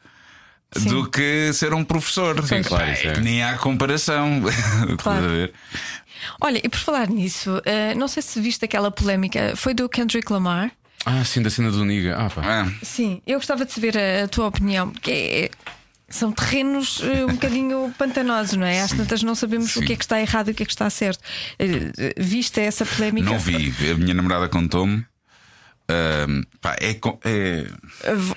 Do 0.87 1.09
que 1.09 1.53
ser 1.53 1.73
um 1.73 1.85
professor. 1.85 2.35
Sim, 2.43 2.61
Pá, 2.61 2.67
claro, 2.67 2.89
é. 2.91 3.19
nem 3.21 3.41
há 3.41 3.57
comparação. 3.57 4.41
Ver? 5.31 5.53
Olha, 6.41 6.59
e 6.61 6.67
por 6.67 6.79
falar 6.79 7.07
nisso, 7.07 7.61
eh, 7.63 7.93
não 7.95 8.09
sei 8.09 8.21
se 8.21 8.41
viste 8.41 8.65
aquela 8.65 8.91
polémica, 8.91 9.53
foi 9.55 9.73
do 9.73 9.87
Kendrick 9.87 10.29
Lamar. 10.33 10.73
Ah, 11.05 11.23
sim, 11.23 11.41
da 11.41 11.49
cena 11.49 11.69
do 11.71 11.85
Niga. 11.85 12.15
Ah, 12.17 12.29
pá. 12.29 12.41
Ah, 12.43 12.71
Sim, 12.83 13.21
eu 13.27 13.37
gostava 13.37 13.63
de 13.65 13.71
saber 13.71 13.95
a, 13.97 14.23
a 14.23 14.27
tua 14.27 14.47
opinião, 14.47 14.89
porque 14.89 15.11
é- 15.11 15.49
são 16.09 16.31
terrenos 16.31 17.01
eh, 17.03 17.23
um 17.25 17.33
bocadinho 17.33 17.93
pantanosos, 17.97 18.55
não 18.57 18.65
é? 18.65 18.81
Às 18.81 18.91
tantas 18.91 19.21
não 19.23 19.35
sabemos 19.35 19.75
o 19.75 19.79
Sim. 19.79 19.85
que 19.85 19.93
é 19.93 19.95
que 19.95 20.03
está 20.03 20.19
errado 20.21 20.49
e 20.49 20.51
o 20.51 20.55
que 20.55 20.63
é 20.63 20.65
que 20.65 20.71
está 20.71 20.89
certo. 20.89 21.19
Eh, 21.59 22.13
Viste 22.17 22.59
essa 22.59 22.85
polémica? 22.85 23.29
não 23.29 23.39
vi. 23.39 23.73
A 23.91 23.95
minha 23.95 24.13
namorada 24.13 24.47
contou-me. 24.49 25.05
Ahm, 25.89 26.41
pá, 26.61 26.75
é, 26.81 26.91
é- 27.25 27.65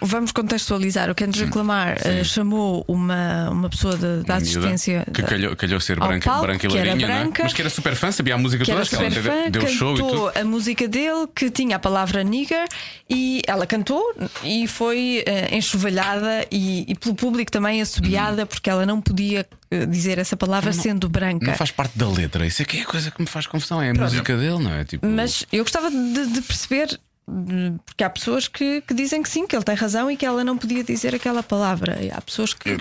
Vamos 0.00 0.32
contextualizar. 0.32 1.10
O 1.10 1.14
Kendrick 1.14 1.56
Lamar 1.56 1.96
eh, 2.04 2.22
chamou 2.24 2.84
uma, 2.86 3.50
uma 3.50 3.68
pessoa 3.70 3.96
de- 3.96 4.22
da 4.24 4.36
assistência 4.36 5.06
que 5.12 5.22
calhou, 5.22 5.56
calhou 5.56 5.80
ser 5.80 5.98
branca, 5.98 6.28
palco, 6.30 6.42
branca 6.46 6.66
e 6.66 6.68
que 6.68 6.74
lourinha, 6.74 6.94
não 7.08 7.14
é? 7.14 7.18
branca, 7.22 7.42
mas 7.44 7.52
que 7.52 7.60
era 7.62 7.70
super 7.70 7.94
fã, 7.94 8.12
sabia 8.12 8.34
a 8.34 8.38
música 8.38 8.64
que 8.64 8.70
toda, 8.70 8.82
era 8.82 8.88
que 8.88 8.94
ela 8.96 9.10
super 9.10 9.22
fã, 9.22 9.50
deu 9.50 9.66
show 9.68 9.94
e 9.94 9.98
cantou 9.98 10.30
tudo. 10.30 10.38
a 10.40 10.44
música 10.44 10.88
dele 10.88 11.26
que 11.34 11.50
tinha 11.50 11.76
a 11.76 11.78
palavra 11.78 12.22
nigger 12.22 12.66
e 13.08 13.42
ela 13.46 13.66
cantou 13.66 14.02
e 14.44 14.66
foi 14.68 15.22
eh, 15.26 15.56
enxovalhada 15.56 16.46
e, 16.50 16.84
e 16.86 16.94
pelo 16.94 17.14
público 17.14 17.50
também 17.50 17.80
assobiada 17.80 18.44
porque 18.46 18.68
ela 18.68 18.84
não 18.84 19.00
podia 19.00 19.46
eh, 19.70 19.86
dizer 19.86 20.18
essa 20.18 20.36
palavra 20.36 20.72
sendo 20.72 21.08
branca. 21.08 21.46
Não 21.46 21.54
faz 21.54 21.70
parte 21.70 21.96
da 21.98 22.08
letra, 22.08 22.46
isso 22.46 22.62
é 22.62 22.64
que 22.64 22.78
é 22.78 22.82
a 22.82 22.86
coisa 22.86 23.10
que 23.10 23.20
me 23.20 23.26
faz 23.28 23.46
confusão, 23.46 23.80
é 23.80 23.90
a 23.90 23.94
música 23.94 24.36
dele, 24.36 24.58
não 24.62 24.72
é? 24.72 24.84
Tipo, 24.84 25.06
Mas 25.06 25.44
eu 25.52 25.64
gostava 25.64 25.90
de, 25.90 26.26
de 26.26 26.42
perceber. 26.42 26.98
Porque 27.84 28.02
há 28.02 28.08
pessoas 28.08 28.48
que, 28.48 28.80
que 28.80 28.94
dizem 28.94 29.22
que 29.22 29.28
sim, 29.28 29.46
que 29.46 29.54
ele 29.54 29.64
tem 29.64 29.74
razão 29.74 30.10
e 30.10 30.16
que 30.16 30.24
ela 30.24 30.42
não 30.42 30.56
podia 30.56 30.82
dizer 30.82 31.14
aquela 31.14 31.42
palavra. 31.42 32.02
E 32.02 32.10
há 32.10 32.20
pessoas 32.20 32.54
que 32.54 32.76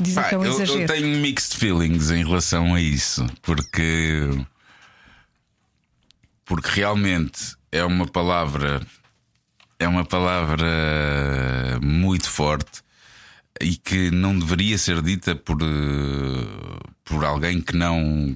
dizem 0.00 0.22
pá, 0.22 0.28
que 0.28 0.34
é 0.34 0.38
um 0.38 0.44
eu, 0.44 0.52
exagero. 0.52 0.80
eu 0.80 0.86
tenho 0.86 1.18
mixed 1.18 1.56
feelings 1.56 2.10
em 2.10 2.24
relação 2.24 2.74
a 2.74 2.80
isso, 2.80 3.24
porque 3.42 4.28
porque 6.44 6.68
realmente 6.72 7.56
é 7.70 7.84
uma 7.84 8.06
palavra 8.06 8.80
é 9.78 9.86
uma 9.86 10.04
palavra 10.04 10.68
muito 11.80 12.28
forte 12.28 12.82
e 13.60 13.76
que 13.76 14.10
não 14.10 14.36
deveria 14.36 14.76
ser 14.78 15.00
dita 15.00 15.36
por 15.36 15.62
eh, 15.62 16.88
por 17.04 17.24
alguém 17.24 17.60
que 17.60 17.76
não 17.76 18.34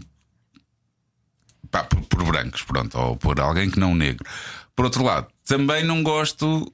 pá, 1.70 1.82
por, 1.84 2.00
por 2.02 2.24
brancos, 2.24 2.62
pronto, 2.62 2.96
ou 2.96 3.16
por 3.16 3.40
alguém 3.40 3.68
que 3.68 3.80
não 3.80 3.94
negro. 3.94 4.24
Por 4.74 4.84
outro 4.84 5.02
lado, 5.02 5.28
também 5.46 5.82
não 5.84 6.02
gosto 6.02 6.70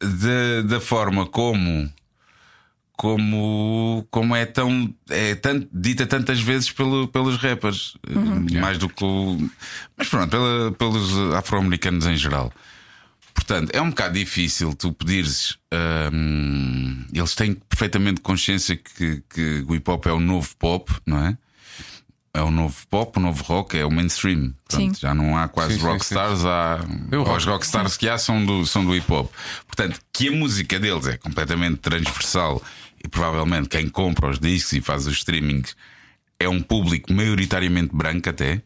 da- 0.00 0.62
da 0.66 0.80
forma 0.80 1.26
como 1.26 1.92
como, 2.96 4.06
como 4.10 4.34
é 4.34 4.46
tão 4.46 4.92
é 5.10 5.34
tanto, 5.34 5.68
dita 5.70 6.06
tantas 6.06 6.40
vezes 6.40 6.70
pelo, 6.72 7.06
pelos 7.08 7.36
rappers, 7.36 7.94
eh, 8.08 8.14
mais 8.60 8.78
do 8.78 8.88
que 8.88 9.04
o, 9.04 9.50
mas 9.96 10.08
pronto, 10.08 10.30
pela- 10.30 10.72
pelos 10.72 11.12
afro-americanos 11.34 12.06
em 12.06 12.16
geral. 12.16 12.50
Portanto, 13.34 13.70
é 13.74 13.82
um 13.82 13.90
bocado 13.90 14.14
difícil 14.14 14.72
tu 14.74 14.94
pedires. 14.94 15.58
hum, 16.10 17.04
eles 17.12 17.34
têm 17.34 17.52
perfeitamente 17.54 18.22
consciência 18.22 18.76
que, 18.76 19.22
que 19.28 19.62
o 19.68 19.74
hip 19.74 19.90
hop 19.90 20.06
é 20.06 20.12
o 20.12 20.18
novo 20.20 20.56
pop, 20.58 20.90
não 21.04 21.18
é? 21.22 21.36
É 22.36 22.42
o 22.42 22.50
novo 22.50 22.76
pop, 22.90 23.18
o 23.18 23.22
novo 23.22 23.42
rock, 23.44 23.78
é 23.78 23.84
o 23.86 23.90
mainstream. 23.90 24.52
Sim. 24.68 24.92
já 24.94 25.14
não 25.14 25.38
há 25.38 25.48
quase 25.48 25.72
Sim, 25.72 25.80
sim, 25.80 25.86
rockstars, 25.86 26.44
há. 26.44 26.80
Eu 27.10 27.22
rock. 27.22 27.38
Os 27.38 27.44
rockstars 27.46 27.96
que 27.96 28.06
há 28.10 28.18
são 28.18 28.44
do, 28.44 28.66
são 28.66 28.84
do 28.84 28.94
hip 28.94 29.10
hop. 29.10 29.32
Portanto, 29.66 29.98
que 30.12 30.28
a 30.28 30.32
música 30.32 30.78
deles 30.78 31.06
é 31.06 31.16
completamente 31.16 31.78
transversal 31.78 32.62
e 33.02 33.08
provavelmente 33.08 33.70
quem 33.70 33.88
compra 33.88 34.28
os 34.28 34.38
discos 34.38 34.74
e 34.74 34.82
faz 34.82 35.06
os 35.06 35.16
streamings 35.16 35.74
é 36.38 36.46
um 36.46 36.60
público 36.60 37.10
maioritariamente 37.10 37.96
branco 37.96 38.28
até. 38.28 38.60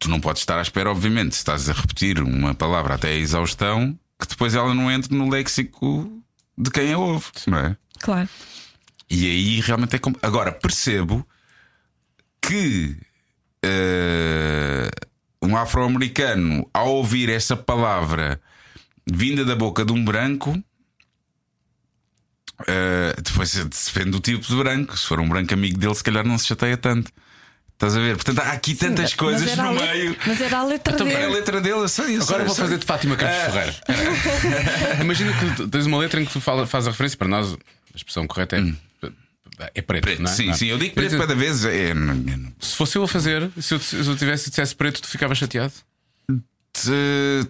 Tu 0.00 0.10
não 0.10 0.18
podes 0.18 0.42
estar 0.42 0.58
à 0.58 0.62
espera, 0.62 0.90
obviamente, 0.90 1.36
se 1.36 1.42
estás 1.42 1.70
a 1.70 1.72
repetir 1.72 2.20
uma 2.20 2.56
palavra 2.56 2.94
até 2.94 3.10
a 3.10 3.16
exaustão, 3.16 3.96
que 4.20 4.26
depois 4.26 4.56
ela 4.56 4.74
não 4.74 4.90
entre 4.90 5.14
no 5.14 5.30
léxico 5.30 6.10
de 6.58 6.72
quem 6.72 6.92
a 6.92 6.98
ouve, 6.98 7.26
não 7.46 7.58
é? 7.58 7.76
Claro. 8.00 8.28
E 9.08 9.26
aí 9.26 9.60
realmente 9.60 9.94
é 9.94 9.98
como. 10.00 10.16
Agora, 10.20 10.50
percebo 10.50 11.24
que 12.42 12.96
eh, 13.64 14.90
um 15.40 15.56
afro-americano, 15.56 16.68
ao 16.74 16.88
ouvir 16.96 17.28
essa 17.30 17.56
palavra 17.56 18.40
vinda 19.06 19.44
da 19.44 19.54
boca 19.56 19.84
de 19.84 19.92
um 19.92 20.04
branco, 20.04 20.60
eh, 22.66 23.14
depois 23.22 23.54
depende 23.54 24.10
do 24.10 24.20
tipo 24.20 24.46
de 24.46 24.56
branco. 24.56 24.96
Se 24.98 25.06
for 25.06 25.20
um 25.20 25.28
branco 25.28 25.52
amigo 25.54 25.78
dele, 25.78 25.94
se 25.94 26.04
calhar 26.04 26.26
não 26.26 26.36
se 26.38 26.46
chateia 26.46 26.76
tanto. 26.76 27.10
Estás 27.72 27.96
a 27.96 28.00
ver? 28.00 28.14
Portanto, 28.14 28.38
há 28.38 28.52
aqui 28.52 28.76
tantas 28.76 29.06
Mas 29.10 29.14
coisas 29.14 29.56
no 29.56 29.72
meio. 29.72 30.16
Mas 30.24 30.40
era 30.40 30.58
a 30.58 30.64
letra 30.64 30.94
Então, 30.94 31.06
é 31.08 31.16
a 31.16 31.18
dele. 31.20 31.32
letra 31.32 31.60
dele, 31.60 31.74
eu 31.80 31.88
sei, 31.88 32.04
eu 32.16 32.22
sei, 32.22 32.22
Agora 32.22 32.42
eu 32.42 32.46
vou 32.46 32.54
sei. 32.54 32.64
fazer 32.64 32.78
de 32.78 32.84
Fátima 32.86 33.16
Campos 33.16 33.34
Ah. 33.36 33.50
Ferreira. 33.50 33.76
Imagina 35.02 35.32
que 35.32 35.66
tens 35.68 35.86
uma 35.86 35.98
letra 35.98 36.20
em 36.20 36.24
que 36.24 36.32
tu 36.32 36.40
fala, 36.40 36.64
faz 36.64 36.86
a 36.86 36.90
referência, 36.90 37.18
para 37.18 37.26
nós, 37.26 37.54
a 37.54 37.56
expressão 37.96 38.24
correta 38.28 38.56
é, 38.56 38.72
é 39.74 39.82
preto, 39.82 40.02
Preto, 40.04 40.22
não 40.22 40.30
é? 40.30 40.34
Sim, 40.34 40.46
Não. 40.46 40.54
sim, 40.54 40.66
eu 40.66 40.78
digo 40.78 40.94
preto 40.94 41.16
cada 41.18 41.34
vez. 41.34 41.64
É, 41.64 41.92
Se 42.60 42.76
fosse 42.76 42.96
eu 42.96 43.02
a 43.04 43.08
fazer, 43.08 43.50
se 43.60 43.74
eu, 43.74 43.78
se 43.80 43.96
eu 43.96 44.16
tivesse 44.16 44.48
dissesse 44.50 44.74
preto, 44.74 45.00
tu 45.02 45.08
ficavas 45.08 45.36
chateado? 45.38 45.72
te- 46.72 47.46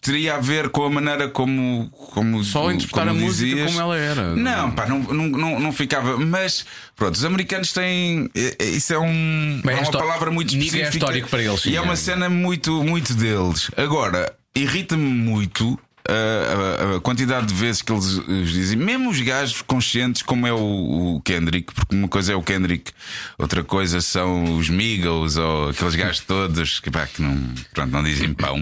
teria 0.00 0.34
a 0.34 0.38
ver 0.40 0.68
com 0.70 0.84
a 0.84 0.90
maneira 0.90 1.28
como. 1.28 1.88
como 1.90 2.42
Só 2.44 2.70
interpretar 2.70 3.06
como 3.06 3.18
a 3.20 3.22
música 3.24 3.46
dizias. 3.46 3.66
como 3.68 3.80
ela 3.80 3.96
era. 3.96 4.34
Não, 4.36 4.70
pá, 4.72 4.86
não, 4.86 4.98
não, 5.00 5.26
não, 5.28 5.60
não 5.60 5.72
ficava. 5.72 6.18
Mas, 6.18 6.66
pronto, 6.96 7.14
os 7.14 7.24
americanos 7.24 7.72
têm. 7.72 8.28
eh, 8.34 8.56
Isso 8.64 8.92
é, 8.92 8.98
um, 8.98 9.60
Bem, 9.64 9.76
é 9.76 9.78
é 9.78 9.82
uma 9.82 9.90
palavra 9.92 10.30
muito 10.30 10.50
Nigga 10.56 10.64
é 10.64 10.66
específica. 10.66 10.96
histórico 10.98 11.28
para 11.28 11.42
eles, 11.42 11.60
sim, 11.62 11.70
E 11.70 11.76
é 11.76 11.80
uma 11.80 11.92
é. 11.94 11.96
cena 11.96 12.28
muito, 12.28 12.82
muito 12.82 13.14
deles. 13.14 13.70
Agora, 13.76 14.34
irrita-me 14.54 15.02
muito. 15.04 15.78
A, 16.08 16.92
a- 16.92 16.96
a 16.96 17.00
quantidade 17.00 17.46
de 17.46 17.54
vezes 17.54 17.80
que 17.80 17.92
eles 17.92 18.04
os 18.18 18.50
dizem, 18.50 18.76
mesmo 18.76 19.08
os 19.10 19.20
gajos 19.20 19.62
conscientes, 19.62 20.20
como 20.22 20.46
é 20.46 20.52
o, 20.52 21.16
o 21.16 21.20
Kendrick, 21.24 21.72
porque 21.72 21.94
uma 21.94 22.08
coisa 22.08 22.32
é 22.32 22.36
o 22.36 22.42
Kendrick, 22.42 22.90
outra 23.38 23.62
coisa 23.62 24.00
são 24.00 24.56
os 24.58 24.68
Migos 24.68 25.36
ou 25.36 25.68
aqueles 25.70 25.94
gajos 25.94 26.20
todos 26.20 26.80
que, 26.80 26.90
pá, 26.90 27.06
que 27.06 27.22
não, 27.22 27.38
pronto, 27.72 27.90
não 27.92 28.02
dizem 28.02 28.34
pão. 28.34 28.58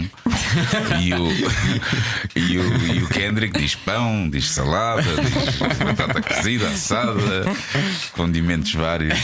E 1.01 1.13
o, 1.15 1.27
e, 2.39 2.57
o, 2.59 2.93
e 2.95 3.03
o 3.03 3.07
Kendrick 3.07 3.59
diz 3.59 3.73
pão, 3.73 4.29
diz 4.29 4.49
salada, 4.51 5.01
diz 5.01 5.55
batata 5.79 6.21
cozida, 6.21 6.67
assada, 6.67 7.43
condimentos 8.13 8.71
vários. 8.73 9.17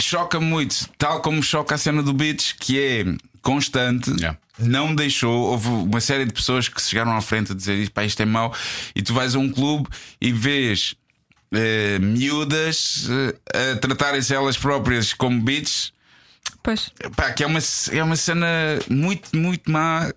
choca 0.00 0.38
muito, 0.38 0.88
tal 0.98 1.20
como 1.20 1.42
choca 1.42 1.74
a 1.74 1.78
cena 1.78 2.02
do 2.02 2.12
Beats, 2.12 2.52
que 2.58 2.78
é 2.78 3.04
constante. 3.42 4.10
Yeah. 4.18 4.38
Não 4.58 4.94
deixou, 4.94 5.32
houve 5.50 5.68
uma 5.68 6.00
série 6.00 6.24
de 6.24 6.32
pessoas 6.32 6.68
que 6.68 6.80
chegaram 6.80 7.14
à 7.16 7.20
frente 7.20 7.52
a 7.52 7.54
dizer 7.54 7.74
isto, 7.76 7.92
pá, 7.92 8.04
isto 8.04 8.20
é 8.22 8.24
mau, 8.24 8.54
e 8.94 9.02
tu 9.02 9.12
vais 9.12 9.34
a 9.34 9.38
um 9.38 9.50
clube 9.50 9.86
e 10.20 10.32
vês 10.32 10.94
eh, 11.52 11.98
miúdas 11.98 13.06
eh, 13.54 13.72
a 13.74 13.76
tratarem-se 13.76 14.34
elas 14.34 14.56
próprias 14.56 15.12
como 15.12 15.40
beats, 15.42 15.92
Pois, 16.62 16.90
pá, 17.14 17.32
que 17.32 17.42
é 17.44 17.46
uma, 17.46 17.58
é 17.92 18.02
uma 18.02 18.16
cena 18.16 18.46
muito, 18.88 19.36
muito 19.36 19.70
má 19.70 20.10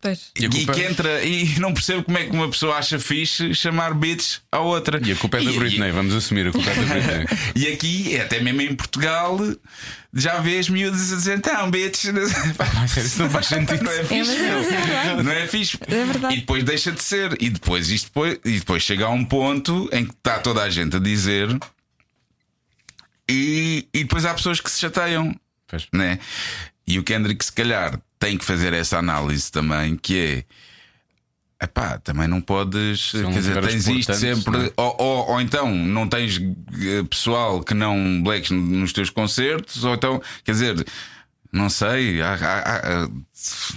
pois. 0.00 0.30
E 0.38 0.44
e, 0.46 0.48
que 0.66 0.82
entra 0.82 1.22
e 1.22 1.58
não 1.60 1.74
percebo 1.74 2.02
como 2.04 2.18
é 2.18 2.24
que 2.24 2.30
uma 2.30 2.48
pessoa 2.48 2.76
acha 2.76 2.98
fixe 2.98 3.54
chamar 3.54 3.94
beats 3.94 4.40
à 4.50 4.58
outra. 4.60 5.00
e 5.04 5.12
a 5.12 5.16
culpa 5.16 5.38
é 5.38 5.44
da 5.44 5.50
E- 5.50 5.58
Britney, 5.58 5.90
vamos 5.92 6.14
assumir 6.14 6.48
a 6.48 6.52
culpa 6.52 6.70
é 6.70 6.74
da 6.74 6.82
Britney. 6.82 7.26
E 7.54 7.66
aqui, 7.68 8.16
até 8.20 8.40
mesmo 8.40 8.62
em 8.62 8.74
Portugal, 8.74 9.38
já 10.14 10.38
vês 10.40 10.68
miúdos 10.68 11.12
a 11.12 11.16
dizer: 11.16 11.38
então, 11.38 11.70
bitch. 11.70 12.04
Isso 12.96 13.22
não 13.22 13.30
faz 13.30 13.46
sentido. 13.46 13.82
Não 13.84 13.92
é 13.92 14.04
fixe. 14.04 14.36
é- 14.36 14.52
mas 14.54 14.66
é 14.66 14.80
verdade. 14.80 15.22
não 15.22 15.32
é 15.32 15.46
fixe. 15.46 15.78
É 15.86 16.04
verdade. 16.04 16.34
E 16.34 16.40
depois 16.40 16.64
deixa 16.64 16.92
de 16.92 17.02
ser. 17.02 17.36
E 17.40 17.50
depois, 17.50 17.90
isto 17.90 18.06
depois, 18.06 18.38
e 18.44 18.58
depois 18.58 18.82
chega 18.82 19.04
a 19.06 19.10
um 19.10 19.24
ponto 19.24 19.88
em 19.92 20.04
que 20.06 20.12
está 20.12 20.38
toda 20.38 20.62
a 20.62 20.70
gente 20.70 20.96
a 20.96 20.98
dizer. 20.98 21.48
E, 23.28 23.86
e 23.92 24.04
depois 24.04 24.24
há 24.24 24.32
pessoas 24.34 24.60
que 24.60 24.70
se 24.70 24.80
chateiam. 24.80 25.34
Pois. 25.66 25.86
Né? 25.92 26.18
E 26.86 26.98
o 26.98 27.04
Kendrick, 27.04 27.44
se 27.44 27.52
calhar, 27.52 28.00
tem 28.18 28.38
que 28.38 28.44
fazer 28.44 28.72
essa 28.72 28.98
análise 28.98 29.52
também, 29.52 29.96
que 29.96 30.18
é. 30.18 30.44
Epá, 31.60 31.98
também 31.98 32.28
não 32.28 32.40
podes. 32.40 33.10
São 33.10 33.32
quer 33.32 33.40
dizer, 33.40 33.60
tens 33.60 33.88
isto 33.88 34.14
sempre. 34.14 34.66
é? 34.66 34.72
Ou, 34.76 34.96
ou, 34.98 35.30
ou 35.30 35.40
então 35.40 35.74
não 35.74 36.08
tens 36.08 36.40
eh, 36.40 37.02
pessoal 37.10 37.64
que 37.64 37.74
não 37.74 38.22
blacks 38.22 38.50
nos 38.50 38.92
teus 38.92 39.10
concertos, 39.10 39.82
ou 39.82 39.94
então, 39.94 40.22
quer 40.44 40.52
dizer, 40.52 40.86
não 41.52 41.68
sei, 41.70 42.20
há- 42.20 42.34
há- 42.34 43.04
há- 43.04 43.08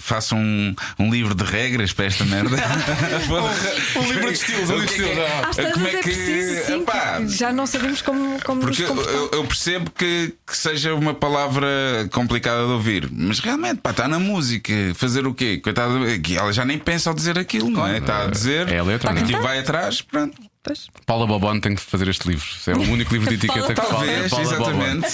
façam 0.01 0.39
um, 0.39 0.75
um 0.99 1.11
livro 1.11 1.33
de 1.35 1.43
regras 1.43 1.93
para 1.93 2.05
esta 2.05 2.25
merda. 2.25 2.57
um 3.95 4.01
livro 4.03 4.27
de 4.27 4.33
estilos, 4.33 4.69
um 4.69 4.73
livro 4.79 4.87
de 4.87 5.01
estilos. 5.01 5.17
Às 5.47 5.55
tantas 5.55 5.73
Como 5.73 5.87
é 5.87 5.89
é 5.89 5.95
que- 5.97 6.01
preciso, 6.03 6.65
sim. 6.65 6.81
Epá, 6.81 7.17
que 7.17 7.27
Já 7.29 7.53
não 7.53 7.65
sabemos 7.67 8.01
como, 8.01 8.39
como 8.43 8.61
porque 8.61 8.83
eu, 8.83 8.95
eu- 9.01 9.29
eu 9.33 9.43
percebo 9.45 9.91
que, 9.91 10.33
que 10.45 10.57
seja 10.57 10.93
uma 10.95 11.13
palavra 11.13 11.67
complicada 12.11 12.65
de 12.65 12.71
ouvir, 12.71 13.09
mas 13.11 13.39
realmente, 13.39 13.81
pá, 13.81 13.91
está 13.91 14.07
na 14.07 14.19
música. 14.19 14.73
Fazer 14.95 15.25
o 15.27 15.33
quê? 15.33 15.57
Coitada, 15.57 15.93
ela 16.35 16.51
já 16.51 16.65
nem 16.65 16.77
pensa 16.77 17.09
ao 17.09 17.15
dizer 17.15 17.37
aquilo, 17.37 17.69
não 17.69 17.85
é? 17.87 17.97
Está 17.99 18.23
a 18.23 18.27
dizer, 18.27 18.67
É 18.67 18.79
a 18.79 18.83
letra, 18.83 19.11
é? 19.11 19.19
aquilo 19.21 19.41
vai 19.41 19.59
atrás, 19.59 20.01
pronto. 20.01 20.35
Pois. 20.63 20.87
Paula 21.07 21.25
Bobon 21.25 21.59
tem 21.59 21.73
que 21.73 21.81
fazer 21.81 22.07
este 22.07 22.27
livro. 22.27 22.45
É 22.67 22.71
o 22.73 22.81
único 22.91 23.11
livro 23.13 23.27
de 23.29 23.33
etiqueta 23.43 23.73
que 23.73 23.81
fala. 23.81 24.05
Talvez, 24.05 24.29
Paula 24.29 24.45
Bobon. 24.57 24.71
exatamente. 24.81 25.07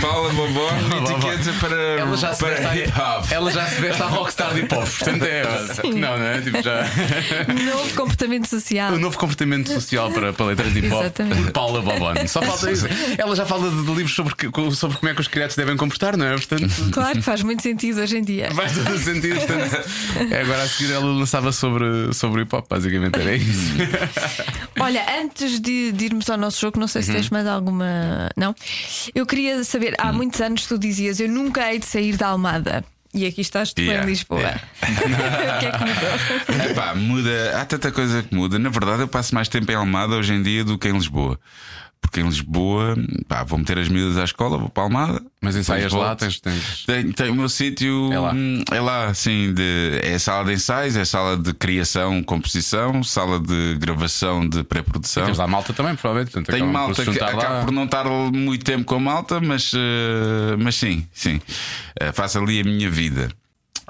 Paula 0.00 0.32
Bobon, 0.32 0.68
etiqueta 1.02 1.52
para, 1.58 1.76
Ela 1.76 2.16
já, 2.16 2.34
se 2.34 2.40
para 2.44 2.54
veste 2.54 2.78
hip 2.78 3.00
a, 3.00 3.18
hop. 3.18 3.32
ela 3.32 3.50
já 3.50 3.66
se 3.66 3.80
veste 3.80 4.02
a 4.02 4.06
rockstar 4.06 4.54
de 4.54 4.60
hip 4.60 4.74
hop. 4.74 4.84
Portanto, 4.88 5.22
é. 5.24 5.42
Não, 5.92 6.18
não 6.18 6.24
é? 6.26 6.40
Tipo, 6.40 6.62
já. 6.62 6.84
Novo 7.64 7.94
comportamento 7.96 8.46
social. 8.46 8.92
O 8.92 8.98
novo 9.00 9.18
comportamento 9.18 9.72
social 9.72 10.10
para, 10.12 10.32
para 10.32 10.46
letras 10.46 10.72
de 10.72 10.78
hip 10.78 10.92
hop 10.92 11.00
Exatamente. 11.00 11.42
por 11.42 11.50
Paula 11.52 11.82
Bobon. 11.82 12.14
Só 12.28 12.40
falta 12.40 12.70
isso. 12.70 12.86
Ela 13.18 13.34
já 13.34 13.44
fala 13.44 13.70
de, 13.70 13.82
de 13.84 13.92
livros 13.94 14.14
sobre, 14.14 14.34
que- 14.36 14.50
sobre 14.76 14.96
como 14.98 15.10
é 15.10 15.14
que 15.14 15.20
os 15.20 15.26
criados 15.26 15.56
devem 15.56 15.76
comportar, 15.76 16.16
não 16.16 16.26
é? 16.26 16.32
Portanto. 16.34 16.68
Claro 16.92 17.14
que 17.14 17.22
faz 17.22 17.42
muito 17.42 17.60
sentido 17.62 18.00
hoje 18.00 18.18
em 18.18 18.22
dia. 18.22 18.52
Faz 18.52 18.72
todo 18.72 18.96
sentido. 18.98 19.34
Portanto, 19.34 19.84
é, 20.32 20.40
agora 20.42 20.62
a 20.62 20.68
seguir 20.68 20.92
ela 20.92 21.06
lançava 21.06 21.50
sobre, 21.50 22.12
sobre 22.14 22.42
hip 22.42 22.54
hop, 22.54 22.66
basicamente 22.70 23.18
era 23.18 23.34
isso. 23.34 23.72
Olha, 24.78 24.91
antes 25.20 25.60
de, 25.60 25.92
de 25.92 26.04
irmos 26.06 26.28
ao 26.30 26.36
nosso 26.36 26.60
jogo, 26.60 26.78
não 26.80 26.86
sei 26.88 27.02
se 27.02 27.10
Uhum. 27.10 27.16
tens 27.16 27.30
mais 27.30 27.46
alguma. 27.46 28.30
Não? 28.36 28.54
Eu 29.14 29.24
queria 29.26 29.62
saber, 29.64 29.94
há 29.98 30.12
muitos 30.12 30.40
anos 30.40 30.66
tu 30.66 30.78
dizias: 30.78 31.20
Eu 31.20 31.28
nunca 31.28 31.70
hei 31.72 31.78
de 31.78 31.86
sair 31.86 32.16
da 32.16 32.28
Almada. 32.28 32.84
E 33.14 33.26
aqui 33.26 33.42
estás 33.42 33.74
tu 33.74 33.82
Yeah, 33.82 34.02
em 34.02 34.06
Lisboa. 34.08 34.40
yeah. 34.40 34.60
o 35.56 35.58
que 35.60 35.66
é 35.66 35.70
que 35.72 35.84
mudou? 35.84 36.64
Epá, 36.70 36.94
muda, 36.94 37.60
há 37.60 37.64
tanta 37.66 37.92
coisa 37.92 38.22
que 38.22 38.34
muda. 38.34 38.58
Na 38.58 38.70
verdade, 38.70 39.02
eu 39.02 39.08
passo 39.08 39.34
mais 39.34 39.48
tempo 39.48 39.70
em 39.70 39.74
Almada 39.74 40.16
hoje 40.16 40.32
em 40.32 40.42
dia 40.42 40.64
do 40.64 40.78
que 40.78 40.88
em 40.88 40.92
Lisboa. 40.92 41.38
Porque 42.02 42.20
em 42.20 42.24
Lisboa, 42.24 42.94
pá, 43.26 43.42
vou 43.42 43.58
meter 43.58 43.78
as 43.78 43.88
miúdas 43.88 44.18
à 44.18 44.24
escola, 44.24 44.58
vou 44.58 44.68
para 44.68 44.82
Almada. 44.82 45.22
Mas 45.40 45.56
ensaias 45.56 45.92
lá, 45.92 46.14
tens. 46.14 46.40
tens... 46.40 46.84
Tem, 46.84 47.10
tem 47.10 47.30
o 47.30 47.34
meu 47.34 47.48
sítio 47.48 48.12
É 48.12 48.18
lá. 48.18 48.32
hum, 48.34 48.62
é 48.70 48.80
lá, 48.80 49.06
assim, 49.06 49.54
de, 49.54 49.98
é 50.02 50.18
sala 50.18 50.44
de 50.44 50.52
ensaios, 50.52 50.94
é 50.96 51.04
sala 51.06 51.38
de 51.38 51.54
criação, 51.54 52.22
composição, 52.22 53.02
sala 53.02 53.40
de 53.40 53.76
gravação 53.78 54.46
de 54.46 54.62
pré-produção. 54.62 55.24
Tens 55.24 55.38
lá 55.38 55.46
malta 55.46 55.72
também, 55.72 55.94
provavelmente. 55.94 56.32
Portanto, 56.32 56.52
Tenho 56.54 56.66
por 56.66 56.72
malta 56.72 57.04
se 57.04 57.10
que 57.10 57.18
lá. 57.18 57.62
por 57.64 57.72
não 57.72 57.84
estar 57.84 58.04
muito 58.04 58.64
tempo 58.64 58.84
com 58.84 58.96
a 58.96 59.00
malta, 59.00 59.40
mas, 59.40 59.72
eh, 59.74 60.56
mas 60.58 60.74
sim, 60.74 61.06
sim. 61.14 61.40
Eh, 61.98 62.12
faço 62.12 62.38
ali 62.38 62.60
a 62.60 62.64
minha 62.64 62.90
vida. 62.90 63.30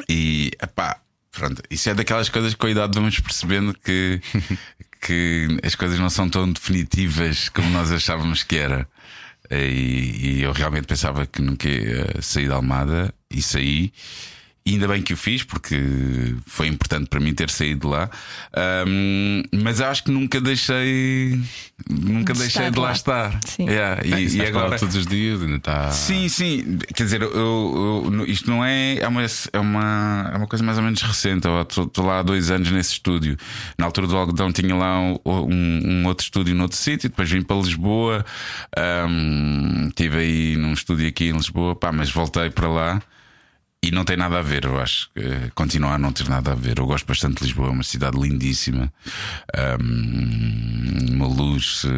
E 0.08 0.52
epá, 0.62 0.98
pronto, 1.32 1.60
isso 1.70 1.88
é 1.90 1.94
daquelas 1.94 2.28
coisas 2.28 2.52
que 2.52 2.58
com 2.60 2.66
a 2.66 2.70
idade 2.70 2.92
vamos 2.94 3.18
percebendo 3.18 3.74
que, 3.74 4.20
que 5.02 5.48
as 5.64 5.74
coisas 5.74 5.98
não 5.98 6.08
são 6.08 6.30
tão 6.30 6.50
definitivas 6.50 7.48
como 7.48 7.68
nós 7.70 7.90
achávamos 7.90 8.44
que 8.44 8.56
era. 8.56 8.88
E, 9.50 10.38
e 10.38 10.42
eu 10.42 10.52
realmente 10.52 10.86
pensava 10.86 11.26
que 11.26 11.42
nunca 11.42 11.68
ia 11.68 12.22
sair 12.22 12.48
da 12.48 12.54
Almada 12.54 13.12
e 13.28 13.42
saí. 13.42 13.92
E 14.64 14.74
ainda 14.74 14.86
bem 14.86 15.02
que 15.02 15.12
o 15.12 15.16
fiz, 15.16 15.42
porque 15.42 15.76
foi 16.46 16.68
importante 16.68 17.08
para 17.08 17.18
mim 17.18 17.34
ter 17.34 17.50
saído 17.50 17.80
de 17.80 17.86
lá. 17.88 18.08
Ahm, 18.56 19.42
mas 19.52 19.80
acho 19.80 20.04
que 20.04 20.10
nunca 20.12 20.40
deixei. 20.40 21.40
Nunca 21.90 22.32
De 22.32 22.38
deixei 22.38 22.70
de 22.70 22.78
lá, 22.78 22.86
lá. 22.86 22.92
estar. 22.92 23.40
Sim. 23.44 23.68
Yeah, 23.68 24.00
É, 24.04 24.20
e, 24.20 24.36
e 24.36 24.46
agora. 24.46 24.78
todos 24.78 24.94
os 24.94 25.04
dias, 25.04 25.42
ainda 25.42 25.56
está. 25.56 25.90
Sim, 25.90 26.28
sim. 26.28 26.78
Quer 26.94 27.02
dizer, 27.02 27.22
eu, 27.22 27.32
eu- 27.34 28.24
isto 28.26 28.48
não 28.48 28.64
é. 28.64 28.98
É 28.98 29.08
uma, 29.08 29.22
é, 29.24 29.58
uma, 29.58 30.30
é 30.32 30.36
uma 30.36 30.46
coisa 30.46 30.64
mais 30.64 30.78
ou 30.78 30.84
menos 30.84 31.02
recente. 31.02 31.44
Eu 31.44 31.62
estou 31.62 32.04
lá 32.06 32.20
há 32.20 32.22
dois 32.22 32.48
anos 32.52 32.70
nesse 32.70 32.92
estúdio. 32.92 33.36
Na 33.76 33.86
altura 33.86 34.06
do 34.06 34.16
algodão 34.16 34.52
tinha 34.52 34.76
lá 34.76 34.96
um, 35.00 35.18
um- 35.26 35.80
um 36.02 36.06
outro 36.06 36.22
estúdio 36.24 36.54
noutro 36.54 36.76
sítio. 36.76 37.08
Depois 37.10 37.28
vim 37.28 37.42
para 37.42 37.56
Lisboa. 37.56 38.24
Ahm, 38.76 39.88
Estive 39.88 40.18
aí 40.18 40.56
num 40.56 40.72
estúdio 40.72 41.08
aqui 41.08 41.24
em 41.30 41.32
Lisboa. 41.32 41.74
Pá, 41.74 41.90
mas 41.90 42.10
voltei 42.10 42.48
para 42.48 42.68
lá. 42.68 43.02
E 43.84 43.90
não 43.90 44.04
tem 44.04 44.16
nada 44.16 44.38
a 44.38 44.42
ver, 44.42 44.64
eu 44.64 44.80
acho 44.80 45.10
que 45.12 45.50
continua 45.56 45.94
a 45.94 45.98
não 45.98 46.12
ter 46.12 46.28
nada 46.28 46.52
a 46.52 46.54
ver. 46.54 46.78
Eu 46.78 46.86
gosto 46.86 47.04
bastante 47.04 47.38
de 47.38 47.44
Lisboa, 47.46 47.68
é 47.68 47.72
uma 47.72 47.82
cidade 47.82 48.16
lindíssima, 48.16 48.92
Ahm, 49.56 51.10
uma 51.10 51.26
luz 51.26 51.82
eh, 51.84 51.88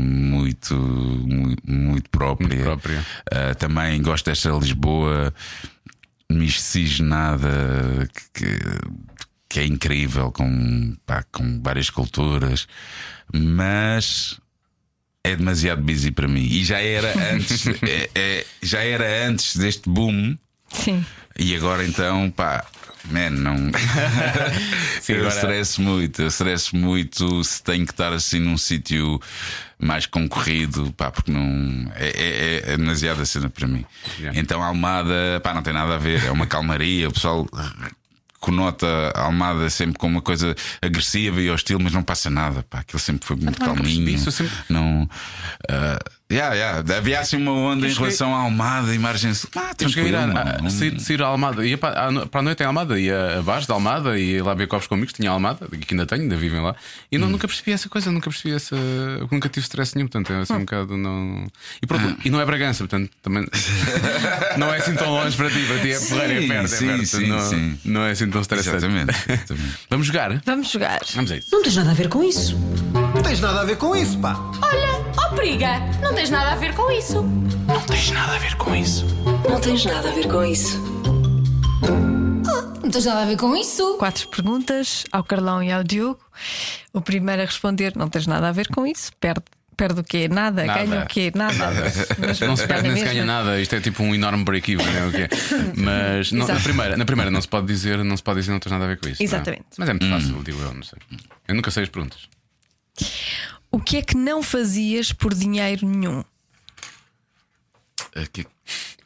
muito, 0.00 0.74
muito, 0.76 1.62
muito 1.70 2.10
própria. 2.10 2.48
Muito 2.48 2.62
própria. 2.64 3.06
Ah, 3.30 3.54
também 3.54 4.02
gosto 4.02 4.24
desta 4.26 4.50
Lisboa 4.50 5.32
miscigenada 6.30 8.08
que, 8.34 8.58
que 9.48 9.60
é 9.60 9.64
incrível, 9.66 10.32
com, 10.32 10.96
pá, 11.06 11.22
com 11.30 11.60
várias 11.62 11.88
culturas, 11.88 12.66
mas 13.32 14.40
é 15.22 15.36
demasiado 15.36 15.82
busy 15.82 16.10
para 16.10 16.26
mim. 16.26 16.42
E 16.42 16.64
já 16.64 16.80
era 16.80 17.32
antes, 17.34 17.64
é- 17.82 18.10
é- 18.14 18.46
já 18.62 18.80
era 18.80 19.26
antes 19.28 19.56
deste 19.56 19.88
boom. 19.88 20.36
Sim. 20.72 21.04
E 21.38 21.54
agora 21.54 21.86
então, 21.86 22.30
pá, 22.30 22.64
man, 23.10 23.30
não. 23.30 23.56
Sim, 25.00 25.12
eu 25.14 25.18
agora- 25.20 25.34
estresso 25.34 25.80
muito, 25.82 26.22
eu 26.22 26.28
estresso 26.28 26.76
muito 26.76 27.44
se 27.44 27.62
tenho 27.62 27.86
que 27.86 27.92
estar 27.92 28.12
assim 28.12 28.40
num 28.40 28.58
sítio 28.58 29.20
mais 29.78 30.06
concorrido, 30.06 30.92
pá, 30.96 31.10
porque 31.10 31.30
não. 31.30 31.90
É, 31.94 32.08
é, 32.66 32.72
é 32.72 32.76
demasiada 32.76 33.24
cena 33.24 33.48
para 33.48 33.66
mim. 33.68 33.84
Yeah. 34.18 34.38
Então 34.40 34.62
a 34.62 34.66
Almada, 34.66 35.40
pá, 35.42 35.54
não 35.54 35.62
tem 35.62 35.72
nada 35.72 35.94
a 35.94 35.98
ver, 35.98 36.24
é 36.24 36.30
uma 36.32 36.46
calmaria, 36.46 37.08
o 37.08 37.12
pessoal. 37.12 37.46
Conota 38.40 38.86
a 39.16 39.22
Almada 39.22 39.68
sempre 39.68 39.98
como 39.98 40.14
uma 40.14 40.22
coisa 40.22 40.54
agressiva 40.80 41.40
e 41.40 41.50
hostil, 41.50 41.76
mas 41.80 41.92
não 41.92 42.04
passa 42.04 42.30
nada. 42.30 42.62
Pá, 42.70 42.80
aquilo 42.80 43.00
sempre 43.00 43.26
foi 43.26 43.34
muito 43.36 43.58
percebi 43.58 43.76
calminho. 43.76 44.08
isso, 44.10 44.30
sempre- 44.30 44.54
Não. 44.68 45.08
ah, 45.68 45.98
yeah, 46.30 46.54
yeah, 46.54 46.96
havia 46.96 47.20
assim 47.20 47.36
uma 47.36 47.52
onda 47.52 47.86
Eu 47.86 47.90
em 47.90 47.92
cheguei- 47.92 48.06
relação 48.06 48.34
à 48.34 48.40
Almada 48.40 48.94
e 48.94 48.98
margem 48.98 49.32
sul. 49.34 49.48
Ah, 49.56 49.70
cheguei 49.80 50.04
a 50.04 50.08
ir 50.08 50.14
a, 50.16 50.60
a, 50.66 50.70
sair, 50.70 51.00
sair 51.00 51.22
a 51.22 51.26
Almada, 51.26 51.66
ia 51.66 51.78
para, 51.78 52.08
a, 52.08 52.26
para 52.26 52.40
a 52.40 52.42
noite 52.42 52.62
em 52.62 52.66
Almada, 52.66 52.98
ia 53.00 53.38
abaixo 53.38 53.66
da 53.66 53.74
Almada, 53.74 54.18
ia 54.18 54.44
lá 54.44 54.52
ver 54.54 54.66
copos 54.68 54.86
com 54.86 54.94
amigos, 54.94 55.12
tinha 55.14 55.30
Almada, 55.30 55.66
que 55.68 55.94
ainda 55.94 56.04
tenho, 56.06 56.22
ainda 56.22 56.36
vivem 56.36 56.60
lá, 56.60 56.74
e 57.10 57.16
não, 57.18 57.28
Hum. 57.28 57.30
nunca 57.32 57.48
percebi 57.48 57.72
essa 57.72 57.88
coisa, 57.88 58.10
nunca 58.12 58.28
percebi 58.30 58.54
essa. 58.54 58.76
Nunca 59.30 59.48
tive 59.48 59.64
stress 59.64 59.94
nenhum, 59.94 60.08
portanto 60.08 60.32
é 60.32 60.40
assim 60.42 60.54
um 60.54 60.60
bocado. 60.60 60.96
Não... 60.96 61.46
E, 61.82 61.86
pronto, 61.86 62.18
e 62.24 62.30
não 62.30 62.40
é 62.40 62.44
Bragança, 62.46 62.78
portanto 62.86 63.10
também. 63.22 63.46
não 64.58 64.72
é 64.72 64.78
assim 64.78 64.94
tão 64.94 65.10
longe 65.10 65.36
para 65.36 65.50
ti, 65.50 65.64
para 65.66 65.78
ti 65.80 65.92
é 65.92 65.98
porreiro, 66.00 66.32
é 66.32 66.40
Sim, 66.40 66.48
perto, 66.48 66.74
é 66.74 66.78
perto, 66.86 67.06
sim, 67.06 67.26
não, 67.26 67.40
sim. 67.40 67.78
não 67.84 68.02
é 68.02 68.10
assim 68.10 68.30
tão 68.30 68.40
estressante. 68.40 68.76
Exatamente. 68.76 69.10
exatamente. 69.28 69.78
Vamos 69.90 70.06
jogar? 70.06 70.42
Vamos 70.44 70.70
jogar. 70.70 71.00
Vamos 71.14 71.32
a 71.32 71.36
isso. 71.36 71.48
Não 71.52 71.62
tens 71.62 71.76
nada 71.76 71.90
a 71.90 71.94
ver 71.94 72.08
com 72.08 72.22
isso. 72.22 72.56
Não 73.14 73.22
tens 73.22 73.40
nada 73.40 73.60
a 73.62 73.64
ver 73.64 73.76
com 73.76 73.96
isso, 73.96 74.18
pá. 74.18 74.34
Olha, 74.62 75.07
briga, 75.38 75.78
não 76.02 76.12
tens 76.12 76.30
nada 76.30 76.50
a 76.50 76.56
ver 76.56 76.74
com 76.74 76.90
isso. 76.90 77.22
Não 77.22 77.80
tens 77.86 78.10
nada 78.10 78.34
a 78.34 78.38
ver 78.38 78.56
com 78.56 78.74
isso. 78.74 79.06
Não 79.48 79.60
tens 79.60 79.84
nada 79.84 80.08
a 80.08 80.12
ver 83.24 83.36
com 83.36 83.54
isso. 83.54 83.98
Quatro 83.98 84.26
perguntas 84.28 85.04
ao 85.12 85.22
Carlão 85.22 85.62
e 85.62 85.70
ao 85.70 85.84
Diogo. 85.84 86.18
O 86.92 87.00
primeiro 87.00 87.42
a 87.42 87.44
responder: 87.44 87.92
Não 87.94 88.08
tens 88.08 88.26
nada 88.26 88.48
a 88.48 88.52
ver 88.52 88.66
com 88.66 88.84
isso. 88.84 89.12
Perde. 89.20 89.44
Perde 89.76 90.00
o 90.00 90.02
quê? 90.02 90.28
Nada. 90.28 90.64
Nada. 90.64 90.84
Ganha 90.84 91.04
o 91.04 91.06
quê? 91.06 91.30
Nada. 91.32 91.54
Mas 92.18 92.40
Não 92.40 92.56
se 92.56 92.66
perde 92.66 92.88
nem 92.88 92.96
se 92.96 93.04
ganha 93.04 93.24
nada, 93.24 93.60
isto 93.60 93.76
é 93.76 93.80
tipo 93.80 94.02
um 94.02 94.12
enorme 94.12 94.42
break-even, 94.42 94.84
é 94.84 95.06
o 95.06 95.12
que 95.12 95.22
é. 95.22 95.28
Mas 95.80 96.32
não, 96.32 96.48
na, 96.48 96.58
primeira, 96.58 96.96
na 96.96 97.04
primeira 97.04 97.30
não 97.30 97.40
se 97.40 97.46
pode 97.46 97.68
dizer, 97.68 98.02
não 98.02 98.16
se 98.16 98.24
pode 98.24 98.40
dizer 98.40 98.50
não 98.50 98.58
tens 98.58 98.72
nada 98.72 98.86
a 98.86 98.88
ver 98.88 98.98
com 98.98 99.08
isso. 99.08 99.22
não 99.22 99.24
é? 99.24 99.28
Exatamente. 99.34 99.66
Mas 99.78 99.88
é 99.88 99.92
muito 99.92 100.08
fácil, 100.08 100.42
digo 100.42 100.60
eu, 100.60 100.74
não 100.74 100.82
sei. 100.82 100.98
Eu 101.46 101.54
nunca 101.54 101.70
sei 101.70 101.84
as 101.84 101.88
perguntas. 101.88 102.22
O 103.70 103.80
que 103.80 103.98
é 103.98 104.02
que 104.02 104.16
não 104.16 104.42
fazias 104.42 105.12
por 105.12 105.34
dinheiro 105.34 105.86
nenhum? 105.86 106.24
Aqui. 108.16 108.46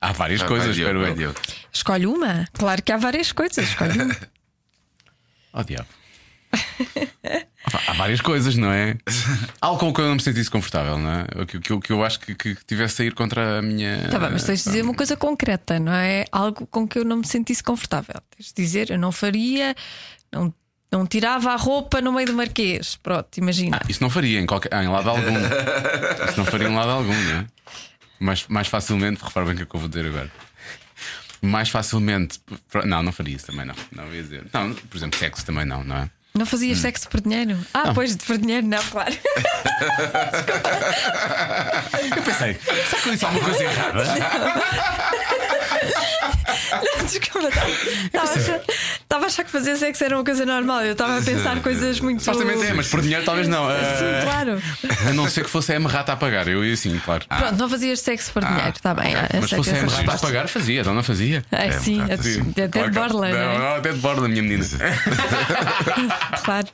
Há 0.01 0.13
várias 0.13 0.41
Vai, 0.41 0.49
coisas, 0.49 0.77
espero 0.77 1.07
eu. 1.07 1.15
Diogo. 1.15 1.41
Escolhe 1.73 2.07
uma. 2.07 2.47
Claro 2.53 2.83
que 2.83 2.93
há 2.93 2.97
várias 2.97 3.33
coisas. 3.33 3.69
Escolhe 3.69 4.01
uma. 4.03 4.17
Oh 5.55 5.63
diabo. 5.63 5.87
Há 7.87 7.93
várias 7.93 8.23
coisas, 8.23 8.57
não 8.57 8.73
é? 8.73 8.97
Algo 9.61 9.79
com 9.79 9.89
o 9.91 9.93
que 9.95 10.01
eu 10.01 10.07
não 10.07 10.15
me 10.15 10.23
sentisse 10.23 10.51
confortável, 10.51 10.97
não 10.99 11.11
é? 11.11 11.27
O 11.43 11.47
que, 11.47 11.57
o 11.59 11.61
que, 11.61 11.71
eu- 11.73 11.81
que 11.81 11.93
eu 11.93 12.03
acho 12.03 12.19
que, 12.21 12.35
que 12.35 12.55
tivesse 12.67 13.03
a 13.03 13.05
ir 13.05 13.13
contra 13.15 13.59
a 13.59 13.63
minha. 13.63 14.09
Tá 14.11 14.19
bem, 14.19 14.31
mas 14.33 14.45
tens 14.45 14.61
de 14.61 14.71
dizer 14.71 14.83
uma 14.83 14.95
coisa 14.95 15.15
concreta, 15.15 15.79
não 15.79 15.93
é? 15.93 16.25
Algo 16.33 16.67
com 16.67 16.89
que 16.89 16.99
eu 16.99 17.05
não 17.05 17.19
me 17.19 17.27
sentisse 17.27 17.63
confortável. 17.63 18.15
Tens 18.35 18.47
de 18.47 18.55
dizer, 18.63 18.91
eu 18.91 18.99
não 18.99 19.13
faria, 19.13 19.75
não, 20.33 20.53
não 20.93 21.07
tirava 21.07 21.53
a 21.53 21.57
roupa 21.57 22.03
no 22.03 22.13
meio 22.13 22.27
do 22.27 22.35
marquês. 22.35 22.97
Pronto, 23.03 23.39
imagina. 23.39 23.79
Ah, 23.81 23.87
isso 23.89 24.03
não 24.03 24.11
faria 24.11 24.39
em, 24.39 24.47
qualquer, 24.47 24.71
em 24.83 24.89
lado 24.89 25.09
algum. 25.09 25.35
Isso 26.29 26.37
não 26.37 26.45
faria 26.45 26.69
em 26.69 26.75
lado 26.75 26.91
algum, 26.91 27.15
não 27.15 27.39
é? 27.39 27.47
Mais, 28.21 28.47
mais 28.47 28.69
facilmente, 28.69 29.25
repara 29.25 29.47
bem 29.47 29.55
o 29.55 29.57
que 29.57 29.63
é 29.63 29.67
que 29.67 29.75
eu 29.75 29.81
vou 29.81 29.89
dizer 29.89 30.07
agora. 30.07 30.31
Mais 31.41 31.71
facilmente. 31.71 32.39
Não, 32.85 33.03
não 33.03 33.11
faria 33.11 33.35
isso 33.35 33.47
também, 33.47 33.65
não. 33.65 33.75
Não 33.91 34.15
ia 34.15 34.23
dizer. 34.23 34.45
Não, 34.53 34.75
por 34.75 34.97
exemplo, 34.97 35.19
sexo 35.19 35.45
também 35.45 35.65
não, 35.65 35.83
não 35.83 35.97
é? 35.97 36.11
Não 36.35 36.47
fazias 36.47 36.79
sexo 36.79 37.09
por 37.09 37.21
dinheiro? 37.21 37.59
Ah, 37.75 37.93
pois, 37.95 38.17
por 38.17 38.39
dinheiro, 38.39 38.67
não, 38.67 38.83
claro. 38.85 39.13
Eu 42.17 42.23
pensei, 42.23 42.55
será 42.55 43.03
que 43.03 43.09
eu 43.09 43.13
disse 43.13 43.25
alguma 43.25 43.45
coisa 43.45 43.65
errada? 43.65 44.05
Desculpa, 47.05 47.49
estava 48.97 49.27
a 49.27 49.29
a 49.29 49.45
que 49.45 49.51
fazer 49.51 49.77
sexo 49.77 50.05
era 50.05 50.17
uma 50.17 50.25
coisa 50.25 50.45
normal. 50.47 50.83
Eu 50.83 50.93
estava 50.93 51.19
a 51.19 51.23
pensar 51.23 51.61
coisas 51.63 52.01
muito. 52.01 52.23
Supostamente 52.23 52.65
é, 52.67 52.73
mas 52.73 52.89
por 52.89 53.01
dinheiro 53.01 53.25
talvez 53.25 53.49
não. 53.49 53.67
Sim, 53.69 53.75
Ah, 53.75 54.23
claro. 54.25 54.63
a 55.09 55.13
não 55.13 55.29
ser 55.29 55.45
que 55.45 55.51
fosse 55.51 55.73
a 55.73 55.77
M-Rata 55.77 56.13
a 56.13 56.17
pagar. 56.17 56.47
Eu 56.49 56.65
ia 56.65 56.77
sim, 56.77 57.01
claro. 57.05 57.25
Pronto, 57.27 57.57
não 57.57 57.69
fazias 57.69 58.01
sexo 58.01 58.33
por 58.33 58.45
dinheiro, 58.45 58.71
está 58.71 58.95
bem. 58.95 59.15
Mas 59.15 59.31
se 59.31 59.37
aceito 59.39 59.57
fosse 59.57 59.71
a 59.71 59.73
essa 59.75 59.85
M-Rata 59.87 60.13
a 60.15 60.19
pagar, 60.19 60.49
fazia, 60.49 60.81
então 60.81 60.95
não 60.95 61.03
fazia. 61.03 61.45
É, 61.51 61.71
sim, 61.73 62.01
um 62.01 62.05
bocado 62.07 62.63
até, 62.63 62.89
de 62.89 62.91
borla, 62.91 63.29
não 63.29 63.37
não, 63.39 63.39
é? 63.53 63.59
não, 63.59 63.75
até 63.77 63.93
de 63.93 63.99
borla, 63.99 64.29
minha 64.29 64.43
menina. 64.43 64.65
Claro. 66.45 66.69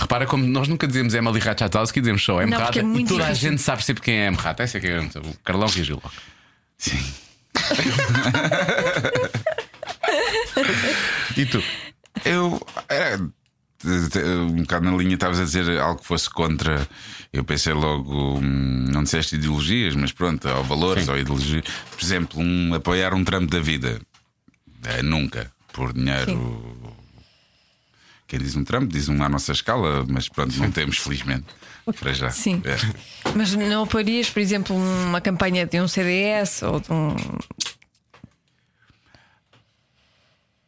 Repara 0.00 0.26
como 0.26 0.46
nós 0.46 0.68
nunca 0.68 0.86
dizemos 0.86 1.14
Emily 1.14 1.40
Ratajkowski, 1.40 2.00
dizemos 2.00 2.22
só 2.24 2.40
M-Rata 2.42 2.78
é 2.78 2.82
e 2.82 3.04
toda 3.04 3.24
a 3.24 3.28
difícil. 3.28 3.50
gente 3.50 3.62
sabe 3.62 3.84
sempre 3.84 4.02
quem 4.02 4.14
é 4.20 4.26
M-Rata. 4.26 4.62
Essa 4.62 4.78
é 4.78 4.80
que 4.80 4.86
é 4.86 4.98
o 5.00 5.34
Carlão 5.44 5.68
reagiu 5.68 5.96
logo. 5.96 6.12
Sim. 6.76 6.98
E 11.36 11.46
tu? 11.46 11.62
Eu. 12.24 12.60
Era, 12.88 13.18
um 13.20 14.62
bocado 14.62 14.90
na 14.90 14.96
linha, 14.96 15.14
estavas 15.14 15.38
a 15.38 15.44
dizer 15.44 15.78
algo 15.78 16.00
que 16.00 16.06
fosse 16.06 16.28
contra. 16.28 16.88
Eu 17.32 17.44
pensei 17.44 17.72
logo, 17.72 18.38
hum, 18.38 18.86
não 18.90 19.04
disseste 19.04 19.36
ideologias, 19.36 19.94
mas 19.94 20.10
pronto, 20.12 20.48
ou 20.48 20.64
valores 20.64 21.04
Sim. 21.04 21.10
ou 21.12 21.18
ideologias. 21.18 21.64
Por 21.90 22.02
exemplo, 22.02 22.40
um, 22.40 22.74
apoiar 22.74 23.14
um 23.14 23.22
Trump 23.22 23.50
da 23.50 23.60
vida. 23.60 24.00
Eh, 24.84 25.02
nunca. 25.02 25.52
Por 25.72 25.92
dinheiro. 25.92 26.96
Quem 28.28 28.38
diz 28.38 28.54
um 28.54 28.62
Trump 28.62 28.92
diz 28.92 29.08
um 29.08 29.20
à 29.22 29.28
nossa 29.28 29.50
escala, 29.52 30.04
mas 30.06 30.28
pronto, 30.28 30.54
não 30.58 30.70
temos, 30.70 30.98
felizmente. 30.98 31.46
Para 31.98 32.12
já. 32.12 32.28
Sim. 32.30 32.60
É. 32.64 32.76
Mas 33.34 33.54
não 33.54 33.84
apoiarias, 33.84 34.28
por 34.28 34.40
exemplo, 34.40 34.76
uma 34.76 35.20
campanha 35.20 35.64
de 35.66 35.80
um 35.80 35.88
CDS 35.88 36.62
ou 36.62 36.78
de 36.78 36.92
um. 36.92 37.16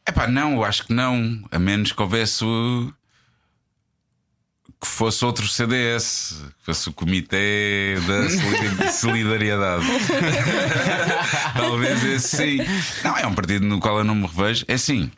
Epá, 0.08 0.26
não, 0.26 0.54
eu 0.54 0.64
acho 0.64 0.86
que 0.86 0.92
não. 0.94 1.44
A 1.50 1.58
menos 1.58 1.92
que 1.92 2.00
houvesse 2.02 2.42
o- 2.44 2.92
que 4.80 4.86
fosse 4.86 5.22
outro 5.26 5.46
CDS, 5.46 6.42
que 6.58 6.64
fosse 6.64 6.88
o 6.88 6.92
Comitê 6.94 7.96
da 8.06 8.30
Solidari- 8.30 8.92
Solidariedade. 8.96 9.84
Talvez 11.54 12.02
esse 12.02 12.36
sim. 12.38 12.58
Não, 13.04 13.14
é 13.18 13.26
um 13.26 13.34
partido 13.34 13.66
no 13.66 13.78
qual 13.78 13.98
eu 13.98 14.04
não 14.04 14.14
me 14.14 14.26
revejo. 14.26 14.64
É 14.66 14.74
assim. 14.74 15.10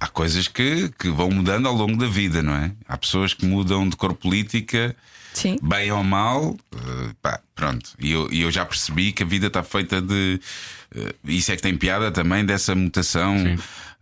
Há 0.00 0.06
coisas 0.06 0.46
que, 0.48 0.90
que 0.98 1.08
vão 1.10 1.30
mudando 1.30 1.66
ao 1.66 1.74
longo 1.74 1.96
da 1.96 2.06
vida, 2.06 2.42
não 2.42 2.54
é? 2.54 2.70
Há 2.88 2.96
pessoas 2.96 3.34
que 3.34 3.44
mudam 3.44 3.88
de 3.88 3.96
cor 3.96 4.14
política, 4.14 4.94
Sim. 5.34 5.58
bem 5.62 5.90
ou 5.90 6.04
mal, 6.04 6.56
eh, 6.72 7.10
pá, 7.20 7.40
pronto. 7.54 7.90
E 7.98 8.12
eu, 8.12 8.32
e 8.32 8.42
eu 8.42 8.50
já 8.50 8.64
percebi 8.64 9.10
que 9.12 9.22
a 9.22 9.26
vida 9.26 9.48
está 9.48 9.62
feita 9.62 10.00
de. 10.00 10.40
eh, 10.94 11.14
isso 11.24 11.50
é 11.50 11.56
que 11.56 11.62
tem 11.62 11.76
piada 11.76 12.10
também 12.12 12.44
dessa 12.44 12.74
mutação. 12.74 13.36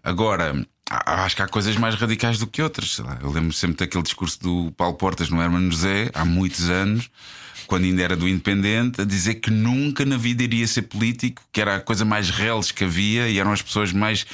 Agora, 0.05 0.55
há- 0.91 1.25
acho 1.25 1.35
que 1.37 1.43
há 1.43 1.49
coisas 1.49 1.77
mais 1.77 1.95
radicais 1.95 2.39
do 2.39 2.47
que 2.47 2.61
outras. 2.63 2.95
sei 2.97 3.05
lá. 3.05 3.19
Eu 3.23 3.31
lembro 3.31 3.53
sempre 3.53 3.77
daquele 3.79 4.03
discurso 4.05 4.41
do 4.41 4.73
Paulo 4.77 4.97
Portas 4.97 5.29
no 5.31 5.41
Hermano 5.41 5.71
José, 5.71 6.11
há 6.15 6.25
muitos 6.25 6.69
anos. 6.69 7.11
Quando 7.67 7.83
ainda 7.85 8.01
era 8.03 8.15
do 8.15 8.29
Independente, 8.29 9.01
a 9.01 9.05
dizer 9.05 9.37
que 9.37 9.51
nunca 9.51 10.05
na 10.05 10.17
vida 10.17 10.41
iria 10.45 10.65
ser 10.69 10.83
político, 10.83 11.43
que 11.51 11.61
era 11.61 11.77
a 11.77 11.81
coisa 11.81 12.05
mais 12.05 12.31
reles 12.31 12.71
que 12.71 12.85
havia 12.85 13.29
e 13.29 13.41
eram 13.41 13.51
as 13.53 13.61
pessoas 13.61 13.93
mais 13.93 14.23
uh, 14.23 14.27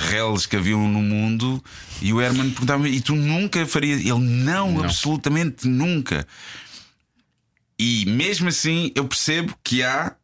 reles 0.00 0.46
que 0.46 0.56
haviam 0.56 0.88
no 0.88 1.00
mundo. 1.00 1.62
E 2.00 2.12
o 2.12 2.20
Herman 2.20 2.50
perguntava: 2.50 2.88
e 2.88 3.00
tu 3.00 3.14
nunca 3.14 3.66
farias? 3.66 4.00
Ele, 4.00 4.18
não, 4.18 4.82
absolutamente 4.82 5.68
nunca. 5.68 6.26
E 7.78 8.06
mesmo 8.06 8.48
assim, 8.48 8.90
eu 8.94 9.06
percebo 9.06 9.54
que 9.62 9.82
há, 9.82 10.16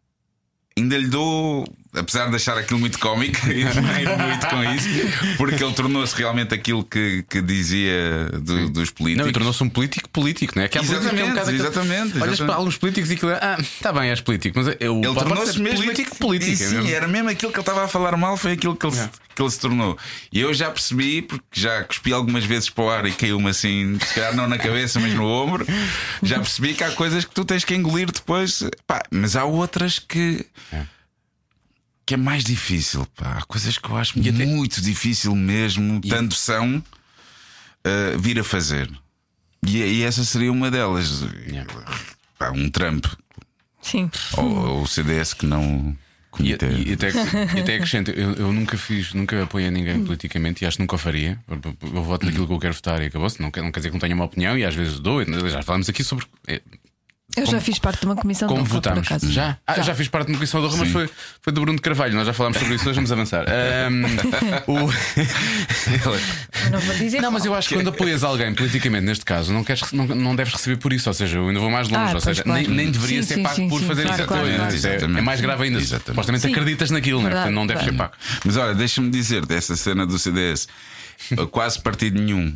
ainda 0.77 0.97
lhe 0.97 1.07
dou, 1.07 1.67
apesar 1.95 2.28
de 2.30 2.36
achar 2.36 2.57
aquilo 2.57 2.78
muito 2.80 2.99
cómico, 2.99 3.38
e 3.51 3.64
admiro 3.64 4.18
muito 4.18 4.47
com 4.49 4.64
isso, 4.74 4.88
porque 5.36 5.62
ele 5.62 5.72
tornou-se 5.74 6.14
realmente 6.16 6.55
aquilo 6.55 6.84
que, 6.84 7.24
que 7.28 7.40
dizia 7.43 8.30
do- 8.40 8.68
dos 8.70 8.90
políticos. 8.90 9.26
Não, 9.26 9.32
tornou-se 9.32 9.62
um 9.62 9.68
político 9.68 10.09
político, 10.11 10.55
não 10.57 10.62
é? 10.64 10.68
Que 10.68 10.78
há 10.78 10.82
política 10.82 11.11
que 11.11 11.20
é 11.20 11.24
um 11.24 11.28
Exatamente, 11.28 11.43
Olhas 11.43 12.14
exatamente. 12.14 12.45
para 12.45 12.55
alguns 12.55 12.76
políticos 12.76 13.11
e 13.11 13.14
aquilo 13.14 13.30
é, 13.32 13.38
ah, 13.43 13.57
está 13.61 13.93
bem, 13.93 14.11
és 14.11 14.20
político, 14.20 14.59
mas 14.59 14.76
eu, 14.80 14.97
Ele 15.03 15.14
tornou-se 15.14 15.61
mesmo 15.61 15.82
político, 15.84 16.16
político. 16.16 16.51
E 16.51 16.55
é 16.55 16.57
sim, 16.57 16.74
mesmo. 16.76 16.90
era 16.90 17.09
mesmo 17.09 17.28
aquilo 17.28 17.53
que 17.53 17.59
ele 17.59 17.62
estava 17.62 17.84
a 17.84 17.88
falar 17.88 18.16
mal, 18.16 18.36
foi 18.36 18.53
aquilo 18.53 18.74
que 18.76 18.86
ele, 18.86 18.95
se, 18.97 19.09
que 19.34 19.43
ele 19.43 19.51
se 19.51 19.61
tornou. 19.61 19.99
E 20.32 20.40
eu 20.40 20.53
já 20.55 20.70
percebi, 20.70 21.22
porque 21.22 21.45
já 21.53 21.82
cuspi 21.84 22.12
algumas 22.12 22.45
vezes 22.45 22.70
para 22.70 22.84
o 22.84 22.90
ar 22.90 23.07
e 23.07 23.12
caiu-me 23.12 23.49
assim, 23.51 23.99
se 24.07 24.14
calhar 24.14 24.34
não 24.34 24.47
na 24.49 24.59
cabeça, 24.59 24.99
mas 24.99 25.12
no 25.14 25.24
ombro. 25.26 25.66
Já 26.22 26.38
percebi 26.38 26.74
que 26.74 26.84
há 26.84 26.90
coisas 26.93 27.24
que 27.24 27.34
tu 27.34 27.45
tens 27.45 27.64
que 27.64 27.74
engolir 27.74 28.11
depois. 28.11 28.64
Pá, 28.86 29.03
mas 29.11 29.36
há 29.36 29.45
outras 29.45 29.99
que. 29.99 30.45
Que 32.13 32.15
é 32.15 32.19
mais 32.19 32.45
difícil, 32.45 33.07
pá. 33.17 33.39
Há 33.39 33.43
coisas 33.47 33.79
que 33.79 33.89
eu 33.89 33.97
acho 33.97 34.19
muito 34.19 34.83
difícil 34.83 35.35
mesmo, 35.35 35.99
tanto 36.03 36.35
são, 36.35 36.77
uh, 36.77 38.19
vir 38.19 38.39
a 38.39 38.45
fazer. 38.45 38.87
E, 39.67 39.79
e 39.79 40.03
essa 40.03 40.23
seria 40.23 40.53
uma 40.53 40.71
delas. 40.71 41.25
Pá, 42.39 42.51
um 42.51 42.69
Trump 42.69 43.07
Sim. 43.81 44.11
ou, 44.37 44.45
ou 44.45 44.83
o 44.83 44.87
CDS 44.87 45.33
que 45.33 45.47
não 45.47 45.97
E, 46.39 46.49
e- 46.49 46.49
e 46.51 46.53
até, 46.53 46.71
e 47.57 47.61
até 47.61 47.75
acrescento, 47.77 48.11
eu, 48.11 48.35
eu 48.35 48.53
nunca 48.53 48.77
fiz, 48.77 49.15
nunca 49.15 49.43
apoiei 49.45 49.71
ninguém 49.71 50.05
politicamente 50.05 50.63
e 50.65 50.67
acho 50.67 50.77
que 50.77 50.83
nunca 50.83 50.97
o 50.97 50.99
faria. 50.99 51.39
Eu, 51.49 52.03
voto 52.05 52.27
naquilo 52.27 52.47
que 52.47 52.53
eu 52.53 52.59
quero 52.59 52.75
votar 52.75 53.01
e 53.01 53.07
acabou-se. 53.07 53.41
Não, 53.41 53.51
quer- 53.51 53.63
não 53.63 53.73
quer 53.73 53.81
dizer 53.81 53.89
que 53.89 53.95
não 53.95 54.01
tenha 54.01 54.15
uma 54.15 54.25
opinião 54.27 54.59
e 54.59 54.67
às 54.67 54.75
vezes 54.75 55.01
dou. 55.01 55.25
Já 55.49 55.63
falamos 55.63 55.89
aqui 55.89 56.05
sobre. 56.05 56.27
é, 56.47 56.61
Eu 57.35 57.45
Como- 57.45 57.57
já 57.57 57.61
fiz 57.62 57.78
parte 57.78 58.01
de 58.01 58.07
uma 58.07 58.14
comissão 58.16 58.47
Como 58.49 58.62
de 58.62 58.70
honra, 58.70 58.80
por 58.83 58.99
acaso. 58.99 59.30
Já? 59.33 59.57
Ah, 59.66 59.80
já. 59.80 59.95
fiz 59.95 60.09
parte 60.09 60.26
de 60.26 60.33
uma 60.33 60.39
comissão 60.39 60.61
de 60.61 60.66
honra, 60.66 60.76
mas 60.76 60.89
foi, 60.91 61.09
foi 61.41 61.53
do 61.53 61.61
Bruno 61.62 61.76
de 61.76 61.83
Carvalho. 61.83 62.14
Nós 62.14 62.26
já 62.26 62.33
falámos 62.35 62.59
sobre 62.59 62.74
isso, 62.74 62.85
nós 62.85 62.95
vamos 62.95 63.11
avançar. 63.11 63.47
Ahm, 63.49 64.05
o- 64.66 64.93
Não 66.70 66.80
vou 66.80 66.95
dizer. 66.97 67.20
Não, 67.20 67.30
mas 67.30 67.45
eu 67.45 67.55
acho 67.55 67.68
que 67.68 67.74
quando 67.74 67.89
apoias 67.89 68.22
alguém 68.22 68.55
politicamente, 68.55 69.05
neste 69.05 69.24
caso, 69.24 69.53
não, 69.53 69.64
queres, 69.64 69.91
não, 69.93 70.07
não 70.07 70.37
deves 70.37 70.53
receber 70.53 70.76
por 70.76 70.93
isso. 70.93 71.09
Ou 71.09 71.14
seja, 71.14 71.39
eu 71.39 71.49
ainda 71.49 71.61
vou 71.61 71.70
mais 71.70 71.89
longe. 71.89 72.11
Ah, 72.11 72.14
ou 72.14 72.20
seja, 72.20 72.43
claro. 72.43 72.61
nem, 72.61 72.70
nem 72.70 72.91
deveria 72.91 73.22
Sim, 73.22 73.28
ser 73.28 73.35
sim, 73.37 73.43
pago 73.43 73.55
sim, 73.57 73.68
por 73.68 73.80
sim, 73.80 73.87
fazer 73.87 74.03
claro, 74.03 74.18
isso. 74.18 74.28
claro, 74.28 74.47
é- 74.47 75.18
É, 75.18 75.20
mais 75.22 75.41
grave 75.41 75.64
ainda. 75.64 75.78
Exatamente. 75.78 76.07
Supostamente 76.11 76.47
acreditas 76.47 76.91
naquilo, 76.91 77.20
não 77.20 77.28
é? 77.28 77.30
Verdade, 77.30 77.53
Portanto, 77.55 77.55
não 77.61 77.66
deve 77.66 77.85
ser 77.85 77.97
pago. 77.97 78.12
Mas 78.45 78.57
olha, 78.57 78.74
deixa-me 78.74 79.11
dizer 79.11 79.47
dessa 79.47 79.74
cena 79.76 80.07
do 80.07 80.18
CDS, 80.18 80.68
quase 81.51 81.80
partido 81.80 82.20
nenhum. 82.20 82.55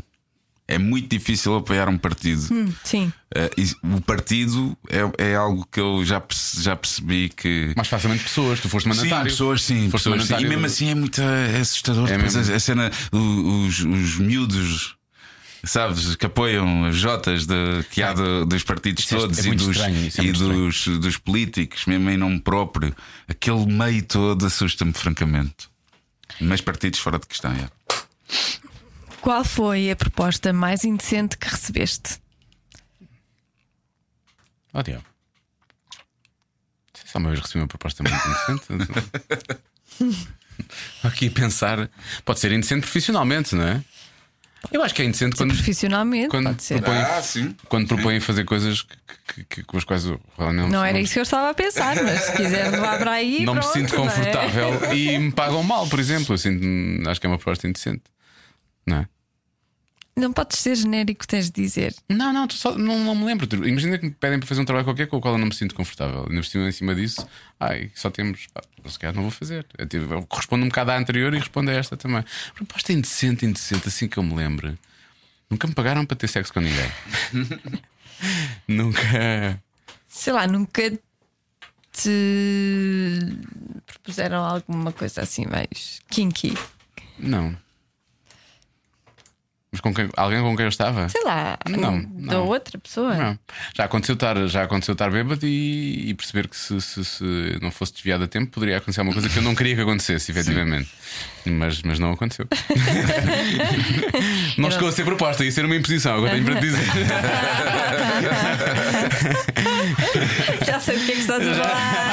É 0.69 0.79
muito 0.79 1.09
difícil 1.09 1.55
apoiar 1.55 1.89
um 1.89 1.97
partido. 1.97 2.43
Sim. 2.83 3.13
Eh, 3.33 3.51
e 3.57 3.73
o 3.87 4.01
partido 4.01 4.77
é, 4.89 5.31
é 5.31 5.35
algo 5.37 5.65
que 5.71 5.79
eu 5.79 6.05
já, 6.05 6.21
perce- 6.21 6.61
já 6.61 6.75
percebi 6.75 7.29
que. 7.29 7.73
Mais 7.77 7.87
facilmente 7.87 8.25
pessoas, 8.25 8.59
tu 8.59 8.69
foste 8.69 8.91
Sim, 8.91 8.97
mandatário. 8.97 9.31
pessoas 9.31 9.63
sim, 9.63 9.89
Foste 9.91 10.11
pessoas, 10.11 10.25
sim. 10.27 10.35
E 10.45 10.49
mesmo 10.49 10.63
do- 10.63 10.67
assim 10.67 10.91
é 10.91 10.95
muito 10.97 11.21
é 11.21 11.61
assustador. 11.61 12.11
É 12.11 12.19
mesmo. 12.19 12.41
a, 12.53 12.57
a 12.57 12.59
cena, 12.59 12.91
o- 13.13 13.65
os, 13.67 13.79
os 13.79 14.17
miúdos, 14.19 14.97
sabes, 15.63 16.17
que 16.17 16.27
apoiam 16.27 16.85
as 16.87 16.97
Jotas 16.97 17.47
de, 17.47 17.55
que 17.93 18.03
há 18.03 18.13
de- 18.13 18.45
dos 18.47 18.65
partidos 18.65 19.05
Isso 19.05 19.15
é- 19.15 19.19
todos 19.21 19.39
é 19.39 19.49
e, 19.49 19.55
dos, 19.55 19.69
estranho, 19.69 20.11
é 20.19 20.23
e 20.25 20.33
dos, 20.33 20.87
dos 20.99 21.17
políticos, 21.17 21.87
mesmo 21.87 22.11
em 22.11 22.17
nome 22.17 22.41
próprio. 22.41 22.93
Aquele 23.29 23.67
meio 23.67 24.03
todo 24.05 24.45
assusta-me, 24.45 24.93
francamente. 24.93 25.69
Mas 26.41 26.61
partidos 26.61 26.99
fora 26.99 27.21
de 27.21 27.27
questão, 27.29 27.53
é. 27.53 27.69
Qual 29.27 29.43
foi 29.45 29.91
a 29.91 29.97
proposta 29.97 30.53
mais 30.53 30.85
indecente 30.85 31.37
que 31.37 31.49
recebeste? 31.49 32.21
Oh, 34.73 34.81
Diogo. 34.85 35.03
Só 37.07 37.19
uma 37.19 37.31
vez 37.31 37.41
recebi 37.41 37.59
uma 37.59 37.67
proposta 37.67 38.05
muito 38.05 38.53
indecente. 38.53 40.29
Aqui 41.03 41.27
a 41.27 41.31
pensar, 41.33 41.91
pode 42.25 42.39
ser 42.39 42.53
indecente 42.53 42.83
profissionalmente, 42.83 43.57
não 43.57 43.67
é? 43.67 43.83
Eu 44.71 44.81
acho 44.85 44.95
que 44.95 45.03
é 45.03 45.05
indecente 45.07 45.35
quando, 45.35 45.55
Profissionalmente, 45.55 46.29
quando, 46.29 46.47
pode 46.47 46.63
ser. 46.63 46.81
propõem, 46.81 47.03
Ah, 47.03 47.21
sim. 47.21 47.57
quando 47.69 47.89
propõem 47.89 48.21
fazer 48.21 48.45
coisas 48.45 48.83
que, 48.83 48.97
que- 49.35 49.45
que- 49.45 49.63
com 49.65 49.77
as 49.77 49.83
quais 49.83 50.05
eu 50.05 50.21
realmente 50.39 50.71
Não 50.71 50.85
era 50.85 51.01
isso 51.01 51.15
que 51.15 51.19
eu 51.19 51.25
estava 51.25 51.51
a 51.51 51.55
pensar, 51.55 51.97
mas 52.01 52.21
se 52.27 52.37
quiser 52.37 52.71
levar 52.71 52.97
para 53.01 53.11
aí. 53.11 53.45
não 53.45 53.55
me 53.57 53.61
pronto, 53.61 53.73
sinto 53.73 53.93
não 53.97 54.05
é? 54.05 54.09
confortável 54.09 54.95
e 54.95 55.19
me 55.19 55.33
pagam 55.33 55.65
mal, 55.65 55.89
por 55.89 55.99
exemplo. 55.99 56.33
Eu 56.33 56.39
sinto, 56.39 56.65
acho 57.11 57.21
que 57.21 57.27
é 57.27 57.29
uma 57.31 57.39
proposta 57.39 57.67
indecente. 57.67 58.05
Não 58.87 58.99
é? 58.99 59.09
Não 60.19 60.33
podes 60.33 60.59
ser 60.61 60.75
genérico, 60.77 61.27
tens 61.27 61.51
de 61.51 61.61
dizer. 61.63 61.95
Não, 62.09 62.33
não, 62.33 62.47
tu 62.49 62.55
só- 62.55 62.77
não, 62.79 62.99
não 63.05 63.15
me 63.15 63.25
lembro. 63.27 63.47
Imagina 63.69 63.99
que 63.99 64.07
me 64.07 64.11
pedem 64.13 64.39
para 64.39 64.49
fazer 64.49 64.63
um 64.63 64.65
trabalho 64.65 64.87
qualquer 64.87 65.07
com 65.09 65.19
o 65.19 65.21
qual 65.21 65.35
eu 65.35 65.39
não 65.39 65.49
me 65.49 65.55
sinto 65.55 65.75
confortável. 65.75 66.21
Ainda 66.27 66.41
por 66.41 66.47
cima, 66.47 66.67
em 66.67 66.73
cima 66.73 66.95
disso, 66.95 67.27
ai, 67.61 67.91
só 67.95 68.09
temos. 68.11 68.47
pá, 68.47 68.63
se 68.89 68.99
calhar 68.99 69.15
não 69.15 69.23
vou 69.23 69.31
fazer. 69.31 69.67
Eu, 69.77 69.87
tive- 69.87 70.13
eu 70.15 70.27
respondo 70.33 70.65
um 70.65 70.69
bocado 70.69 70.91
à 70.93 70.97
anterior 70.97 71.35
e 71.35 71.39
respondo 71.39 71.71
a 71.71 71.75
esta 71.75 71.99
também. 71.99 72.25
Proposta 72.55 72.95
indecente, 72.95 73.45
indecente, 73.45 73.89
assim 73.89 74.09
que 74.09 74.17
eu 74.17 74.23
me 74.23 74.35
lembro. 74.35 74.79
Nunca 75.51 75.67
me 75.69 75.75
pagaram 75.75 76.07
para 76.07 76.17
ter 76.17 76.29
sexo 76.29 76.51
com 76.53 76.61
ninguém. 76.61 76.91
Nunca. 78.67 79.63
Sei 80.09 80.33
lá, 80.33 80.47
nunca 80.47 80.99
te 81.93 82.11
propuseram 83.87 84.43
alguma 84.45 84.93
coisa 84.93 85.21
assim 85.21 85.45
mais 85.47 86.01
kinky. 86.09 86.57
Não. 87.19 87.57
Mas 89.73 89.81
com 89.81 89.93
quem, 89.93 90.09
alguém 90.17 90.41
com 90.41 90.57
quem 90.57 90.65
eu 90.65 90.69
estava? 90.71 91.09
Sei 91.09 91.23
lá, 91.25 91.59
Não, 91.69 92.01
da 92.01 92.35
não. 92.35 92.47
outra 92.47 92.79
pessoa. 92.79 93.15
Não. 93.15 93.39
Já 93.77 93.85
aconteceu 93.85 94.15
estar, 94.15 94.47
já 94.47 94.63
aconteceu 94.63 94.93
estar 94.93 95.11
bêbado 95.11 95.45
e, 95.47 96.09
e 96.11 96.15
perceber 96.15 96.49
que 96.49 96.57
se, 96.57 96.81
se- 96.81 97.05
se 97.05 97.25
não 97.61 97.71
fosse 97.71 97.93
desviado 97.93 98.25
a 98.25 98.29
tempo 98.29 98.51
poderia 98.53 98.79
acontecer 98.79 99.01
uma 99.03 99.13
coisa 99.13 99.29
que 99.29 99.37
eu 99.37 99.43
não 99.43 99.55
queria 99.55 99.75
que 99.75 99.81
acontecesse, 99.83 100.31
efetivamente. 100.31 100.89
Mas, 101.45 101.83
mas 101.83 101.99
não 101.99 102.13
aconteceu. 102.13 102.47
não 104.57 104.71
chegou 104.71 104.89
a 104.89 104.93
ser 104.93 105.05
proposta, 105.05 105.45
ia 105.45 105.53
ser 105.53 105.65
uma 105.65 105.77
imposição, 105.77 106.17
agora 106.17 106.33
tenho 106.33 106.45
para 106.45 106.55
te 106.57 106.61
dizer. 106.61 106.87
Já 110.67 110.81
sei 110.81 110.97
o 110.97 111.01
que 111.05 111.13
é 111.13 111.15
que 111.15 111.21
estás 111.21 111.47
a 111.47 111.55
falar. 111.63 112.06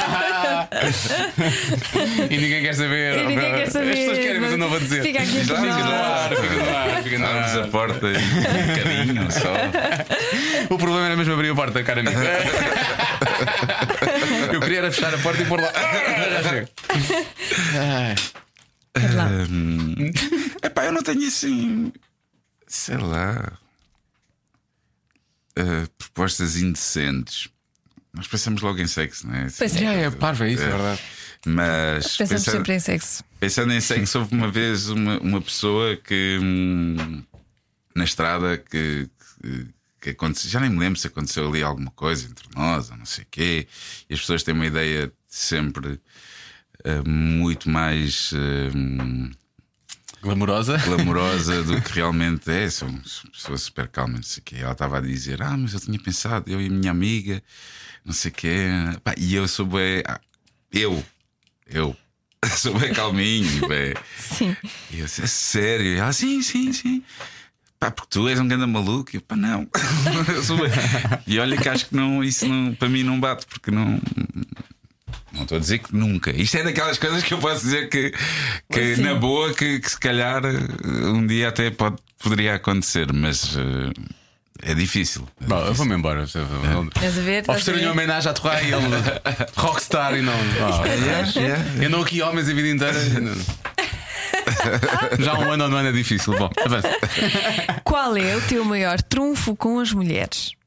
e 2.30 2.36
ninguém 2.36 2.62
quer 2.62 2.74
saber. 2.74 3.18
E 3.18 3.26
ninguém 3.26 3.54
quer 3.54 3.70
saber. 3.70 3.90
As 3.92 3.98
pessoas 3.98 4.18
querem, 4.18 4.40
mas 4.40 4.52
eu 4.52 4.58
não 4.58 4.68
vou 4.68 4.80
dizer. 4.80 5.02
Fica 5.02 5.18
aqui 5.22 5.40
Fica 5.40 5.58
no 5.58 5.66
ar, 5.94 6.28
fica 6.30 6.54
no 6.56 6.76
ar, 6.76 7.02
fica 7.02 7.18
no 7.18 7.26
Abres 7.26 7.54
a 7.56 7.60
ar. 7.62 7.68
porta 7.68 8.06
e 8.06 8.16
um 8.16 8.66
bocadinho 8.66 9.32
só. 9.32 10.74
O 10.74 10.78
problema 10.78 11.06
era 11.06 11.16
mesmo 11.16 11.34
abrir 11.34 11.50
a 11.50 11.54
porta, 11.54 11.82
cara 11.84 12.00
amigo. 12.00 12.18
Eu 14.52 14.60
queria 14.60 14.78
era 14.78 14.92
fechar 14.92 15.14
a 15.14 15.18
porta 15.18 15.42
e 15.42 15.46
pôr 15.46 15.60
lá. 15.60 15.70
Já 15.72 16.42
chego. 16.50 16.68
Hum, 19.50 20.10
epá, 20.62 20.84
eu 20.84 20.92
não 20.92 21.02
tenho 21.02 21.26
assim. 21.26 21.92
Sei 22.66 22.96
lá. 22.96 23.52
uh, 25.58 25.88
propostas 25.98 26.56
indecentes. 26.56 27.48
Nós 28.14 28.26
pensamos 28.28 28.62
logo 28.62 28.78
em 28.80 28.86
sexo, 28.86 29.26
não 29.26 29.34
é? 29.34 29.48
Pois 29.58 29.74
é. 29.76 29.78
Já 29.80 29.92
é 29.92 30.10
parvo, 30.10 30.44
é 30.44 30.52
isso, 30.52 30.62
é 30.62 30.68
verdade. 30.70 31.00
Mas 31.46 32.16
Pensamos 32.16 32.44
pensando, 32.44 32.56
sempre 32.56 32.74
em 32.74 32.80
sexo. 32.80 33.24
pensando 33.40 33.72
em 33.72 33.80
sexo, 33.80 34.18
houve 34.20 34.34
uma 34.34 34.50
vez 34.50 34.88
uma, 34.88 35.18
uma 35.18 35.42
pessoa 35.42 35.96
que 35.96 36.38
hum, 36.40 37.22
na 37.94 38.04
estrada 38.04 38.56
que, 38.56 39.08
que, 39.42 39.66
que 40.00 40.10
aconteceu, 40.10 40.50
já 40.50 40.60
nem 40.60 40.70
me 40.70 40.78
lembro 40.78 40.98
se 40.98 41.06
aconteceu 41.06 41.46
ali 41.48 41.62
alguma 41.62 41.90
coisa 41.90 42.26
entre 42.26 42.48
nós 42.54 42.90
ou 42.90 42.96
não 42.96 43.04
sei 43.04 43.24
o 43.24 43.26
quê, 43.30 43.66
e 44.08 44.14
as 44.14 44.20
pessoas 44.20 44.42
têm 44.42 44.54
uma 44.54 44.66
ideia 44.66 45.12
sempre 45.28 46.00
uh, 46.86 47.08
muito 47.08 47.68
mais. 47.68 48.32
hum, 48.74 49.30
Glamourosa. 50.22 50.78
glamourosa 50.78 51.62
do 51.64 51.78
que 51.82 51.92
realmente 52.00 52.50
é. 52.50 52.70
Sou 52.70 52.88
uma 52.88 53.00
pessoa 53.30 53.58
super 53.58 53.88
calma, 53.88 54.14
não 54.14 54.22
sei 54.22 54.40
o 54.40 54.44
quê. 54.44 54.56
Ela 54.60 54.72
estava 54.72 54.96
a 54.96 55.00
dizer: 55.02 55.42
Ah, 55.42 55.54
mas 55.56 55.74
eu 55.74 55.80
tinha 55.80 55.98
pensado, 55.98 56.50
eu 56.50 56.58
e 56.62 56.66
a 56.66 56.70
minha 56.70 56.90
amiga, 56.90 57.42
não 58.04 58.12
sei 58.12 58.30
o 58.30 58.34
quê. 58.34 58.66
Pá, 59.02 59.14
e 59.16 59.34
eu 59.34 59.48
sou 59.48 59.66
bem. 59.66 60.02
ah, 60.06 60.20
eu, 60.72 61.04
eu, 61.66 61.96
sou 62.56 62.78
bem 62.78 62.92
calminho, 62.92 63.66
bem. 63.66 63.94
Sim. 64.18 64.56
E 64.90 65.00
eu 65.00 65.06
disse: 65.06 65.22
É 65.22 65.26
sério? 65.26 65.86
E 65.86 65.96
ela: 65.96 66.12
Sim, 66.12 66.42
sim, 66.42 66.72
sim. 66.72 67.02
Pá, 67.78 67.90
porque 67.90 68.10
tu 68.10 68.28
és 68.28 68.38
um 68.38 68.48
grande 68.48 68.66
maluco. 68.66 69.10
E 69.12 69.16
eu, 69.16 69.20
pá, 69.20 69.36
não. 69.36 69.68
E 71.26 71.38
olha 71.38 71.56
que 71.56 71.68
acho 71.68 71.86
que 71.86 71.96
não, 71.96 72.22
isso 72.22 72.46
não, 72.46 72.74
para 72.74 72.88
mim 72.88 73.02
não 73.02 73.18
bate, 73.18 73.46
porque 73.46 73.70
não. 73.70 74.00
Não 75.32 75.42
estou 75.42 75.56
a 75.56 75.60
dizer 75.60 75.78
que 75.78 75.94
nunca. 75.94 76.30
Isto 76.30 76.58
é 76.58 76.62
daquelas 76.62 76.96
coisas 76.96 77.22
que 77.22 77.34
eu 77.34 77.38
posso 77.38 77.64
dizer 77.64 77.88
que, 77.88 78.12
que 78.70 78.96
na 78.96 79.16
boa, 79.16 79.52
que, 79.52 79.80
que 79.80 79.90
se 79.90 79.98
calhar 79.98 80.44
eh, 80.44 81.08
um 81.08 81.26
dia 81.26 81.48
até 81.48 81.70
pode, 81.70 81.96
poderia 82.22 82.54
acontecer, 82.54 83.12
mas 83.12 83.56
eh, 83.56 83.92
é 84.64 84.74
difícil. 84.74 85.26
É 85.40 85.44
Bom, 85.46 85.54
eu 85.56 85.60
difícil. 85.62 85.74
vou-me 85.76 85.94
embora. 85.94 86.24
Estás 86.24 87.18
a 87.18 87.20
ver? 87.22 87.42
Oferecer-lhe 87.42 87.84
uma 87.84 87.92
homenagem 87.92 88.30
à 88.30 88.34
Torre 88.34 88.68
e 88.68 88.72
ele 88.72 88.84
rockstar 89.56 90.14
e 90.14 90.22
não. 90.22 90.32
Oh, 90.34 90.86
Yeah, 90.86 91.30
yeah. 91.36 91.64
Eu 91.84 91.90
não 91.90 92.02
aqui 92.02 92.20
homens 92.22 92.48
a 92.48 92.52
vida 92.54 92.68
inteira. 92.68 92.98
Já 95.20 95.34
um 95.38 95.52
ano 95.52 95.64
ou 95.64 95.70
não 95.70 95.78
ano 95.78 95.88
é 95.88 95.92
difícil. 95.92 96.36
Bom, 96.36 96.50
avança. 96.64 96.88
Qual 97.84 98.16
é 98.16 98.36
o 98.36 98.40
teu 98.42 98.64
maior 98.64 99.00
trunfo 99.02 99.54
com 99.56 99.78
as 99.80 99.92
mulheres? 99.92 100.52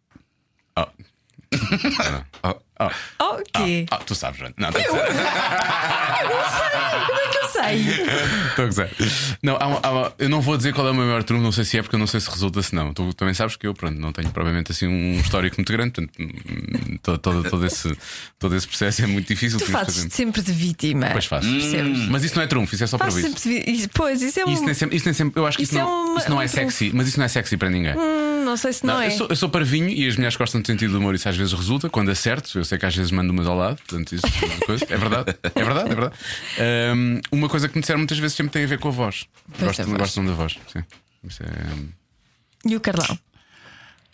Oh. 2.43 2.49
Oh, 2.49 2.55
oh, 2.79 3.23
O 3.35 3.43
quê? 3.53 3.85
oh, 3.91 3.95
tu 3.97 4.15
sabes, 4.15 4.39
Joana. 4.39 4.53
Não, 4.57 4.69
a 4.69 4.71
Eu? 4.71 4.93
gozar. 6.27 7.05
Como 7.07 7.19
é 7.19 7.27
que 7.27 7.37
eu 7.37 7.47
sei? 7.49 7.77
Estou 8.49 8.63
a 8.63 8.67
gozar. 8.67 8.89
Não, 9.41 9.57
há 9.59 9.67
uma- 9.67 9.79
há 9.83 9.91
uma- 9.91 10.13
eu 10.19 10.29
não 10.29 10.41
vou 10.41 10.57
dizer 10.57 10.73
qual 10.73 10.87
é 10.87 10.91
o 10.91 10.93
meu 10.93 11.05
maior 11.05 11.23
trunfo, 11.23 11.43
não 11.43 11.51
sei 11.51 11.63
se 11.65 11.77
é 11.77 11.81
porque 11.81 11.95
eu 11.95 11.99
não 11.99 12.07
sei 12.07 12.19
se 12.19 12.29
resulta 12.29 12.61
se 12.61 12.73
não. 12.75 12.93
Tu 12.93 13.13
também 13.13 13.33
sabes 13.33 13.55
que 13.55 13.67
eu 13.67 13.73
pronto, 13.73 13.99
não 13.99 14.11
tenho 14.11 14.29
provavelmente 14.31 14.71
assim 14.71 14.87
um 14.87 15.19
histórico 15.19 15.57
muito 15.57 15.71
grande, 15.71 15.91
portanto, 15.91 16.13
hum, 16.19 16.97
todo, 17.01 17.17
todo, 17.17 17.49
todo 17.49 17.65
esse, 17.65 17.97
todo 18.39 18.55
esse 18.55 18.67
processo 18.67 19.03
é 19.03 19.07
muito 19.07 19.27
difícil. 19.27 19.59
Tu 19.59 19.65
Tínhamos 19.65 19.87
de 19.87 19.91
fazes 19.93 20.03
fazer- 20.03 20.15
sempre 20.15 20.41
de 20.41 20.51
vítima. 20.51 21.09
Pois 21.11 21.25
faço. 21.25 21.47
Percebes? 21.49 21.99
Mas 22.09 22.23
isso 22.23 22.35
não 22.35 22.43
é 22.43 22.47
trunfo, 22.47 22.73
isso 22.75 22.83
é 22.83 22.87
só 22.87 22.97
para 22.97 23.07
Fazes 23.11 23.25
isso. 23.25 23.39
sempre 23.39 23.63
de 23.65 23.71
vi- 23.81 23.87
Pois, 23.93 24.21
isso 24.21 24.39
é 24.39 24.45
um. 24.45 24.51
Isso 24.53 24.63
nem 24.65 24.73
sempre, 24.73 24.97
isso 24.97 25.05
nem 25.05 25.13
sempre- 25.13 25.39
eu 25.39 25.45
acho 25.47 25.57
que 25.57 25.63
isso, 25.63 25.73
Isso 25.73 25.79
é 25.79 25.83
não, 25.83 26.11
uma- 26.11 26.19
isso 26.19 26.29
não 26.29 26.41
é 26.41 26.45
um 26.45 26.47
trunfo. 26.47 26.71
sexy, 26.71 26.91
mas 26.93 27.07
isso 27.07 27.17
não 27.17 27.25
é 27.25 27.27
sexy 27.27 27.57
para 27.57 27.69
ninguém. 27.69 27.93
Hum, 27.97 28.43
não 28.45 28.57
sei 28.57 28.73
se 28.73 28.85
não, 28.85 28.99
é. 29.01 29.07
eu, 29.07 29.11
sou, 29.11 29.27
eu 29.29 29.35
sou 29.35 29.49
parvinho 29.49 29.89
e 29.89 30.07
as 30.07 30.15
mulheres 30.15 30.35
gostam 30.35 30.61
de 30.61 30.67
sentido 30.67 30.91
do 30.91 30.99
humor, 30.99 31.15
isso 31.15 31.27
às 31.27 31.35
vezes 31.35 31.53
resulta, 31.53 31.89
quando 31.89 32.09
acerto, 32.11 32.57
eu 32.57 32.65
sei 32.67 32.77
que 32.77 32.85
às 32.85 32.95
vezes 32.95 33.11
mando 33.11 33.33
umas 33.33 33.47
ao 33.47 33.55
lado, 33.57 33.77
portanto, 33.77 34.13
isso 34.13 34.25
coisa. 34.65 34.85
é 34.89 34.97
verdade, 34.97 35.35
é 35.55 35.63
verdade, 35.63 35.89
é 35.91 35.95
verdade. 35.95 36.15
Ahm, 36.59 37.19
uma 37.31 37.49
coisa 37.49 37.67
que 37.67 37.75
me 37.75 37.81
disseram 37.81 37.99
muitas 37.99 38.19
vezes 38.19 38.37
sempre 38.37 38.53
tem 38.53 38.63
a 38.63 38.67
ver 38.67 38.77
com 38.79 38.89
a 38.89 38.91
voz. 38.91 39.25
Pois, 39.57 39.61
Gostam, 39.77 39.85
a 39.85 39.87
voz. 39.89 39.99
gostam 40.01 40.25
da 40.25 40.33
voz, 40.33 40.57
sim. 40.71 40.83
É... 41.41 42.69
E 42.69 42.75
o 42.75 42.79
Carlão? 42.79 43.17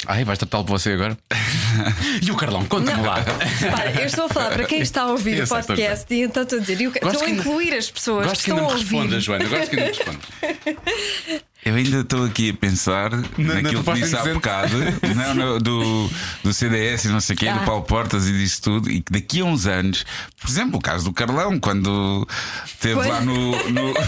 Ai, 0.06 0.26
vais 0.26 0.38
tratá-lo 0.38 0.66
por 0.66 0.78
você 0.78 0.92
agora? 0.92 1.18
e 2.22 2.30
o 2.30 2.36
Carlão, 2.36 2.66
conta-me 2.66 3.02
lá. 3.04 3.24
Para, 3.24 4.02
eu 4.02 4.06
estou 4.06 4.26
a 4.26 4.30
falar 4.30 4.50
para 4.52 4.66
quem 4.66 4.82
está 4.82 5.04
a 5.04 5.08
ouvir 5.12 5.38
Eu 5.38 5.46
o 5.46 5.48
podcast 5.48 6.14
e 6.14 6.22
então 6.24 6.44
estou 6.44 6.58
a 6.60 6.62
dizer, 6.62 6.82
e 6.82 6.86
Gosto 6.88 6.98
estou 7.06 7.22
a 7.22 7.24
que 7.26 7.32
ainda- 7.32 7.42
incluir 7.42 7.74
as 7.74 7.90
pessoas 7.90 8.28
Gosto 8.28 8.40
que 8.40 8.46
que 8.46 8.52
ainda 8.52 8.64
estão 8.64 8.76
me 8.78 8.82
a 8.82 8.84
ouvir. 8.84 8.96
respondas, 8.98 9.24
Joana. 9.24 9.46
Gosto 9.46 9.70
que 9.70 9.80
ainda 9.80 9.92
me 9.92 9.98
respondas. 9.98 11.44
Eu 11.65 11.76
ainda 11.76 12.02
estou 12.02 12.26
aqui 12.26 12.49
a 12.49 12.53
pensar 12.53 13.10
na 13.11 13.22
naquilo 13.56 13.64
que 13.64 13.84
proposta 13.84 14.06
disse 14.06 14.15
há 14.18 14.34
bocado 14.34 14.76
não, 15.15 15.34
no- 15.35 15.60
do, 15.60 16.10
do 16.44 16.53
CDS 16.53 17.06
e 17.06 17.07
não 17.10 17.22
sei 17.22 17.35
o 17.35 17.40
quê, 17.40 17.48
Ah. 17.48 17.57
do 17.57 17.65
Paulo 17.65 17.84
Portas 17.84 18.27
e 18.27 18.31
disso 18.34 18.61
tudo, 18.61 18.90
e 18.91 19.02
que 19.02 19.11
daqui 19.14 19.40
a 19.41 19.45
uns 19.45 19.65
anos, 19.65 20.06
por 20.41 20.49
exemplo, 20.49 20.77
o 20.77 20.81
caso 20.81 21.06
do 21.06 21.14
Carlão, 21.14 21.60
quando 21.60 22.27
esteve 22.65 22.95
Pois. 22.95 23.07
lá 23.07 23.22
no. 23.22 23.52
no 23.69 23.94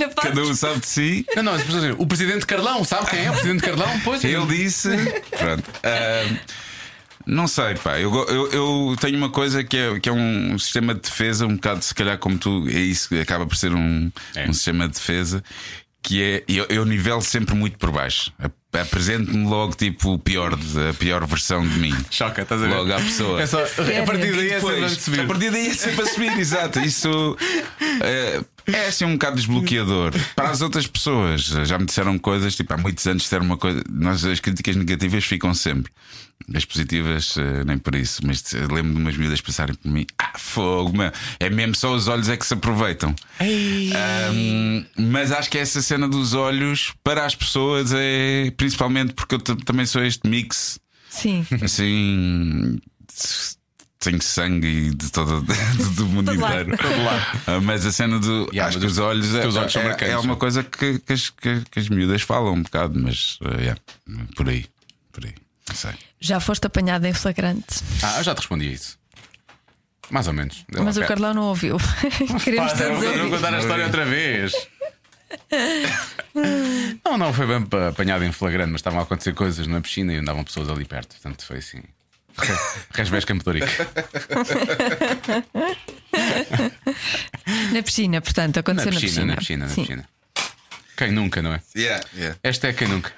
Na 0.00 0.08
cada 0.16 0.40
um 0.42 0.54
sabe 0.54 0.80
de 0.80 0.86
si. 0.86 1.26
Não, 1.36 1.42
não, 1.42 1.52
as 1.52 1.62
pessoas 1.62 1.82
dizem, 1.82 1.96
o 1.98 2.06
Presidente 2.06 2.46
Carlão, 2.46 2.82
sabe 2.84 3.10
quem 3.10 3.24
é 3.26 3.28
o 3.30 3.34
Presidente 3.34 3.62
Carlão? 3.62 4.00
Pois 4.02 4.24
Ele 4.24 4.46
disse. 4.46 4.88
Pronto. 5.38 5.62
ah, 5.84 6.36
não 7.26 7.46
sei, 7.46 7.74
pá. 7.74 7.98
Eu, 8.00 8.12
eu, 8.28 8.50
eu 8.50 8.96
tenho 8.98 9.18
uma 9.18 9.28
coisa 9.28 9.62
que 9.62 9.76
é, 9.76 10.00
que 10.00 10.08
é 10.08 10.12
um 10.12 10.58
sistema 10.58 10.94
de 10.94 11.02
defesa, 11.02 11.46
um 11.46 11.54
bocado, 11.54 11.84
se 11.84 11.94
calhar, 11.94 12.16
como 12.16 12.38
tu, 12.38 12.66
é 12.68 12.78
isso 12.80 13.10
que 13.10 13.20
acaba 13.20 13.46
por 13.46 13.54
ser 13.56 13.74
um, 13.74 14.10
É. 14.34 14.48
um 14.48 14.54
sistema 14.54 14.88
de 14.88 14.94
defesa, 14.94 15.44
que 16.02 16.22
é. 16.22 16.44
Eu, 16.48 16.66
eu 16.68 16.84
nivelo 16.84 17.22
sempre 17.22 17.54
muito 17.54 17.78
por 17.78 17.90
baixo. 17.90 18.32
Ap- 18.38 18.52
Apresento-me 18.72 19.48
logo, 19.48 19.74
tipo, 19.74 20.12
o 20.12 20.18
pior, 20.18 20.54
de- 20.56 20.90
a 20.90 20.94
pior 20.94 21.26
versão 21.26 21.66
de 21.66 21.76
mim. 21.76 21.92
Choca, 22.08 22.42
estás 22.42 22.62
a 22.62 22.66
ver? 22.68 22.74
Logo 22.76 22.92
à 22.92 22.96
pessoa. 23.00 23.42
É 23.42 23.46
só, 23.46 23.60
a 23.64 23.66
partir 24.06 24.32
daí 24.32 24.50
é 24.52 24.60
sempre 24.60 24.84
a 24.84 24.88
subir. 24.88 25.20
a 25.20 25.26
partir 25.26 25.50
daí 25.50 25.66
é 25.66 25.74
sempre 25.74 26.02
a 26.02 26.06
subir, 26.06 26.32
exato. 26.38 26.78
Isso 26.78 27.36
é, 28.00 28.40
é 28.72 28.86
assim 28.86 29.04
um 29.04 29.12
bocado 29.12 29.36
desbloqueador. 29.36 30.12
Para 30.34 30.50
as 30.50 30.60
outras 30.60 30.86
pessoas, 30.86 31.42
já 31.42 31.78
me 31.78 31.86
disseram 31.86 32.18
coisas, 32.18 32.54
tipo, 32.54 32.72
há 32.72 32.76
muitos 32.76 33.06
anos 33.06 33.22
disseram 33.22 33.44
uma 33.44 33.56
coisa. 33.56 33.82
Nós, 33.90 34.24
as 34.24 34.40
críticas 34.40 34.76
negativas 34.76 35.24
ficam 35.24 35.52
sempre. 35.54 35.92
As 36.54 36.64
positivas, 36.64 37.36
eh, 37.36 37.64
nem 37.64 37.76
por 37.78 37.94
isso. 37.94 38.26
Mas 38.26 38.42
lembro 38.52 38.94
de 38.94 39.00
umas 39.00 39.16
miúdas 39.16 39.40
passarem 39.40 39.74
por 39.74 39.90
mim. 39.90 40.06
Ah, 40.18 40.32
fogo, 40.38 40.96
meu. 40.96 41.12
é 41.38 41.50
mesmo 41.50 41.74
só 41.74 41.94
os 41.94 42.08
olhos 42.08 42.28
é 42.28 42.36
que 42.36 42.46
se 42.46 42.54
aproveitam. 42.54 43.14
Ahm, 43.40 44.84
mas 44.96 45.32
acho 45.32 45.50
que 45.50 45.58
essa 45.58 45.82
cena 45.82 46.08
dos 46.08 46.34
olhos 46.34 46.92
para 47.04 47.24
as 47.26 47.34
pessoas 47.34 47.92
é 47.94 48.50
principalmente 48.56 49.12
porque 49.12 49.34
eu 49.34 49.38
também 49.38 49.84
sou 49.86 50.02
este 50.02 50.28
mix 50.28 50.78
Sim. 51.10 51.44
assim. 51.62 52.78
Tenho 54.00 54.20
sangue 54.22 54.94
de 54.94 55.12
todo 55.12 55.42
do 55.94 56.06
mundo 56.06 56.34
inteiro. 56.34 56.74
Ah, 57.46 57.60
Mas 57.60 57.84
a 57.84 57.92
cena 57.92 58.18
do. 58.18 58.48
Yeah, 58.50 58.68
acho 58.68 58.80
que 58.80 58.86
os 58.86 58.96
olhos, 58.98 59.34
é, 59.34 59.46
olhos 59.46 59.76
é- 59.76 60.10
é 60.10 60.18
uma 60.18 60.32
sim. 60.34 60.38
coisa 60.40 60.64
que, 60.64 60.98
que, 61.00 61.12
as, 61.12 61.28
que, 61.28 61.60
que 61.70 61.78
as 61.78 61.88
miúdas 61.90 62.22
falam 62.22 62.54
um 62.54 62.62
bocado, 62.62 62.98
mas 62.98 63.38
ah, 63.44 63.60
yeah, 63.60 63.80
por 64.34 64.48
aí. 64.48 64.64
Por 65.12 65.26
aí. 65.26 65.34
Não 65.68 65.76
sei. 65.76 65.92
Já 66.18 66.40
foste 66.40 66.66
apanhado 66.66 67.04
em 67.06 67.12
flagrante. 67.12 67.82
Ah, 68.02 68.16
eu 68.18 68.24
já 68.24 68.34
te 68.34 68.38
respondi 68.38 68.68
a 68.68 68.72
isso. 68.72 68.98
Mais 70.10 70.26
ou 70.26 70.32
menos. 70.32 70.64
Deu 70.68 70.82
Mas 70.82 70.96
o 70.96 71.00
perto. 71.00 71.08
Carlão 71.10 71.34
não 71.34 71.42
ouviu. 71.44 71.76
Queremos 72.42 72.72
Pá, 72.72 72.78
todos 72.78 73.02
eu 73.04 73.18
vou- 73.28 73.30
contar 73.38 73.54
a 73.54 73.58
história 73.60 73.84
outra 73.84 74.04
vez. 74.06 74.52
Não, 77.04 77.16
não 77.18 77.32
foi 77.32 77.46
bem 77.46 77.62
pa- 77.62 77.88
apanhado 77.88 78.24
em 78.24 78.32
flagrante, 78.32 78.70
mas 78.72 78.80
estavam 78.80 78.98
a 79.00 79.02
acontecer 79.02 79.32
coisas 79.34 79.66
na 79.66 79.80
piscina 79.80 80.12
e 80.12 80.16
andavam 80.16 80.42
pessoas 80.44 80.68
ali 80.68 80.84
perto. 80.84 81.10
Portanto, 81.16 81.44
foi 81.44 81.58
assim. 81.58 81.82
Resvés 82.92 83.24
Campo 83.24 83.42
de 83.44 83.48
Ourique. 83.50 83.72
Na 87.72 87.82
piscina, 87.82 88.20
portanto, 88.20 88.56
Na 88.56 88.60
aconteceu 88.60 88.92
na 88.92 89.00
piscina, 89.00 89.36
piscina. 89.36 89.66
na 89.66 89.66
piscina, 89.66 89.66
na 89.66 89.74
piscina. 89.74 90.08
Quem 90.96 91.12
nunca, 91.12 91.40
não 91.42 91.54
é? 91.54 91.60
Yeah, 91.76 92.04
yeah. 92.16 92.38
Esta 92.42 92.68
é 92.68 92.72
quem 92.72 92.88
nunca. 92.88 93.12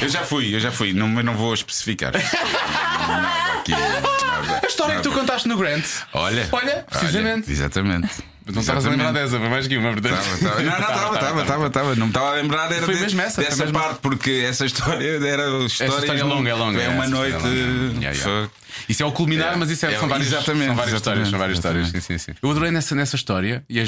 Eu 0.00 0.08
já 0.08 0.24
fui, 0.24 0.54
eu 0.54 0.58
já 0.60 0.72
fui, 0.72 0.92
não, 0.92 1.06
mas 1.08 1.24
não 1.24 1.34
vou 1.34 1.54
especificar. 1.54 2.12
Nada 2.12 3.60
aqui, 3.60 3.70
nada, 3.72 4.60
A 4.62 4.66
história 4.66 4.96
que 4.96 5.02
tu 5.02 5.10
nada. 5.10 5.20
contaste 5.20 5.48
no 5.48 5.56
Grant. 5.56 5.84
Olha, 6.12 6.48
Olha, 6.50 6.84
precisamente. 6.90 7.44
olha, 7.46 7.52
exatamente. 7.52 8.08
Não 8.46 8.60
estavas 8.60 8.84
a 8.84 8.90
lembrar 8.90 9.12
dessa, 9.12 9.38
foi 9.38 9.48
mais 9.48 9.66
que 9.66 9.76
uma, 9.78 9.92
portanto. 9.92 10.14
Tava, 10.16 10.38
tava. 10.38 10.62
Não, 10.62 10.70
não, 10.70 10.78
estava, 10.78 11.14
estava, 11.14 11.40
estava, 11.42 11.66
estava. 11.68 11.94
Não 11.96 12.06
me 12.06 12.10
estava 12.10 12.28
a 12.28 12.34
lembrar 12.34 12.70
era 12.72 12.84
Foi 12.84 12.94
de- 12.94 13.00
mesmo 13.00 13.20
essa, 13.22 13.42
dessa 13.42 13.56
mesmo 13.64 13.78
parte, 13.78 14.00
porque 14.00 14.30
essa 14.46 14.66
história 14.66 15.06
era 15.26 15.48
história, 15.64 15.94
história 16.00 16.20
é 16.20 16.24
longa, 16.24 16.50
é 16.50 16.54
longa, 16.54 16.80
É 16.80 16.84
é, 16.84 16.88
uma 16.90 17.04
essa 17.04 17.14
noite. 17.14 17.36
é. 17.46 18.00
Yeah, 18.12 18.50
Isso 18.88 19.02
é 19.02 19.06
o 19.06 19.12
culminar, 19.12 19.54
É, 19.54 19.56
mas 19.56 19.70
isso 19.70 19.86
é, 19.86 19.94
é, 19.94 19.98
são, 19.98 20.08
várias, 20.08 20.26
exatamente, 20.28 20.66
são 20.66 20.74
várias 20.76 20.94
histórias. 20.94 21.28
São 21.28 21.38
várias 21.38 21.58
histórias. 21.58 21.88
Sim, 21.88 22.00
sim, 22.00 22.18
sim. 22.18 22.32
Eu 22.42 22.50
adorei 22.50 22.70
nessa, 22.70 22.94
nessa 22.94 23.16
história 23.16 23.64
e 23.68 23.80
é. 23.80 23.84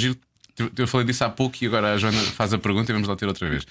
Eu- 0.58 0.70
Eu 0.78 0.88
falei 0.88 1.06
disso 1.06 1.22
há 1.22 1.28
pouco 1.28 1.54
e 1.60 1.66
agora 1.66 1.92
a 1.92 1.98
Joana 1.98 2.18
faz 2.34 2.54
a 2.54 2.58
pergunta 2.58 2.90
e 2.90 2.94
vamos 2.94 3.06
lá 3.08 3.14
ter 3.14 3.26
outra 3.26 3.46
vez. 3.50 3.66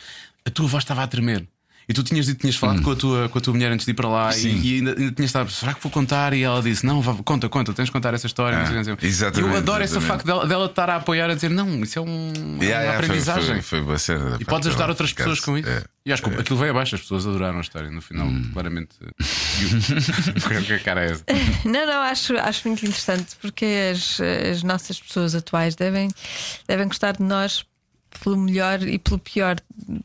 A 0.46 0.52
tua 0.52 0.68
voz 0.68 0.84
estava 0.84 1.02
a 1.02 1.08
tremer. 1.08 1.48
E 1.88 1.94
tu 1.94 2.02
tinhas 2.04 2.26
dito, 2.26 2.40
tinhas 2.40 2.56
falado 2.56 2.82
com, 2.82 2.92
a 2.92 2.96
tua, 2.96 3.30
com 3.30 3.38
a 3.38 3.42
tua 3.42 3.54
mulher 3.54 3.72
antes 3.72 3.86
de 3.86 3.92
ir 3.92 3.94
para 3.96 4.08
lá 4.10 4.36
e, 4.36 4.38
Hum. 4.38 4.42
Sim. 4.42 4.62
e 4.64 4.76
ainda, 4.76 4.90
ainda 4.92 5.12
tinhas 5.12 5.30
estado, 5.30 5.52
será 5.52 5.74
que 5.74 5.82
vou 5.84 5.92
contar? 5.92 6.34
E 6.34 6.42
ela 6.44 6.62
disse: 6.62 6.86
Não, 6.86 7.02
vá, 7.02 7.14
conta, 7.24 7.48
conta, 7.48 7.74
tens 7.74 7.86
de 7.86 7.92
contar 7.92 8.14
essa 8.14 8.26
história. 8.26 8.58
Ah, 8.58 8.62
exatamente, 9.06 9.38
E 9.40 9.42
eu 9.42 9.56
adoro 9.58 9.84
esse 9.84 9.94
exatamente. 9.94 10.08
facto 10.08 10.26
dela, 10.26 10.48
dela 10.48 10.66
estar 10.66 10.90
a 10.90 10.96
apoiar, 10.96 11.30
a 11.30 11.36
dizer: 11.36 11.50
Não, 11.50 11.84
isso 11.84 12.00
é 12.00 12.02
um, 12.02 12.06
uma 12.36 12.64
Yeah, 12.64 12.84
yeah, 12.84 12.94
foi- 12.98 13.06
aprendizagem. 13.06 13.54
Foi, 13.62 13.62
foi 13.62 13.82
boa 13.82 13.98
cena 14.00 14.32
da 14.32 14.38
E 14.40 14.46
podes 14.46 14.68
ajudar 14.70 14.90
outras 14.90 15.14
pessoas 15.14 15.40
com 15.40 15.58
isso. 15.58 15.70
É. 15.70 15.84
E 16.08 16.14
acho 16.14 16.22
que 16.22 16.30
aquilo 16.30 16.60
veio 16.60 16.72
abaixo, 16.72 16.94
as 16.96 17.02
pessoas 17.02 17.26
adoraram 17.26 17.58
a 17.58 17.62
história. 17.62 17.90
No 17.90 18.02
final, 18.02 18.28
claramente. 18.54 18.90
O 20.60 20.64
que 20.66 20.74
a 20.74 20.80
cara 20.80 21.06
é 21.06 21.12
essa? 21.12 21.24
Não, 21.66 21.86
não, 21.86 22.02
acho, 22.04 22.38
acho 22.38 22.68
muito 22.68 22.86
interessante 22.86 23.36
porque 23.42 23.66
as, 23.92 24.20
as 24.52 24.64
nossas 24.64 25.00
pessoas 25.00 25.34
atuais 25.36 25.76
devem, 25.76 26.10
devem 26.68 26.88
gostar 26.88 27.14
de 27.14 27.24
nós 27.24 27.66
pelo 28.20 28.38
melhor 28.38 28.82
e 28.84 28.98
pelo 29.00 29.20
pior 29.20 29.58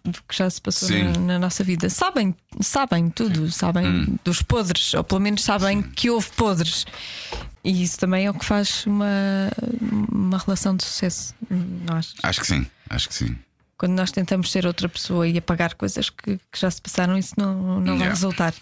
do 0.04 0.22
que 0.28 0.36
já 0.36 0.48
se 0.50 0.60
passou 0.60 0.88
Sim. 0.88 1.04
na, 1.04 1.18
na 1.18 1.38
nossa 1.38 1.62
vida. 1.64 1.88
Sabem, 1.90 2.34
sabem 2.60 3.10
tudo, 3.10 3.50
sabem 3.50 3.86
Hum. 3.86 4.18
dos 4.24 4.42
podres, 4.42 4.92
ou 4.94 5.02
pelo 5.04 5.20
menos 5.20 5.42
sabem 5.42 5.82
que 5.82 6.10
houve 6.10 6.28
podres. 6.36 6.86
E 7.64 7.82
isso 7.82 7.98
também 7.98 8.26
é 8.26 8.30
o 8.30 8.34
que 8.34 8.44
faz 8.44 8.84
uma, 8.86 9.50
uma 10.10 10.38
relação 10.38 10.74
de 10.76 10.84
sucesso. 10.84 11.34
Nós, 11.50 12.14
Acho 12.22 12.40
que 12.40 12.46
sim, 12.46 12.66
acho 12.88 13.08
que 13.08 13.14
sim. 13.14 13.36
quando 13.76 13.92
nós 13.92 14.10
tentamos 14.10 14.50
ser 14.50 14.66
outra 14.66 14.88
pessoa 14.88 15.26
e 15.28 15.36
apagar 15.38 15.74
coisas 15.74 16.08
que, 16.10 16.38
que 16.50 16.58
já 16.60 16.70
se 16.70 16.80
passaram, 16.80 17.16
isso 17.18 17.34
não, 17.36 17.54
não 17.80 17.84
vai 17.84 17.94
Yeah. 17.96 18.10
resultar. 18.10 18.54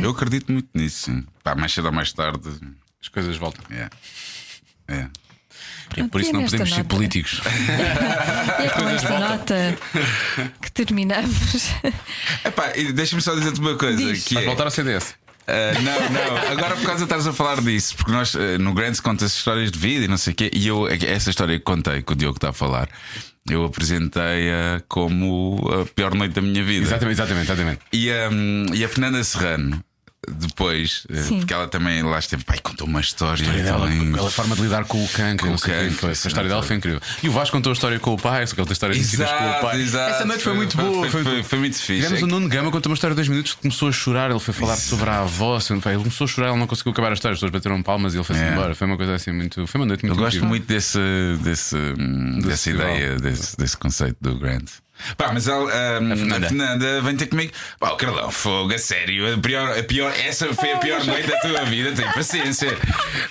Eu 0.00 0.10
acredito 0.10 0.50
muito 0.52 0.68
nisso, 0.74 1.10
sim. 1.10 1.24
Pá, 1.42 1.54
mais 1.54 1.72
cedo 1.72 1.86
ou 1.86 1.92
mais 1.92 2.12
tarde. 2.12 2.48
As 3.00 3.08
coisas 3.08 3.36
voltam. 3.36 3.64
É. 3.70 3.90
É. 4.88 5.08
E 5.96 6.04
por 6.04 6.20
isso 6.20 6.32
não 6.32 6.44
podemos 6.44 6.70
ser 6.70 6.76
nota? 6.76 6.84
políticos. 6.84 7.40
E 7.46 8.64
é 8.64 8.68
com 8.68 8.88
esta 8.88 9.18
nota 9.18 9.78
que 10.60 10.72
terminamos. 10.72 11.70
Epá, 12.44 12.72
deixa-me 12.94 13.22
só 13.22 13.34
dizer-te 13.34 13.60
uma 13.60 13.76
coisa: 13.76 13.96
Diz. 13.96 14.24
que 14.24 14.34
Vais 14.34 14.46
é, 14.46 14.48
voltar 14.48 14.64
ao 14.64 14.70
CDS. 14.70 15.14
Ah, 15.46 15.72
não, 15.80 16.10
não, 16.10 16.52
agora 16.52 16.76
por 16.76 16.84
causa 16.84 16.98
de 16.98 17.04
estares 17.04 17.26
a 17.26 17.32
falar 17.32 17.60
disso, 17.60 17.96
porque 17.96 18.12
nós 18.12 18.34
ah, 18.36 18.58
no 18.58 18.72
Grande 18.72 18.96
se 18.96 19.02
conta 19.02 19.24
histórias 19.24 19.70
de 19.72 19.78
vida 19.78 20.04
e 20.04 20.08
não 20.08 20.16
sei 20.16 20.32
o 20.32 20.36
quê, 20.36 20.50
e 20.52 20.66
eu, 20.66 20.86
essa 20.86 21.30
história 21.30 21.58
que 21.58 21.64
contei, 21.64 22.02
que 22.02 22.12
o 22.12 22.14
Diogo 22.14 22.36
está 22.36 22.50
a 22.50 22.52
falar, 22.52 22.88
eu 23.48 23.64
apresentei-a 23.64 24.82
como 24.88 25.58
a 25.68 25.84
pior 25.84 26.14
noite 26.14 26.34
da 26.34 26.40
minha 26.40 26.62
vida. 26.62 26.86
Exatamente, 26.86 27.20
exatamente, 27.20 27.46
exatamente. 27.50 27.80
E, 27.92 28.10
hum, 28.30 28.66
e 28.72 28.84
a 28.84 28.88
Fernanda 28.88 29.22
Serrano, 29.24 29.82
depois, 30.28 31.04
eh, 31.10 31.20
Sim. 31.22 31.38
porque 31.40 31.52
ela 31.52 31.66
também 31.66 32.02
lá 32.02 32.18
esteve, 32.18 32.44
pai, 32.44 32.58
contou 32.62 32.86
uma 32.86 33.00
história. 33.00 33.48
A 33.48 33.52
dela, 33.54 33.86
também. 33.88 34.10
aquela 34.12 34.30
forma 34.30 34.54
de 34.54 34.62
lidar 34.62 34.84
com 34.84 35.02
o 35.04 35.08
cancro, 35.08 35.48
Com 35.48 35.54
o 35.54 35.58
cancro, 35.58 35.92
foi- 35.92 36.10
a 36.10 36.12
história 36.12 36.48
dela 36.48 36.62
foi 36.62 36.76
incrível. 36.76 37.00
E 37.22 37.28
o 37.28 37.32
Vasco 37.32 37.56
contou 37.56 37.70
a 37.70 37.72
história 37.74 37.98
com 37.98 38.14
o 38.14 38.18
pai, 38.18 38.46
só 38.46 38.54
que 38.54 38.60
ele 38.60 38.66
tem 38.66 38.72
história 38.72 38.94
de 38.94 39.00
ensinos 39.00 39.26
com 39.28 39.34
o 39.34 39.36
Exato, 39.48 39.60
pai. 39.62 39.80
exato. 39.80 40.14
Essa 40.14 40.24
noite 40.24 40.42
foi, 40.44 40.54
muito 40.54 40.76
boa. 40.76 41.10
Foi, 41.10 41.22
foi- 41.24 41.42
foi 41.42 41.58
muito 41.58 41.76
fixe. 41.76 42.02
Tivemos 42.02 42.22
o 42.22 42.26
Nuno 42.26 42.48
Gama 42.48 42.70
contou 42.70 42.90
uma 42.90 42.94
história 42.94 43.14
de 43.14 43.16
dois 43.18 43.28
minutos 43.28 43.54
que 43.54 43.62
começou 43.62 43.88
a 43.88 43.92
chorar. 43.92 44.30
Ele 44.30 44.38
foi 44.40 44.54
falar 44.54 44.76
sobre 44.76 45.10
a 45.10 45.20
avó. 45.22 45.58
Ele 45.58 45.96
começou 45.98 46.24
a 46.24 46.28
chorar, 46.28 46.48
ele 46.50 46.58
não 46.58 46.66
conseguiu 46.66 46.92
acabar 46.92 47.10
a 47.10 47.14
história. 47.14 47.32
As 47.34 47.38
pessoas 47.38 47.52
bateram 47.52 47.82
palmas 47.82 48.14
e 48.14 48.16
ele 48.16 48.24
foi-se 48.24 48.42
É. 48.42 48.52
embora. 48.52 48.74
Foi 48.74 48.86
uma 48.86 48.96
coisa 48.96 49.14
assim 49.14 49.32
muito. 49.32 49.66
Foi 49.66 49.80
uma 49.80 49.86
noite 49.86 50.04
Eu 50.04 50.08
muito 50.08 50.18
gosto 50.20 50.36
incrível. 50.36 50.48
muito 50.48 50.66
desse, 50.66 50.98
desse, 51.42 51.76
hum, 51.76 52.38
dessa 52.44 52.70
ideia, 52.70 53.16
desse, 53.16 53.56
desse 53.56 53.76
conceito 53.76 54.16
do 54.20 54.38
Grant. 54.38 54.68
Pá, 55.16 55.30
mas 55.32 55.48
ela, 55.48 55.68
a, 55.68 55.98
Fernanda. 55.98 56.48
Fernanda. 56.48 57.00
vem 57.02 57.16
ter 57.16 57.26
comigo. 57.26 57.52
Pá, 57.78 57.90
o 57.90 57.96
Carlão, 57.96 58.30
fogo, 58.30 58.74
a 58.74 58.78
sério. 58.78 59.34
A 59.34 59.38
pior, 59.38 59.78
a 59.78 59.82
pior, 59.82 60.12
essa 60.18 60.52
foi 60.54 60.72
a 60.72 60.78
pior 60.78 61.04
noite 61.04 61.28
da 61.28 61.38
tua 61.40 61.64
vida. 61.64 61.92
Tem 61.92 62.10
paciência. 62.12 62.72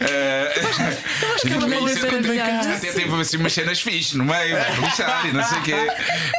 Uh, 0.02 1.52
ela 1.52 1.68
vai 1.68 1.93
ser 1.93 2.15
admirada. 2.15 2.76
até 2.76 2.91
teve 2.91 3.22
assim 3.22 3.38
umas 3.38 3.53
cenas 3.53 3.81
fixes 3.81 4.14
no 4.14 4.23
meio, 4.23 4.56
vai 4.56 4.80
lixar 4.80 5.27
e 5.27 5.34
não 5.34 5.43
sei 5.43 5.57
o 5.57 5.61
quê. 5.61 5.76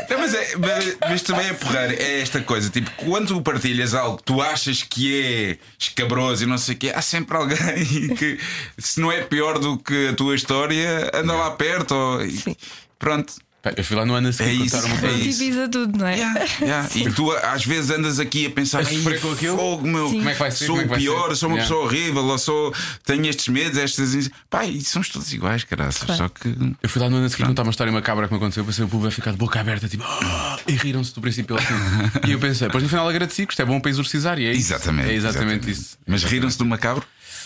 Não, 0.09 0.19
mas, 0.19 0.35
é, 0.35 0.57
mas, 0.57 0.97
mas 1.01 1.23
também 1.23 1.49
é 1.49 1.53
porrar, 1.53 1.91
é 1.91 2.21
esta 2.21 2.41
coisa. 2.41 2.71
Tipo, 2.71 2.91
quando 2.97 3.29
tu 3.29 3.43
partilhas 3.43 3.95
algo 3.95 4.19
que 4.19 4.25
tu 4.25 4.41
achas 4.41 4.83
que 4.83 5.23
é 5.23 5.59
escabroso 5.79 6.45
e 6.45 6.47
não 6.47 6.59
sei 6.59 6.75
o 6.75 6.79
quê, 6.79 6.93
há 6.95 7.03
sempre 7.03 7.37
alguém 7.37 8.15
que, 8.17 8.39
se 8.79 9.01
não 9.01 9.11
é 9.11 9.23
pior 9.23 9.59
do 9.59 9.79
que 9.79 10.09
a 10.09 10.13
tua 10.15 10.35
história, 10.35 11.11
anda 11.15 11.33
lá 11.33 11.51
perto. 11.53 11.95
Ou, 11.95 12.21
Sim. 12.29 12.57
pronto. 12.99 13.35
Eu 13.77 13.85
fui 13.85 13.97
lá 13.97 14.05
no 14.05 14.15
ano 14.15 14.29
a 14.29 14.33
seguir 14.33 14.51
É 14.51 14.53
contar 14.59 14.65
isso, 14.79 14.87
uma 14.87 14.97
é 14.97 15.01
coisa. 15.01 15.17
isso. 15.17 15.39
Divisa 15.39 15.69
tudo, 15.69 15.99
não 15.99 16.07
é? 16.07 16.17
Yeah, 16.17 16.45
yeah. 16.61 16.89
E 16.97 17.13
tu 17.13 17.31
às 17.33 17.65
vezes 17.65 17.91
andas 17.91 18.19
aqui 18.19 18.47
a 18.47 18.51
pensar 18.51 18.81
A 18.81 18.85
sofrer 18.85 19.15
"Ai, 19.15 19.21
com 19.21 19.33
aquilo? 19.33 19.57
fogo, 19.57 19.87
meu, 19.87 20.09
Sim. 20.09 20.17
Como 20.19 20.29
é 20.29 20.33
que 20.33 20.39
vai 20.41 20.51
ser? 20.51 20.67
Sou 20.67 20.81
é 20.81 20.85
o 20.85 20.89
pior, 20.89 21.29
ser? 21.31 21.37
sou 21.37 21.49
uma 21.49 21.57
Yeah. 21.59 21.69
pessoa 21.75 21.85
horrível, 21.87 22.25
ou 22.25 22.39
sou, 22.39 22.75
tenho 23.05 23.27
estes 23.27 23.49
medos, 23.49 23.79
estas. 23.79 24.29
Pai, 24.51 24.69
e 24.71 24.81
somos 24.85 25.09
todos 25.09 25.33
iguais, 25.33 25.63
caraças. 25.65 26.03
Claro. 26.03 26.17
Só 26.25 26.29
que. 26.29 26.49
Eu 26.83 26.89
fui 26.89 27.01
lá 27.01 27.09
no 27.09 27.17
ano 27.17 27.27
a 27.27 27.29
seguir 27.29 27.45
contar 27.47 27.63
uma 27.63 27.71
história 27.71 27.93
macabra 27.93 28.27
que 28.27 28.33
me 28.35 28.39
aconteceu. 28.39 28.63
Eu 28.63 28.67
pensei, 28.67 28.85
o 28.85 28.89
povo 28.89 29.03
vai 29.05 29.13
ficar 29.13 29.31
de 29.31 29.37
boca 29.37 29.61
aberta, 29.61 29.89
tipo, 29.89 30.03
"Ah", 30.07 30.59
e 30.67 30.73
riram-se 30.73 31.15
do 31.15 31.21
princípio 31.21 31.55
ao 31.57 31.63
fim. 31.63 31.75
e 32.29 32.33
eu 32.33 32.39
pensei, 32.41 32.67
depois 32.67 32.83
no 32.83 32.89
final 32.91 33.09
agradeci, 33.09 33.47
que 33.47 33.53
isto 33.53 33.63
é 33.63 33.65
bom 33.65 33.79
para 33.81 33.91
exorcizar. 33.91 34.39
E 34.41 34.47
é 34.47 34.53
isso. 34.53 34.73
Exatamente. 34.73 35.11
É 35.11 35.15
exatamente, 35.15 35.71
isso. 35.71 35.97
Mas 36.07 36.25
riram-se 36.25 36.59
do 36.59 36.65
macabro? 36.65 37.05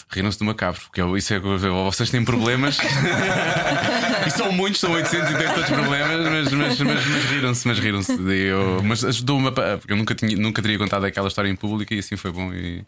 Riram-se 0.09 0.39
do 0.39 0.45
macabro, 0.45 0.81
porque 0.83 1.01
eu- 1.01 1.17
isso 1.17 1.35
é 1.35 1.41
que 1.41 1.47
eu- 1.47 1.59
vocês 1.85 2.09
têm 2.11 2.25
problemas. 2.25 2.79
e 4.25 4.31
são 4.31 4.53
muitos, 4.53 4.81
são 4.81 4.93
800 4.93 5.31
e 5.31 5.35
têm 5.35 5.49
todos 5.49 5.69
problemas, 5.69 6.21
mas, 6.31 6.53
mas, 6.53 6.79
mas, 6.81 7.07
mas 7.07 7.25
riram-se, 7.31 7.67
mas 7.69 7.79
riram-se. 7.81 8.13
Eu- 8.13 8.81
Mas 8.85 9.05
ajudou-me, 9.05 9.51
porque 9.51 9.93
eu 9.93 9.97
nunca, 9.97 10.15
tinha, 10.15 10.37
nunca 10.37 10.63
teria 10.63 10.79
contado 10.79 11.05
aquela 11.05 11.27
história 11.27 11.49
em 11.49 11.57
público 11.57 11.93
e 11.93 11.99
assim 11.99 12.17
foi 12.17 12.31
bom 12.31 12.53
e, 12.55 12.85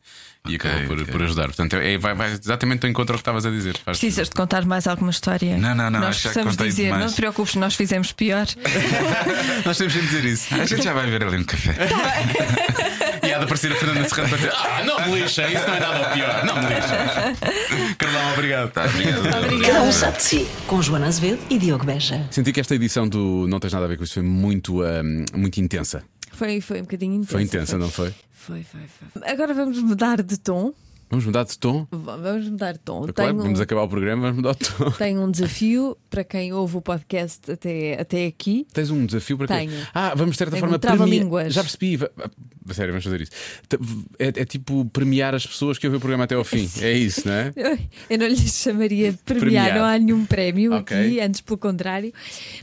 e 0.48 0.54
acabou 0.54 0.86
por, 0.86 1.00
ok. 1.00 1.06
por 1.12 1.22
ajudar. 1.22 1.46
Portanto, 1.46 1.74
é, 1.74 1.98
vai, 1.98 2.14
vai 2.14 2.30
exatamente 2.32 2.84
ao 2.86 2.90
encontro 2.90 3.14
ao 3.14 3.18
que 3.18 3.22
estavas 3.22 3.44
a 3.44 3.50
dizer. 3.50 3.76
Precisas 3.84 4.28
de 4.28 4.34
contar 4.36 4.64
mais 4.64 4.86
alguma 4.86 5.10
história? 5.10 5.56
Não, 5.58 5.74
não, 5.74 5.90
não, 5.90 5.98
Nós 6.00 6.16
já 6.16 6.22
precisamos 6.30 6.52
contei 6.54 6.68
dizer, 6.68 6.84
demais. 6.84 7.04
não 7.04 7.10
te 7.12 7.16
preocupes, 7.16 7.54
nós 7.56 7.74
fizemos 7.74 8.12
pior. 8.12 8.46
Nós 9.66 9.76
temos 9.76 9.92
de 9.92 10.00
dizer 10.02 10.24
isso. 10.24 10.54
A 10.54 10.64
gente 10.64 10.82
já 10.84 10.92
vai 10.92 11.10
ver 11.10 11.24
ali 11.24 11.38
no 11.38 11.44
café. 11.44 11.74
E 13.22 13.32
há 13.34 13.38
de 13.38 13.44
aparecer 13.44 13.72
a 13.72 13.74
Fernanda 13.74 14.08
Serrano 14.08 14.28
para 14.28 14.38
dizer: 14.38 14.52
Ah, 14.54 14.82
não 14.84 15.00
me 15.00 15.20
lixa, 15.20 15.46
isso 15.48 15.66
não 15.66 15.74
é 15.74 15.80
nada 15.80 15.98
ao 15.98 16.12
pior, 16.12 16.44
não 16.44 16.54
me 16.56 16.66
lixa. 16.74 17.07
Carlão, 17.98 18.32
obrigado. 18.32 18.70
Tá, 18.70 18.84
obrigado. 18.86 19.62
Cada 19.64 19.82
um 19.82 19.92
sabe 19.92 20.16
de 20.18 20.22
si. 20.22 20.48
Com 20.66 20.82
Joana 20.82 21.06
Azevedo 21.06 21.40
e 21.50 21.58
Diogo 21.58 21.84
Beja. 21.84 22.26
Senti 22.30 22.52
que 22.52 22.60
esta 22.60 22.74
edição 22.74 23.08
do 23.08 23.46
Não 23.48 23.60
Tens 23.60 23.72
Nada 23.72 23.84
a 23.84 23.88
Ver 23.88 23.96
com 23.96 24.04
Isso 24.04 24.14
foi 24.14 24.22
muito, 24.22 24.82
ahm, 24.82 25.24
muito 25.34 25.60
intensa. 25.60 26.02
Foi, 26.32 26.60
foi 26.60 26.78
um 26.78 26.82
bocadinho 26.82 27.14
intensa. 27.14 27.32
Foi 27.32 27.42
intensa, 27.42 27.78
não 27.78 27.90
foi? 27.90 28.14
Foi, 28.32 28.62
foi, 28.62 28.80
foi. 29.12 29.28
Agora 29.28 29.52
vamos 29.52 29.82
mudar 29.82 30.22
de 30.22 30.38
tom. 30.38 30.72
Vamos 31.10 31.24
mudar 31.24 31.44
de 31.44 31.58
tom? 31.58 31.86
Vamos 31.90 32.48
mudar 32.48 32.72
de 32.72 32.80
tom. 32.80 33.00
Claro, 33.00 33.12
Tenho, 33.14 33.42
vamos 33.42 33.60
acabar 33.60 33.82
o 33.82 33.88
programa, 33.88 34.22
vamos 34.22 34.36
mudar 34.36 34.54
de 34.54 34.68
tom. 34.68 34.90
tenho 34.98 35.22
um 35.22 35.30
desafio 35.30 35.96
para 36.10 36.22
quem 36.22 36.52
ouve 36.52 36.76
o 36.76 36.82
podcast 36.82 37.50
até, 37.50 37.98
até 37.98 38.26
aqui. 38.26 38.66
Tens 38.72 38.90
um 38.90 39.06
desafio 39.06 39.38
para? 39.38 39.46
Tenho. 39.48 39.72
Ah, 39.94 40.14
vamos 40.14 40.32
de 40.32 40.38
certa 40.38 40.52
Tenho 40.56 40.60
forma 40.68 40.76
um 40.76 41.06
premiar. 41.08 41.50
Já 41.50 41.62
percebi. 41.62 41.98
Sério, 42.70 42.92
vamos 42.92 43.04
fazer 43.04 43.22
isso. 43.22 43.30
É, 44.18 44.26
é 44.26 44.44
tipo 44.44 44.84
premiar 44.86 45.34
as 45.34 45.46
pessoas 45.46 45.78
que 45.78 45.86
ouvem 45.86 45.96
o 45.96 46.00
programa 46.00 46.24
até 46.24 46.34
ao 46.34 46.44
fim. 46.44 46.68
É 46.82 46.92
isso, 46.92 47.26
não 47.26 47.32
é? 47.32 47.52
Eu, 48.10 48.18
não 48.18 48.26
lhe 48.26 48.36
chamaria 48.36 49.12
de 49.12 49.18
premiar, 49.18 49.64
Premiar. 49.64 49.78
não 49.78 49.84
há 49.86 49.98
nenhum 49.98 50.26
prémio 50.26 50.74
Ok. 50.74 50.94
aqui, 50.94 51.20
antes 51.20 51.40
pelo 51.40 51.56
contrário. 51.56 52.12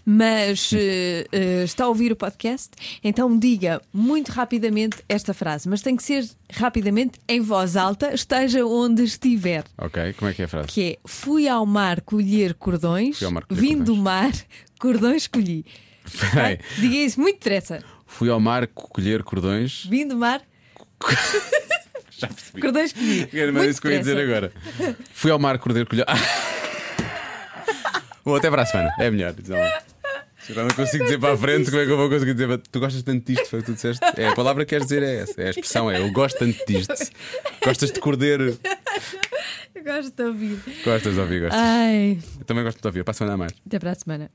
Mas 0.05 0.69
eh, 0.77 1.63
está 1.63 1.85
a 1.85 1.87
ouvir 1.87 2.11
o 2.11 2.15
podcast, 2.15 2.69
então 3.03 3.37
diga 3.39 3.81
muito 3.91 4.29
rapidamente 4.31 4.97
esta 5.09 5.33
frase, 5.33 5.67
mas 5.67 5.81
tem 5.81 5.95
que 5.95 6.03
ser 6.03 6.29
rapidamente 6.57 7.19
em 7.27 7.41
voz 7.41 7.75
alta, 7.75 8.13
esteja 8.13 8.65
onde 8.65 9.03
estiver. 9.03 9.63
Ok, 9.77 10.13
como 10.13 10.29
é 10.31 10.33
que 10.33 10.41
é 10.41 10.45
a 10.45 10.47
frase? 10.47 10.67
Que 10.67 10.83
é 10.83 10.97
fui 11.05 11.47
ao 11.47 11.65
mar 11.65 12.01
colher 12.01 12.53
cordões, 12.53 13.17
Fui 13.17 13.25
ao 13.27 13.31
mar 13.33 13.45
colher 13.45 13.61
vim 13.61 13.77
do 13.77 13.95
cordões. 13.95 13.99
mar, 14.03 14.31
cordões 14.79 15.27
colhi. 15.27 15.65
Espera 16.05 16.45
aí. 16.47 16.59
Diga 16.77 16.95
isso 16.97 17.19
muito 17.19 17.35
depressa. 17.39 17.83
Fui 18.05 18.29
ao 18.29 18.39
mar 18.39 18.67
colher 18.67 19.23
cordões. 19.23 19.85
Vim 19.85 20.07
do 20.07 20.15
mar, 20.17 20.41
Já 22.17 22.27
percebi. 22.27 22.61
cordões 22.61 22.93
colhi. 22.93 23.27
Era 23.33 23.51
Muito 23.51 23.69
isso 23.69 23.81
que 23.81 23.87
eu 23.87 23.91
ia 23.91 23.99
dizer 23.99 24.17
agora. 24.17 24.51
Fui 25.13 25.31
ao 25.31 25.39
mar 25.39 25.57
colher 25.59 25.85
colher. 25.85 26.05
Bom, 28.23 28.35
até 28.35 28.49
para 28.49 28.61
a 28.63 28.65
semana. 28.65 28.91
É 28.99 29.09
melhor. 29.11 29.35
Então, 29.37 29.57
se 30.45 30.51
eu 30.51 30.63
não 30.63 30.75
consigo 30.75 31.03
dizer 31.03 31.19
para 31.19 31.33
a 31.33 31.37
frente, 31.37 31.69
como 31.69 31.81
é 31.81 31.85
que 31.85 31.91
eu 31.91 31.97
vou 31.97 32.09
conseguir 32.09 32.33
dizer? 32.33 32.57
Tu 32.71 32.79
gostas 32.79 33.03
tanto 33.03 33.25
disto? 33.25 33.49
Foi 33.49 33.59
o 33.59 33.63
que 33.63 33.71
tu 33.71 33.75
disseste? 33.75 34.03
É, 34.17 34.27
a 34.29 34.35
palavra 34.35 34.63
que 34.65 34.69
queres 34.69 34.85
dizer 34.87 35.03
é 35.03 35.15
essa. 35.21 35.41
É 35.41 35.47
a 35.47 35.49
expressão, 35.49 35.89
é 35.89 35.99
eu 35.99 36.11
gosto 36.11 36.37
tanto 36.37 36.57
disto. 36.67 36.93
Gostas 37.63 37.91
de 37.91 37.99
cordeiro? 37.99 38.57
Eu 39.73 39.83
gosto 39.83 40.11
de 40.11 40.23
ouvir. 40.23 40.59
Gostas 40.83 41.13
de 41.13 41.19
ouvir, 41.19 41.41
gostas. 41.41 41.59
Ai, 41.61 42.19
Eu 42.39 42.45
também 42.45 42.63
gosto 42.63 42.79
de 42.81 42.87
ouvir. 42.87 43.03
Para 43.03 43.11
a 43.11 43.15
semana 43.15 43.33
a 43.33 43.37
mais. 43.37 43.53
até 43.65 43.79
para 43.79 43.91
a 43.91 43.95
semana. 43.95 44.31